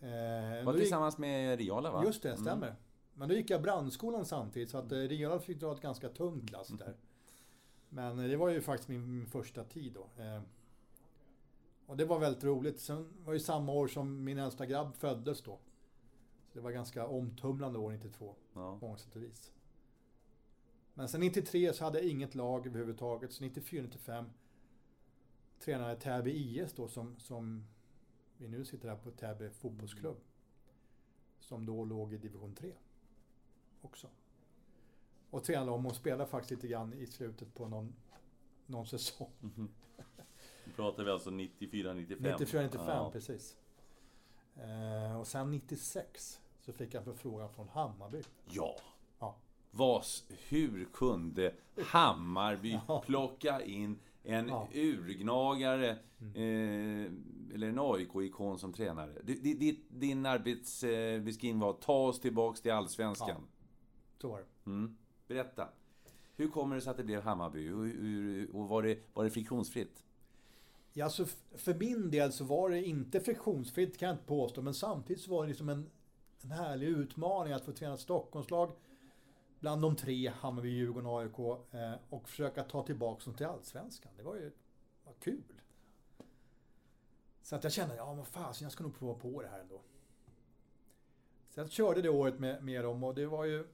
Eh, 0.00 0.64
Var 0.64 0.72
gick- 0.72 0.80
tillsammans 0.80 1.18
med 1.18 1.58
Riala 1.58 1.90
va? 1.92 2.02
Just 2.06 2.22
det, 2.22 2.28
Mm. 2.28 2.40
stämmer. 2.44 2.74
Men 3.14 3.28
då 3.28 3.34
gick 3.34 3.50
jag 3.50 3.62
brandskolan 3.62 4.24
samtidigt 4.24 4.70
så 4.70 4.78
att 4.78 4.92
eh, 4.92 4.96
Riala 4.98 5.38
fick 5.38 5.60
dra 5.60 5.72
ett 5.72 5.80
ganska 5.80 6.08
tungt 6.08 6.50
lass 6.52 6.68
där. 6.68 6.94
Men 7.88 8.18
eh, 8.18 8.24
det 8.28 8.36
var 8.36 8.48
ju 8.48 8.60
faktiskt 8.60 8.88
min, 8.88 9.10
min 9.18 9.26
första 9.26 9.64
tid 9.64 9.92
då. 9.92 10.22
Eh, 10.22 10.42
och 11.86 11.96
det 11.96 12.04
var 12.04 12.18
väldigt 12.18 12.44
roligt. 12.44 12.80
Sen 12.80 13.12
var 13.24 13.32
det 13.32 13.40
samma 13.40 13.72
år 13.72 13.88
som 13.88 14.24
min 14.24 14.38
äldsta 14.38 14.66
grabb 14.66 14.94
föddes 14.94 15.42
då. 15.42 15.58
Det 16.54 16.60
var 16.60 16.70
ganska 16.70 17.06
omtumlande 17.06 17.78
år 17.78 17.90
92 17.92 18.34
Ja. 18.54 18.78
på 18.78 18.86
många 18.86 18.98
sätt 18.98 19.16
och 19.16 19.22
vis. 19.22 19.52
Men 20.94 21.08
sen 21.08 21.20
93 21.20 21.72
så 21.72 21.84
hade 21.84 21.98
jag 22.00 22.08
inget 22.08 22.34
lag 22.34 22.66
överhuvudtaget. 22.66 23.32
Så 23.32 23.44
94-95 23.44 24.24
tränade 25.60 25.96
Täby 25.96 26.30
IS 26.30 26.72
då 26.72 26.88
som, 26.88 27.18
som 27.18 27.66
vi 28.38 28.48
nu 28.48 28.64
sitter 28.64 28.88
här 28.88 28.96
på 28.96 29.10
Täby 29.10 29.50
fotbollsklubb. 29.50 30.16
Som 31.40 31.66
då 31.66 31.84
låg 31.84 32.12
i 32.12 32.16
division 32.18 32.54
3 32.54 32.72
också. 33.82 34.08
Och 35.30 35.44
tränade 35.44 35.70
om 35.70 35.86
och 35.86 35.96
spelade 35.96 36.26
faktiskt 36.30 36.50
lite 36.50 36.68
grann 36.68 36.92
i 36.92 37.06
slutet 37.06 37.54
på 37.54 37.68
någon, 37.68 37.94
någon 38.66 38.86
säsong. 38.86 39.30
Då 40.64 40.72
pratar 40.76 41.04
vi 41.04 41.10
alltså 41.10 41.30
94-95? 41.30 42.36
94-95 42.38 42.70
Ja. 42.74 43.10
precis. 43.12 43.56
Eh, 44.56 45.20
och 45.20 45.26
sen 45.26 45.50
96 45.50 46.40
så 46.66 46.72
fick 46.72 46.94
jag 46.94 47.00
en 47.00 47.04
förfrågan 47.04 47.48
från 47.52 47.68
Hammarby. 47.68 48.22
Ja. 48.50 48.76
Ja. 49.18 49.36
Vas, 49.70 50.24
hur 50.48 50.84
kunde 50.92 51.54
Hammarby 51.78 52.78
Ja. 52.88 53.02
plocka 53.06 53.62
in 53.64 53.98
en 54.22 54.48
Ja. 54.48 54.68
urgnagare 54.74 55.90
eh, 56.34 57.12
eller 57.54 57.68
en 57.68 57.78
AIK-ikon 57.78 58.58
som 58.58 58.72
tränare? 58.72 59.12
Di- 59.22 59.80
Din 59.88 60.26
arbetsbeskrivning 60.26 61.60
var 61.60 61.72
ta 61.72 61.92
oss 62.08 62.20
tillbaks 62.20 62.60
till 62.60 62.72
Allsvenskan. 62.72 63.46
Så 64.20 64.28
var 64.28 64.38
det. 64.38 64.70
Mm. 64.70 64.96
Berätta. 65.28 65.68
Hur 66.36 66.48
kommer 66.48 66.74
det 66.74 66.80
sig 66.82 66.90
att 66.90 66.96
det 66.96 67.04
blev 67.04 67.22
Hammarby? 67.22 67.70
Och, 67.70 67.84
hur- 67.84 68.56
och 68.56 68.68
var, 68.68 68.82
det, 68.82 68.98
var 69.14 69.24
det 69.24 69.30
friktionsfritt? 69.30 70.04
Ja, 70.92 71.10
så 71.10 71.26
för 71.56 71.74
min 71.74 72.10
del 72.10 72.32
så 72.32 72.44
var 72.44 72.70
det 72.70 72.84
inte 72.84 73.20
friktionsfritt 73.20 73.98
kan 73.98 74.06
jag 74.08 74.14
inte 74.14 74.24
påstå, 74.26 74.62
men 74.62 74.74
samtidigt 74.74 75.22
så 75.22 75.30
var 75.30 75.42
det 75.42 75.48
liksom 75.48 75.68
en, 75.68 75.90
en 76.44 76.50
härlig 76.50 76.86
utmaning 76.86 77.52
att 77.52 77.64
få 77.64 77.72
träna 77.72 77.94
ett 77.94 78.00
Stockholmslag 78.00 78.72
bland 79.60 79.82
de 79.82 79.96
tre, 79.96 80.28
Hammarby, 80.28 80.68
Djurgården 80.68 81.06
och 81.06 81.74
eh, 81.74 81.92
AIK, 81.92 82.00
och 82.10 82.28
försöka 82.28 82.64
ta 82.64 82.82
tillbaka 82.82 83.24
dem 83.24 83.34
till 83.34 83.46
Allsvenskan. 83.46 84.12
Det 84.16 84.22
var 84.22 84.34
ju 84.34 84.52
var 85.04 85.14
kul. 85.20 85.62
Så 87.42 87.56
att 87.56 87.64
jag 87.64 87.72
kände, 87.72 87.96
ja 87.96 88.14
men 88.14 88.24
fasen, 88.24 88.64
jag 88.64 88.72
ska 88.72 88.84
nog 88.84 88.98
prova 88.98 89.14
på 89.14 89.42
det 89.42 89.48
här 89.48 89.60
ändå. 89.60 89.80
Så 91.50 91.60
jag 91.60 91.70
körde 91.70 92.02
det 92.02 92.08
året 92.08 92.38
med, 92.38 92.64
med 92.64 92.84
dem 92.84 93.04
och 93.04 93.14
det 93.14 93.26
var 93.26 93.44
ju 93.44 93.66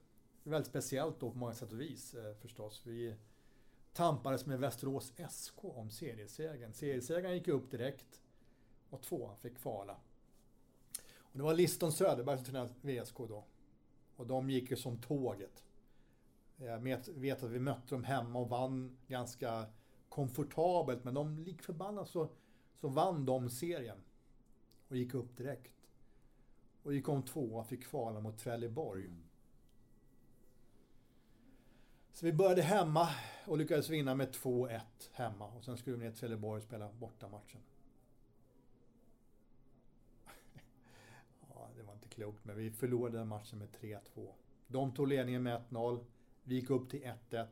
väldigt 0.43 0.71
speciellt 0.71 1.21
då 1.21 1.31
på 1.31 1.39
många 1.39 1.55
sätt 1.55 1.73
och 1.73 1.81
vis 1.81 2.15
eh, 2.15 2.35
förstås. 2.35 2.83
Vi 2.87 3.17
tampades 3.93 4.47
med 4.47 4.61
Västerås 4.61 5.13
SK 5.31 5.65
om 5.65 5.91
seriesegern. 5.91 6.73
Seriesegern 6.73 7.33
gick 7.33 7.49
upp 7.49 7.71
direkt 7.71 8.21
och 8.91 9.03
tvåan 9.03 9.37
fick 9.37 9.59
kvala. 9.59 9.97
Och 11.33 11.39
det 11.39 11.45
var 11.45 11.55
Liston 11.55 11.93
Söderberg 11.93 12.37
som 12.37 12.45
tränade 12.45 12.73
VSK 12.81 13.17
då. 13.17 13.45
Och 14.17 14.27
de 14.27 14.51
gick 14.51 14.71
ju 14.71 14.77
som 14.77 14.97
tåget. 14.97 15.65
Jag 16.57 16.79
vet, 16.79 17.43
att 17.43 17.51
vi 17.51 17.59
mötte 17.59 17.95
dem 17.95 18.05
hemma 18.05 18.39
och 18.39 18.49
vann 18.49 18.97
ganska 19.07 19.67
komfortabelt 20.09 21.05
men 21.05 21.15
de 21.15 21.39
lik 21.39 21.63
förbannat 21.63 22.09
så, 22.09 22.29
så 22.75 22.89
vann 22.89 23.27
de 23.27 23.51
serien. 23.51 23.99
Och 24.89 24.97
gick 24.97 25.15
upp 25.15 25.37
direkt. 25.37 25.89
Och 26.83 26.95
gick 26.95 27.09
om 27.09 27.23
tvåa 27.23 27.65
fick 27.65 27.85
kvala 27.85 28.21
mot 28.21 28.39
Trelleborg. 28.39 29.11
Så 32.13 32.27
vi 32.27 32.33
började 32.33 32.63
hemma 32.63 33.09
och 33.47 33.59
lyckades 33.59 33.89
vinna 33.89 34.15
med 34.15 34.35
2-1 34.35 34.81
hemma. 35.13 35.47
Och 35.47 35.65
sen 35.65 35.77
skulle 35.77 35.97
vi 35.97 36.05
ner 36.05 36.11
till 36.11 36.21
Trelleborg 36.21 36.59
och 36.59 36.63
spela 36.63 36.93
bortamatchen. 36.93 37.61
ja, 41.49 41.69
det 41.77 41.83
var 41.83 41.93
inte 41.95 42.09
klokt, 42.21 42.45
men 42.45 42.57
vi 42.57 42.71
förlorade 42.71 43.19
den 43.19 43.29
matchen 43.29 43.59
med 43.59 43.69
3-2. 43.69 44.33
De 44.69 44.93
tog 44.93 45.09
ledningen 45.09 45.43
med 45.43 45.63
1-0. 45.71 46.05
Vi 46.45 46.55
gick 46.55 46.71
upp 46.71 46.91
till 46.91 47.03
1-1. 47.31 47.47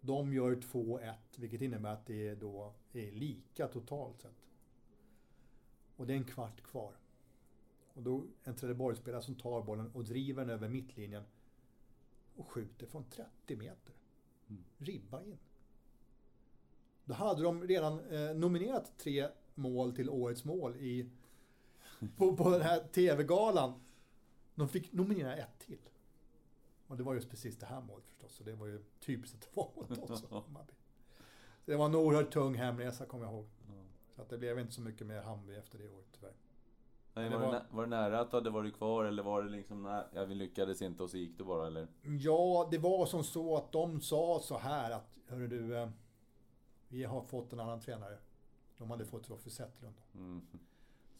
De 0.00 0.32
gör 0.32 0.54
2-1, 0.54 1.14
vilket 1.36 1.62
innebär 1.62 1.92
att 1.92 2.06
det 2.06 2.34
då 2.34 2.74
är 2.92 3.12
lika 3.12 3.68
totalt 3.68 4.20
sett. 4.20 4.46
Och 5.96 6.06
det 6.06 6.12
är 6.12 6.16
en 6.16 6.24
kvart 6.24 6.62
kvar. 6.62 6.94
Och 7.94 8.02
då 8.02 8.24
en 8.44 8.56
Trelleborgsspelare 8.56 9.22
som 9.22 9.34
tar 9.34 9.62
bollen 9.62 9.90
och 9.94 10.04
driver 10.04 10.44
den 10.44 10.54
över 10.54 10.68
mittlinjen 10.68 11.24
och 12.36 12.48
skjuter 12.48 12.86
från 12.86 13.04
30 13.04 13.56
meter. 13.56 13.94
Ribba 14.78 15.22
in. 15.22 15.38
Då 17.04 17.14
hade 17.14 17.42
de 17.42 17.62
redan 17.62 18.00
eh, 18.00 18.34
nominerat 18.34 18.98
tre 18.98 19.28
mål 19.54 19.92
till 19.92 20.10
årets 20.10 20.44
mål 20.44 20.76
i, 20.76 21.10
på, 22.16 22.36
på 22.36 22.50
den 22.50 22.62
här 22.62 22.80
TV-galan. 22.92 23.72
De 24.54 24.68
fick 24.68 24.92
nominera 24.92 25.36
ett 25.36 25.58
till. 25.58 25.78
Och 26.86 26.96
det 26.96 27.02
var 27.02 27.14
just 27.14 27.30
precis 27.30 27.58
det 27.58 27.66
här 27.66 27.80
målet 27.80 28.06
förstås. 28.06 28.32
Så 28.32 28.44
det 28.44 28.54
var 28.54 28.66
ju 28.66 28.84
typiskt 29.00 29.34
att 29.36 29.40
det 29.42 29.56
var 29.56 29.70
mot 29.76 30.10
oss. 30.10 30.24
Det 31.64 31.76
var 31.76 31.86
en 31.86 31.94
oerhört 31.94 32.30
tung 32.32 32.54
hemresa 32.54 33.06
kommer 33.06 33.24
jag 33.24 33.34
ihåg. 33.34 33.46
Så 34.14 34.22
att 34.22 34.28
det 34.28 34.38
blev 34.38 34.58
inte 34.58 34.72
så 34.72 34.80
mycket 34.80 35.06
mer 35.06 35.22
Hammarby 35.22 35.54
efter 35.54 35.78
det 35.78 35.88
året 35.88 36.06
tyvärr. 36.12 36.32
Nej, 37.14 37.30
var, 37.30 37.40
det 37.40 37.46
var- 37.46 37.62
var 37.70 37.82
det 37.82 37.88
nära 37.90 38.20
att 38.20 38.30
du 38.30 38.36
hade 38.36 38.50
varit 38.50 38.74
kvar 38.74 39.04
eller 39.04 39.22
var 39.22 39.42
det 39.42 39.50
liksom, 39.50 39.82
nej, 39.82 40.04
ja, 40.14 40.24
vi 40.24 40.34
lyckades 40.34 40.82
inte 40.82 41.02
och 41.02 41.10
så 41.10 41.16
gick 41.16 41.38
det 41.38 41.44
bara 41.44 41.66
eller? 41.66 41.88
Ja, 42.20 42.68
det 42.70 42.78
var 42.78 43.06
som 43.06 43.24
så 43.24 43.56
att 43.56 43.72
de 43.72 44.00
sa 44.00 44.40
så 44.42 44.58
här 44.58 44.90
att, 44.90 45.18
hörru 45.28 45.46
du, 45.48 45.76
eh, 45.76 45.88
vi 46.88 47.04
har 47.04 47.22
fått 47.22 47.52
en 47.52 47.60
annan 47.60 47.80
tränare. 47.80 48.18
De 48.78 48.90
hade 48.90 49.04
fått 49.04 49.30
Roffe 49.30 49.50
Zetterlund. 49.50 49.96
Mm. 50.14 50.42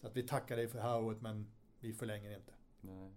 Så 0.00 0.06
att 0.06 0.16
vi 0.16 0.22
tackar 0.22 0.56
dig 0.56 0.68
för 0.68 0.78
det 0.78 0.84
här 0.84 1.00
året, 1.02 1.20
men 1.20 1.46
vi 1.80 1.92
förlänger 1.92 2.36
inte. 2.36 2.52
Nej. 2.80 3.12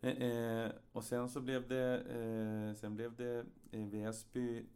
Eh, 0.00 0.22
eh, 0.22 0.72
och 0.92 1.04
sen 1.04 1.28
så 1.28 1.40
blev 1.40 1.68
det, 1.68 1.98
eh, 1.98 2.74
sen 2.74 2.94
blev 2.94 3.16
det 3.16 3.46
eh, 3.70 3.86
Väsby 3.86 4.66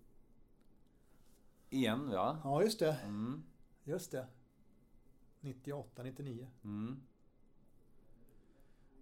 igen 1.71 2.11
va? 2.11 2.39
Ja, 2.45 2.63
just 2.63 2.79
det. 2.79 2.93
Mm. 2.93 3.43
Just 3.85 4.11
det. 4.11 4.27
98, 5.41 6.03
99. 6.03 6.49
Mm. 6.65 7.03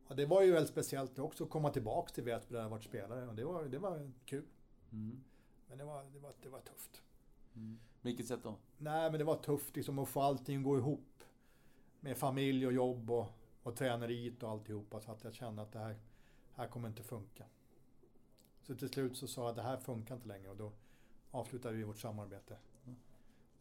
Ja, 0.09 0.15
det 0.15 0.27
var 0.27 0.43
ju 0.43 0.53
väldigt 0.53 0.71
speciellt 0.71 1.19
också 1.19 1.45
att 1.45 1.51
komma 1.51 1.71
tillbaks 1.71 2.13
till 2.13 2.25
Väsby 2.25 2.55
där 2.55 2.63
jag 2.63 2.69
varit 2.69 2.85
spelare. 2.85 3.29
Och 3.29 3.35
det 3.35 3.45
var, 3.45 3.65
det 3.65 3.79
var 3.79 4.11
kul. 4.25 4.45
Mm. 4.93 5.25
Men 5.69 5.79
det 5.79 5.85
var, 5.85 6.05
det 6.13 6.19
var, 6.19 6.33
det 6.43 6.49
var 6.49 6.61
tufft. 6.61 7.03
Vilket 8.03 8.27
sätt 8.27 8.41
då? 8.43 8.57
Nej, 8.79 9.11
men 9.11 9.19
det 9.19 9.25
var 9.25 9.37
tufft 9.37 9.77
liksom 9.77 9.99
att 9.99 10.09
få 10.09 10.21
allting 10.21 10.59
att 10.59 10.65
gå 10.65 10.79
ihop. 10.79 11.25
Med 12.05 12.17
familj 12.17 12.67
och 12.67 12.73
jobb 12.73 13.11
och, 13.11 13.27
och 13.63 13.77
träneriet 13.77 14.43
och 14.43 14.51
alltihopa. 14.51 15.01
Så 15.01 15.13
att 15.13 15.25
jag 15.25 15.35
kände 15.35 15.63
att 15.63 15.73
det 15.73 15.79
här, 15.79 15.97
här 16.55 16.69
kommer 16.69 16.89
inte 16.89 17.03
funka. 17.03 17.45
Så 18.63 18.75
till 18.75 18.89
slut 18.89 19.17
så 19.17 19.27
sa 19.29 19.43
jag 19.43 19.51
att 19.51 19.57
det 19.57 19.63
här 19.63 19.77
funkar 19.77 20.15
inte 20.15 20.29
längre 20.29 20.51
och 20.51 20.57
då 20.57 20.73
avslutade 21.31 21.77
vi 21.77 21.83
vårt 21.83 21.99
samarbete. 21.99 22.57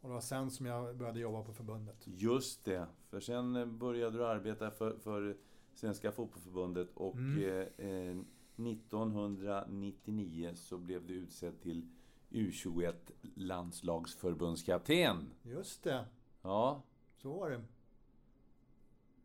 Och 0.00 0.08
det 0.08 0.14
var 0.14 0.20
sen 0.20 0.50
som 0.50 0.66
jag 0.66 0.96
började 0.96 1.20
jobba 1.20 1.42
på 1.42 1.52
förbundet. 1.52 1.96
Just 2.04 2.64
det, 2.64 2.86
för 3.08 3.20
sen 3.20 3.56
eh, 3.56 3.66
började 3.66 4.18
du 4.18 4.26
arbeta 4.26 4.70
för, 4.70 4.98
för 4.98 5.36
Svenska 5.74 6.12
Fotbollförbundet 6.12 6.88
och 6.94 7.14
Mm. 7.14 7.44
eh, 7.44 7.86
eh, 7.88 8.16
1999 8.56 10.52
så 10.54 10.78
blev 10.78 11.06
du 11.06 11.14
utsedd 11.14 11.60
till 11.60 11.88
U21 12.30 12.94
landslagsförbundskapten. 13.34 15.30
Just 15.42 15.82
det, 15.82 16.04
Ja, 16.42 16.82
så 17.16 17.32
var 17.32 17.50
det. 17.50 17.62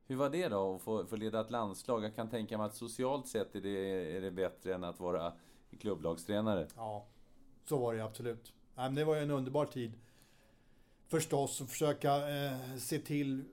Hur 0.10 0.16
var 0.16 0.30
det 0.30 0.48
då 0.48 0.76
att 0.76 0.82
få, 0.82 1.06
få 1.06 1.16
leda 1.16 1.42
ett 1.42 1.52
landslag? 1.52 2.04
Jag 2.04 2.16
kan 2.16 2.30
tänka 2.30 2.58
mig 2.58 2.66
att 2.66 2.76
socialt 2.76 3.28
sett 3.28 3.56
är 3.56 3.62
det, 3.62 4.16
är 4.18 4.22
det 4.22 4.32
bättre 4.32 4.74
än 4.74 4.84
att 4.84 5.00
vara 5.00 5.34
klubblagstränare. 5.80 6.68
Ja, 6.76 7.06
så 7.66 7.78
var 7.78 7.94
det 7.94 8.04
absolut. 8.04 8.54
Det 8.96 9.04
var 9.04 9.16
ju 9.16 9.22
en 9.22 9.32
underbar 9.32 9.66
tid. 9.66 9.94
Förstås, 11.08 11.62
att 11.62 11.70
försöka 11.70 12.30
eh, 12.30 12.76
se 12.78 13.00
till, 13.00 13.44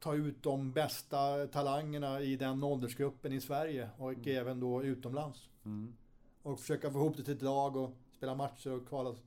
ta 0.00 0.14
ut 0.14 0.42
de 0.42 0.72
bästa 0.72 1.46
talangerna 1.46 2.20
i 2.20 2.36
den 2.36 2.62
åldersgruppen 2.64 3.32
i 3.32 3.40
Sverige 3.40 3.90
och 3.98 4.26
även 4.26 4.60
då 4.60 4.82
utomlands. 4.82 5.48
Mm. 5.64 5.94
Och 6.42 6.60
försöka 6.60 6.90
få 6.90 6.98
ihop 6.98 7.16
det 7.16 7.24
till 7.24 7.34
ett 7.34 7.42
lag 7.42 7.76
och 7.76 7.90
spela 8.16 8.34
matcher 8.34 8.70
och 8.72 8.88
kvala 8.88 9.14
sig 9.14 9.22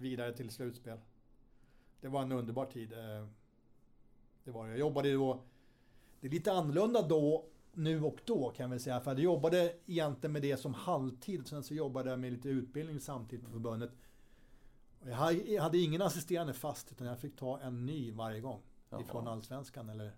vidare 0.00 0.32
till 0.32 0.50
slutspel. 0.50 0.98
Det 2.00 2.08
var 2.08 2.22
en 2.22 2.32
underbar 2.32 2.66
tid. 2.66 2.92
eh, 2.92 3.26
Det 4.44 4.50
var 4.50 4.64
det. 4.64 4.70
Jag 4.70 4.78
jobbade 4.78 5.12
då... 5.12 5.40
Det 6.28 6.30
är 6.30 6.38
lite 6.38 6.52
annorlunda 6.52 7.02
då, 7.02 7.44
nu 7.72 8.02
och 8.02 8.20
då 8.24 8.50
kan 8.50 8.70
väl 8.70 8.80
säga. 8.80 9.00
För 9.00 9.10
jag 9.10 9.20
jobbade 9.20 9.72
egentligen 9.86 10.32
med 10.32 10.42
det 10.42 10.56
som 10.56 10.74
halvtid. 10.74 11.46
Sen 11.46 11.62
så 11.62 11.74
jobbade 11.74 12.10
jag 12.10 12.18
med 12.18 12.32
lite 12.32 12.48
utbildning 12.48 13.00
samtidigt 13.00 13.44
på 13.44 13.50
förbundet. 13.50 13.90
Jag 15.04 15.14
hade- 15.60 15.78
ingen 15.78 16.02
assisterande 16.02 16.52
fast 16.52 16.92
utan 16.92 17.06
jag 17.06 17.18
fick 17.18 17.36
ta 17.36 17.60
en 17.60 17.86
ny 17.86 18.12
varje 18.12 18.40
gång. 18.40 18.60
Jaha. 18.90 19.00
Ifrån 19.00 19.28
Allsvenskan 19.28 19.88
eller 19.88 20.12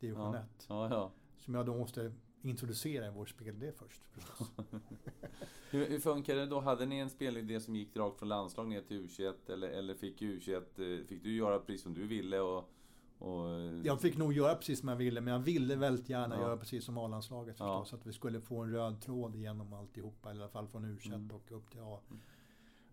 Division 0.00 0.34
Ja, 0.34 0.38
1. 0.40 0.66
ja, 0.68 0.88
ja. 0.90 1.10
Som 1.38 1.54
jag 1.54 1.66
då 1.66 1.74
måste 1.76 2.12
introducera 2.42 3.06
i 3.06 3.10
vår 3.10 3.26
spelidé 3.26 3.72
först. 3.72 4.02
Förstås. 4.12 4.50
Hur, 5.70 5.88
hur 5.88 5.98
funkar 6.00 6.36
det 6.36 6.46
då? 6.46 6.60
Hade 6.60 6.86
ni 6.86 6.98
en 6.98 7.10
spelidé 7.10 7.60
som 7.60 7.76
gick 7.76 7.96
rakt 7.96 8.18
från 8.18 8.28
landslag 8.28 8.68
ner 8.68 8.80
till 8.82 9.06
U21? 9.08 9.34
Eller, 9.52 9.68
eller 9.68 9.94
fick 9.94 10.22
U21, 10.22 10.54
eh, 11.00 11.06
fick 11.06 11.22
du 11.22 11.36
göra 11.36 11.58
precis 11.58 11.82
som 11.82 11.94
du 11.94 12.06
ville? 12.06 12.40
Och, 12.40 12.70
och, 13.18 13.48
Jag 13.84 14.00
fick 14.00 14.16
nog 14.16 14.32
göra 14.32 14.54
precis 14.54 14.80
som 14.80 14.88
jag 14.88 14.96
ville, 14.96 15.20
men 15.20 15.32
jag 15.32 15.40
ville 15.40 15.76
väldigt 15.76 16.08
gärna 16.08 16.34
Ja. 16.34 16.40
göra 16.40 16.56
precis 16.56 16.84
som 16.84 16.98
A-landslaget 16.98 17.56
Ja. 17.58 17.80
förstås. 17.82 18.00
Att 18.00 18.06
vi 18.06 18.12
skulle 18.12 18.40
få 18.40 18.60
en 18.62 18.70
röd 18.72 19.00
tråd 19.00 19.34
igenom 19.34 19.72
alltihopa, 19.72 20.28
i 20.28 20.36
alla 20.36 20.48
fall 20.48 20.68
från 20.68 20.84
u 20.84 20.98
Mm. 21.06 21.30
och 21.30 21.52
upp 21.52 21.70
till 21.70 21.80
A. 21.80 22.00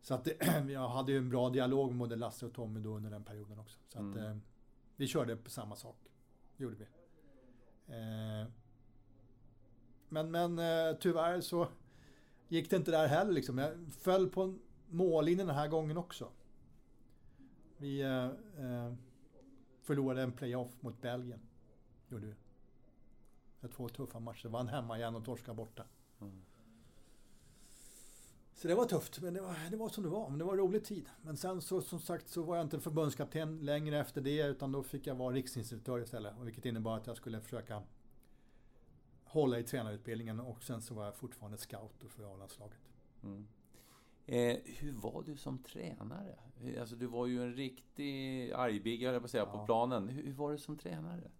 Så 0.01 0.13
att 0.13 0.27
jag 0.69 0.89
hade 0.89 1.11
ju 1.11 1.17
en 1.17 1.29
bra 1.29 1.49
dialog 1.49 1.89
med 1.89 1.97
både 1.97 2.15
Lasse 2.15 2.45
och 2.45 2.53
Tommy 2.53 2.79
då 2.79 2.89
under 2.95 3.09
den 3.11 3.23
perioden 3.23 3.59
också. 3.59 3.79
Så 3.87 3.97
att 3.99 4.15
Mm. 4.15 4.17
eh, 4.31 4.37
vi 4.95 5.07
körde 5.07 5.35
på 5.35 5.49
samma 5.49 5.75
sak. 5.75 5.97
Gjorde 6.57 6.75
vi. 6.75 6.83
Eh, 7.93 8.47
men 10.09 10.31
men 10.31 10.59
eh, 10.59 10.95
tyvärr 10.99 11.41
så 11.41 11.67
gick 12.47 12.69
det 12.69 12.75
inte 12.75 12.91
där 12.91 13.07
heller 13.07 13.31
liksom. 13.31 13.57
Jag 13.57 13.71
föll 13.99 14.29
på 14.29 14.57
mållinjen 14.89 15.47
den 15.47 15.55
här 15.55 15.67
gången 15.67 15.97
också. 15.97 16.29
Vi 17.77 18.01
eh, 18.01 18.25
eh, 18.65 18.93
förlorade 19.81 20.21
en 20.21 20.31
playoff 20.31 20.81
mot 20.81 21.01
Belgien. 21.01 21.39
Gjorde 22.09 22.25
vi. 22.27 22.33
Det 22.33 23.67
var 23.67 23.69
Två 23.69 23.89
tuffa 23.89 24.19
matcher. 24.19 24.49
Vann 24.49 24.67
hemma 24.67 24.97
igen 24.97 25.15
och 25.15 25.25
torskade 25.25 25.55
borta. 25.55 25.83
Så 28.53 28.67
det 28.67 28.75
var 28.75 28.85
tufft, 28.85 29.21
men 29.21 29.33
det 29.33 29.41
var, 29.41 29.55
det 29.71 29.77
var 29.77 29.89
som 29.89 30.03
det 30.03 30.09
var. 30.09 30.29
Men 30.29 30.39
det 30.39 30.45
var 30.45 30.51
en 30.53 30.59
rolig 30.59 30.85
tid. 30.85 31.09
Men 31.21 31.37
sen 31.37 31.61
så 31.61 31.81
som 31.81 31.99
sagt 31.99 32.29
så 32.29 32.43
var 32.43 32.55
jag 32.55 32.65
inte 32.65 32.79
förbundskapten 32.79 33.59
längre 33.59 33.99
efter 33.99 34.21
det 34.21 34.47
utan 34.47 34.71
då 34.71 34.83
fick 34.83 35.07
jag 35.07 35.15
vara 35.15 35.35
riksinstruktör 35.35 35.99
istället. 35.99 36.33
Vilket 36.41 36.65
innebar 36.65 36.97
att 36.97 37.07
jag 37.07 37.17
skulle 37.17 37.41
försöka 37.41 37.83
hålla 39.23 39.59
i 39.59 39.63
tränarutbildningen 39.63 40.39
och 40.39 40.63
sen 40.63 40.81
så 40.81 40.93
var 40.93 41.05
jag 41.05 41.15
fortfarande 41.15 41.57
scout 41.57 42.03
för 42.09 42.33
A-landslaget. 42.33 42.79
Mm. 43.23 43.47
Eh, 44.31 44.57
hur 44.65 44.91
var 44.91 45.23
du 45.23 45.37
som 45.37 45.57
tränare? 45.57 46.39
Alltså, 46.79 46.95
du 46.95 47.05
var 47.05 47.25
ju 47.27 47.43
en 47.43 47.53
riktig 47.53 48.51
argbigge, 48.51 49.05
jag 49.13 49.21
på 49.21 49.27
säga, 49.27 49.45
på 49.45 49.57
Ja. 49.57 49.65
planen. 49.65 50.09
Hur, 50.09 50.23
hur 50.23 50.33
var 50.33 50.51
du 50.51 50.57
som 50.57 50.77
tränare? 50.77 51.31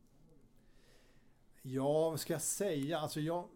Ja, 1.62 2.10
vad 2.10 2.20
ska 2.20 2.34
jag 2.34 2.42
säga? 2.42 3.00
Alltså 3.00 3.20
jag 3.20 3.48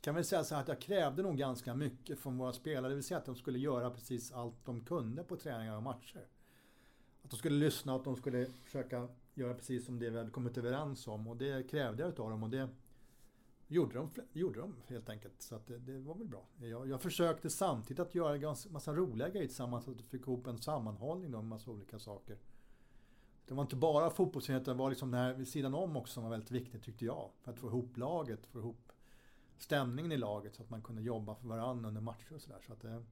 kan 0.00 0.14
väl 0.14 0.24
säga 0.24 0.44
så 0.44 0.54
här 0.54 0.62
att 0.62 0.68
jag 0.68 0.80
krävde 0.80 1.22
nog 1.22 1.36
ganska 1.38 1.74
mycket 1.74 2.18
från 2.18 2.38
våra 2.38 2.52
spelare. 2.52 2.88
Det 2.88 2.94
vill 2.94 3.04
säga 3.04 3.18
att 3.18 3.24
de 3.24 3.36
skulle 3.36 3.58
göra 3.58 3.90
precis 3.90 4.32
allt 4.32 4.64
de 4.64 4.80
kunde 4.84 5.22
på 5.24 5.36
träningar 5.36 5.76
och 5.76 5.82
matcher. 5.82 6.26
Att 7.22 7.30
de 7.30 7.36
skulle 7.36 7.56
lyssna 7.56 7.94
att 7.94 8.04
de 8.04 8.16
skulle 8.16 8.46
försöka 8.64 9.08
göra 9.34 9.54
precis 9.54 9.86
som 9.86 9.98
det 9.98 10.10
vi 10.10 10.18
hade 10.18 10.30
kommit 10.30 10.58
överens 10.58 11.08
om. 11.08 11.26
Och 11.28 11.36
det 11.36 11.70
krävde 11.70 12.02
jag 12.02 12.10
utav 12.12 12.30
dem 12.30 12.42
och 12.42 12.50
det 12.50 12.68
gjorde 13.68 13.94
de, 13.94 14.10
gjorde 14.32 14.60
de 14.60 14.74
helt 14.86 15.08
enkelt. 15.08 15.42
Så 15.42 15.54
att 15.54 15.66
det, 15.66 15.78
det 15.78 15.98
var 15.98 16.14
väl 16.14 16.26
bra. 16.26 16.46
Jag, 16.60 16.88
jag 16.88 17.02
försökte 17.02 17.50
samtidigt 17.50 18.00
att 18.00 18.14
göra 18.14 18.50
en 18.50 18.72
massa 18.72 18.94
roliga 18.94 19.28
grejer 19.28 19.46
tillsammans. 19.46 19.84
Så 19.84 19.90
att 19.90 20.00
vi 20.00 20.02
fick 20.02 20.22
ihop 20.22 20.46
en 20.46 20.58
sammanhållning 20.58 21.30
med 21.30 21.38
en 21.38 21.48
massa 21.48 21.70
olika 21.70 21.98
saker. 21.98 22.38
Det 23.46 23.54
var 23.54 23.62
inte 23.62 23.76
bara 23.76 24.10
fotbollsenheten, 24.10 24.76
det 24.76 24.82
var 24.82 24.90
liksom 24.90 25.10
det 25.10 25.16
här 25.16 25.34
vid 25.34 25.48
sidan 25.48 25.74
om 25.74 25.96
också 25.96 26.12
som 26.12 26.22
var 26.22 26.30
väldigt 26.30 26.50
viktigt 26.50 26.82
tyckte 26.82 27.04
jag. 27.04 27.30
För 27.40 27.52
att 27.52 27.58
få 27.58 27.66
ihop 27.66 27.96
laget, 27.96 28.46
få 28.46 28.58
ihop 28.58 28.92
stämningen 29.58 30.12
i 30.12 30.16
laget 30.16 30.54
så 30.54 30.62
att 30.62 30.70
man 30.70 30.82
kunde 30.82 31.02
jobba 31.02 31.34
för 31.34 31.48
varandra 31.48 31.88
under 31.88 32.00
matcher 32.00 32.34
och 32.34 32.40
sådär. 32.40 32.60
Så 32.66 32.72
att 32.72 32.80
det, 32.80 33.02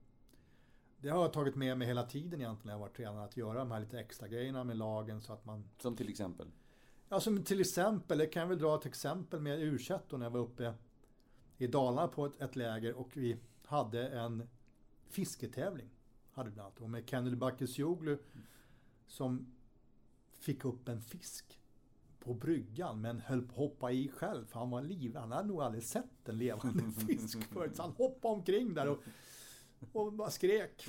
det 0.98 1.08
har 1.08 1.22
jag 1.22 1.32
tagit 1.32 1.56
med 1.56 1.78
mig 1.78 1.88
hela 1.88 2.02
tiden 2.02 2.40
egentligen 2.40 2.66
när 2.66 2.72
jag 2.72 2.78
varit 2.78 2.96
tränare. 2.96 3.24
Att 3.24 3.36
göra 3.36 3.58
de 3.58 3.70
här 3.70 3.80
lite 3.80 4.00
extra 4.00 4.28
grejerna 4.28 4.64
med 4.64 4.76
lagen 4.76 5.20
så 5.20 5.32
att 5.32 5.44
man... 5.44 5.64
Som 5.78 5.96
till 5.96 6.08
exempel? 6.08 6.50
Ja, 7.08 7.20
som 7.20 7.44
till 7.44 7.60
exempel, 7.60 8.18
det 8.18 8.26
kan 8.26 8.40
jag 8.40 8.48
väl 8.48 8.58
dra 8.58 8.76
ett 8.76 8.86
exempel 8.86 9.40
med 9.40 9.60
u 9.60 9.78
när 10.10 10.22
jag 10.22 10.30
var 10.30 10.40
uppe 10.40 10.74
i 11.58 11.66
Dalarna 11.66 12.08
på 12.08 12.26
ett, 12.26 12.40
ett 12.40 12.56
läger 12.56 12.94
och 12.94 13.16
vi 13.16 13.36
hade 13.64 14.08
en 14.08 14.48
fisketävling. 15.08 15.88
Hade 16.32 16.50
bland 16.50 16.66
annat. 16.66 16.80
Och 16.80 16.90
med 16.90 17.08
Kennedy 17.10 17.36
Bakircioglu 17.36 18.18
som 19.06 19.46
fick 20.38 20.64
upp 20.64 20.88
en 20.88 21.00
fisk 21.00 21.60
på 22.18 22.34
bryggan 22.34 23.00
men 23.00 23.20
höll 23.20 23.42
på 23.42 23.52
att 23.52 23.58
hoppa 23.58 23.92
i 23.92 24.08
själv 24.08 24.44
för 24.44 24.58
han 24.58 24.70
var 24.70 24.82
livrädd. 24.82 25.20
Han 25.22 25.32
hade 25.32 25.48
nog 25.48 25.62
aldrig 25.62 25.84
sett 25.84 26.28
en 26.28 26.38
levande 26.38 26.82
fisk 27.06 27.42
förut. 27.44 27.76
Så 27.76 27.82
han 27.82 27.92
hoppade 27.92 28.34
omkring 28.34 28.74
där 28.74 28.88
och, 28.88 28.98
och 29.92 30.12
bara 30.12 30.30
skrek. 30.30 30.88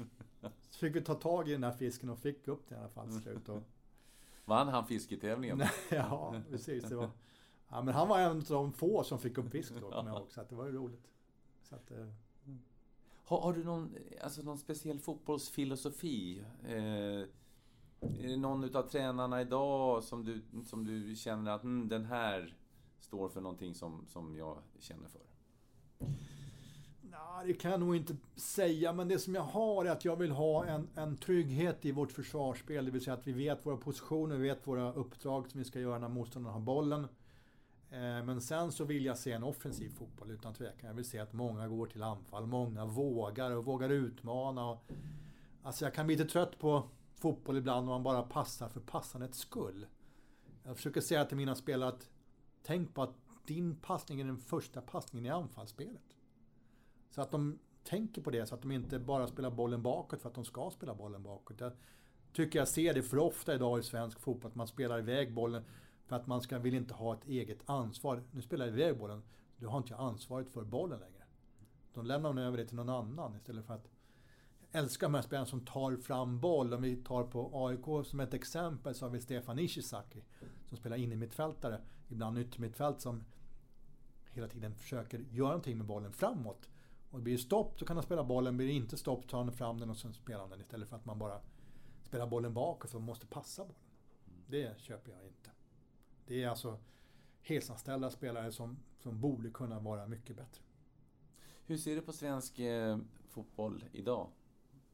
Så 0.70 0.80
fick 0.80 0.96
vi 0.96 1.02
ta 1.02 1.14
tag 1.14 1.50
i 1.50 1.52
den 1.52 1.64
här 1.64 1.72
fisken 1.72 2.10
och 2.10 2.20
fick 2.20 2.48
upp 2.48 2.70
den 2.70 2.78
i 2.78 2.82
alla 2.82 2.90
fall 2.90 3.08
till 3.08 3.22
slut. 3.22 3.50
Och, 3.50 3.64
Vann 4.48 4.68
han 4.68 4.86
fisketävlingen? 4.86 5.64
ja, 5.90 6.36
precis. 6.50 6.84
Det 6.84 6.96
var, 6.96 7.10
ja, 7.70 7.82
men 7.82 7.94
han 7.94 8.08
var 8.08 8.20
en 8.20 8.38
av 8.38 8.44
de 8.44 8.74
få 8.74 9.04
som 9.04 9.20
fick 9.20 9.38
upp 9.38 9.52
fisk 9.52 9.74
då, 9.82 9.92
kommer 9.92 10.12
jag 10.12 10.20
ihåg. 10.20 10.32
Så 10.32 10.42
det 10.50 10.56
var 10.56 10.66
ju 10.66 10.72
roligt. 10.72 11.12
Så 11.64 11.76
att, 11.76 11.92
eh, 11.92 12.08
Har, 13.26 13.42
har 13.42 13.54
du 13.54 13.64
någon, 13.64 13.96
alltså 14.24 14.42
någon 14.42 14.58
speciell 14.58 15.00
fotbollsfilosofi? 15.00 16.44
Eh, 16.64 17.22
är 18.00 18.28
det 18.28 18.38
någon 18.38 18.64
utav 18.64 18.84
tränarna 18.84 19.42
idag 19.42 20.04
som 20.04 20.26
du, 20.26 20.42
som 20.66 20.86
du 20.86 21.16
känner 21.16 21.52
att 21.52 21.64
mm, 21.64 21.90
den 21.90 22.06
här 22.06 22.58
står 23.00 23.30
för 23.30 23.42
någonting 23.42 23.76
som, 23.76 24.06
som 24.08 24.36
jag 24.36 24.58
känner 24.80 25.08
för? 25.08 25.22
Nej, 27.18 27.48
det 27.48 27.54
kan 27.54 27.72
jag 27.72 27.80
nog 27.80 27.96
inte 27.96 28.16
säga, 28.36 28.94
men 28.94 29.08
det 29.08 29.20
som 29.20 29.36
jag 29.36 29.42
har 29.42 29.86
är 29.86 29.90
att 29.90 30.06
jag 30.06 30.16
vill 30.16 30.32
ha 30.32 30.66
en, 30.66 30.88
en 30.96 31.18
trygghet 31.18 31.86
i 31.86 31.92
vårt 31.92 32.12
försvarsspel. 32.12 32.86
Det 32.86 32.92
vill 32.92 33.04
säga 33.04 33.14
att 33.14 33.28
vi 33.28 33.32
vet 33.32 33.66
våra 33.66 33.78
positioner, 33.78 34.36
vi 34.36 34.48
vet 34.48 34.68
våra 34.68 34.94
uppdrag 34.94 35.50
som 35.50 35.60
vi 35.60 35.66
ska 35.66 35.80
göra 35.80 36.00
när 36.00 36.10
motståndaren 36.10 36.54
har 36.54 36.62
bollen. 36.62 37.08
Eh, 37.90 38.24
men 38.24 38.42
sen 38.42 38.72
så 38.72 38.84
vill 38.84 39.06
jag 39.06 39.18
se 39.18 39.32
en 39.32 39.44
offensiv 39.44 39.90
fotboll 39.90 40.32
utan 40.32 40.54
tvekan. 40.54 40.88
Jag 40.88 40.94
vill 40.94 41.06
se 41.06 41.20
att 41.20 41.34
många 41.34 41.68
går 41.68 41.86
till 41.86 42.04
anfall, 42.04 42.46
många 42.46 42.86
vågar 42.86 43.52
och 43.52 43.66
vågar 43.66 43.90
utmana. 43.90 44.70
Och, 44.70 44.84
alltså 45.64 45.86
jag 45.86 45.94
kan 45.94 46.08
bli 46.08 46.16
lite 46.16 46.30
trött 46.30 46.60
på 46.60 46.84
fotboll 47.16 47.58
ibland 47.58 47.80
om 47.80 47.86
man 47.86 48.04
bara 48.04 48.24
passar 48.24 48.70
för 48.70 48.80
passandets 48.80 49.40
skull. 49.40 49.86
Jag 50.64 50.76
försöker 50.76 51.02
säga 51.02 51.26
till 51.26 51.38
mina 51.38 51.56
spelare 51.56 51.90
att 51.90 52.10
tänk 52.64 52.94
på 52.94 53.04
att 53.04 53.16
din 53.46 53.76
passning 53.76 54.22
är 54.22 54.26
den 54.26 54.38
första 54.38 54.82
passningen 54.82 55.26
i 55.26 55.30
anfallsspelet. 55.30 56.17
Så 57.10 57.22
att 57.22 57.32
de 57.32 57.60
tänker 57.84 58.22
på 58.22 58.32
det, 58.32 58.46
så 58.46 58.56
att 58.56 58.62
de 58.62 58.72
inte 58.72 59.00
bara 59.00 59.28
spelar 59.28 59.52
bollen 59.52 59.82
bakåt 59.82 60.22
för 60.22 60.30
att 60.30 60.36
de 60.36 60.46
ska 60.46 60.70
spela 60.70 60.96
bollen 60.96 61.24
bakåt. 61.24 61.60
Jag 61.60 61.72
tycker 62.34 62.60
jag 62.60 62.68
ser 62.68 62.94
det 62.94 63.04
för 63.04 63.18
ofta 63.18 63.56
idag 63.56 63.80
i 63.80 63.84
svensk 63.84 64.20
fotboll, 64.20 64.52
att 64.52 64.56
man 64.56 64.68
spelar 64.68 65.00
iväg 65.00 65.34
bollen 65.34 65.64
för 66.06 66.16
att 66.16 66.28
man 66.28 66.42
ska, 66.42 66.60
vill 66.60 66.74
inte 66.74 66.94
ha 66.94 67.14
ett 67.14 67.28
eget 67.28 67.70
ansvar. 67.70 68.24
Nu 68.32 68.42
spelar 68.42 68.66
jag 68.66 68.80
iväg 68.80 68.98
bollen, 68.98 69.24
du 69.58 69.68
har 69.68 69.78
inte 69.78 69.94
jag 69.94 70.00
ansvaret 70.00 70.50
för 70.50 70.64
bollen 70.64 71.00
längre. 71.00 71.24
De 71.94 72.06
lämnar 72.06 72.34
man 72.34 72.44
över 72.44 72.58
det 72.58 72.66
till 72.66 72.76
någon 72.76 72.90
annan 72.90 73.36
istället 73.36 73.66
för 73.66 73.74
att 73.74 73.90
jag 74.60 74.82
älskar 74.82 75.08
de 75.08 75.14
här 75.14 75.22
spelarna 75.22 75.46
som 75.46 75.66
tar 75.66 75.96
fram 75.96 76.40
boll. 76.40 76.74
Om 76.74 76.82
vi 76.82 76.96
tar 76.96 77.24
på 77.24 77.68
AIK 77.68 78.08
som 78.08 78.20
ett 78.20 78.34
exempel 78.34 78.96
så 78.96 79.06
har 79.06 79.10
vi 79.10 79.22
Stefan 79.22 79.60
Ishizaki 79.60 80.24
som 80.70 80.78
spelar 80.78 80.98
in 80.98 81.12
i 81.12 81.16
mittfältare, 81.16 81.82
ibland 82.08 82.40
yttermittfält 82.40 83.02
som 83.02 83.24
hela 84.32 84.48
tiden 84.48 84.76
försöker 84.76 85.20
göra 85.20 85.48
någonting 85.48 85.78
med 85.78 85.88
bollen 85.88 86.14
framåt. 86.14 86.70
Och 87.18 87.24
blir 87.24 87.34
det 87.34 87.40
stopp 87.40 87.80
så 87.80 87.86
kan 87.86 87.98
han 87.98 88.04
spela 88.04 88.24
bollen, 88.24 88.58
blir 88.58 88.68
det 88.68 88.74
inte 88.74 88.98
stopp 88.98 89.28
tar 89.28 89.38
han 89.38 89.52
fram 89.52 89.80
den 89.80 89.90
och 89.90 89.98
sen 89.98 90.14
spelar 90.14 90.40
han 90.40 90.50
den 90.50 90.62
istället 90.62 90.90
för 90.90 90.96
att 90.96 91.06
man 91.06 91.20
bara 91.20 91.40
spelar 92.04 92.28
bollen 92.28 92.54
bakåt 92.54 92.92
för 92.92 93.00
man 93.00 93.06
måste 93.06 93.28
passa 93.28 93.66
bollen. 93.66 93.82
Det 94.48 94.82
köper 94.82 95.12
jag 95.12 95.24
inte. 95.24 95.50
Det 96.26 96.44
är 96.44 96.50
alltså 96.50 96.80
heltidsanställda 97.42 98.10
spelare 98.10 98.52
som, 98.52 98.78
som 99.00 99.22
borde 99.22 99.50
kunna 99.50 99.80
vara 99.80 100.08
mycket 100.08 100.36
bättre. 100.36 100.64
Hur 101.66 101.78
ser 101.78 101.96
du 101.96 102.02
på 102.02 102.14
svensk 102.14 102.60
eh, 102.60 102.98
fotboll 103.28 103.86
idag? 103.92 104.30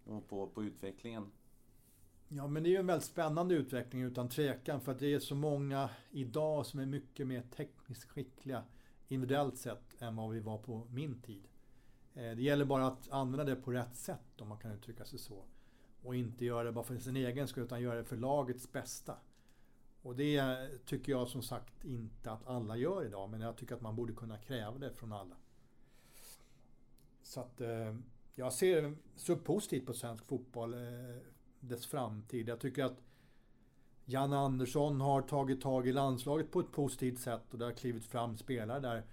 Och 0.06 0.28
på, 0.28 0.48
på 0.48 0.64
utvecklingen? 0.64 1.32
Ja, 2.28 2.48
men 2.48 2.64
det 2.64 2.70
är 2.70 2.72
ju 2.72 2.78
en 2.78 2.88
väldigt 2.88 3.08
spännande 3.08 3.56
utveckling 3.56 4.02
utan 4.02 4.30
tvekan 4.30 4.82
för 4.82 4.92
att 4.92 5.00
det 5.00 5.14
är 5.14 5.20
så 5.20 5.36
många 5.36 5.90
idag 6.12 6.66
som 6.66 6.80
är 6.80 6.86
mycket 6.86 7.28
mer 7.28 7.44
tekniskt 7.56 8.04
skickliga 8.04 8.64
individuellt 9.08 9.58
sett 9.58 10.02
än 10.02 10.16
vad 10.16 10.30
vi 10.30 10.40
var 10.40 10.58
på 10.58 10.88
min 10.90 11.22
tid. 11.22 11.48
Eh, 12.14 12.32
det 12.36 12.42
gäller 12.42 12.66
bara 12.66 12.88
att 12.88 13.12
använda 13.12 13.44
det 13.44 13.56
på 13.56 13.72
rätt 13.72 13.96
sätt 13.96 14.42
om 14.42 14.48
man 14.48 14.58
kan 14.58 14.72
uttrycka 14.72 15.06
sig 15.06 15.20
så. 15.20 15.44
Och 16.04 16.16
inte 16.16 16.46
göra 16.46 16.64
det 16.64 16.72
bara 16.72 16.84
för 16.84 16.98
sin 16.98 17.16
egen 17.16 17.48
skull 17.48 17.64
utan 17.64 17.82
göra 17.82 17.96
det 17.96 18.04
för 18.04 18.18
lagets 18.18 18.72
bästa. 18.72 19.18
Och 20.02 20.16
det 20.16 20.70
tycker 20.86 21.12
jag 21.12 21.28
som 21.28 21.42
sagt 21.42 21.84
inte 21.84 22.32
att 22.32 22.48
alla 22.48 22.78
gör 22.78 23.06
idag 23.06 23.30
men 23.30 23.42
jag 23.42 23.58
tycker 23.58 23.76
att 23.76 23.82
man 23.82 23.96
borde 23.96 24.14
kunna 24.14 24.38
kräva 24.38 24.78
det 24.78 24.94
från 24.94 25.14
alla. 25.14 25.36
Så 27.24 27.40
att 27.40 27.62
eh, 27.62 27.96
jag 28.36 28.54
ser 28.54 28.96
så 29.16 29.36
positivt 29.36 29.86
på 29.86 29.94
svensk 29.94 30.26
fotboll, 30.26 30.74
eh, 30.74 31.18
dess 31.60 31.86
framtid. 31.86 32.48
Jag 32.48 32.60
tycker 32.60 32.84
att 32.84 33.02
Janne 34.06 34.38
Andersson 34.38 35.02
har 35.02 35.22
tagit 35.22 35.62
tag 35.62 35.88
i 35.88 35.92
landslaget 35.92 36.52
på 36.52 36.60
ett 36.60 36.72
positivt 36.72 37.20
sätt 37.20 37.54
och 37.54 37.60
det 37.60 37.66
har 37.66 37.72
klivit 37.72 38.06
fram 38.06 38.38
spelare 38.38 38.80
där 38.80 39.04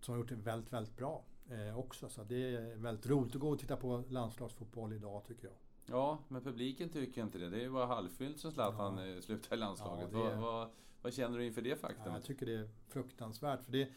som 0.00 0.12
har 0.12 0.18
gjort 0.18 0.28
det 0.28 0.34
väldigt, 0.34 0.72
väldigt 0.72 0.96
bra 0.96 1.24
eh, 1.50 1.78
också. 1.78 2.08
Så 2.08 2.24
det 2.24 2.54
är 2.56 2.76
väldigt 2.76 3.06
roligt 3.06 3.34
att 3.34 3.40
gå 3.40 3.48
och 3.50 3.58
titta 3.58 3.76
på 3.76 4.04
landslagsfotboll 4.08 4.92
idag 4.92 5.24
tycker 5.24 5.44
jag. 5.44 5.54
Ja, 5.86 6.18
men 6.28 6.42
publiken 6.42 6.88
tycker 6.88 7.22
inte 7.22 7.38
det. 7.38 7.50
Det 7.50 7.56
är 7.56 7.62
ju 7.62 7.70
bara 7.70 7.86
halvfyllt 7.86 8.38
som 8.38 8.52
Zlatan 8.52 8.98
Ja. 8.98 9.06
ja. 9.06 9.22
slutar 9.22 9.56
i 9.56 9.58
landslaget. 9.58 10.08
Ja, 10.12 10.18
det 10.18 10.24
vad, 10.24 10.38
vad, 10.38 10.68
vad 11.02 11.12
känner 11.14 11.38
du 11.38 11.46
inför 11.46 11.62
det 11.62 11.68
Ja, 11.68 11.76
faktumet? 11.76 12.12
jag 12.12 12.24
tycker 12.24 12.46
det 12.46 12.52
är 12.54 12.68
fruktansvärt. 12.88 13.62
För 13.64 13.72
det, 13.72 13.88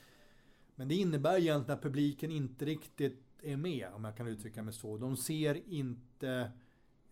men 0.76 0.88
det 0.88 0.96
innebär 0.96 1.38
egentligen 1.38 1.78
att 1.78 1.84
publiken 1.84 2.32
inte 2.32 2.66
riktigt 2.66 3.24
är 3.42 3.58
med, 3.58 3.88
om 3.94 4.04
jag 4.04 4.18
kan 4.18 4.28
uttrycka 4.28 4.64
mig 4.64 4.74
så. 4.74 4.98
De 4.98 5.18
ser 5.18 5.70
inte 5.70 6.52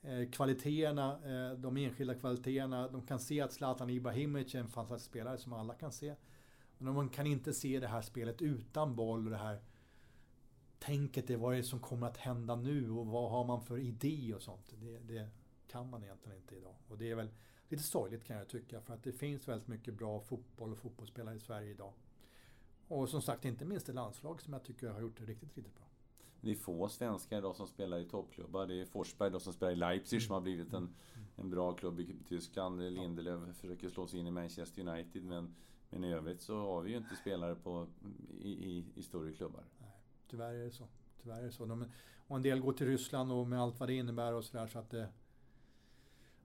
eh, 0.01 0.29
kvaliteterna, 0.31 1.11
eh, 1.51 1.57
de 1.57 1.77
enskilda 1.77 2.15
kvaliteterna. 2.15 2.87
De 2.87 3.01
kan 3.05 3.19
se 3.19 3.41
att 3.41 3.53
Zlatan 3.53 3.89
Ibrahimovic 3.89 4.55
är 4.55 4.59
en 4.59 4.67
fantastisk 4.67 5.09
spelare 5.11 5.37
som 5.37 5.53
alla 5.53 5.73
kan 5.73 5.91
se. 5.91 6.15
Men 6.77 6.93
man 6.93 7.09
kan 7.09 7.27
inte 7.27 7.53
se 7.53 7.79
det 7.79 7.87
här 7.87 8.01
spelet 8.01 8.41
utan 8.41 8.95
boll 8.95 9.25
och 9.25 9.31
det 9.31 9.37
här 9.37 9.59
tänket, 10.79 11.27
det 11.27 11.35
vad 11.35 11.53
är 11.53 11.57
det 11.57 11.63
som 11.63 11.79
kommer 11.79 12.07
att 12.07 12.17
hända 12.17 12.55
nu 12.55 12.91
och 12.91 13.07
vad 13.07 13.31
har 13.31 13.43
man 13.43 13.61
för 13.61 13.77
idé 13.77 14.33
och 14.35 14.41
sånt. 14.41 14.73
Det, 14.79 14.99
det 14.99 15.29
kan 15.67 15.89
man 15.89 16.03
egentligen 16.03 16.37
inte 16.37 16.55
idag. 16.55 16.75
Och 16.87 16.97
det 16.97 17.11
är 17.11 17.15
väl 17.15 17.29
lite 17.69 17.83
sorgligt 17.83 18.23
kan 18.23 18.37
jag 18.37 18.47
tycka 18.47 18.81
för 18.81 18.93
att 18.93 19.03
det 19.03 19.11
finns 19.11 19.47
väldigt 19.47 19.67
mycket 19.67 19.93
bra 19.93 20.19
fotboll 20.19 20.71
och 20.71 20.77
fotbollsspelare 20.77 21.35
i 21.35 21.39
Sverige 21.39 21.71
idag. 21.71 21.93
Och 22.87 23.09
som 23.09 23.21
sagt 23.21 23.45
inte 23.45 23.65
minst 23.65 23.89
i 23.89 23.93
landslag 23.93 24.41
som 24.41 24.53
jag 24.53 24.63
tycker 24.63 24.89
har 24.89 25.01
gjort 25.01 25.17
det 25.17 25.25
riktigt, 25.25 25.55
riktigt 25.55 25.75
bra. 25.75 25.85
Det 26.41 26.51
är 26.51 26.55
få 26.55 26.89
svenskar 26.89 27.37
idag 27.37 27.55
som 27.55 27.67
spelar 27.67 27.99
i 27.99 28.05
toppklubbar. 28.05 28.67
Det 28.67 28.81
är 28.81 28.85
Forsberg 28.85 29.31
då 29.31 29.39
som 29.39 29.53
spelar 29.53 29.71
i 29.71 29.75
Leipzig 29.75 30.21
som 30.21 30.33
har 30.33 30.41
blivit 30.41 30.73
en, 30.73 30.95
en 31.35 31.49
bra 31.49 31.73
klubb 31.73 31.99
i 31.99 32.15
Tyskland. 32.29 32.81
Lindelöf 32.81 33.55
försöker 33.55 33.89
slå 33.89 34.07
sig 34.07 34.19
in 34.19 34.27
i 34.27 34.31
Manchester 34.31 34.87
United. 34.87 35.23
Men, 35.23 35.55
men 35.89 36.03
i 36.03 36.13
övrigt 36.13 36.41
så 36.41 36.57
har 36.57 36.81
vi 36.81 36.91
ju 36.91 36.97
inte 36.97 37.15
spelare 37.15 37.55
på, 37.55 37.87
i, 38.41 38.49
i, 38.49 38.85
i 38.95 39.01
större 39.01 39.33
klubbar. 39.33 39.63
Tyvärr 40.29 40.53
är 40.53 40.65
det 40.65 40.71
så. 40.71 40.87
Tyvärr 41.23 41.39
är 41.39 41.43
det 41.45 41.51
så. 41.51 41.65
De, 41.65 41.85
och 42.27 42.35
en 42.35 42.41
del 42.41 42.59
går 42.59 42.73
till 42.73 42.87
Ryssland 42.87 43.31
och 43.31 43.47
med 43.47 43.61
allt 43.61 43.79
vad 43.79 43.89
det 43.89 43.93
innebär 43.93 44.33
och 44.33 44.43
sådär 44.43 44.67
så 44.67 44.79
att 44.79 44.89
det... 44.89 45.07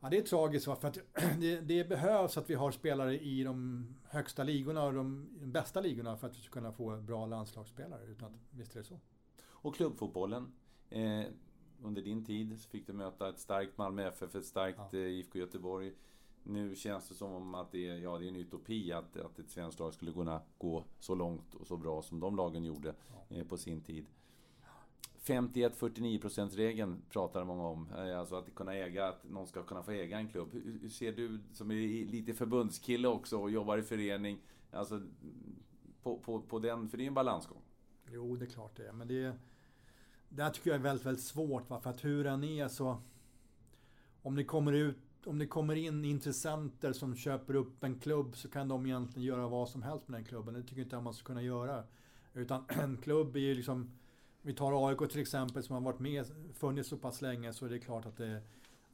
Ja, 0.01 0.11
det 0.11 0.19
är 0.19 0.23
tragiskt 0.23 0.66
va? 0.66 0.77
för 0.77 0.89
att 0.89 0.98
det, 1.40 1.61
det 1.61 1.89
behövs 1.89 2.36
att 2.36 2.51
vi 2.51 2.55
har 2.55 2.70
spelare 2.70 3.19
i 3.19 3.44
de 3.44 3.86
högsta 4.05 4.44
ligorna 4.44 4.85
och 4.85 4.93
de, 4.93 5.28
de 5.40 5.52
bästa 5.52 5.81
ligorna 5.81 6.16
för 6.16 6.27
att 6.27 6.36
vi 6.36 6.40
ska 6.40 6.51
kunna 6.52 6.73
få 6.73 6.97
bra 6.97 7.27
landslagsspelare. 7.27 8.05
Utan 8.05 8.35
att, 8.35 8.40
visst 8.51 8.74
är 8.74 8.78
det 8.78 8.85
så. 8.85 9.01
Och 9.43 9.74
klubbfotbollen. 9.74 10.52
Eh, 10.90 11.24
under 11.82 12.02
din 12.02 12.24
tid 12.24 12.61
så 12.61 12.69
fick 12.69 12.86
du 12.86 12.93
möta 12.93 13.28
ett 13.28 13.39
starkt 13.39 13.78
Malmö 13.78 14.09
FF, 14.09 14.35
ett 14.35 14.44
starkt 14.44 14.78
Ja. 14.93 14.98
eh, 14.98 15.05
IFK 15.05 15.39
Göteborg. 15.39 15.93
Nu 16.43 16.77
känns 16.77 17.09
det 17.09 17.15
som 17.15 17.55
att 17.55 17.73
det 17.73 17.89
är, 17.89 17.99
ja, 17.99 18.19
det 18.19 18.25
är 18.25 18.29
en 18.29 18.37
utopi 18.37 18.93
att, 18.93 19.17
att 19.17 19.39
ett 19.39 19.51
svenskt 19.51 19.81
lag 19.81 19.95
skulle 19.95 20.12
kunna 20.12 20.41
gå 20.59 20.85
så 20.99 21.15
långt 21.15 21.55
och 21.55 21.67
så 21.67 21.77
bra 21.77 22.03
som 22.03 22.21
de 22.21 22.37
lagen 22.37 22.65
gjorde 22.65 22.95
eh, 23.29 23.47
på 23.47 23.57
sin 23.57 23.81
tid. 23.81 24.07
51-49% 25.25 26.57
regeln 26.57 27.03
pratar 27.11 27.45
många 27.45 27.62
om. 27.69 27.89
Eh, 27.97 28.19
Alltså 28.19 28.37
att 28.37 28.55
kunna 28.55 28.75
äga, 28.75 29.09
att 29.09 29.31
någon 29.31 29.47
ska 29.47 29.62
kunna 29.62 29.83
få 29.83 29.91
äga 29.91 30.19
en 30.19 30.29
klubb. 30.29 30.49
Hur, 30.53 30.79
hur 30.83 30.89
ser 30.89 31.12
du, 31.12 31.41
som 31.53 31.71
är 31.71 32.07
lite 32.07 32.35
förbundskille 32.35 33.09
också 33.09 33.39
och 33.39 33.51
jobbar 33.51 33.79
i 33.79 33.83
förening, 33.83 34.39
alltså 34.71 35.01
på, 36.03 36.19
på, 36.19 36.41
på 36.41 36.59
den, 36.59 36.89
för 36.89 36.99
det 36.99 37.05
är 37.05 37.09
en 37.09 37.15
balansgång. 37.15 37.62
Jo, 38.11 38.37
det 38.37 38.45
är 38.45 38.51
klart 38.51 38.77
det 38.77 38.89
är. 38.89 38.93
Men 38.93 39.09
det, 39.09 39.35
det 40.29 40.43
här 40.43 40.51
tycker 40.51 40.71
jag 40.71 40.79
är 40.79 40.83
väldigt, 40.83 41.07
väldigt 41.07 41.25
svårt. 41.25 41.71
Va? 41.71 41.81
För 41.81 41.91
att 41.91 42.05
hur 42.05 42.25
den 42.25 42.45
är 42.45 42.69
så... 42.69 43.03
Om 44.23 44.35
det 44.35 44.45
kommer 44.45 44.73
ut 44.73 44.97
om 45.27 45.39
det 45.39 45.47
kommer 45.47 45.77
in 45.77 46.05
intressenter 46.05 46.93
som 46.93 47.17
köper 47.17 47.55
upp 47.55 47.85
en 47.85 47.99
klubb 47.99 48.37
så 48.37 48.49
kan 48.49 48.69
de 48.69 48.87
egentligen 48.87 49.29
göra 49.29 49.49
vad 49.49 49.69
som 49.69 49.83
helst 49.83 50.09
med 50.09 50.21
den 50.21 50.25
klubben. 50.25 50.55
Det 50.55 50.63
tycker 50.63 50.83
inte 50.83 50.97
jag 50.97 51.03
man 51.03 51.15
ska 51.15 51.25
kunna 51.25 51.43
göra. 51.43 51.85
Utan 52.35 52.65
en 52.69 52.97
klubb 52.97 53.37
är 53.37 53.41
ju 53.41 53.55
liksom... 53.55 53.91
Vi 54.43 54.55
tar 54.55 54.89
AIK 54.89 55.11
till 55.11 55.21
exempel 55.21 55.63
som 55.63 55.75
har 55.75 55.83
varit 55.83 55.99
med, 55.99 56.27
funnits 56.55 56.89
så 56.89 56.97
pass 56.97 57.23
länge 57.23 57.53
så 57.53 57.67
är 57.67 57.71
det 57.71 57.79
klart 57.79 58.07
att 58.07 58.17
det, 58.17 58.43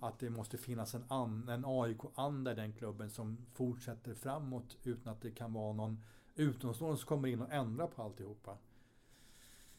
att 0.01 0.19
det 0.19 0.31
måste 0.31 0.59
finnas 0.59 0.95
en, 0.95 1.05
an, 1.09 1.49
en 1.49 1.65
AIK-anda 1.67 2.53
i 2.53 2.55
den 2.55 2.73
klubben 2.73 3.11
som 3.11 3.39
fortsätter 3.53 4.15
framåt 4.15 4.77
utan 4.83 5.13
att 5.13 5.21
det 5.21 5.31
kan 5.31 5.53
vara 5.53 5.73
någon 5.73 6.03
utomstående 6.35 6.97
som 6.97 7.07
kommer 7.07 7.29
in 7.29 7.43
och 7.43 7.53
ändrar 7.53 7.87
på 7.87 8.03
alltihopa. 8.03 8.59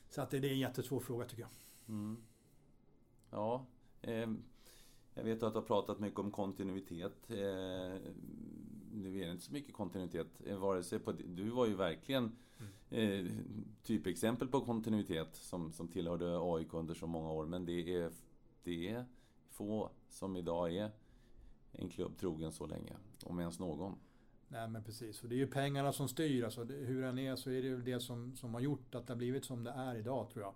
Så 0.10 0.22
att 0.22 0.30
det, 0.30 0.40
det 0.40 0.48
är 0.48 0.52
en 0.52 0.60
jättesvår 0.60 1.00
fråga 1.00 1.26
tycker 1.26 1.42
jag. 1.42 1.52
Mm. 1.88 2.18
Ja. 3.30 3.66
Eh, 4.02 4.30
jag 5.18 5.24
vet 5.24 5.44
att 5.44 5.54
du 5.54 5.60
har 5.60 5.66
pratat 5.66 6.00
mycket 6.00 6.20
om 6.20 6.32
kontinuitet. 6.32 7.30
Eh, 7.30 7.38
nu 8.92 9.22
är 9.22 9.26
det 9.26 9.32
inte 9.32 9.44
så 9.44 9.54
mycket 9.54 9.74
kontinuitet. 9.74 10.28
eh, 10.46 10.58
Vare 10.58 10.84
sig 10.84 11.00
på, 11.00 11.12
du 11.12 11.50
var 11.50 11.66
ju 11.66 11.76
verkligen 11.76 12.32
eh, 12.90 13.26
typexempel 13.84 14.48
på 14.48 14.62
kontinuitet 14.62 15.36
som, 15.36 15.72
som 15.72 15.88
tillhörde 15.88 16.40
AIK 16.42 16.74
under 16.74 16.94
så 16.94 17.08
många 17.08 17.32
år. 17.32 17.46
Men 17.46 17.66
det 17.66 17.96
är, 17.96 18.12
det 18.64 18.90
är 18.90 19.06
få 19.50 19.90
som 20.10 20.36
idag 20.36 20.76
är 20.76 20.92
en 21.72 21.90
klubb 21.90 22.18
trogen 22.18 22.52
så 22.52 22.66
länge. 22.68 22.94
Om 23.24 23.40
ens 23.40 23.60
någon. 23.60 23.96
Nej 24.48 24.68
men 24.68 24.84
precis, 24.84 25.24
och 25.24 25.30
det 25.30 25.36
är 25.36 25.38
ju 25.38 25.48
pengarna 25.48 25.94
som 25.94 26.08
styr. 26.08 26.44
Alltså, 26.44 26.64
hur 26.64 27.02
den 27.02 27.20
är 27.20 27.36
så 27.36 27.50
är 27.50 27.62
det 27.62 27.68
ju 27.68 27.82
det 27.82 28.00
som, 28.00 28.36
som 28.36 28.54
har 28.54 28.62
gjort 28.62 28.96
att 28.96 29.08
det 29.08 29.14
har 29.14 29.18
blivit 29.18 29.46
som 29.46 29.64
det 29.64 29.72
är 29.72 29.96
idag 29.96 30.30
tror 30.30 30.44
jag. 30.46 30.54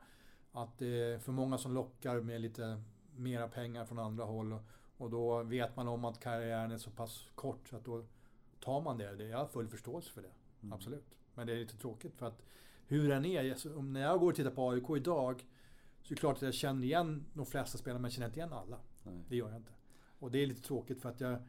Att 0.51 0.77
det 0.77 0.87
är 0.87 1.19
för 1.19 1.31
många 1.31 1.57
som 1.57 1.73
lockar 1.73 2.21
med 2.21 2.41
lite 2.41 2.81
mera 3.21 3.47
pengar 3.47 3.85
från 3.85 3.99
andra 3.99 4.23
håll. 4.23 4.53
Och, 4.53 4.61
och 4.97 5.09
då 5.09 5.43
vet 5.43 5.75
man 5.75 5.87
om 5.87 6.05
att 6.05 6.19
karriären 6.19 6.71
är 6.71 6.77
så 6.77 6.89
pass 6.91 7.29
kort 7.35 7.67
så 7.69 7.75
att 7.77 7.85
då 7.85 8.05
tar 8.59 8.81
man 8.81 8.97
det. 8.97 9.23
jag 9.27 9.37
har 9.37 9.47
full 9.47 9.67
förståelse 9.67 10.11
för 10.11 10.21
det. 10.21 10.31
Absolut. 10.71 11.17
Men 11.35 11.47
det 11.47 11.53
är 11.53 11.57
lite 11.57 11.77
tråkigt 11.77 12.15
för 12.15 12.25
att 12.25 12.41
hur 12.87 13.09
den 13.09 13.25
är, 13.25 13.77
om- 13.77 13.93
när 13.93 14.01
jag 14.01 14.19
går 14.19 14.29
och 14.29 14.35
tittar 14.35 14.51
på 14.51 14.69
AIK 14.69 14.89
idag 14.97 15.45
så 16.01 16.05
är 16.13 16.15
det 16.15 16.19
klart 16.19 16.35
att 16.35 16.41
jag 16.41 16.53
känner 16.53 16.83
igen 16.83 17.25
de 17.33 17.45
flesta 17.45 17.77
spelarna 17.77 17.99
men 17.99 18.03
jag 18.09 18.13
känner 18.13 18.27
inte 18.27 18.39
igen 18.39 18.53
alla. 18.53 18.77
Nej. 19.03 19.23
Det 19.29 19.35
gör 19.35 19.47
jag 19.49 19.57
inte. 19.57 19.71
Och 20.19 20.31
det 20.31 20.39
är 20.43 20.47
lite 20.47 20.61
tråkigt 20.61 21.01
för 21.01 21.09
att 21.09 21.19
jag, 21.21 21.39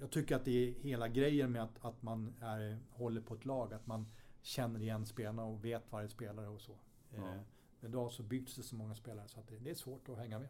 jag 0.00 0.10
tycker 0.10 0.36
att 0.36 0.44
det 0.44 0.50
är 0.68 0.72
hela 0.72 1.08
grejen 1.08 1.52
med 1.52 1.62
att, 1.62 1.84
att 1.84 2.02
man 2.02 2.34
är, 2.40 2.78
håller 2.90 3.20
på 3.20 3.34
ett 3.34 3.44
lag. 3.44 3.74
Att 3.74 3.86
man 3.86 4.06
känner 4.42 4.80
igen 4.80 5.06
spelarna 5.06 5.44
och 5.44 5.64
vet 5.64 5.92
varje 5.92 6.08
spelare 6.08 6.48
och 6.48 6.60
så. 6.60 6.72
Ja. 7.10 7.16
Eh, 7.16 7.40
men 7.80 7.90
idag 7.90 8.12
så 8.12 8.22
byts 8.22 8.56
det 8.56 8.62
så 8.62 8.76
många 8.76 8.94
spelare 8.94 9.28
så 9.28 9.40
att 9.40 9.48
det, 9.48 9.58
det 9.58 9.70
är 9.70 9.74
svårt 9.74 10.08
att 10.08 10.18
hänga 10.18 10.38
med. 10.38 10.48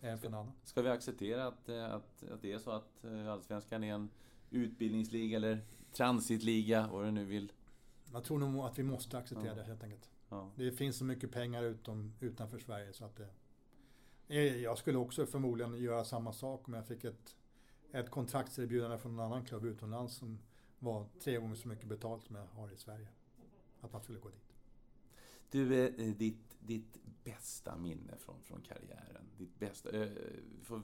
Även 0.00 0.18
för 0.18 0.26
en 0.26 0.34
annan. 0.34 0.52
Ska 0.64 0.82
vi 0.82 0.88
acceptera 0.88 1.46
att, 1.46 1.68
eh, 1.68 1.94
att, 1.94 2.22
att 2.32 2.42
det 2.42 2.52
är 2.52 2.58
så 2.58 2.70
att 2.70 3.04
eh, 3.04 3.28
Allsvenskan 3.32 3.84
är 3.84 3.94
en 3.94 4.10
utbildningsliga 4.50 5.36
eller 5.36 5.60
transitliga, 5.92 6.88
vad 6.92 7.04
du 7.04 7.10
nu 7.10 7.24
vill? 7.24 7.52
Jag 8.12 8.24
tror 8.24 8.38
nog 8.38 8.64
att 8.64 8.78
vi 8.78 8.82
måste 8.82 9.18
acceptera 9.18 9.46
Ja. 9.48 9.54
det 9.54 9.62
helt 9.62 9.82
enkelt. 9.82 10.10
Ja. 10.28 10.50
Det 10.56 10.72
finns 10.72 10.96
så 10.96 11.04
mycket 11.04 11.32
pengar 11.32 11.62
utom, 11.62 12.12
utanför 12.20 12.58
Sverige 12.58 12.92
så 12.92 13.04
att 13.04 13.16
det... 13.16 13.28
Eh, 14.28 14.56
Jag 14.56 14.78
skulle 14.78 14.98
också 14.98 15.26
förmodligen 15.26 15.76
göra 15.82 16.04
samma 16.04 16.32
sak 16.32 16.68
om 16.68 16.74
jag 16.74 16.86
fick 16.86 17.04
ett, 17.04 17.36
ett 17.92 18.10
kontraktserbjudande 18.10 18.98
från 18.98 19.12
en 19.12 19.20
annan 19.20 19.44
klubb 19.44 19.64
utomlands 19.64 20.14
som 20.14 20.38
var 20.78 21.06
tre 21.20 21.36
gånger 21.36 21.54
så 21.54 21.68
mycket 21.68 21.86
betalt 21.88 22.24
som 22.24 22.36
jag 22.36 22.46
har 22.46 22.70
i 22.72 22.76
Sverige. 22.76 23.08
Att 23.80 23.92
man 23.92 24.02
skulle 24.02 24.18
gå 24.18 24.28
dit. 24.28 24.47
Du, 25.50 25.84
eh, 25.84 26.06
eh, 26.06 26.14
ditt, 26.14 26.56
ditt 26.60 26.98
bästa 27.24 27.76
minne 27.76 28.16
från, 28.18 28.42
från 28.42 28.60
karriären? 28.60 29.24
Ditt 29.38 29.58
bästa... 29.58 29.90
Eh, 29.90 30.08
du 30.58 30.64
får 30.64 30.82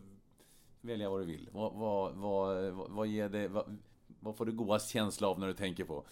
välja 0.81 1.11
vad 1.11 1.20
du 1.20 1.24
vill. 1.24 1.49
Vad, 1.53 1.73
vad, 1.73 2.15
vad, 2.15 2.73
vad, 2.73 2.91
vad 2.91 3.07
ger 3.07 3.28
det... 3.28 3.49
Vad, 3.49 3.78
vad 4.20 4.36
får 4.36 4.47
du 4.47 4.53
godast 4.53 4.91
känsla 4.91 5.28
av 5.28 5.39
när 5.39 5.47
du 5.47 5.55
tänker 5.55 5.85
på? 5.85 6.05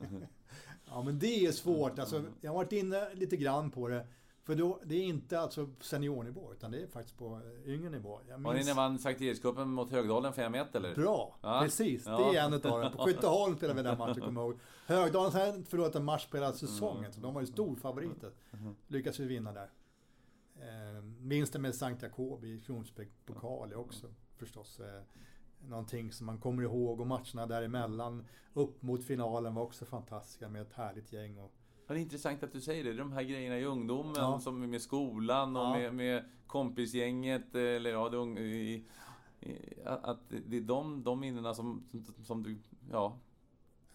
Ja 0.92 1.02
men 1.02 1.18
det 1.18 1.46
är 1.46 1.52
svårt. 1.52 1.98
Alltså, 1.98 2.24
jag 2.40 2.50
har 2.50 2.56
varit 2.56 2.72
inne 2.72 3.14
lite 3.14 3.36
grann 3.36 3.70
på 3.70 3.88
det. 3.88 4.06
För 4.50 4.56
då, 4.56 4.80
det 4.84 4.94
är 4.94 5.02
inte 5.04 5.40
alltså 5.40 5.68
seniornivå 5.80 6.52
utan 6.52 6.70
det 6.70 6.82
är 6.82 6.86
faktiskt 6.86 7.18
på 7.18 7.40
eh, 7.66 7.74
yngre 7.74 7.90
nivå. 7.90 8.20
Jag 8.28 8.38
Var 8.38 8.54
det 8.54 8.60
när 8.60 8.66
ni 8.66 8.72
vann 8.72 8.98
Sankt 8.98 9.20
Erikscupen 9.20 9.68
mot 9.68 9.90
Högdalen 9.90 10.32
5-1 10.32 10.66
eller? 10.76 10.94
Bra! 10.94 11.36
Ja. 11.42 11.60
Precis, 11.64 12.04
det 12.04 12.10
Ja. 12.10 12.34
är 12.34 12.40
en 12.46 12.52
utav 12.52 12.80
dem. 12.82 12.92
På 12.92 12.98
Skytteholm 13.04 13.56
spelade 13.56 13.82
vi 13.82 13.88
den 13.88 13.98
matchen, 13.98 14.20
kommer 14.20 14.40
jag 14.40 14.50
ihåg. 14.50 14.58
Högdalen 14.86 15.32
har 15.32 15.64
förlorat 15.64 15.94
en 15.94 16.04
match 16.04 16.26
på 16.26 16.36
hela 16.36 16.52
säsongen, 16.52 17.12
så 17.12 17.20
de 17.20 17.34
var 17.34 17.40
ju 17.40 17.46
storfavoriter. 17.46 18.32
Lyckas 18.86 19.20
vi 19.20 19.24
vinna 19.26 19.52
där. 19.52 19.70
Eh, 20.56 21.02
vinsten 21.20 21.62
med 21.62 21.74
Sankt 21.74 22.02
Jakob 22.02 22.44
i 22.44 22.62
pokal 23.26 23.74
också 23.74 24.06
förstås 24.36 24.80
eh, 24.80 25.02
någonting 25.68 26.12
som 26.12 26.26
man 26.26 26.38
kommer 26.38 26.62
ihåg. 26.62 27.00
Och 27.00 27.06
matcherna 27.06 27.46
däremellan 27.46 28.26
upp 28.54 28.82
mot 28.82 29.04
finalen 29.04 29.54
var 29.54 29.62
också 29.62 29.84
fantastiska 29.84 30.48
med 30.48 30.62
ett 30.62 30.72
härligt 30.72 31.12
gäng. 31.12 31.38
Och, 31.38 31.52
Ja, 31.52 31.59
det 31.94 32.00
är 32.00 32.02
intressant 32.02 32.42
att 32.42 32.52
du 32.52 32.60
säger 32.60 32.84
det. 32.84 32.92
De 32.92 33.12
här 33.12 33.22
grejerna 33.22 33.58
i 33.58 33.64
ungdomen, 33.64 34.14
Ja. 34.16 34.40
som 34.40 34.70
med 34.70 34.82
skolan 34.82 35.56
och 35.56 35.62
Ja. 35.62 35.72
med, 35.72 35.94
med 35.94 36.24
kompisgänget, 36.46 37.54
eller 37.54 37.90
ja, 37.90 38.08
det, 38.08 38.40
i, 38.40 38.84
i, 39.40 39.56
att 39.84 40.20
det 40.46 40.56
är 40.56 40.60
de, 40.60 41.02
de 41.02 41.20
minnena 41.20 41.54
som, 41.54 41.84
som, 42.04 42.24
som 42.24 42.42
du, 42.42 42.58
ja, 42.90 43.18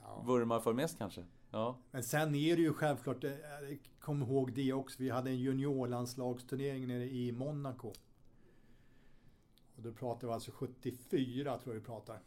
ja. 0.01 0.23
vurmar 0.25 0.59
för 0.59 0.73
mest 0.73 0.97
kanske. 0.97 1.25
Ja. 1.51 1.77
Men 1.91 2.03
sen 2.03 2.35
är 2.35 2.55
det 2.55 2.61
ju 2.61 2.73
självklart, 2.73 3.23
eh, 3.23 3.31
kom 3.99 4.21
ihåg 4.21 4.53
det 4.53 4.73
också, 4.73 5.03
vi 5.03 5.09
hade 5.09 5.29
en 5.29 5.37
juniorlandslagsturnering 5.39 6.87
nere 6.87 7.03
i 7.09 7.31
Monaco. 7.31 7.93
Och 9.75 9.81
då 9.83 9.91
pratar 9.91 10.27
vi 10.27 10.33
alltså 10.33 10.51
74 10.51 11.57
tror 11.57 11.75
jag 11.75 11.79
vi 11.81 11.85
pratar. 11.85 12.19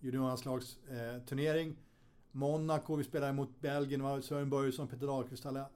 Juniorlandslagsturnering. 0.00 1.76
Monaco, 2.32 2.96
vi 2.96 3.04
spelade 3.04 3.32
mot 3.32 3.60
Belgien, 3.60 4.02
var 4.02 4.20
Sören 4.20 4.50
Börjesson, 4.50 4.88
Peter 4.88 5.06
Dahlqvist, 5.06 5.46
alla. 5.46 5.68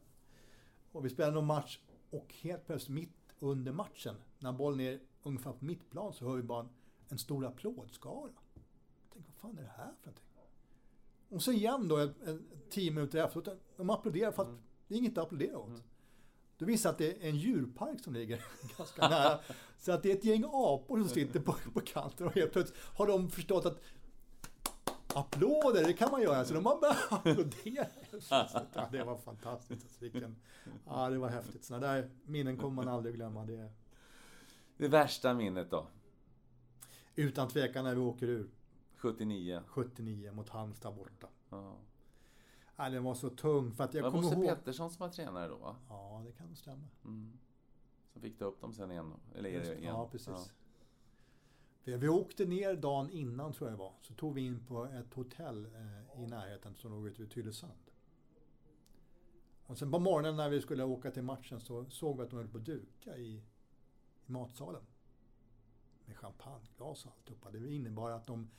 Och 0.92 1.04
vi 1.04 1.10
spelade 1.10 1.34
någon 1.34 1.46
match 1.46 1.78
och 2.10 2.34
helt 2.42 2.66
plötsligt 2.66 2.94
mitt 2.94 3.10
under 3.38 3.72
matchen, 3.72 4.14
när 4.38 4.52
bollen 4.52 4.80
är 4.80 5.00
ungefär 5.22 5.52
på 5.52 5.64
mittplan, 5.64 6.12
så 6.12 6.28
hör 6.28 6.36
vi 6.36 6.42
bara 6.42 6.60
en, 6.60 6.68
en 7.08 7.18
stor 7.18 7.46
applådskara. 7.46 8.30
Tänkte, 9.12 9.32
vad 9.32 9.50
fan 9.50 9.58
är 9.58 9.62
det 9.62 9.72
här 9.76 9.92
för 10.00 10.06
någonting? 10.06 10.22
Och 11.28 11.42
så 11.42 11.52
igen 11.52 11.88
då, 11.88 11.96
en, 11.96 12.14
en, 12.26 12.46
tio 12.70 12.90
minuter 12.90 13.24
efteråt, 13.24 13.48
de 13.76 13.90
applåderar 13.90 14.32
fast 14.32 14.50
det 14.88 14.94
är 14.94 14.98
inget 14.98 15.18
att 15.18 15.24
applådera 15.24 15.58
åt. 15.58 15.82
Då 16.58 16.66
visar 16.66 16.90
att 16.90 16.98
det 16.98 17.24
är 17.24 17.28
en 17.28 17.36
djurpark 17.36 18.00
som 18.00 18.14
ligger 18.14 18.44
ganska 18.78 19.08
nära. 19.08 19.38
Så 19.78 19.92
att 19.92 20.02
det 20.02 20.12
är 20.12 20.16
ett 20.16 20.24
gäng 20.24 20.44
apor 20.46 20.98
som 20.98 21.08
sitter 21.08 21.40
på, 21.40 21.52
på 21.74 21.80
kanten 21.80 22.26
och 22.26 22.34
helt 22.34 22.52
plötsligt 22.52 22.78
har 22.80 23.06
de 23.06 23.30
förstått 23.30 23.66
att 23.66 23.80
applåder, 25.16 25.84
det 25.84 25.92
kan 25.92 26.10
man 26.10 26.22
göra. 26.22 26.44
Så 26.44 26.54
de 26.54 26.66
har 26.66 26.80
börjat 26.80 27.12
applådera. 27.12 27.86
Ja, 28.30 28.88
det 28.92 29.04
var 29.04 29.16
fantastiskt. 29.18 29.84
Alltså, 29.84 30.00
vilken, 30.00 30.36
ja, 30.86 31.10
det 31.10 31.18
var 31.18 31.28
häftigt. 31.28 31.64
Sådana 31.64 31.86
där 31.86 32.10
minnen 32.24 32.56
kommer 32.56 32.84
man 32.84 32.88
aldrig 32.94 33.14
glömma. 33.14 33.44
Det 33.44 33.70
Det 34.76 34.88
värsta 34.88 35.34
minnet 35.34 35.70
då? 35.70 35.86
utan 37.18 37.48
tvekan 37.48 37.84
när 37.84 37.94
vi 37.94 38.00
åker 38.00 38.26
ur 38.28 38.50
79. 38.96 39.62
79 39.66 40.32
mot 40.32 40.48
Halmstad 40.48 40.94
borta. 40.94 41.26
Ja. 41.50 41.76
Ja, 42.76 42.90
den 42.90 43.04
var 43.04 43.14
så 43.14 43.30
tung 43.30 43.72
för 43.72 43.84
att 43.84 43.92
Det 43.92 43.98
jag 43.98 44.02
var 44.04 44.10
kommer 44.10 44.22
Bosse 44.22 44.36
ihåg... 44.36 44.46
Pettersson 44.48 44.90
som 44.90 45.06
var 45.06 45.12
tränare 45.12 45.48
då, 45.48 45.56
va? 45.56 45.76
Ja, 45.88 46.22
det 46.26 46.32
kan 46.32 46.56
stämma. 46.56 46.88
Mm. 47.04 47.32
Som 48.12 48.22
fick 48.22 48.38
ta 48.38 48.44
upp 48.44 48.60
dem 48.60 48.72
sen 48.72 48.90
igen. 48.90 49.12
Eller 49.34 49.50
det 49.50 49.64
igen? 49.66 49.82
Ja, 49.82 50.08
precis. 50.12 50.52
För 51.86 51.96
Vi 51.96 52.08
åkte 52.08 52.44
ner 52.44 52.74
dagen 52.74 53.10
innan 53.10 53.52
tror 53.52 53.70
jag 53.70 53.78
det 53.78 53.82
var. 53.82 53.92
Så 54.02 54.14
tog 54.14 54.34
vi 54.34 54.40
in 54.40 54.66
på 54.66 54.84
ett 54.84 55.14
hotell 55.14 55.66
eh, 55.66 56.22
i 56.22 56.26
närheten 56.26 56.74
som 56.74 56.90
låg 56.90 57.06
ute 57.06 57.22
vid 57.22 57.30
Tylösand. 57.30 57.90
Och 59.66 59.78
sen 59.78 59.92
på 59.92 59.98
morgonen 59.98 60.36
när 60.36 60.50
vi 60.50 60.60
skulle 60.60 60.84
åka 60.84 61.10
till 61.10 61.22
matchen 61.22 61.60
så 61.60 61.84
såg 61.90 62.16
vi 62.16 62.22
att 62.22 62.30
de 62.30 62.36
höll 62.36 62.48
på 62.48 62.58
att 62.58 62.64
duka 62.64 63.16
i, 63.16 63.42
i 64.26 64.32
matsalen. 64.32 64.82
Med 66.04 66.16
champagneglas 66.16 67.06
och 67.06 67.12
alltihopa. 67.12 67.50
Det 67.50 67.74
innebar 67.74 68.10
att 68.10 68.26
de 68.26 68.50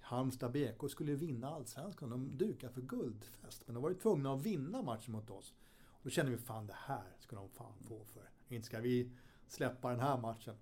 Halmstad 0.00 0.52
BK 0.52 0.90
skulle 0.90 1.14
vinna 1.14 1.48
allsvenskan. 1.48 2.10
De 2.10 2.36
dukade 2.36 2.72
för 2.72 2.82
guldfest. 2.82 3.62
Men 3.66 3.74
de 3.74 3.82
var 3.82 3.90
ju 3.90 3.96
tvungna 3.96 4.32
att 4.32 4.42
vinna 4.42 4.82
matchen 4.82 5.12
mot 5.12 5.30
oss. 5.30 5.54
Och 5.86 6.00
då 6.02 6.10
kände 6.10 6.32
vi 6.32 6.38
fan 6.38 6.66
det 6.66 6.76
här 6.76 7.16
ska 7.18 7.36
de 7.36 7.48
fan 7.48 7.74
få 7.88 8.04
för. 8.04 8.30
Inte 8.48 8.66
ska 8.66 8.80
vi 8.80 9.10
släppa 9.46 9.90
den 9.90 10.00
här 10.00 10.18
matchen. 10.18 10.56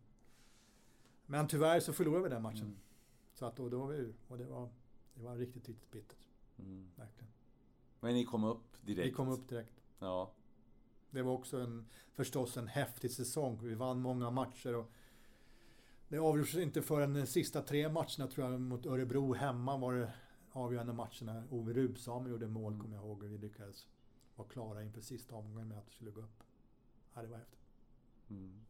Men 1.26 1.48
tyvärr 1.48 1.80
så 1.80 1.92
förlorade 1.92 2.22
vi 2.22 2.28
den 2.28 2.42
matchen. 2.42 2.76
Så 3.34 3.46
att 3.46 3.56
då, 3.56 3.68
då 3.68 3.78
var 3.78 3.86
vi 3.86 3.96
ur. 3.96 4.14
Och 4.28 4.38
det 4.38 4.44
var, 4.44 4.68
det 5.14 5.22
var 5.22 5.36
riktigt, 5.36 5.68
riktigt 5.68 5.90
bittert. 5.90 6.28
Mm. 6.58 6.90
Verkligen. 6.96 7.32
Men 8.00 8.14
ni 8.14 8.24
kom 8.24 8.44
upp 8.44 8.76
direkt? 8.80 9.08
Vi 9.08 9.12
kom 9.12 9.28
upp 9.28 9.48
direkt. 9.48 9.82
Ja. 9.98 10.32
Det 11.10 11.22
var 11.22 11.32
också 11.32 11.60
en, 11.60 11.86
förstås 12.12 12.56
en 12.56 12.68
häftig 12.68 13.10
säsong. 13.10 13.58
Vi 13.62 13.74
vann 13.74 14.00
många 14.00 14.30
matcher. 14.30 14.74
Och 14.74 14.90
det 16.08 16.18
avgjordes 16.18 16.54
inte 16.54 16.82
förrän 16.82 17.14
de 17.14 17.26
sista 17.26 17.62
tre 17.62 17.88
matcherna 17.88 18.26
tror 18.26 18.50
jag 18.50 18.60
mot 18.60 18.86
Örebro 18.86 19.34
hemma 19.34 19.76
var 19.76 19.94
det 19.94 20.12
avgörande 20.52 20.92
matcherna. 20.92 21.44
Ove 21.50 21.72
Rubsam 21.72 22.28
gjorde 22.28 22.46
mål 22.46 22.80
kommer 22.80 22.96
jag 22.96 23.04
ihåg 23.04 23.22
och 23.22 23.32
vi 23.32 23.38
lyckades 23.38 23.86
vara 24.36 24.48
klara 24.48 24.82
inför 24.82 25.00
sista 25.00 25.34
omgången 25.34 25.68
med 25.68 25.78
att 25.78 25.88
vi 25.88 25.92
skulle 25.92 26.10
gå 26.10 26.20
upp. 26.20 26.42
Ja, 27.14 27.22
det 27.22 27.28
var 27.28 27.36
häftigt. 27.36 27.66
Mm. 28.30 28.60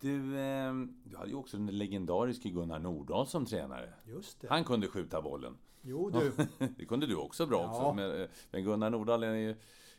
Du, 0.00 0.38
eh, 0.38 0.74
du 1.04 1.16
hade 1.16 1.30
ju 1.30 1.34
också 1.36 1.56
den 1.56 1.66
legendariske 1.66 2.48
Gunnar 2.50 2.78
Nordahl 2.78 3.26
som 3.26 3.46
tränare. 3.46 3.92
Just 4.06 4.40
det. 4.40 4.48
Han 4.48 4.64
kunde 4.64 4.88
skjuta 4.88 5.22
bollen. 5.22 5.58
Jo 5.82 6.10
du. 6.10 6.32
det 6.76 6.84
kunde 6.84 7.06
du 7.06 7.16
också 7.16 7.46
bra 7.46 7.60
Ja. 7.62 7.68
också. 7.70 7.92
Men, 7.94 8.20
eh, 8.22 8.28
men 8.50 8.64
Gunnar 8.64 8.90
Nordahl 8.90 9.22
är 9.22 9.34
ju 9.34 9.56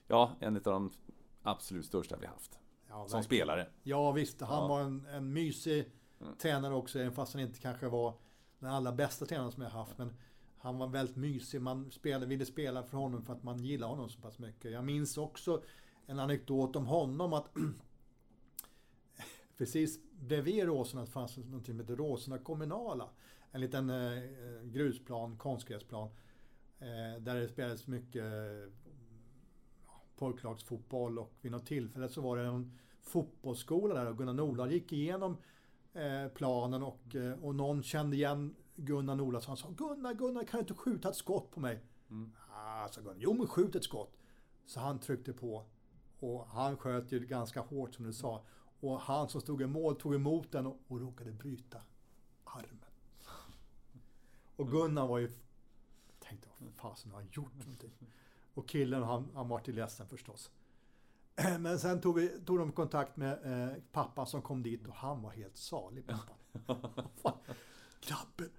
ja, 0.08 0.32
en 0.40 0.56
av 0.56 0.62
de 0.62 0.92
absolut 1.44 1.86
största 1.86 2.18
vi 2.18 2.26
haft. 2.28 2.60
Ja, 2.90 2.94
Som 2.94 3.02
verkligen. 3.02 3.24
spelare. 3.24 3.68
Ja 3.84 4.12
visst, 4.12 4.42
han 4.42 4.62
Ja. 4.62 4.68
var 4.68 4.82
en, 4.82 5.06
en 5.06 5.34
mysig 5.34 5.92
tränare 6.38 6.74
också, 6.74 7.00
även 7.00 7.12
fast 7.12 7.34
han 7.34 7.42
inte 7.42 7.60
kanske 7.60 7.88
var 7.88 8.14
den 8.60 8.70
allra 8.72 8.92
bästa 8.92 9.26
tränaren 9.26 9.52
som 9.52 9.64
jag 9.64 9.70
haft. 9.70 9.98
Men 9.98 10.14
han 10.58 10.78
var 10.78 10.88
väldigt 10.88 11.16
mysig, 11.16 11.62
man 11.62 11.92
spelade, 11.92 12.26
ville 12.26 12.46
spela 12.46 12.84
för 12.84 12.98
honom 12.98 13.24
för 13.24 13.34
att 13.34 13.44
man 13.44 13.60
gillar 13.64 13.88
honom 13.88 14.10
så 14.10 14.22
pass 14.22 14.40
mycket. 14.40 14.72
Jag 14.72 14.84
minns 14.84 15.18
också 15.18 15.62
en 16.06 16.20
anekdot 16.20 16.76
om 16.76 16.86
honom 16.86 17.34
att 17.34 17.50
precis 19.62 20.00
bredvid 20.12 20.64
Råsunda 20.64 21.06
fanns 21.06 21.38
något 21.38 21.66
som 21.66 21.80
heter 21.80 21.96
Råsunda 21.96 22.38
kommunala. 22.38 23.10
En 23.52 23.62
liten 23.62 23.90
eh, 23.90 24.24
grusplan, 24.64 25.38
konstgräsplan. 25.38 26.10
Eh, 26.80 27.22
där 27.22 27.36
det 27.36 27.48
spelades 27.48 27.88
mycket 27.88 28.24
pojklagsfotboll 30.16 31.20
och 31.20 31.34
vid 31.42 31.52
något 31.52 31.66
tillfälle 31.66 32.10
så 32.10 32.22
var 32.22 32.38
det 32.38 32.44
en 32.44 32.78
fotbollsskola 33.02 33.94
där 33.94 34.06
och 34.06 34.18
Gunnar 34.18 34.34
Nordahl 34.34 34.72
gick 34.72 34.94
igenom 34.94 35.38
eh, 35.94 36.28
planen 36.28 36.84
och, 36.84 37.16
och 37.42 37.56
någon 37.56 37.84
kände 37.84 38.16
igen 38.16 38.56
Gunnar 38.76 39.16
Nordahl 39.16 39.42
så 39.42 39.48
han 39.48 39.58
sa 39.58 39.70
Gunnar, 39.78 40.14
Gunnar 40.14 40.44
kan 40.44 40.58
du 40.58 40.60
inte 40.60 40.74
skjuta 40.74 41.10
ett 41.10 41.16
skott 41.16 41.52
på 41.52 41.60
mig? 41.60 41.80
Mm. 42.10 42.32
Ah, 42.54 42.88
sa 42.88 43.02
Gunnar. 43.02 43.18
Jo 43.20 43.34
men 43.34 43.48
skjut 43.48 43.76
ett 43.76 43.84
skott. 43.84 44.18
Så 44.66 44.80
han 44.80 45.00
tryckte 45.00 45.34
på 45.34 45.66
och 46.20 46.48
han 46.48 46.78
sköt 46.78 47.12
ju 47.12 47.20
ganska 47.20 47.62
hårt 47.62 47.94
som 47.94 48.06
du 48.06 48.14
sa. 48.14 48.46
Och 48.82 49.02
han 49.02 49.30
som 49.30 49.42
stod 49.42 49.62
i 49.62 49.68
mål 49.68 49.96
tog 49.96 50.16
emot 50.16 50.52
den 50.52 50.66
och, 50.68 50.78
och 50.88 51.02
råkade 51.02 51.32
bryta 51.32 51.82
armen. 52.44 52.86
Och 54.56 54.72
Gunnar 54.72 55.08
var 55.08 55.18
ju... 55.18 55.30
Tänkte, 56.20 56.48
vad 56.58 56.74
fasen 56.74 57.12
har 57.12 57.20
han 57.20 57.30
gjort 57.32 57.58
någonting? 57.60 57.92
Och 58.54 58.70
killen 58.70 59.04
han, 59.04 59.32
han 59.34 59.48
var 59.48 59.60
till 59.60 59.76
ledsen 59.76 60.08
förstås. 60.08 60.52
Men 61.60 61.80
sen 61.80 62.02
tog, 62.02 62.16
vi, 62.16 62.28
tog 62.46 62.60
de 62.60 62.72
kontakt 62.72 63.18
med 63.18 63.40
eh, 63.44 63.78
pappan 63.92 64.28
som 64.28 64.42
kom 64.42 64.64
dit 64.64 64.88
och 64.88 64.94
han 64.94 65.22
var 65.22 65.32
helt 65.32 65.58
salig 65.58 66.08
pappan. 66.08 66.38
Grabben 68.02 68.50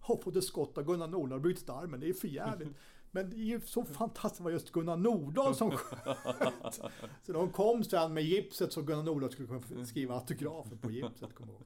har 0.00 0.16
fått 0.16 0.36
ett 0.36 0.44
skott 0.44 0.78
av 0.78 0.84
Gunnar 0.84 1.06
Nordahl 1.06 1.32
och 1.32 1.40
brutit 1.40 1.70
armen. 1.70 2.00
Det 2.00 2.08
är 2.08 2.14
för 2.14 2.28
jävligt. 2.28 2.76
Men 3.14 3.30
det 3.30 3.36
är 3.36 3.44
ju 3.44 3.60
så 3.60 3.84
fantastiskt 3.84 4.40
var 4.40 4.50
just 4.50 4.72
Gunnar 4.72 4.96
Nordahl 4.96 5.54
som 5.54 5.70
sköt. 5.70 6.80
Så 7.22 7.32
de 7.32 7.50
kom 7.50 7.84
sen 7.84 8.14
med 8.14 8.22
gipset 8.22 8.72
så 8.72 8.82
Gunnar 8.82 9.02
Nordahl 9.02 9.30
skulle 9.30 9.48
kunna 9.48 9.86
skriva 9.86 10.14
autografer 10.14 10.76
på 10.76 10.90
gipset. 10.90 11.34
Kom 11.34 11.48
ihåg. 11.48 11.62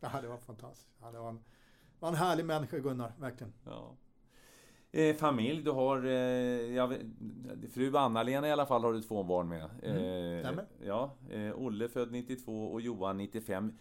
Det 0.00 0.28
var 0.28 0.38
fantastiskt. 0.38 0.88
Det 1.12 1.18
var 1.18 1.28
en, 1.28 1.40
var 1.98 2.08
en 2.08 2.14
härlig 2.14 2.44
människa 2.44 2.78
Gunnar, 2.78 3.12
verkligen. 3.18 3.52
Ja. 3.64 3.96
Eh, 4.92 5.16
familj, 5.16 5.62
du 5.62 5.70
har... 5.70 6.04
Eh, 6.04 6.74
ja, 6.74 6.92
fru 7.74 7.96
Anna-Lena 7.96 8.48
i 8.48 8.52
alla 8.52 8.66
fall 8.66 8.84
har 8.84 8.92
du 8.92 9.02
två 9.02 9.22
barn 9.22 9.48
med. 9.48 9.70
Mm, 9.82 10.58
eh, 10.58 10.64
ja, 10.86 11.16
eh, 11.30 11.52
Olle 11.54 11.88
född 11.88 12.12
92 12.12 12.64
och 12.66 12.80
Johan 12.80 13.16
95. 13.16 13.72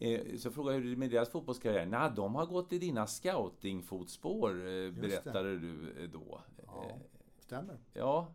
Eh, 0.00 0.36
så 0.36 0.50
frågade 0.50 0.76
jag 0.76 0.82
hur 0.82 0.88
det 0.88 0.94
är 0.94 0.98
med 0.98 1.10
deras 1.10 1.30
fotbollskarriär. 1.30 1.86
Nej, 1.86 2.10
de 2.16 2.34
har 2.34 2.46
gått 2.46 2.72
i 2.72 2.78
dina 2.78 3.06
scoutingfotspår, 3.06 4.50
eh, 4.50 4.90
berättade 4.90 5.58
du 5.58 5.92
eh, 5.98 6.10
då. 6.10 6.40
Ja, 6.66 6.98
stämmer. 7.38 7.78
Ja. 7.92 8.34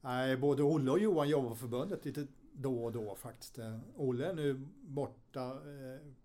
Nej, 0.00 0.36
både 0.36 0.62
Olle 0.62 0.90
och 0.90 0.98
Johan 0.98 1.28
jobbar 1.28 1.48
på 1.48 1.56
förbundet 1.56 2.04
lite 2.04 2.26
då 2.52 2.84
och 2.84 2.92
då 2.92 3.14
faktiskt. 3.14 3.58
Olle 3.96 4.26
är 4.26 4.34
nu 4.34 4.66
borta 4.80 5.58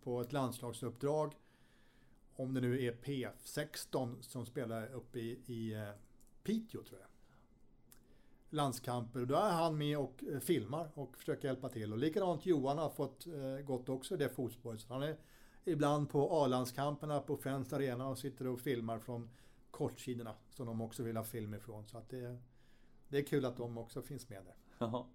på 0.03 0.21
ett 0.21 0.33
landslagsuppdrag. 0.33 1.33
Om 2.35 2.53
det 2.53 2.61
nu 2.61 2.85
är 2.85 2.93
P16 2.93 4.21
som 4.21 4.45
spelar 4.45 4.93
uppe 4.93 5.19
i, 5.19 5.29
i 5.31 5.91
Piteå 6.43 6.83
tror 6.83 6.99
jag 6.99 7.14
landskamper. 8.49 9.25
Då 9.25 9.35
är 9.35 9.51
han 9.51 9.77
med 9.77 9.97
och 9.97 10.23
eh, 10.33 10.39
filmar 10.39 10.89
och 10.93 11.17
försöker 11.17 11.47
hjälpa 11.47 11.69
till. 11.69 11.93
Och 11.93 11.99
likadant 11.99 12.45
Johan 12.45 12.77
har 12.77 12.89
fått 12.89 13.27
eh, 13.27 13.65
gått 13.65 13.89
också 13.89 14.17
det 14.17 14.29
fotspåret. 14.29 14.81
Så 14.81 14.93
han 14.93 15.03
är 15.03 15.17
ibland 15.63 16.09
på 16.09 16.43
A-landskamperna 16.43 17.19
på 17.19 17.37
Friends 17.37 17.73
Arena 17.73 18.07
och 18.07 18.17
sitter 18.17 18.47
och 18.47 18.59
filmar 18.59 18.99
från 18.99 19.29
kortsidorna 19.71 20.35
som 20.49 20.65
de 20.65 20.81
också 20.81 21.03
vill 21.03 21.17
ha 21.17 21.23
film 21.23 21.53
ifrån. 21.53 21.85
Så 21.85 21.97
att 21.97 22.09
det, 22.09 22.37
det 23.07 23.17
är 23.17 23.23
kul 23.23 23.45
att 23.45 23.57
de 23.57 23.77
också 23.77 24.01
finns 24.01 24.29
med 24.29 24.45
där. 24.45 24.55
Ja. 24.77 25.07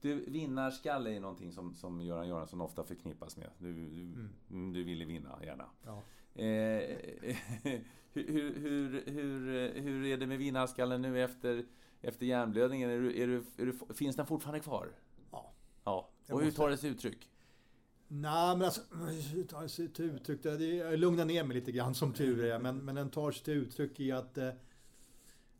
Du, 0.00 0.30
vinnarskalle 0.30 1.16
är 1.16 1.20
någonting 1.20 1.52
som, 1.52 1.74
som 1.74 2.00
Göran 2.00 2.28
Göransson 2.28 2.60
ofta 2.60 2.84
förknippas 2.84 3.36
med. 3.36 3.50
Du, 3.58 3.72
du, 3.72 4.02
mm. 4.02 4.30
mm 4.50 4.72
du 4.72 4.84
ville 4.84 5.04
vinna, 5.04 5.38
gärna. 5.44 5.64
Ja. 5.84 6.02
Eh, 6.42 6.96
hur, 8.12 8.54
hur, 8.54 9.04
hur, 9.06 9.72
hur 9.80 10.06
är 10.06 10.16
det 10.16 10.26
med 10.26 10.38
vinnarskallen 10.38 11.02
nu 11.02 11.24
efter 11.24 11.64
efter 12.04 12.26
hjärnblödningen, 12.26 12.90
är 12.90 12.98
du, 12.98 13.22
är 13.22 13.26
du, 13.26 13.44
är 13.56 13.66
du, 13.66 13.94
finns 13.94 14.16
den 14.16 14.26
fortfarande 14.26 14.60
kvar? 14.60 14.88
Ja. 15.30 15.52
ja. 15.84 16.08
Och 16.28 16.42
hur 16.42 16.50
tar 16.50 16.70
det 16.70 16.76
sig 16.76 16.90
uttryck? 16.90 17.30
Nej, 18.08 18.56
men 18.56 18.64
alltså, 18.64 18.80
hur 19.34 19.44
tar 19.44 19.62
det 19.62 19.68
sig 19.68 19.88
till 19.88 20.04
uttryck? 20.04 20.42
Det, 20.42 20.64
jag 20.64 20.98
lugnar 20.98 21.24
ner 21.24 21.44
mig 21.44 21.54
lite 21.54 21.72
grann 21.72 21.94
som 21.94 22.12
tur 22.12 22.44
är, 22.44 22.58
men, 22.58 22.78
men 22.78 22.94
den 22.94 23.10
tar 23.10 23.30
sig 23.30 23.44
till 23.44 23.54
uttryck 23.54 24.00
i 24.00 24.12
att 24.12 24.38
eh, 24.38 24.50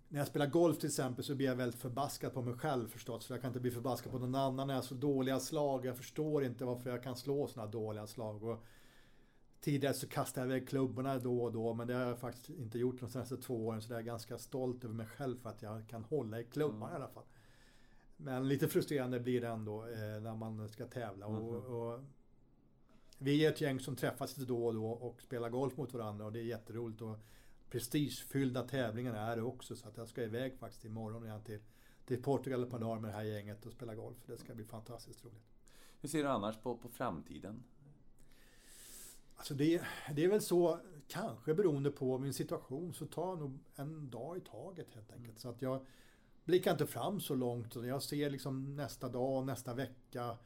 när 0.09 0.19
jag 0.21 0.29
spelar 0.29 0.47
golf 0.47 0.79
till 0.79 0.89
exempel 0.89 1.25
så 1.25 1.35
blir 1.35 1.47
jag 1.47 1.57
väldigt 1.57 1.81
förbaskad 1.81 2.35
på 2.35 2.43
mig 2.43 2.55
själv 2.55 2.89
förstås. 2.89 3.27
För 3.27 3.35
jag 3.35 3.43
kan 3.43 3.49
inte 3.49 3.61
bli 3.61 3.71
förbaskad 3.71 4.13
på 4.13 4.19
någon 4.19 4.35
annan 4.35 4.67
när 4.67 4.75
jag 4.75 4.85
så 4.85 4.95
dåliga 4.95 5.41
slag. 5.41 5.87
Jag 5.87 5.97
förstår 5.97 6.45
inte 6.45 6.65
varför 6.65 6.91
jag 6.91 7.03
kan 7.03 7.17
slå 7.17 7.47
sådana 7.47 7.71
dåliga 7.71 8.07
slag. 8.07 8.43
Och 8.45 8.65
Tidigare 9.65 9.95
så 9.95 10.09
kastade 10.09 10.47
jag 10.47 10.57
iväg 10.57 10.69
klubborna 10.69 11.19
då 11.19 11.43
och 11.43 11.53
då 11.53 11.75
men 11.75 11.87
det 11.87 11.95
har 11.95 12.03
jag 12.03 12.19
faktiskt 12.19 12.51
inte 12.51 12.79
gjort 12.79 13.01
de 13.01 13.09
senaste 13.09 13.37
två 13.37 13.67
åren 13.67 13.83
så 13.83 13.93
jag 13.93 14.01
är 14.01 14.05
ganska 14.05 14.39
stolt 14.39 14.85
över 14.85 14.95
mig 14.95 15.07
själv 15.07 15.37
för 15.37 15.51
att 15.51 15.63
jag 15.63 15.89
kan 15.89 16.05
hålla 16.05 16.41
i 16.41 16.45
klubban 16.45 16.83
mm. 16.83 16.93
i 16.93 16.97
alla 16.97 17.09
fall. 17.09 17.25
Men 18.17 18.49
lite 18.49 18.69
frustrerande 18.69 19.21
blir 19.21 19.41
det 19.41 19.49
ändå 19.49 19.83
eh, 19.87 20.23
när 20.23 20.35
man 20.35 20.69
ska 20.69 20.87
tävla. 20.87 21.27
Mm. 21.27 21.39
Och, 21.39 21.55
och, 21.55 22.01
vi 23.19 23.45
är 23.45 23.53
ett 23.53 23.61
gäng 23.61 23.81
som 23.81 23.97
träffas 23.97 24.37
lite 24.37 24.49
då 24.49 24.67
och 24.67 24.75
då 24.75 24.87
och 24.87 25.23
spelar 25.23 25.51
golf 25.51 25.77
mot 25.77 25.93
varandra 25.93 26.25
och 26.25 26.33
det 26.33 26.41
är 26.41 26.45
jätteroligt. 26.45 27.03
Och 27.03 27.17
prestigefyllda 27.71 28.63
tävlingar 28.63 29.33
är 29.33 29.37
det 29.37 29.43
också 29.43 29.77
så 29.77 29.89
att 29.89 29.97
jag 29.97 30.09
ska 30.09 30.23
iväg 30.23 30.59
faktiskt 30.59 30.85
imorgon 30.85 31.25
igen 31.25 31.43
till, 31.45 31.61
till 32.07 32.23
Portugal 32.23 32.67
par 32.67 32.79
dagar 32.79 33.01
med 33.01 33.11
det 33.11 33.15
här 33.15 33.25
gänget 33.25 33.67
och 33.67 33.73
spela 33.73 33.95
golf. 33.95 34.17
Det 34.27 34.39
ska 34.39 34.55
bli 34.55 34.65
fantastiskt 34.65 35.25
roligt. 35.25 35.55
Hur 36.01 36.09
ser 36.09 36.23
du 36.23 36.29
annars 36.29 36.57
på, 36.57 36.77
på 36.77 36.89
framtiden? 36.89 37.65
Alltså 39.37 39.55
det, 39.55 39.83
det 40.15 40.25
är 40.25 40.29
väl 40.29 40.43
så, 40.43 40.79
kanske 41.09 41.55
beroende 41.55 41.91
på 41.91 42.19
min 42.19 42.33
situation, 42.33 42.95
så 42.95 43.07
tar 43.07 43.29
jag 43.29 43.39
nog 43.39 43.59
en 43.75 44.11
dag 44.11 44.37
i 44.37 44.41
taget 44.41 44.95
helt 44.95 45.13
enkelt. 45.13 45.29
Mm. 45.29 45.39
Så 45.39 45.49
att 45.49 45.63
jag 45.63 45.87
blickar 46.45 46.73
inte 46.73 46.87
fram 46.87 47.21
så 47.21 47.35
långt. 47.35 47.75
Jag 47.75 48.03
ser 48.03 48.31
liksom 48.31 48.77
nästa 48.77 49.09
dag, 49.09 49.47
nästa 49.47 49.75
vecka. 49.75 50.37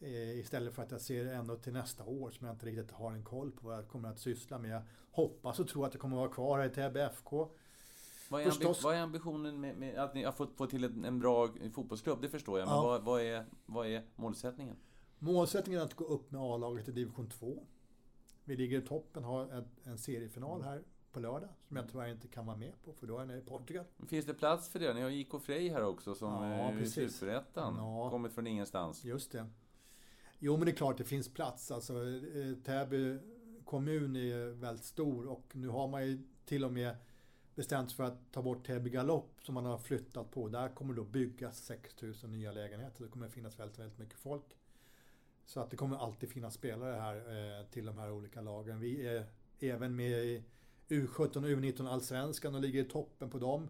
Eh, 0.00 0.38
istället 0.38 0.74
för 0.74 0.82
att 0.82 0.90
jag 0.90 1.00
ser 1.00 1.26
ändå 1.26 1.56
till 1.56 1.72
nästa 1.72 2.04
år 2.04 2.30
som 2.30 2.46
jag 2.46 2.54
inte 2.54 2.66
riktigt 2.66 2.90
har 2.90 3.12
en 3.12 3.24
koll 3.24 3.50
på 3.50 3.66
vad 3.66 3.76
jag 3.76 3.88
kommer 3.88 4.08
att 4.08 4.18
syssla 4.18 4.58
med. 4.58 4.70
Jag 4.70 4.82
hoppas 5.10 5.60
och 5.60 5.68
tror 5.68 5.86
att 5.86 5.94
jag 5.94 6.00
kommer 6.00 6.16
att 6.16 6.20
vara 6.20 6.32
kvar 6.32 6.58
här 6.58 6.66
i 6.66 6.70
Täby 6.70 7.00
FK. 7.00 7.50
Vad 8.28 8.42
är, 8.42 8.50
ambi 8.50 8.80
vad 8.82 8.94
är 8.94 9.00
ambitionen 9.00 9.60
med, 9.60 9.76
med, 9.76 9.98
att 9.98 10.14
ni 10.14 10.24
har 10.24 10.32
fått 10.32 10.56
få 10.56 10.66
till 10.66 10.84
en, 10.84 11.04
en 11.04 11.18
bra 11.18 11.48
fotbollsklubb? 11.74 12.22
Det 12.22 12.28
förstår 12.28 12.58
jag. 12.58 12.68
Men 12.68 12.76
ja. 12.76 12.82
vad, 12.82 13.02
vad, 13.02 13.22
är, 13.22 13.44
vad 13.66 13.86
är 13.86 14.02
målsättningen? 14.16 14.76
Målsättningen 15.18 15.80
är 15.80 15.84
att 15.84 15.94
gå 15.94 16.04
upp 16.04 16.30
med 16.30 16.40
A-laget 16.40 16.88
i 16.88 16.92
division 16.92 17.28
2. 17.28 17.66
Vi 18.44 18.56
ligger 18.56 18.78
i 18.78 18.82
toppen, 18.82 19.24
har 19.24 19.64
en 19.84 19.98
seriefinal 19.98 20.62
här 20.62 20.82
på 21.12 21.20
lördag 21.20 21.48
som 21.68 21.76
jag 21.76 21.88
tyvärr 21.88 22.08
inte 22.08 22.28
kan 22.28 22.46
vara 22.46 22.56
med 22.56 22.72
på 22.84 22.92
för 22.92 23.06
då 23.06 23.14
är 23.14 23.18
jag 23.18 23.28
nere 23.28 23.38
i 23.38 23.40
Portugal. 23.40 23.84
Finns 24.08 24.26
det 24.26 24.34
plats 24.34 24.68
för 24.68 24.78
det? 24.78 24.94
Ni 24.94 25.00
har 25.00 25.10
IK 25.10 25.42
Frej 25.42 25.68
här 25.68 25.84
också 25.84 26.14
som 26.14 26.32
ja, 26.32 26.44
är 26.44 26.80
i 26.80 26.86
Superettan. 26.86 27.74
Ja. 27.76 28.10
Kommit 28.10 28.32
från 28.32 28.46
ingenstans. 28.46 29.04
Just 29.04 29.32
det. 29.32 29.46
Jo 30.38 30.56
men 30.56 30.64
det 30.64 30.70
är 30.70 30.76
klart 30.76 30.98
det 30.98 31.04
finns 31.04 31.34
plats. 31.34 31.70
Alltså, 31.70 31.94
eh, 31.94 32.54
Täby 32.64 33.18
kommun 33.64 34.16
är 34.16 34.46
väldigt 34.46 34.84
stor 34.84 35.26
och 35.26 35.50
nu 35.52 35.68
har 35.68 35.88
man 35.88 36.06
ju 36.06 36.22
till 36.44 36.64
och 36.64 36.72
med 36.72 36.96
bestämt 37.54 37.90
sig 37.90 37.96
för 37.96 38.04
att 38.04 38.32
ta 38.32 38.42
bort 38.42 38.66
Täby 38.66 38.90
galopp 38.90 39.40
som 39.42 39.54
man 39.54 39.64
har 39.64 39.78
flyttat 39.78 40.30
på. 40.30 40.48
Där 40.48 40.68
kommer 40.68 40.94
då 40.94 41.04
byggas 41.04 41.64
6000 41.64 42.32
nya 42.32 42.52
lägenheter. 42.52 43.04
Det 43.04 43.10
kommer 43.10 43.28
finnas 43.28 43.58
väldigt, 43.58 43.78
väldigt 43.78 43.98
mycket 43.98 44.18
folk. 44.18 44.44
Så 45.44 45.60
att 45.60 45.70
det 45.70 45.76
kommer 45.76 45.96
alltid 45.96 46.28
finnas 46.28 46.54
spelare 46.54 46.94
här 46.94 47.16
eh, 47.16 47.66
till 47.66 47.86
de 47.86 47.98
här 47.98 48.12
olika 48.12 48.40
lagen. 48.40 48.80
Vi 48.80 49.06
är 49.06 49.26
även 49.60 49.96
med 49.96 50.24
i 50.24 50.44
U17 50.88 51.36
och 51.36 51.62
U19 51.62 51.88
Allsvenskan 51.88 52.54
och 52.54 52.60
ligger 52.60 52.80
i 52.80 52.88
toppen 52.88 53.30
på 53.30 53.38
dem. 53.38 53.68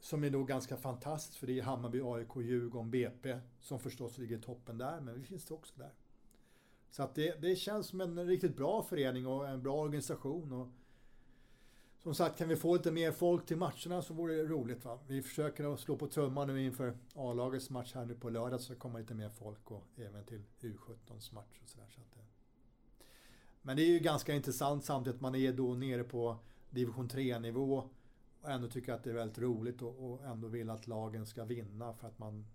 Som 0.00 0.24
är 0.24 0.30
nog 0.30 0.48
ganska 0.48 0.76
fantastiskt 0.76 1.38
för 1.38 1.46
det 1.46 1.58
är 1.58 1.62
Hammarby, 1.62 2.00
AIK, 2.00 2.36
Djurgården, 2.36 2.90
BP 2.90 3.38
som 3.60 3.78
förstås 3.78 4.18
ligger 4.18 4.38
i 4.38 4.40
toppen 4.40 4.78
där, 4.78 5.00
men 5.00 5.14
vi 5.14 5.24
finns 5.24 5.50
också 5.50 5.74
där. 5.76 5.92
Så 6.90 7.02
att 7.02 7.14
det, 7.14 7.40
det 7.40 7.56
känns 7.56 7.86
som 7.86 8.00
en 8.00 8.26
riktigt 8.26 8.56
bra 8.56 8.82
förening 8.82 9.26
och 9.26 9.48
en 9.48 9.62
bra 9.62 9.74
organisation. 9.74 10.52
Och 10.52 10.68
som 12.06 12.14
sagt, 12.14 12.38
kan 12.38 12.48
vi 12.48 12.56
få 12.56 12.76
lite 12.76 12.90
mer 12.90 13.12
folk 13.12 13.46
till 13.46 13.56
matcherna 13.56 14.02
så 14.02 14.14
vore 14.14 14.34
det 14.34 14.42
roligt. 14.42 14.84
Va? 14.84 14.98
Vi 15.06 15.22
försöker 15.22 15.74
att 15.74 15.80
slå 15.80 15.96
på 15.96 16.06
trumman 16.06 16.46
nu 16.46 16.64
inför 16.64 16.96
A-lagets 17.14 17.70
match 17.70 17.94
här 17.94 18.04
nu 18.04 18.14
på 18.14 18.30
lördag 18.30 18.60
så 18.60 18.74
kommer 18.74 19.00
lite 19.00 19.14
mer 19.14 19.28
folk 19.28 19.70
och 19.70 19.86
även 19.96 20.24
till 20.24 20.42
U17s 20.60 21.34
match 21.34 21.60
och 21.62 21.68
sådär. 21.68 21.86
Så 21.88 22.00
att, 22.00 22.24
men 23.62 23.76
det 23.76 23.82
är 23.82 23.86
ju 23.86 23.98
ganska 23.98 24.34
intressant 24.34 24.84
samtidigt 24.84 25.16
att 25.16 25.20
man 25.20 25.34
är 25.34 25.52
då 25.52 25.74
nere 25.74 26.04
på 26.04 26.36
division 26.70 27.08
3-nivå 27.08 27.90
och 28.40 28.50
ändå 28.50 28.68
tycker 28.68 28.92
att 28.92 29.04
det 29.04 29.10
är 29.10 29.14
väldigt 29.14 29.38
roligt 29.38 29.82
och, 29.82 30.12
och 30.12 30.24
ändå 30.24 30.48
vill 30.48 30.70
att 30.70 30.86
lagen 30.86 31.26
ska 31.26 31.44
vinna 31.44 31.94
för 31.94 32.08
att 32.08 32.18
man 32.18 32.46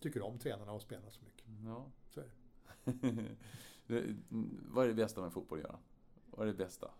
tycker 0.00 0.22
om 0.22 0.38
tränarna 0.38 0.72
och 0.72 0.82
spelar 0.82 1.10
så 1.10 1.24
mycket. 1.24 1.46
Ja. 1.64 1.86
Så 2.08 2.20
är 2.20 2.30
det. 2.84 4.16
Vad 4.68 4.84
är 4.84 4.88
det 4.88 4.94
bästa 4.94 5.20
med 5.20 5.32
fotboll 5.32 5.58
att 5.58 5.64
göra? 5.64 5.78
Vad 6.30 6.48
är 6.48 6.52
det 6.52 6.58
bästa? 6.58 6.90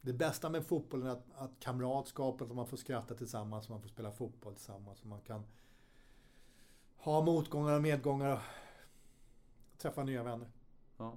Det 0.00 0.12
bästa 0.12 0.50
med 0.50 0.66
fotbollen 0.66 1.06
är 1.06 1.10
att, 1.10 1.26
att 1.36 1.60
kamratskapet, 1.60 2.50
att 2.50 2.56
man 2.56 2.66
får 2.66 2.76
skratta 2.76 3.14
tillsammans, 3.14 3.68
man 3.68 3.80
får 3.80 3.88
spela 3.88 4.10
fotboll 4.12 4.54
tillsammans. 4.54 5.00
Och 5.00 5.06
man 5.06 5.20
kan 5.20 5.42
ha 6.96 7.22
motgångar 7.24 7.76
och 7.76 7.82
medgångar. 7.82 8.42
träffa 9.78 10.04
nya 10.04 10.22
vänner. 10.22 10.48
Ja. 10.96 11.16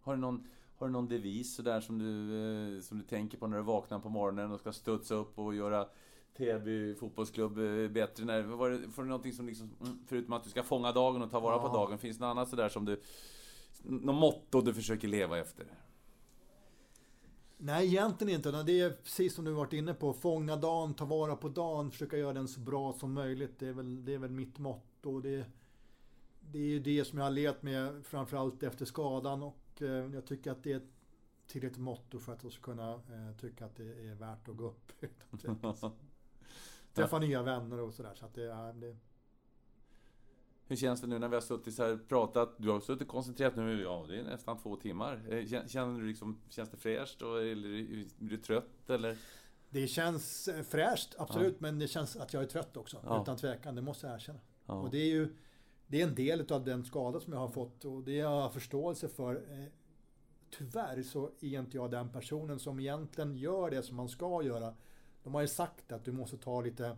Har 0.00 0.14
du 0.14 0.20
någon, 0.20 0.48
har 0.76 0.86
du 0.86 0.92
någon 0.92 1.08
devis 1.08 1.54
sådär 1.54 1.80
som 1.80 1.98
du, 1.98 2.76
eh, 2.76 2.80
som 2.80 2.98
du 2.98 3.04
tänker 3.04 3.38
på 3.38 3.46
när 3.46 3.56
du 3.56 3.62
vaknar 3.62 3.98
på 3.98 4.08
morgonen 4.08 4.52
och 4.52 4.60
ska 4.60 4.72
studsa 4.72 5.14
upp 5.14 5.38
och 5.38 5.54
göra 5.54 5.88
Täby 6.36 6.94
fotbollsklubb 6.94 7.58
eh, 7.58 7.88
bättre? 7.88 8.24
När, 8.24 8.42
var 8.42 8.70
det, 8.70 8.90
får 8.90 9.02
du 9.02 9.08
någonting 9.08 9.32
som 9.32 9.46
liksom, 9.46 9.70
mm, 9.80 9.98
förutom 10.06 10.32
att 10.32 10.44
du 10.44 10.50
ska 10.50 10.62
fånga 10.62 10.92
dagen 10.92 11.22
och 11.22 11.30
ta 11.30 11.40
vara 11.40 11.58
på 11.58 11.66
Ja. 11.66 11.72
dagen, 11.72 11.98
finns 11.98 12.18
det 12.18 12.24
något 12.24 12.30
annat 12.30 12.48
sådär 12.48 12.68
som 12.68 12.84
du... 12.84 13.00
Något 13.82 14.20
motto 14.20 14.60
du 14.60 14.74
försöker 14.74 15.08
leva 15.08 15.38
efter? 15.38 15.66
Nej, 17.58 17.86
egentligen 17.86 18.34
inte. 18.34 18.62
Det 18.62 18.80
är 18.80 18.90
precis 18.90 19.34
som 19.34 19.44
du 19.44 19.52
varit 19.52 19.72
inne 19.72 19.94
på. 19.94 20.12
Fånga 20.12 20.56
dagen, 20.56 20.94
ta 20.94 21.04
vara 21.04 21.36
på 21.36 21.48
dagen, 21.48 21.90
försöka 21.90 22.18
göra 22.18 22.32
den 22.32 22.48
så 22.48 22.60
bra 22.60 22.92
som 22.92 23.12
möjligt. 23.12 23.58
Det 23.58 23.68
är 23.68 23.72
väl, 23.72 24.04
det 24.04 24.14
är 24.14 24.18
väl 24.18 24.30
mitt 24.30 24.58
motto. 24.58 25.20
Det, 25.20 25.44
det 26.40 26.58
är 26.58 26.66
ju 26.66 26.80
det 26.80 27.04
som 27.04 27.18
jag 27.18 27.26
har 27.26 27.30
levt 27.30 27.62
med 27.62 28.06
framförallt 28.06 28.62
efter 28.62 28.84
skadan 28.84 29.42
och 29.42 29.82
eh, 29.82 29.88
jag 29.88 30.26
tycker 30.26 30.50
att 30.50 30.62
det 30.62 30.72
är 30.72 30.76
ett 30.76 30.92
tillräckligt 31.46 31.78
motto 31.78 32.18
för 32.18 32.32
att 32.32 32.42
jag 32.42 32.52
ska 32.52 32.62
kunna 32.62 32.92
eh, 32.92 33.36
tycka 33.40 33.66
att 33.66 33.76
det 33.76 34.08
är 34.08 34.14
värt 34.14 34.48
att 34.48 34.56
gå 34.56 34.66
upp. 34.66 34.92
Träffa 36.94 37.18
nya 37.18 37.42
vänner 37.42 37.80
och 37.80 37.94
sådär. 37.94 38.14
Så 38.14 38.24
att 38.24 38.34
det, 38.34 38.72
det, 38.74 38.96
Hur 40.68 40.76
känns 40.76 41.00
det 41.00 41.06
nu 41.06 41.18
när 41.18 41.28
vi 41.28 41.34
har 41.34 41.40
suttit 41.40 41.74
så 41.74 41.82
här 41.84 41.92
och 41.92 42.08
pratat? 42.08 42.54
Du 42.58 42.70
har 42.70 42.80
suttit 42.80 43.08
koncentrerat 43.08 43.56
nu, 43.56 43.82
ja 43.82 44.04
det 44.08 44.18
är 44.20 44.24
nästan 44.24 44.58
två 44.58 44.76
timmar. 44.76 45.14
Eh, 45.28 45.34
kän- 45.34 45.68
Känner 45.68 46.00
du 46.00 46.06
liksom, 46.06 46.38
känns 46.48 46.70
det 46.70 46.76
fräscht 46.76 47.22
och, 47.22 47.42
eller 47.42 47.68
är 47.68 48.04
du 48.18 48.36
trött 48.36 48.90
eller? 48.90 49.16
det 49.70 49.86
känns 49.86 50.48
eh, 50.48 50.62
fräscht, 50.62 51.14
absolut, 51.18 51.60
men 51.60 51.78
det 51.78 51.88
känns 51.88 52.16
att 52.16 52.32
jag 52.32 52.42
är 52.42 52.46
trött 52.46 52.76
också. 52.76 52.96
Ja. 53.04 53.22
Utan 53.22 53.36
tvekan, 53.36 53.74
det 53.74 53.82
måste 53.82 54.06
jag 54.06 54.14
erkänna. 54.14 54.38
Ja. 54.66 54.74
Och 54.74 54.90
det 54.90 54.98
är 54.98 55.06
ju 55.08 55.36
det 55.86 56.00
är 56.02 56.06
en 56.08 56.14
del 56.14 56.52
av 56.52 56.64
den 56.64 56.84
skada 56.84 57.20
som 57.20 57.32
jag 57.32 57.40
har 57.40 57.48
fått 57.48 57.84
och 57.84 58.02
det 58.02 58.20
har 58.20 58.40
jag 58.40 58.52
förståelse 58.52 59.08
för. 59.08 59.34
Eh, 59.34 59.64
Tyvärr 60.50 61.02
så 61.02 61.30
är 61.40 61.58
inte 61.58 61.76
jag 61.76 61.90
den 61.90 62.08
personen 62.08 62.58
som 62.58 62.80
egentligen 62.80 63.36
gör 63.36 63.70
det 63.70 63.82
som 63.82 63.96
man 63.96 64.08
ska 64.08 64.42
göra. 64.42 64.74
De 65.22 65.34
har 65.34 65.40
ju 65.40 65.48
sagt 65.48 65.92
att 65.92 66.04
du 66.04 66.12
måste 66.12 66.36
ta 66.36 66.60
lite 66.60 66.96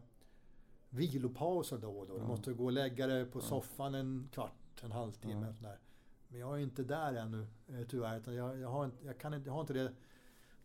vilopauser 0.90 1.78
då 1.78 1.90
och 1.98 2.06
då. 2.06 2.18
Du 2.18 2.24
måste 2.24 2.52
gå 2.52 2.64
och 2.64 2.72
lägga 2.72 3.06
dig 3.06 3.24
på 3.24 3.40
soffan 3.40 3.94
en 3.94 4.28
kvart, 4.32 4.82
en 4.82 4.92
halvtimme. 4.92 5.48
och 5.48 5.54
sådär. 5.54 5.78
Men 6.28 6.40
jag 6.40 6.54
är 6.58 6.62
inte 6.62 6.82
där 6.84 7.14
ännu 7.14 7.46
eh, 7.68 7.86
tyvärr. 7.88 8.18
Utan 8.18 8.34
jag, 8.34 8.58
jag, 8.58 8.68
har 8.68 8.84
inte, 8.84 9.06
jag, 9.06 9.18
kan 9.18 9.34
inte, 9.34 9.48
jag 9.48 9.54
har 9.54 9.60
inte 9.60 9.72
det 9.72 9.92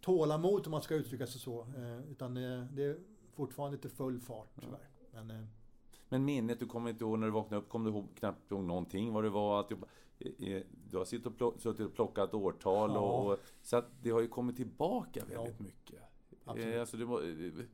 tålamod 0.01 0.65
om 0.67 0.71
man 0.71 0.81
ska 0.81 0.95
uttrycka 0.95 1.27
sig 1.27 1.41
så. 1.41 1.61
Eh, 1.61 2.11
Utan 2.11 2.33
det, 2.33 2.67
det 2.71 2.83
är 2.83 2.97
fortfarande 3.33 3.77
lite 3.77 3.89
full 3.89 4.19
fart 4.19 4.49
tyvärr. 4.61 4.89
Men, 5.11 5.31
eh, 5.31 5.45
Men 6.09 6.25
minnet, 6.25 6.59
du 6.59 6.65
kommer 6.67 6.89
inte 6.89 7.03
ihåg 7.03 7.19
när 7.19 7.27
du 7.27 7.33
vaknade 7.33 7.63
upp, 7.63 7.69
kom 7.69 7.83
du 7.83 7.89
ihåg, 7.89 8.07
knappt 8.15 8.51
ihåg 8.51 8.63
någonting 8.63 9.13
vad 9.13 9.23
det 9.23 9.29
var? 9.29 9.59
Att 9.59 9.69
du, 9.69 9.75
eh, 10.19 10.53
eh, 10.53 10.63
du 10.89 10.97
har 10.97 11.05
suttit 11.05 11.25
och, 11.27 11.37
plock, 11.37 11.59
suttit 11.61 11.85
och 11.87 11.93
plockat 11.93 12.33
årtal 12.33 12.91
Ja. 12.93 12.99
och. 12.99 13.39
Så 13.61 13.77
att 13.77 13.85
det 14.01 14.09
har 14.09 14.21
ju 14.21 14.27
kommit 14.27 14.55
tillbaka 14.55 15.25
väldigt 15.25 15.55
Ja. 15.57 15.63
mycket. 15.63 15.99
Absolut. 16.45 16.73
Eh, 16.75 16.79
alltså, 16.81 16.97
du, 16.97 17.03
eh, 17.59 17.65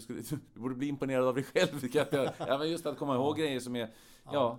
skulle, 0.00 0.22
du 0.54 0.60
borde 0.60 0.74
bli 0.74 0.86
imponerad 0.88 1.24
av 1.24 1.34
dig 1.34 1.44
själv. 1.44 1.80
jag. 1.92 2.32
ja, 2.38 2.58
men 2.58 2.70
just 2.70 2.86
att 2.86 2.98
komma 2.98 3.14
ihåg 3.14 3.36
grejer 3.36 3.60
som 3.60 3.76
är... 3.76 3.90
Ja. 4.32 4.58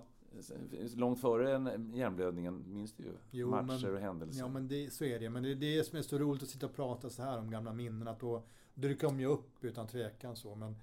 långt 0.96 1.20
före 1.20 1.54
en- 1.54 1.92
hjärnblödningen 1.94 2.64
minns 2.72 2.92
du 2.92 3.02
ju. 3.02 3.12
Jo, 3.30 3.50
matcher 3.50 3.86
men- 3.86 3.94
och 3.94 4.00
händelser. 4.00 4.40
Ja 4.40 4.48
men 4.48 4.68
det, 4.68 4.92
så 4.92 5.04
är 5.04 5.20
det. 5.20 5.30
Men 5.30 5.42
det 5.42 5.50
är 5.50 5.54
det 5.54 5.84
som 5.84 5.98
är 5.98 6.02
så 6.02 6.18
roligt 6.18 6.42
att 6.42 6.48
sitta 6.48 6.66
och 6.66 6.74
prata 6.74 7.10
så 7.10 7.22
här 7.22 7.38
om 7.38 7.50
gamla 7.50 7.72
minnen. 7.72 8.08
Att 8.08 8.20
då 8.20 8.42
dyker 8.74 9.06
de 9.06 9.20
ju 9.20 9.26
upp 9.26 9.64
utan 9.64 9.86
tvekan 9.86 10.36
så. 10.36 10.54
Men 10.54 10.76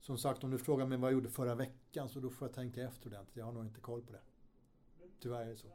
som 0.00 0.18
sagt 0.18 0.44
om 0.44 0.50
du 0.50 0.58
frågar 0.58 0.86
mig 0.86 0.98
vad 0.98 1.10
jag 1.10 1.14
gjorde 1.14 1.28
förra 1.28 1.54
veckan 1.54 2.08
så 2.08 2.20
då 2.20 2.30
får 2.30 2.48
jag 2.48 2.54
tänka 2.54 2.82
efter 2.82 3.06
ordentligt. 3.08 3.36
Jag 3.36 3.44
har 3.44 3.52
nog 3.52 3.64
inte 3.64 3.80
koll 3.80 4.02
på 4.02 4.12
det. 4.12 4.20
Tyvärr 5.20 5.42
är 5.42 5.50
det 5.50 5.56
så. 5.56 5.68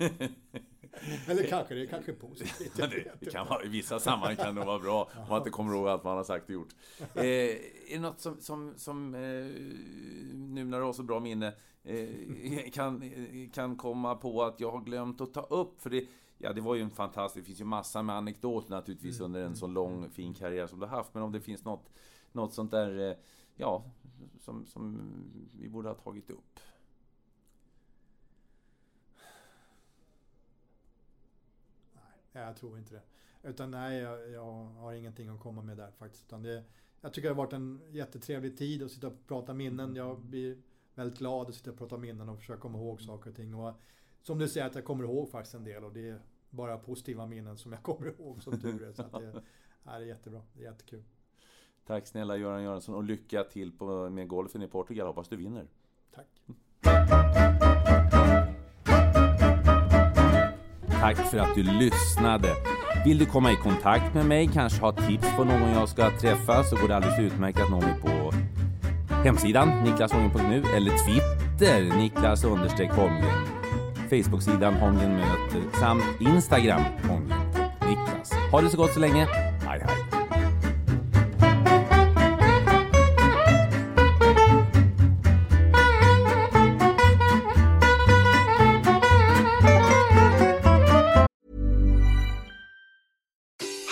Eller 1.26 1.46
kanske 1.46 1.74
det 1.74 1.82
är 1.82 1.86
kanske 1.86 2.12
positivt. 2.12 2.78
Ja, 2.78 2.86
det, 3.20 3.30
kan 3.30 3.46
vara, 3.46 3.64
I 3.64 3.68
vissa 3.68 4.00
sammanhang 4.00 4.36
kan 4.36 4.54
det 4.54 4.64
vara 4.64 4.78
bra 4.78 5.10
om 5.16 5.28
man 5.28 5.38
inte 5.38 5.50
kommer 5.50 5.74
ihåg 5.74 5.88
allt 5.88 6.04
man 6.04 6.16
har 6.16 6.24
sagt 6.24 6.44
och 6.44 6.50
gjort. 6.50 6.74
Eh, 7.14 7.24
är 7.24 7.92
det 7.92 8.00
något 8.00 8.20
som, 8.20 8.40
som, 8.40 8.72
som 8.76 9.14
eh, 9.14 9.20
nu 10.34 10.64
när 10.64 10.78
du 10.78 10.84
har 10.84 10.92
så 10.92 11.02
bra 11.02 11.20
minne, 11.20 11.52
eh, 11.84 12.70
kan, 12.72 13.10
kan 13.52 13.76
komma 13.76 14.14
på 14.14 14.42
att 14.42 14.60
jag 14.60 14.70
har 14.70 14.80
glömt 14.80 15.20
att 15.20 15.34
ta 15.34 15.40
upp? 15.40 15.80
För 15.80 15.90
det, 15.90 16.06
ja, 16.38 16.52
det 16.52 16.60
var 16.60 16.74
ju 16.74 16.82
en 16.82 16.90
fantastisk, 16.90 17.44
det 17.44 17.46
finns 17.46 17.60
ju 17.60 17.64
massor 17.64 18.02
med 18.02 18.16
anekdoter 18.16 18.70
naturligtvis 18.70 19.20
under 19.20 19.42
en 19.42 19.56
så 19.56 19.66
lång 19.66 20.10
fin 20.10 20.34
karriär 20.34 20.66
som 20.66 20.80
du 20.80 20.86
har 20.86 20.96
haft. 20.96 21.14
Men 21.14 21.22
om 21.22 21.32
det 21.32 21.40
finns 21.40 21.64
något, 21.64 21.90
något 22.32 22.54
sånt 22.54 22.70
där, 22.70 23.10
eh, 23.10 23.16
ja, 23.56 23.84
som, 24.40 24.66
som 24.66 24.98
vi 25.60 25.68
borde 25.68 25.88
ha 25.88 25.94
tagit 25.94 26.30
upp. 26.30 26.60
Nej, 32.32 32.44
jag 32.44 32.56
tror 32.56 32.78
inte 32.78 32.94
det. 32.94 33.02
Utan 33.48 33.70
nej, 33.70 33.98
jag, 33.98 34.30
jag 34.30 34.64
har 34.64 34.92
ingenting 34.92 35.28
att 35.28 35.40
komma 35.40 35.62
med 35.62 35.76
där 35.76 35.90
faktiskt. 35.90 36.26
Utan 36.26 36.42
det, 36.42 36.64
jag 37.00 37.12
tycker 37.12 37.28
det 37.28 37.34
har 37.34 37.44
varit 37.44 37.52
en 37.52 37.80
jättetrevlig 37.90 38.58
tid 38.58 38.82
att 38.82 38.90
sitta 38.90 39.06
och 39.06 39.26
prata 39.26 39.54
minnen. 39.54 39.96
Jag 39.96 40.20
blir 40.20 40.58
väldigt 40.94 41.18
glad 41.18 41.48
att 41.48 41.54
sitta 41.54 41.70
och 41.70 41.78
prata 41.78 41.96
minnen 41.96 42.28
och 42.28 42.38
försöka 42.38 42.60
komma 42.60 42.78
ihåg 42.78 43.00
saker 43.00 43.30
och 43.30 43.36
ting. 43.36 43.54
Och 43.54 43.74
som 44.22 44.38
du 44.38 44.48
säger 44.48 44.66
att 44.66 44.74
jag 44.74 44.84
kommer 44.84 45.04
ihåg 45.04 45.30
faktiskt 45.30 45.54
en 45.54 45.64
del 45.64 45.84
och 45.84 45.92
det 45.92 46.08
är 46.08 46.20
bara 46.50 46.78
positiva 46.78 47.26
minnen 47.26 47.56
som 47.56 47.72
jag 47.72 47.82
kommer 47.82 48.06
ihåg 48.06 48.42
som 48.42 48.60
tur 48.60 48.82
är. 48.82 48.92
Så 48.92 49.02
att 49.02 49.12
det, 49.12 49.32
det 49.84 49.90
är 49.90 50.00
jättebra. 50.00 50.42
Det 50.52 50.64
är 50.64 50.70
jättekul. 50.70 51.02
Tack 51.86 52.06
snälla 52.06 52.36
Göran 52.36 52.62
Göransson 52.62 52.94
och 52.94 53.04
lycka 53.04 53.44
till 53.44 53.72
på, 53.72 54.10
med 54.10 54.28
golfen 54.28 54.62
i 54.62 54.68
Portugal. 54.68 55.06
Hoppas 55.06 55.28
du 55.28 55.36
vinner. 55.36 55.66
Tack. 56.10 57.59
Tack 61.00 61.16
för 61.16 61.38
att 61.38 61.54
du 61.54 61.62
lyssnade. 61.62 62.48
Vill 63.04 63.18
du 63.18 63.26
komma 63.26 63.52
i 63.52 63.56
kontakt 63.56 64.14
med 64.14 64.26
mig, 64.26 64.50
kanske 64.54 64.80
ha 64.80 64.92
tips 64.92 65.36
på 65.36 65.44
någon 65.44 65.70
jag 65.70 65.88
ska 65.88 66.10
träffa 66.10 66.64
så 66.64 66.76
går 66.76 66.88
det 66.88 66.96
alldeles 66.96 67.18
utmärkt 67.18 67.60
att 67.60 67.70
nå 67.70 67.80
mig 67.80 67.94
på 68.02 68.32
hemsidan 69.24 69.68
niklasholmgren.nu 69.84 70.62
eller 70.76 70.90
Twitter 70.90 71.96
Niklas 71.96 72.44
understreck 72.44 72.90
Holmgren. 72.90 73.46
Facebook-sidan 74.10 74.74
Holmgren 74.74 75.16
möter 75.16 75.78
samt 75.80 76.04
Instagram 76.20 76.82
Holmgren 77.08 77.40
Niklas. 77.88 78.32
Ha 78.52 78.60
det 78.60 78.70
så 78.70 78.76
gott 78.76 78.94
så 78.94 79.00
länge. 79.00 79.26
Hej 79.66 79.84
hej. 79.86 80.09